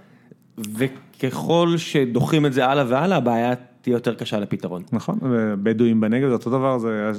וככל 0.59 1.75
שדוחים 1.77 2.47
את 2.47 2.53
זה 2.53 2.67
הלאה 2.67 2.85
והלאה, 2.89 3.17
הבעיה 3.17 3.53
תהיה 3.83 3.95
יותר 3.95 4.15
קשה 4.15 4.39
לפתרון. 4.41 4.83
נכון, 4.93 5.19
בדואים 5.63 6.01
בנגב 6.01 6.29
זה 6.29 6.35
אותו 6.35 6.51
דבר, 6.51 6.79
זה... 6.79 7.11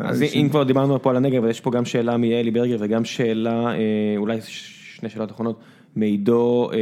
אז 0.00 0.22
אם 0.22 0.48
כבר 0.50 0.62
דיברנו 0.62 1.02
פה 1.02 1.10
על 1.10 1.16
הנגב, 1.16 1.44
יש 1.44 1.60
פה 1.60 1.70
גם 1.70 1.84
שאלה 1.84 2.16
מיאלי 2.16 2.50
ברגר 2.50 2.76
וגם 2.80 3.04
שאלה, 3.04 3.66
אה, 3.72 3.74
אולי 4.16 4.38
שני 4.46 5.08
שאלות 5.08 5.30
אחרונות, 5.30 5.60
מעידו 5.96 6.70
אה, 6.72 6.78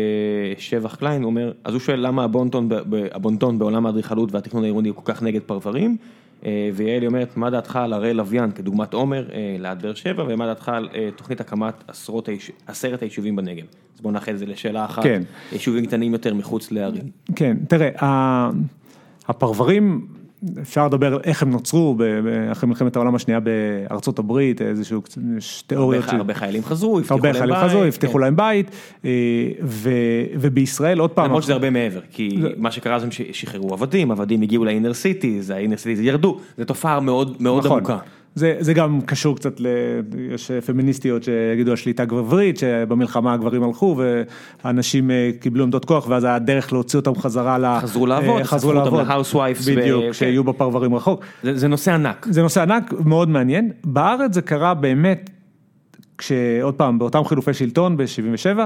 שבח 0.58 0.94
קליין, 0.94 1.22
הוא 1.22 1.30
אומר, 1.30 1.52
אז 1.64 1.74
הוא 1.74 1.80
שואל 1.80 2.06
למה 2.06 2.24
הבונטון, 2.24 2.68
הבונטון 3.12 3.58
בעולם 3.58 3.86
האדריכלות 3.86 4.32
והתכנון 4.32 4.62
העירוני 4.62 4.88
הוא 4.88 4.96
כל 4.96 5.12
כך 5.12 5.22
נגד 5.22 5.40
פרברים, 5.46 5.96
ויעלי 6.74 7.06
אומרת, 7.06 7.36
מה 7.36 7.50
דעתך 7.50 7.76
על 7.76 7.92
הרי 7.92 8.14
לוויין 8.14 8.50
כדוגמת 8.50 8.94
עומר 8.94 9.28
אה, 9.32 9.56
ליד 9.58 9.82
באר 9.82 9.94
שבע, 9.94 10.24
ומה 10.28 10.46
דעתך 10.46 10.68
על 10.68 10.88
אה, 10.94 11.08
תוכנית 11.16 11.40
הקמת 11.40 11.74
עשרות, 11.88 12.28
הייש- 12.28 12.50
עשרת 12.66 13.02
היישובים 13.02 13.36
בנגב? 13.36 13.64
אז 13.94 14.00
בואו 14.00 14.12
נאחד 14.12 14.32
את 14.32 14.38
זה 14.38 14.46
לשאלה 14.46 14.84
אחת, 14.84 15.02
כן. 15.02 15.22
יישובים 15.52 15.86
קטנים 15.86 16.12
יותר 16.12 16.34
מחוץ 16.34 16.72
לערים. 16.72 17.02
כן, 17.36 17.56
תראה, 17.68 17.90
הפרברים, 19.28 20.06
אפשר 20.62 20.86
לדבר 20.86 21.20
איך 21.24 21.42
הם 21.42 21.50
נוצרו 21.50 21.96
אחרי 22.52 22.68
מלחמת 22.68 22.96
העולם 22.96 23.14
השנייה 23.14 23.40
בארצות 23.40 24.18
הברית, 24.18 24.62
איזשהו, 24.62 25.02
תיאוריות. 25.66 26.04
הרבה, 26.04 26.16
הרבה 26.16 26.34
חיילים 26.34 26.64
חזרו, 26.64 26.98
הבטיחו 26.98 27.14
הרבה 27.14 27.28
להם 27.28 27.38
חיילים 27.38 27.56
בית, 27.56 27.64
חזרו, 27.64 27.80
כן. 27.80 27.86
הבטיחו 27.86 28.18
להם 28.18 28.36
בית, 28.36 28.70
אה, 29.04 29.10
ו- 29.62 29.90
ובישראל 30.34 30.98
עוד 30.98 31.10
פעם, 31.10 31.24
למרות 31.24 31.42
שזה 31.42 31.52
הרבה 31.52 31.70
מעבר, 31.70 32.00
כי 32.10 32.38
מה 32.56 32.70
שקרה 32.70 32.98
זה 32.98 33.06
שחררו 33.32 33.74
עבדים, 33.74 34.10
עבדים 34.10 34.42
הגיעו 34.42 34.64
לinner 34.64 34.94
cities, 34.94 35.50
ה 35.50 35.55
inner 35.55 35.76
cities 35.76 36.00
ירדו, 36.00 36.40
זו 36.58 36.64
תופעה 36.64 37.00
מאוד 37.00 37.36
מאוד 37.40 37.66
נכון. 37.66 37.78
עמוקה. 37.78 37.98
זה, 38.34 38.56
זה 38.60 38.74
גם 38.74 39.00
קשור 39.00 39.36
קצת 39.36 39.60
ל... 39.60 39.66
יש 40.30 40.50
פמיניסטיות 40.66 41.22
שיגידו 41.22 41.70
על 41.70 41.76
שליטה 41.76 42.04
גברית, 42.04 42.58
שבמלחמה 42.58 43.32
הגברים 43.32 43.62
הלכו 43.62 43.96
והנשים 44.64 45.10
אה, 45.10 45.30
קיבלו 45.40 45.64
עמדות 45.64 45.84
כוח, 45.84 46.08
ואז 46.08 46.26
הדרך 46.28 46.72
להוציא 46.72 46.98
אותם 46.98 47.14
חזרה 47.14 47.58
ל... 47.58 47.80
חזרו 47.80 48.06
לעבוד, 48.06 48.38
אה, 48.38 48.44
חזרו 48.44 48.58
חשפו 48.58 48.68
אותם 48.68 48.84
לעבוד. 48.84 49.00
ו- 49.00 49.02
בדיוק, 49.80 50.04
כן. 50.04 50.12
שיהיו 50.12 50.44
בפרברים 50.44 50.94
רחוק. 50.94 51.24
זה, 51.42 51.56
זה 51.58 51.68
נושא 51.68 51.92
ענק. 51.92 52.26
זה 52.30 52.42
נושא 52.42 52.62
ענק, 52.62 52.92
מאוד 53.04 53.28
מעניין. 53.28 53.70
בארץ 53.84 54.34
זה 54.34 54.42
קרה 54.42 54.74
באמת, 54.74 55.30
כשעוד 56.18 56.74
פעם, 56.74 56.98
באותם 56.98 57.24
חילופי 57.24 57.54
שלטון 57.54 57.96
ב-77, 57.96 58.58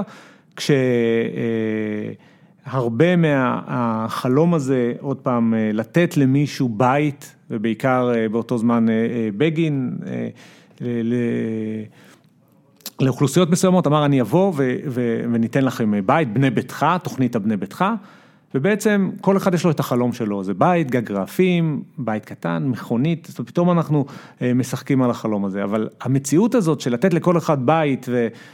כשהרבה 2.69 3.15
מהחלום 3.15 4.53
הזה, 4.53 4.93
עוד 4.99 5.17
פעם, 5.17 5.53
אה, 5.53 5.71
לתת 5.73 6.17
למישהו 6.17 6.69
בית, 6.69 7.35
ובעיקר 7.49 8.11
אה, 8.15 8.29
באותו 8.29 8.57
זמן 8.57 8.89
אה, 8.89 9.29
בגין, 9.37 9.97
לאוכלוסיות 12.99 13.49
מסוימות, 13.49 13.87
אמר 13.87 14.05
אני 14.05 14.21
אבוא 14.21 14.53
וניתן 15.31 15.65
לכם 15.65 15.91
בית, 16.05 16.33
בני 16.33 16.49
ביתך, 16.49 16.85
תוכנית 17.03 17.35
הבני 17.35 17.57
ביתך, 17.57 17.85
ובעצם 18.55 19.09
כל 19.21 19.37
אחד 19.37 19.53
יש 19.53 19.65
לו 19.65 19.71
את 19.71 19.79
החלום 19.79 20.13
שלו, 20.13 20.43
זה 20.43 20.53
בית, 20.53 20.91
גג 20.91 21.11
רעפים, 21.11 21.83
בית 21.97 22.25
קטן, 22.25 22.67
מכונית, 22.67 23.27
זאת 23.29 23.39
אומרת, 23.39 23.49
פתאום 23.49 23.71
אנחנו 23.71 24.05
משחקים 24.55 25.01
על 25.01 25.09
החלום 25.09 25.45
הזה, 25.45 25.63
אבל 25.63 25.89
המציאות 26.01 26.55
הזאת 26.55 26.81
של 26.81 26.93
לתת 26.93 27.13
לכל 27.13 27.37
אחד 27.37 27.65
בית 27.65 28.09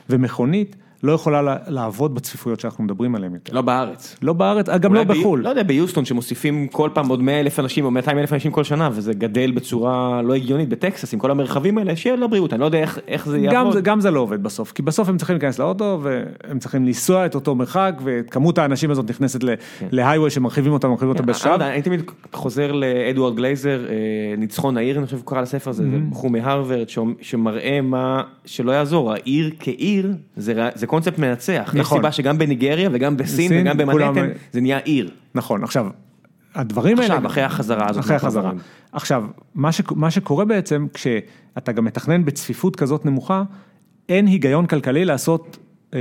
ומכונית, 0.10 0.76
לא 1.04 1.12
יכולה 1.12 1.42
לה- 1.42 1.56
לעבוד 1.68 2.16
בצפיפויות 2.16 2.60
שאנחנו 2.60 2.84
מדברים 2.84 3.16
עליהן 3.16 3.34
יותר. 3.34 3.54
לא 3.54 3.62
בארץ. 3.62 4.16
לא 4.22 4.34
בארץ, 4.34 4.70
גם 4.70 4.94
לא 4.94 5.04
בחו"ל. 5.04 5.42
לא 5.42 5.50
יודע, 5.50 5.64
ביוסטון 5.64 6.06
שמוסיפים 6.06 6.68
כל 6.68 6.90
פעם 6.94 7.08
עוד 7.10 7.22
100 7.22 7.40
אלף 7.40 7.60
אנשים 7.60 7.86
או 7.86 7.92
200 7.92 8.18
אלף 8.18 8.34
אנשים 8.34 8.52
כל 8.52 8.64
שנה, 8.64 8.90
וזה 8.94 9.14
גדל 9.14 9.52
בצורה 9.52 10.22
לא 10.22 10.34
הגיונית 10.34 10.70
בטקסס 10.70 11.14
עם 11.14 11.20
כל 11.20 11.32
המרחבים 11.32 11.78
האלה, 11.78 11.96
שיהיה 11.96 12.16
לבריאות, 12.16 12.54
אני 12.54 12.62
לא 12.62 12.66
יודע 12.66 12.78
איך, 12.80 13.00
איך 13.08 13.28
זה 13.28 13.38
גם 13.40 13.44
יעבוד. 13.54 13.74
זה, 13.74 13.82
גם 13.82 14.02
זה 14.02 14.12
לא 14.12 14.20
עובד 14.20 14.44
בסוף, 14.44 14.72
כי 14.72 14.82
בסוף 14.82 15.10
הם 15.10 15.18
צריכים 15.18 15.34
להיכנס 15.34 15.60
לאוטו 15.60 16.00
והם 16.04 16.60
צריכים 16.60 16.86
לנסוע 16.86 17.26
את 17.26 17.36
אותו 17.36 17.56
מרחק 17.56 17.94
וכמות 18.04 18.58
האנשים 18.58 18.92
הזאת 18.92 19.10
נכנסת 19.10 19.40
להיghway 19.92 20.30
שמרחיבים 20.30 20.74
אותה, 20.74 20.88
מרחיבים 20.88 21.10
אותה 21.10 21.24
כן, 21.24 21.30
אני 21.30 21.34
לא 21.34 21.40
בשעה. 21.40 21.54
יודע, 21.54 21.74
אני 21.74 21.82
תמיד 21.82 22.02
חוזר 22.34 22.72
לאדוארד 22.72 23.36
גלייזר, 23.36 23.86
אה, 23.90 23.94
ניצחון 24.38 24.78
העיר, 24.78 24.98
אני 24.98 25.06
חושב 25.06 25.18
שהוא 25.18 25.28
קרא 25.28 25.42
לספר 25.42 25.70
הזה, 25.70 25.84
זה 25.84 25.98
בחור 26.12 26.30
מהרווארד 26.30 26.90
שאומ- 26.90 27.14
שמראה 27.22 27.80
מה, 27.82 28.24
שלא 28.46 28.72
יעזור, 28.72 29.12
העיר 29.14 29.52
כעיר 29.60 30.12
זה 30.76 30.85
זה 30.86 30.90
קונספט 30.90 31.18
מנצח, 31.20 31.72
יש 31.74 31.80
נכון. 31.80 31.98
סיבה 31.98 32.12
שגם 32.12 32.38
בניגריה 32.38 32.90
וגם 32.91 33.18
בסין 33.18 33.52
וגם 33.52 33.91
כולם- 33.91 34.14
במנהטן 34.14 34.38
זה 34.52 34.62
נהיה 34.62 34.78
עיר. 34.78 35.12
נכון, 35.36 35.64
עכשיו, 35.64 35.88
הדברים 36.56 36.99
האלה... 36.99 37.14
עכשיו, 37.16 37.28
אחרי 37.28 37.44
החזרה 37.44 37.90
הזאת. 37.90 38.03
אחרי 38.03 38.16
החזרה. 38.16 38.44
מהפרברים. 38.44 38.66
עכשיו, 38.91 39.24
מה, 39.56 39.72
ש, 39.72 39.82
מה 39.95 40.12
שקורה 40.12 40.45
בעצם, 40.45 40.88
כשאתה 40.94 41.72
גם 41.72 41.86
מתכנן 41.86 42.26
בצפיפות 42.26 42.76
כזאת 42.76 43.06
נמוכה, 43.06 43.44
אין 44.10 44.28
היגיון 44.28 44.66
כלכלי 44.66 45.06
לעשות 45.06 45.57
אה, 45.94 45.99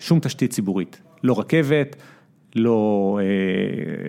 שום 0.00 0.20
תשתית 0.20 0.50
ציבורית. 0.50 1.00
לא 1.24 1.38
רכבת, 1.38 1.96
לא 2.56 3.18
אה, 3.20 3.24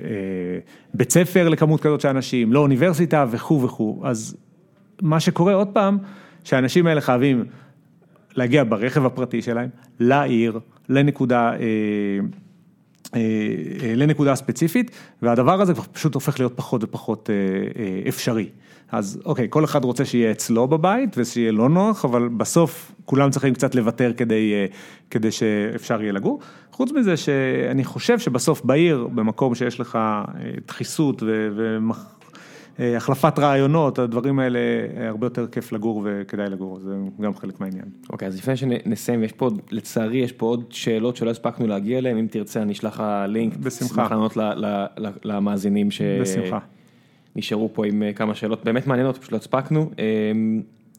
אה, 0.10 0.60
בית 0.94 1.12
ספר 1.12 1.50
לכמות 1.50 1.82
כזאת 1.82 2.02
של 2.02 2.08
אנשים, 2.08 2.54
לא 2.54 2.60
אוניברסיטה 2.60 3.26
וכו' 3.32 3.62
וכו'. 3.62 4.02
אז 4.06 4.38
מה 5.02 5.20
שקורה 5.20 5.54
עוד 5.54 5.68
פעם, 5.68 5.98
שהאנשים 6.44 6.88
האלה 6.88 7.02
חייבים 7.02 7.46
להגיע 8.36 8.64
ברכב 8.64 9.06
הפרטי 9.06 9.42
שלהם, 9.42 9.70
לעיר, 10.00 10.60
לנקודה, 10.90 11.52
אה, 11.54 11.58
אה, 13.16 13.20
אה, 13.84 13.96
לנקודה 13.96 14.36
ספציפית, 14.36 14.92
והדבר 15.22 15.62
הזה 15.62 15.74
פשוט 15.76 16.14
הופך 16.16 16.40
להיות 16.40 16.54
פחות 16.56 16.84
ופחות 16.84 17.30
אפשרי. 18.08 18.50
אז 18.92 19.22
אוקיי, 19.26 19.48
כל 19.50 19.64
אחד 19.64 19.84
רוצה 19.84 20.06
שיהיה 20.06 20.32
אצלו 20.32 20.68
בבית 20.68 21.16
ושיהיה 21.18 21.52
לא 21.52 21.70
נוח, 21.70 22.06
אבל 22.06 22.28
בסוף 22.28 22.92
כולם 23.06 23.30
צריכים 23.30 23.54
קצת 23.54 23.76
לוותר 23.76 24.14
כדי, 24.18 24.54
כדי 25.10 25.32
שאפשר 25.32 26.02
יהיה 26.02 26.12
לגור. 26.12 26.40
חוץ 26.72 26.92
מזה 26.92 27.18
שאני 27.18 27.84
חושב 27.84 28.20
שבסוף 28.20 28.66
בעיר, 28.66 29.08
במקום 29.16 29.56
שיש 29.56 29.80
לך 29.80 30.00
דחיסות 30.68 31.24
ו... 31.26 31.50
אה, 32.80 32.98
החלפת 32.98 33.40
רעיונות, 33.40 34.00
הדברים 34.00 34.40
האלה 34.40 34.60
אה, 34.60 35.08
הרבה 35.08 35.26
יותר 35.26 35.48
כיף 35.48 35.72
לגור 35.72 36.02
וכדאי 36.06 36.50
לגור, 36.50 36.80
זה 36.80 36.96
גם 37.22 37.36
חלק 37.36 37.62
מהעניין. 37.62 37.86
אוקיי, 38.10 38.28
אז 38.28 38.38
לפני 38.38 38.58
שנסיים, 38.58 39.24
יש 39.24 39.32
פה, 39.32 39.50
לצערי, 39.72 40.18
יש 40.18 40.32
פה 40.32 40.46
עוד 40.46 40.64
שאלות 40.70 41.16
שלא 41.16 41.30
הספקנו 41.30 41.68
להגיע 41.68 41.98
אליהן, 41.98 42.18
אם 42.18 42.28
תרצה 42.32 42.62
אני 42.62 42.74
אשלח 42.74 42.94
לך 42.94 43.04
לינק. 43.28 43.58
בשמחה. 43.58 44.06
אשמח 44.06 44.12
לענות 44.12 44.38
למאזינים 45.24 45.90
בשמחה. 46.22 46.60
שנשארו 47.34 47.70
פה 47.74 47.86
עם 47.86 48.04
אה, 48.04 48.14
כמה 48.14 48.36
שאלות 48.36 48.64
באמת 48.66 48.88
מעניינות, 48.88 49.18
פשוט 49.18 49.32
לא 49.32 49.38
הספקנו. 49.38 49.92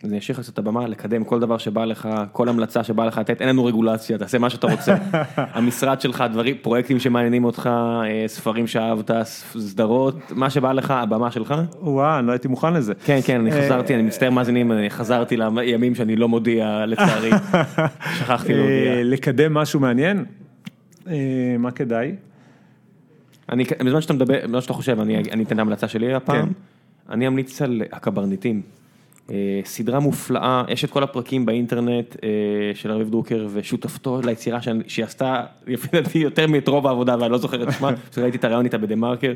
אה, 0.04 0.08
אני 0.08 0.18
אשאיר 0.18 0.38
לך 0.38 0.42
קצת 0.42 0.52
את 0.52 0.58
הבמה 0.58 0.86
לקדם 0.86 1.24
כל 1.24 1.40
דבר 1.40 1.58
שבא 1.58 1.84
לך, 1.84 2.08
כל 2.32 2.48
המלצה 2.48 2.84
שבא 2.84 3.06
לך 3.06 3.18
לתת, 3.18 3.40
אין 3.40 3.48
לנו 3.48 3.64
רגולציה, 3.64 4.18
תעשה 4.18 4.38
מה 4.38 4.50
שאתה 4.50 4.66
רוצה. 4.66 4.96
המשרד 5.36 6.00
שלך, 6.00 6.24
דברים, 6.32 6.56
פרויקטים 6.62 6.98
שמעניינים 6.98 7.44
אותך, 7.44 7.70
אה, 8.04 8.24
ספרים 8.26 8.66
שאהבת, 8.66 9.10
סדרות, 9.24 10.14
מה 10.30 10.50
שבא 10.50 10.72
לך, 10.72 10.90
הבמה 10.90 11.30
שלך. 11.30 11.54
וואו, 11.80 12.18
אני 12.18 12.26
לא 12.26 12.32
הייתי 12.32 12.48
מוכן 12.48 12.72
לזה. 12.72 12.94
כן, 13.04 13.18
כן, 13.24 13.40
אני 13.40 13.52
חזרתי, 13.52 13.94
אני 13.94 14.02
מצטער 14.02 14.30
מאזינים, 14.30 14.72
אני 14.72 14.90
חזרתי 14.90 15.36
לימים 15.36 15.94
שאני 15.94 16.16
לא 16.16 16.28
מודיע, 16.28 16.86
לצערי. 16.86 17.30
שכחתי 18.18 18.54
להודיע. 18.54 18.92
אה, 18.92 19.02
לקדם 19.04 19.54
משהו 19.54 19.80
מעניין? 19.80 20.24
אה, 21.08 21.56
מה 21.58 21.70
כדאי? 21.70 22.14
אני, 23.48 23.64
בזמן 23.84 24.00
שאתה 24.00 24.12
מדבר, 24.12 24.40
בזמן 24.44 24.60
שאתה 24.60 24.72
חושב, 24.72 25.00
אני, 25.00 25.16
אני 25.16 25.44
אתן 25.44 25.54
את 25.54 25.58
ההמלצה 25.58 25.88
שלי 25.88 26.14
הפעם. 26.14 26.46
כן. 26.46 26.52
אני 27.10 27.26
אמליץ 27.26 27.62
על 27.62 27.82
הקברניטים. 27.92 28.62
אה, 29.30 29.60
סדרה 29.64 30.00
מופלאה, 30.00 30.64
יש 30.68 30.84
את 30.84 30.90
כל 30.90 31.02
הפרקים 31.02 31.46
באינטרנט 31.46 32.16
אה, 32.22 32.28
של 32.74 32.90
רביב 32.90 33.10
דרוקר 33.10 33.46
ושותפתו 33.52 34.20
ליצירה 34.24 34.58
שהיא 34.86 35.04
עשתה, 35.04 35.44
לפי 35.66 35.88
דעתי, 35.92 36.18
יותר 36.18 36.46
מאת 36.46 36.68
רוב 36.68 36.86
העבודה, 36.86 37.16
ואני 37.20 37.32
לא 37.32 37.38
זוכר 37.38 37.62
את 37.68 37.72
שמה, 37.72 37.90
ראיתי 38.18 38.36
את 38.36 38.44
הרעיון 38.44 38.64
איתה 38.64 38.78
בדה 38.78 38.96
מרקר. 38.96 39.32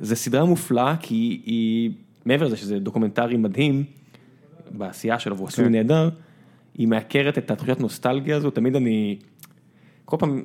זה 0.00 0.16
סדרה 0.16 0.44
מופלאה 0.44 0.94
כי 1.00 1.40
היא- 1.44 1.90
מעבר 2.24 2.46
לזה 2.46 2.56
שזה 2.56 2.78
דוקומנטרי 2.78 3.36
מדהים, 3.36 3.84
בעשייה 4.70 5.18
שלו, 5.18 5.36
והוא 5.36 5.48
עשוי 5.48 5.64
כן. 5.64 5.72
נהדר, 5.72 6.08
היא 6.78 6.88
מעקרת 6.88 7.38
את 7.38 7.50
התחושת 7.50 7.80
נוסטלגיה 7.80 8.36
הזו, 8.36 8.50
תמיד 8.50 8.76
אני, 8.76 9.16
כל 10.04 10.16
פעם, 10.16 10.42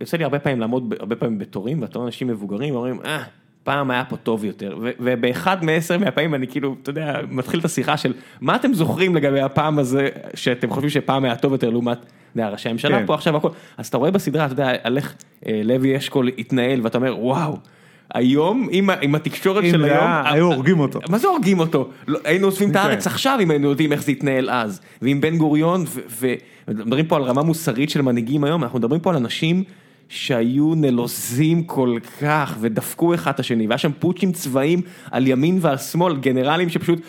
יוצא 0.00 0.16
לי 0.16 0.24
הרבה 0.24 0.38
פעמים 0.38 0.60
לעמוד, 0.60 0.94
הרבה 1.00 1.16
פעמים 1.16 1.38
בתורים, 1.38 1.82
ואתה 1.82 1.98
רואה 1.98 2.06
אנשים 2.06 2.28
מבוגרים, 2.28 2.74
אומרים, 2.74 3.00
אה, 3.04 3.22
פעם 3.66 3.90
היה 3.90 4.04
פה 4.04 4.16
טוב 4.16 4.44
יותר, 4.44 4.76
ובאחד 4.80 5.64
מעשר 5.64 5.98
מהפעמים 5.98 6.34
אני 6.34 6.46
כאילו, 6.46 6.76
אתה 6.82 6.90
יודע, 6.90 7.20
מתחיל 7.30 7.60
את 7.60 7.64
השיחה 7.64 7.96
של, 7.96 8.12
מה 8.40 8.56
אתם 8.56 8.74
זוכרים 8.74 9.16
לגבי 9.16 9.40
הפעם 9.40 9.78
הזה, 9.78 10.08
שאתם 10.34 10.70
חושבים 10.70 10.90
שפעם 10.90 11.24
היה 11.24 11.36
טוב 11.36 11.52
יותר 11.52 11.70
לעומת, 11.70 11.98
אתה 11.98 12.06
יודע, 12.36 12.48
ראשי 12.48 12.68
הממשלה 12.68 12.98
כן. 12.98 13.06
פה 13.06 13.14
עכשיו 13.14 13.36
הכל, 13.36 13.48
אז 13.76 13.86
אתה 13.86 13.96
רואה 13.96 14.10
בסדרה, 14.10 14.44
אתה 14.44 14.52
יודע, 14.52 14.72
על 14.82 14.96
איך 14.96 15.14
אה, 15.46 15.60
לוי 15.64 15.96
אשכול 15.96 16.30
התנהל, 16.38 16.80
ואתה 16.82 16.98
אומר, 16.98 17.16
וואו. 17.18 17.56
היום 18.14 18.68
עם, 18.70 18.90
עם 19.00 19.14
התקשורת 19.14 19.64
של 19.70 19.84
היום, 19.84 20.10
היו 20.24 20.52
הורגים 20.52 20.80
אותו. 20.80 21.00
מה 21.08 21.18
זה 21.18 21.28
הורגים 21.28 21.60
אותו? 21.60 21.88
לא, 22.08 22.18
היינו 22.24 22.46
עוזבים 22.46 22.70
את 22.70 22.74
כן. 22.74 22.80
הארץ 22.80 23.06
עכשיו 23.06 23.38
אם 23.42 23.50
היינו 23.50 23.70
יודעים 23.70 23.92
איך 23.92 24.02
זה 24.02 24.12
התנהל 24.12 24.50
אז. 24.50 24.80
ועם 25.02 25.20
בן 25.20 25.36
גוריון, 25.36 25.84
ומדברים 26.68 27.06
פה 27.06 27.16
על 27.16 27.22
רמה 27.22 27.42
מוסרית 27.42 27.90
של 27.90 28.02
מנהיגים 28.02 28.44
היום, 28.44 28.62
אנחנו 28.62 28.78
מדברים 28.78 29.00
פה 29.00 29.10
על 29.10 29.16
אנשים 29.16 29.64
שהיו 30.08 30.74
נלוזים 30.74 31.64
כל 31.64 31.96
כך 32.20 32.56
ודפקו 32.60 33.14
אחד 33.14 33.30
את 33.30 33.40
השני, 33.40 33.66
והיה 33.66 33.78
שם 33.78 33.90
פוטשים 33.98 34.32
צבאיים 34.32 34.80
על 35.10 35.26
ימין 35.26 35.58
ועל 35.60 35.76
שמאל, 35.76 36.16
גנרלים 36.16 36.68
שפשוט... 36.68 37.00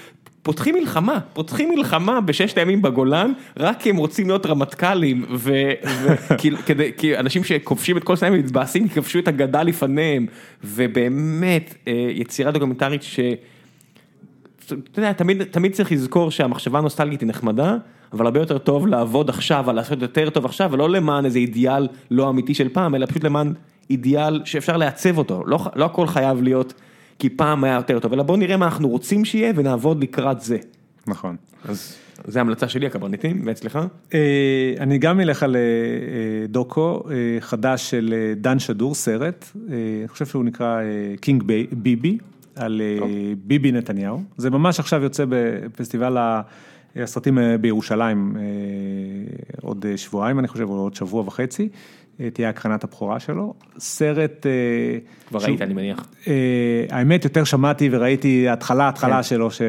פותחים 0.48 0.76
מלחמה, 0.76 1.20
פותחים 1.34 1.70
מלחמה 1.70 2.22
בששת 2.22 2.58
הימים 2.58 2.82
בגולן, 2.82 3.34
רק 3.58 3.82
כי 3.82 3.90
הם 3.90 3.98
רוצים 3.98 4.28
להיות 4.28 4.46
רמטכ"לים, 4.46 5.26
וכדי, 5.30 6.92
כי 6.98 7.18
אנשים 7.18 7.44
שכובשים 7.44 7.98
את 7.98 8.04
כל 8.04 8.16
סנאים 8.16 8.34
מתבאסים, 8.34 8.88
כי 8.88 8.94
כבשו 8.94 9.20
את 9.20 9.28
הגדה 9.28 9.64
לפניהם, 9.64 10.26
ובאמת, 10.64 11.76
אה, 11.88 12.08
יצירה 12.10 12.52
דוקומנטרית 12.52 13.04
ש... 13.04 13.20
אתה 14.66 15.00
יודע, 15.00 15.14
תמיד, 15.14 15.44
תמיד 15.44 15.74
צריך 15.74 15.92
לזכור 15.92 16.32
שהמחשבה 16.32 16.80
הנוסטלגית 16.80 17.22
היא 17.22 17.30
נחמדה, 17.30 17.78
אבל 18.14 18.26
הרבה 18.26 18.40
יותר 18.40 18.58
טוב 18.58 18.88
לעבוד 18.88 19.30
עכשיו, 19.30 19.70
על 19.70 19.76
לעשות 19.76 20.02
יותר 20.02 20.30
טוב 20.30 20.46
עכשיו, 20.46 20.70
ולא 20.72 20.90
למען 20.90 21.26
איזה 21.26 21.40
אידיאל 21.40 21.88
לא 22.12 22.30
אמיתי 22.30 22.54
של 22.54 22.70
פעם, 22.70 22.96
אלא 22.96 23.06
פשוט 23.06 23.24
למען 23.24 23.54
אידיאל 23.90 24.42
שאפשר 24.46 24.78
לעצב 24.78 25.18
אותו, 25.18 25.44
לא, 25.46 25.60
לא 25.76 25.86
הכל 25.86 26.08
חייב 26.08 26.42
להיות 26.42 26.74
כי 27.20 27.30
פעם 27.30 27.64
היה 27.64 27.76
יותר 27.76 28.00
טוב, 28.00 28.14
אלא 28.14 28.24
בוא 28.24 28.38
נראה 28.38 28.58
מה 28.58 28.66
אנחנו 28.66 28.90
רוצים 28.90 29.26
שיהיה 29.26 29.54
ונעבוד 29.56 30.04
לקראת 30.04 30.42
זה. 30.42 30.58
נכון. 31.08 31.36
אז 31.66 31.96
זה 32.28 32.40
ההמלצה 32.40 32.68
שלי, 32.68 32.86
הקברניטים, 32.88 33.42
ואצלך? 33.46 33.80
אה, 34.14 34.20
אני 34.80 34.98
גם 34.98 35.20
אלך 35.20 35.44
על 35.44 35.56
אה, 35.56 35.62
אה, 35.62 36.48
דוקו 36.48 37.04
חדש 37.40 37.90
של 37.90 38.14
דן 38.38 38.60
שדור, 38.60 38.96
סרט, 38.96 39.46
אני 39.68 39.74
חושב 40.08 40.26
שהוא 40.26 40.44
נקרא 40.44 40.80
קינג 41.22 41.44
בי- 41.44 41.68
ביבי, 41.72 42.18
על 42.56 42.82
ביבי 43.48 43.72
נתניהו. 43.72 44.22
זה 44.38 44.50
ממש 44.50 44.80
עכשיו 44.80 45.04
יוצא 45.04 45.24
בפסטיבל 45.30 46.18
ה- 46.18 46.42
הסרטים 47.04 47.40
אה, 47.40 47.58
בירושלים 47.58 48.38
אה, 48.38 48.42
עוד 49.62 49.86
אה, 49.90 49.98
שבועיים, 49.98 50.40
אני 50.40 50.48
חושב, 50.48 50.70
או 50.70 50.76
עוד 50.76 50.96
שבוע 50.96 51.22
וחצי, 51.28 51.70
אה, 52.20 52.30
תהיה 52.30 52.50
הקרנת 52.50 52.84
הבכורה 52.84 53.20
שלו. 53.20 53.54
סרט... 53.80 54.46
אה, 54.46 54.52
כבר 55.28 55.40
ראית, 55.40 55.62
אני 55.62 55.74
מניח. 55.74 56.08
אה, 56.28 56.34
האמת, 56.90 57.24
יותר 57.24 57.44
שמעתי 57.44 57.90
וראיתי 57.92 58.50
התחלה, 58.50 58.90
התחלה 58.90 59.16
כן. 59.16 59.24
שלו, 59.24 59.52
ש... 59.52 59.62
אה, 59.62 59.68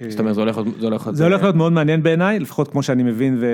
אה, 0.00 0.10
זאת 0.10 0.20
אומרת, 0.20 0.34
זה 0.34 0.40
הולך 0.40 0.56
להיות... 0.56 0.78
זה 1.16 1.24
הולך 1.24 1.42
להיות- 1.42 1.56
מאוד 1.56 1.72
מעניין 1.72 2.02
בעיניי, 2.02 2.38
לפחות 2.38 2.68
כמו 2.68 2.82
שאני 2.82 3.02
מבין 3.02 3.42
אה, 3.44 3.48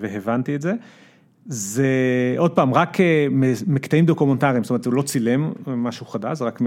והבנתי 0.00 0.54
את 0.54 0.62
זה. 0.62 0.72
זה 1.46 1.86
עוד 2.38 2.50
פעם, 2.50 2.74
רק 2.74 3.00
אה, 3.00 3.26
מקטעים 3.66 4.06
דוקומנטריים, 4.06 4.64
זאת 4.64 4.70
אומרת, 4.70 4.86
הוא 4.86 4.94
לא 4.94 5.02
צילם 5.02 5.52
משהו 5.66 6.06
חדש, 6.06 6.38
זה 6.38 6.44
רק 6.44 6.60
מ- 6.60 6.66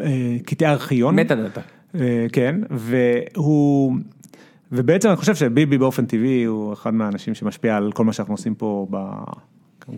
אה, 0.00 0.36
קטעי 0.46 0.68
ארכיון. 0.68 1.14
מטה 1.16 1.34
דאטה. 1.34 1.60
אה, 2.00 2.26
כן, 2.32 2.60
והוא, 2.70 3.96
ובעצם 4.72 5.08
אני 5.08 5.16
חושב 5.16 5.34
שביבי 5.34 5.78
באופן 5.78 6.06
טבעי 6.06 6.44
הוא 6.44 6.72
אחד 6.72 6.94
מהאנשים 6.94 7.34
שמשפיע 7.34 7.76
על 7.76 7.92
כל 7.92 8.04
מה 8.04 8.12
שאנחנו 8.12 8.34
עושים 8.34 8.54
פה 8.54 8.86
ב... 8.90 8.96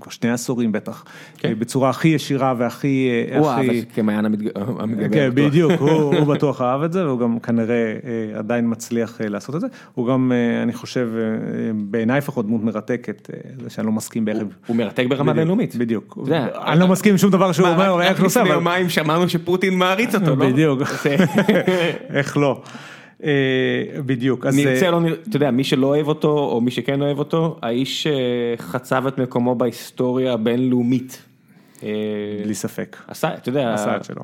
כבר 0.01 0.11
שני 0.11 0.31
עשורים 0.31 0.73
בטח, 0.73 1.05
כן. 1.39 1.55
בצורה 1.59 1.91
הכי 1.91 2.09
ישירה 2.09 2.55
והכי... 2.59 3.09
אה, 3.33 3.39
הוא 3.39 3.49
אהב 3.49 3.59
הכי- 3.59 3.69
את 3.71 3.87
זה 3.87 3.95
כמעיין 3.95 4.25
המתג- 4.25 4.49
המתגבר. 4.79 5.09
כן. 5.15 5.31
בדיוק, 5.35 5.73
הוא, 5.81 5.91
הוא 6.19 6.27
בטוח 6.35 6.61
אהב 6.63 6.83
את 6.83 6.93
זה, 6.93 7.07
והוא 7.07 7.19
גם 7.21 7.39
כנראה 7.39 7.75
אה, 8.35 8.39
עדיין 8.39 8.65
מצליח 8.71 9.21
אה, 9.21 9.29
לעשות 9.29 9.55
את 9.57 9.61
זה. 9.61 9.67
הוא 9.95 10.09
גם, 10.09 10.33
אה, 10.33 10.63
אני 10.63 10.73
חושב, 10.73 11.09
אה, 11.17 11.23
בעיניי 11.75 12.19
לפחות 12.19 12.47
דמות 12.47 12.63
מרתקת, 12.65 13.31
אה, 13.35 13.39
זה 13.65 13.71
שאני 13.71 13.87
לא 13.87 13.93
מסכים 13.93 14.25
בערב. 14.25 14.47
הוא 14.67 14.77
מרתק 14.77 15.05
ברמה 15.09 15.23
בדיוק, 15.23 15.37
בינלאומית. 15.37 15.77
בדיוק. 15.77 16.13
אתה 16.23 16.31
יודע, 16.31 16.47
אני 16.67 16.81
לא 16.81 16.89
מסכים 16.89 17.13
עם 17.13 17.19
שום 17.19 17.31
דבר 17.31 17.53
שהוא 17.53 17.69
אומר, 17.69 18.03
איך 18.03 18.19
הוא 18.19 18.27
עושה, 18.27 18.41
לפני 18.43 18.55
יומיים 18.55 18.89
שמענו 18.89 19.29
שפוטין 19.29 19.75
מעריץ 19.79 20.15
אותו, 20.15 20.37
לא? 20.37 20.49
בדיוק. 20.51 20.81
זה- 21.03 21.17
איך 22.19 22.37
לא. 22.37 22.63
אה, 23.25 23.31
בדיוק, 24.07 24.47
אז... 24.47 24.57
נרצה 24.57 24.83
אה, 24.85 24.89
או 24.89 24.93
לא 24.93 25.01
נרצה, 25.01 25.21
אתה 25.29 25.37
יודע, 25.37 25.51
מי 25.51 25.65
שלא 25.65 25.87
אוהב 25.87 26.09
אותו, 26.09 26.39
או 26.39 26.61
מי 26.61 26.71
שכן 26.71 27.03
אוהב 27.03 27.19
אותו, 27.19 27.59
האיש 27.63 28.07
אה, 28.07 28.13
חצב 28.59 29.07
את 29.07 29.19
מקומו 29.19 29.55
בהיסטוריה 29.55 30.33
הבינלאומית. 30.33 31.23
בלי 32.45 32.55
ספק, 32.55 32.97
עשה, 33.09 33.35
אתה 33.35 33.49
יודע, 33.49 33.75
עשה 33.75 33.97
את 33.97 34.05
שלו. 34.05 34.23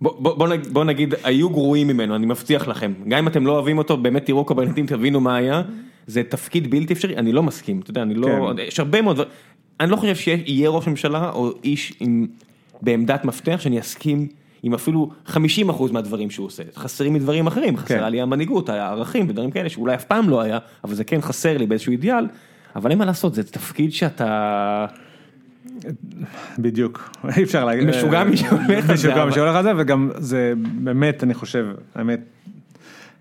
בוא, 0.00 0.12
בוא, 0.18 0.34
בוא, 0.34 0.48
נג- 0.48 0.66
בוא 0.72 0.84
נגיד, 0.84 1.14
היו 1.24 1.50
גרועים 1.50 1.88
ממנו, 1.88 2.16
אני 2.16 2.26
מבטיח 2.26 2.68
לכם. 2.68 2.92
גם 3.08 3.18
אם 3.18 3.28
אתם 3.28 3.46
לא 3.46 3.52
אוהבים 3.52 3.78
אותו, 3.78 3.96
באמת 3.96 4.26
תראו 4.26 4.44
קברניטים, 4.44 4.86
תבינו 4.86 5.20
מה 5.20 5.36
היה. 5.36 5.62
זה 6.06 6.22
תפקיד 6.22 6.70
בלתי 6.70 6.92
אפשרי, 6.92 7.16
אני 7.16 7.32
לא 7.32 7.42
מסכים, 7.42 7.80
אתה 7.80 7.90
יודע, 7.90 8.02
אני 8.02 8.14
לא, 8.14 8.52
כן. 8.56 8.62
יש 8.68 8.78
הרבה 8.80 9.02
מאוד, 9.02 9.20
אני 9.80 9.90
לא 9.90 9.96
חושב 9.96 10.14
שיהיה 10.16 10.70
ראש 10.70 10.86
ממשלה 10.88 11.30
או 11.30 11.50
איש 11.64 11.92
עם, 12.00 12.26
בעמדת 12.82 13.24
מפתח 13.24 13.60
שאני 13.60 13.80
אסכים 13.80 14.28
עם 14.62 14.74
אפילו 14.74 15.10
50% 15.28 15.32
מהדברים 15.92 16.30
שהוא 16.30 16.46
עושה. 16.46 16.62
חסרים 16.76 17.12
לי 17.12 17.18
דברים 17.18 17.46
אחרים, 17.46 17.76
חסרה 17.76 17.98
כן. 17.98 18.10
לי 18.10 18.20
המנהיגות, 18.20 18.68
הערכים 18.68 19.26
ודברים 19.28 19.50
כאלה 19.50 19.68
שאולי 19.68 19.94
אף 19.94 20.04
פעם 20.04 20.30
לא 20.30 20.40
היה, 20.40 20.58
אבל 20.84 20.94
זה 20.94 21.04
כן 21.04 21.20
חסר 21.20 21.58
לי 21.58 21.66
באיזשהו 21.66 21.90
אידיאל, 21.90 22.26
אבל 22.76 22.90
אין 22.90 22.98
מה 22.98 23.04
לעשות, 23.04 23.34
זה 23.34 23.42
תפקיד 23.42 23.92
שאתה... 23.92 24.86
בדיוק, 26.58 27.10
אי 27.36 27.42
אפשר 27.42 27.64
להגיד. 27.64 27.88
משוגע 27.88 28.24
מי 28.24 28.36
שהולך 28.36 28.70
על 28.70 28.82
זה, 28.82 28.92
משוגע 28.92 29.24
מי 29.24 29.32
שהולך 29.32 29.56
על 29.56 29.62
זה, 29.62 29.72
וגם 29.78 30.10
זה 30.16 30.52
באמת, 30.56 31.24
אני 31.24 31.34
חושב, 31.34 31.66
האמת, 31.94 32.20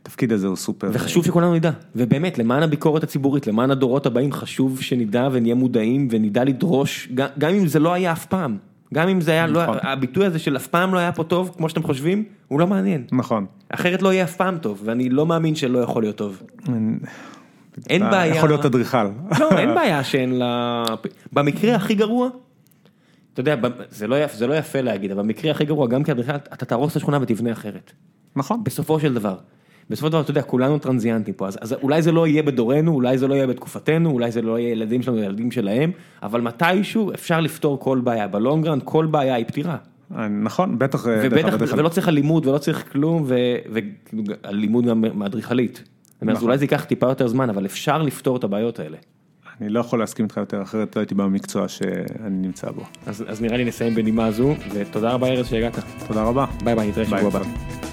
התפקיד 0.01 0.31
הזה 0.31 0.47
הוא 0.47 0.55
סופר. 0.55 0.89
וחשוב 0.93 1.25
שכולנו 1.25 1.55
נדע, 1.55 1.71
ובאמת, 1.95 2.37
למען 2.37 2.63
הביקורת 2.63 3.03
הציבורית, 3.03 3.47
למען 3.47 3.71
הדורות 3.71 4.05
הבאים, 4.05 4.31
חשוב 4.31 4.81
שנדע 4.81 5.29
ונהיה 5.31 5.55
מודעים 5.55 6.07
ונדע 6.11 6.43
לדרוש, 6.43 7.09
גם 7.13 7.53
אם 7.53 7.67
זה 7.67 7.79
לא 7.79 7.93
היה 7.93 8.11
אף 8.11 8.25
פעם, 8.25 8.57
גם 8.93 9.09
אם 9.09 9.21
זה 9.21 9.31
היה, 9.31 9.47
לא, 9.47 9.63
נכון. 9.63 9.77
הביטוי 9.81 10.25
הזה 10.25 10.39
של 10.39 10.57
אף 10.57 10.67
פעם 10.67 10.93
לא 10.93 10.99
היה 10.99 11.11
פה 11.11 11.23
טוב, 11.23 11.51
כמו 11.57 11.69
שאתם 11.69 11.83
חושבים, 11.83 12.23
הוא 12.47 12.59
לא 12.59 12.67
מעניין. 12.67 13.03
נכון. 13.11 13.45
אחרת 13.69 14.01
לא 14.01 14.13
יהיה 14.13 14.23
אף 14.23 14.35
פעם 14.35 14.57
טוב, 14.57 14.81
ואני 14.85 15.09
לא 15.09 15.25
מאמין 15.25 15.55
שלא 15.55 15.79
יכול 15.79 16.03
להיות 16.03 16.15
טוב. 16.15 16.43
אין 17.89 18.01
אתה 18.01 18.11
בעיה. 18.11 18.35
יכול 18.35 18.49
להיות 18.49 18.65
אדריכל. 18.65 19.03
לא, 19.39 19.49
אין 19.57 19.75
בעיה 19.75 20.03
שאין 20.03 20.39
לה... 20.39 20.83
במקרה 21.33 21.75
הכי 21.75 21.95
גרוע, 21.95 22.29
אתה 23.33 23.39
יודע, 23.39 23.55
זה 23.89 24.07
לא, 24.07 24.23
יפ, 24.23 24.33
זה 24.33 24.47
לא 24.47 24.53
יפה 24.53 24.81
להגיד, 24.81 25.11
אבל 25.11 25.23
במקרה 25.23 25.51
הכי 25.51 25.65
גרוע, 25.65 25.87
גם 25.87 26.03
כאדריכל, 26.03 26.35
אתה 26.35 26.65
תהרוס 26.65 26.91
את 26.91 26.97
השכונה 26.97 27.17
ותבנה 27.21 27.51
אחרת. 27.51 27.91
נכון. 28.35 28.63
בסופו 28.63 28.99
של 28.99 29.13
דבר. 29.13 29.35
בסופו 29.89 30.07
של 30.07 30.11
דבר, 30.11 30.21
אתה 30.21 30.31
יודע, 30.31 30.41
כולנו 30.41 30.79
טרנזיאנטים 30.79 31.33
פה, 31.33 31.47
אז, 31.47 31.57
אז 31.61 31.73
אולי 31.73 32.01
זה 32.01 32.11
לא 32.11 32.27
יהיה 32.27 32.43
בדורנו, 32.43 32.93
אולי 32.93 33.17
זה 33.17 33.27
לא 33.27 33.33
יהיה 33.33 33.47
בתקופתנו, 33.47 34.09
אולי 34.11 34.31
זה 34.31 34.41
לא 34.41 34.59
יהיה 34.59 34.71
ילדים 34.71 35.01
שלנו, 35.01 35.17
ילדים 35.17 35.51
שלהם, 35.51 35.91
אבל 36.23 36.41
מתישהו 36.41 37.13
אפשר 37.13 37.39
לפתור 37.39 37.79
כל 37.79 38.01
בעיה, 38.03 38.27
בלונגרנד 38.27 38.81
כל 38.83 39.05
בעיה 39.05 39.35
היא 39.35 39.45
פתירה. 39.45 39.77
אה, 40.17 40.27
נכון, 40.27 40.79
בטח. 40.79 41.07
אה, 41.07 41.29
דרך 41.29 41.33
ובטח, 41.33 41.53
אדריכל. 41.53 41.79
ולא 41.79 41.89
צריך 41.89 42.07
אלימות 42.07 42.45
ולא 42.45 42.57
צריך 42.57 42.91
כלום, 42.91 43.25
ואלימות 43.27 44.85
גם 44.85 45.03
אומרת, 46.21 46.35
נכון. 46.35 46.47
אולי 46.47 46.57
זה 46.57 46.63
ייקח 46.63 46.83
טיפה 46.83 47.07
יותר 47.07 47.27
זמן, 47.27 47.49
אבל 47.49 47.65
אפשר 47.65 48.01
לפתור 48.01 48.37
את 48.37 48.43
הבעיות 48.43 48.79
האלה. 48.79 48.97
אני 49.61 49.69
לא 49.69 49.79
יכול 49.79 49.99
להסכים 49.99 50.25
איתך 50.25 50.37
יותר, 50.37 50.61
אחרת 50.61 50.95
לא 50.95 51.01
הייתי 51.01 51.15
במקצוע 51.15 51.67
שאני 51.67 52.29
נמצא 52.29 52.71
בו. 52.71 52.81
אז, 53.05 53.23
אז 53.27 53.41
נראה 53.41 53.57
לי 53.57 53.65
נסיים 53.65 53.95
בנימה 53.95 54.31
זו, 54.31 54.55
ותודה 54.73 55.11
רבה 55.11 55.27
ארז 55.27 55.47
שהגעת. 55.47 55.79
תודה 56.07 56.23
רבה. 56.23 56.45
ביי 56.63 56.75
ביי, 56.75 56.89
נתראה. 56.89 57.05
שבוע 57.05 57.19
הבא. 57.19 57.90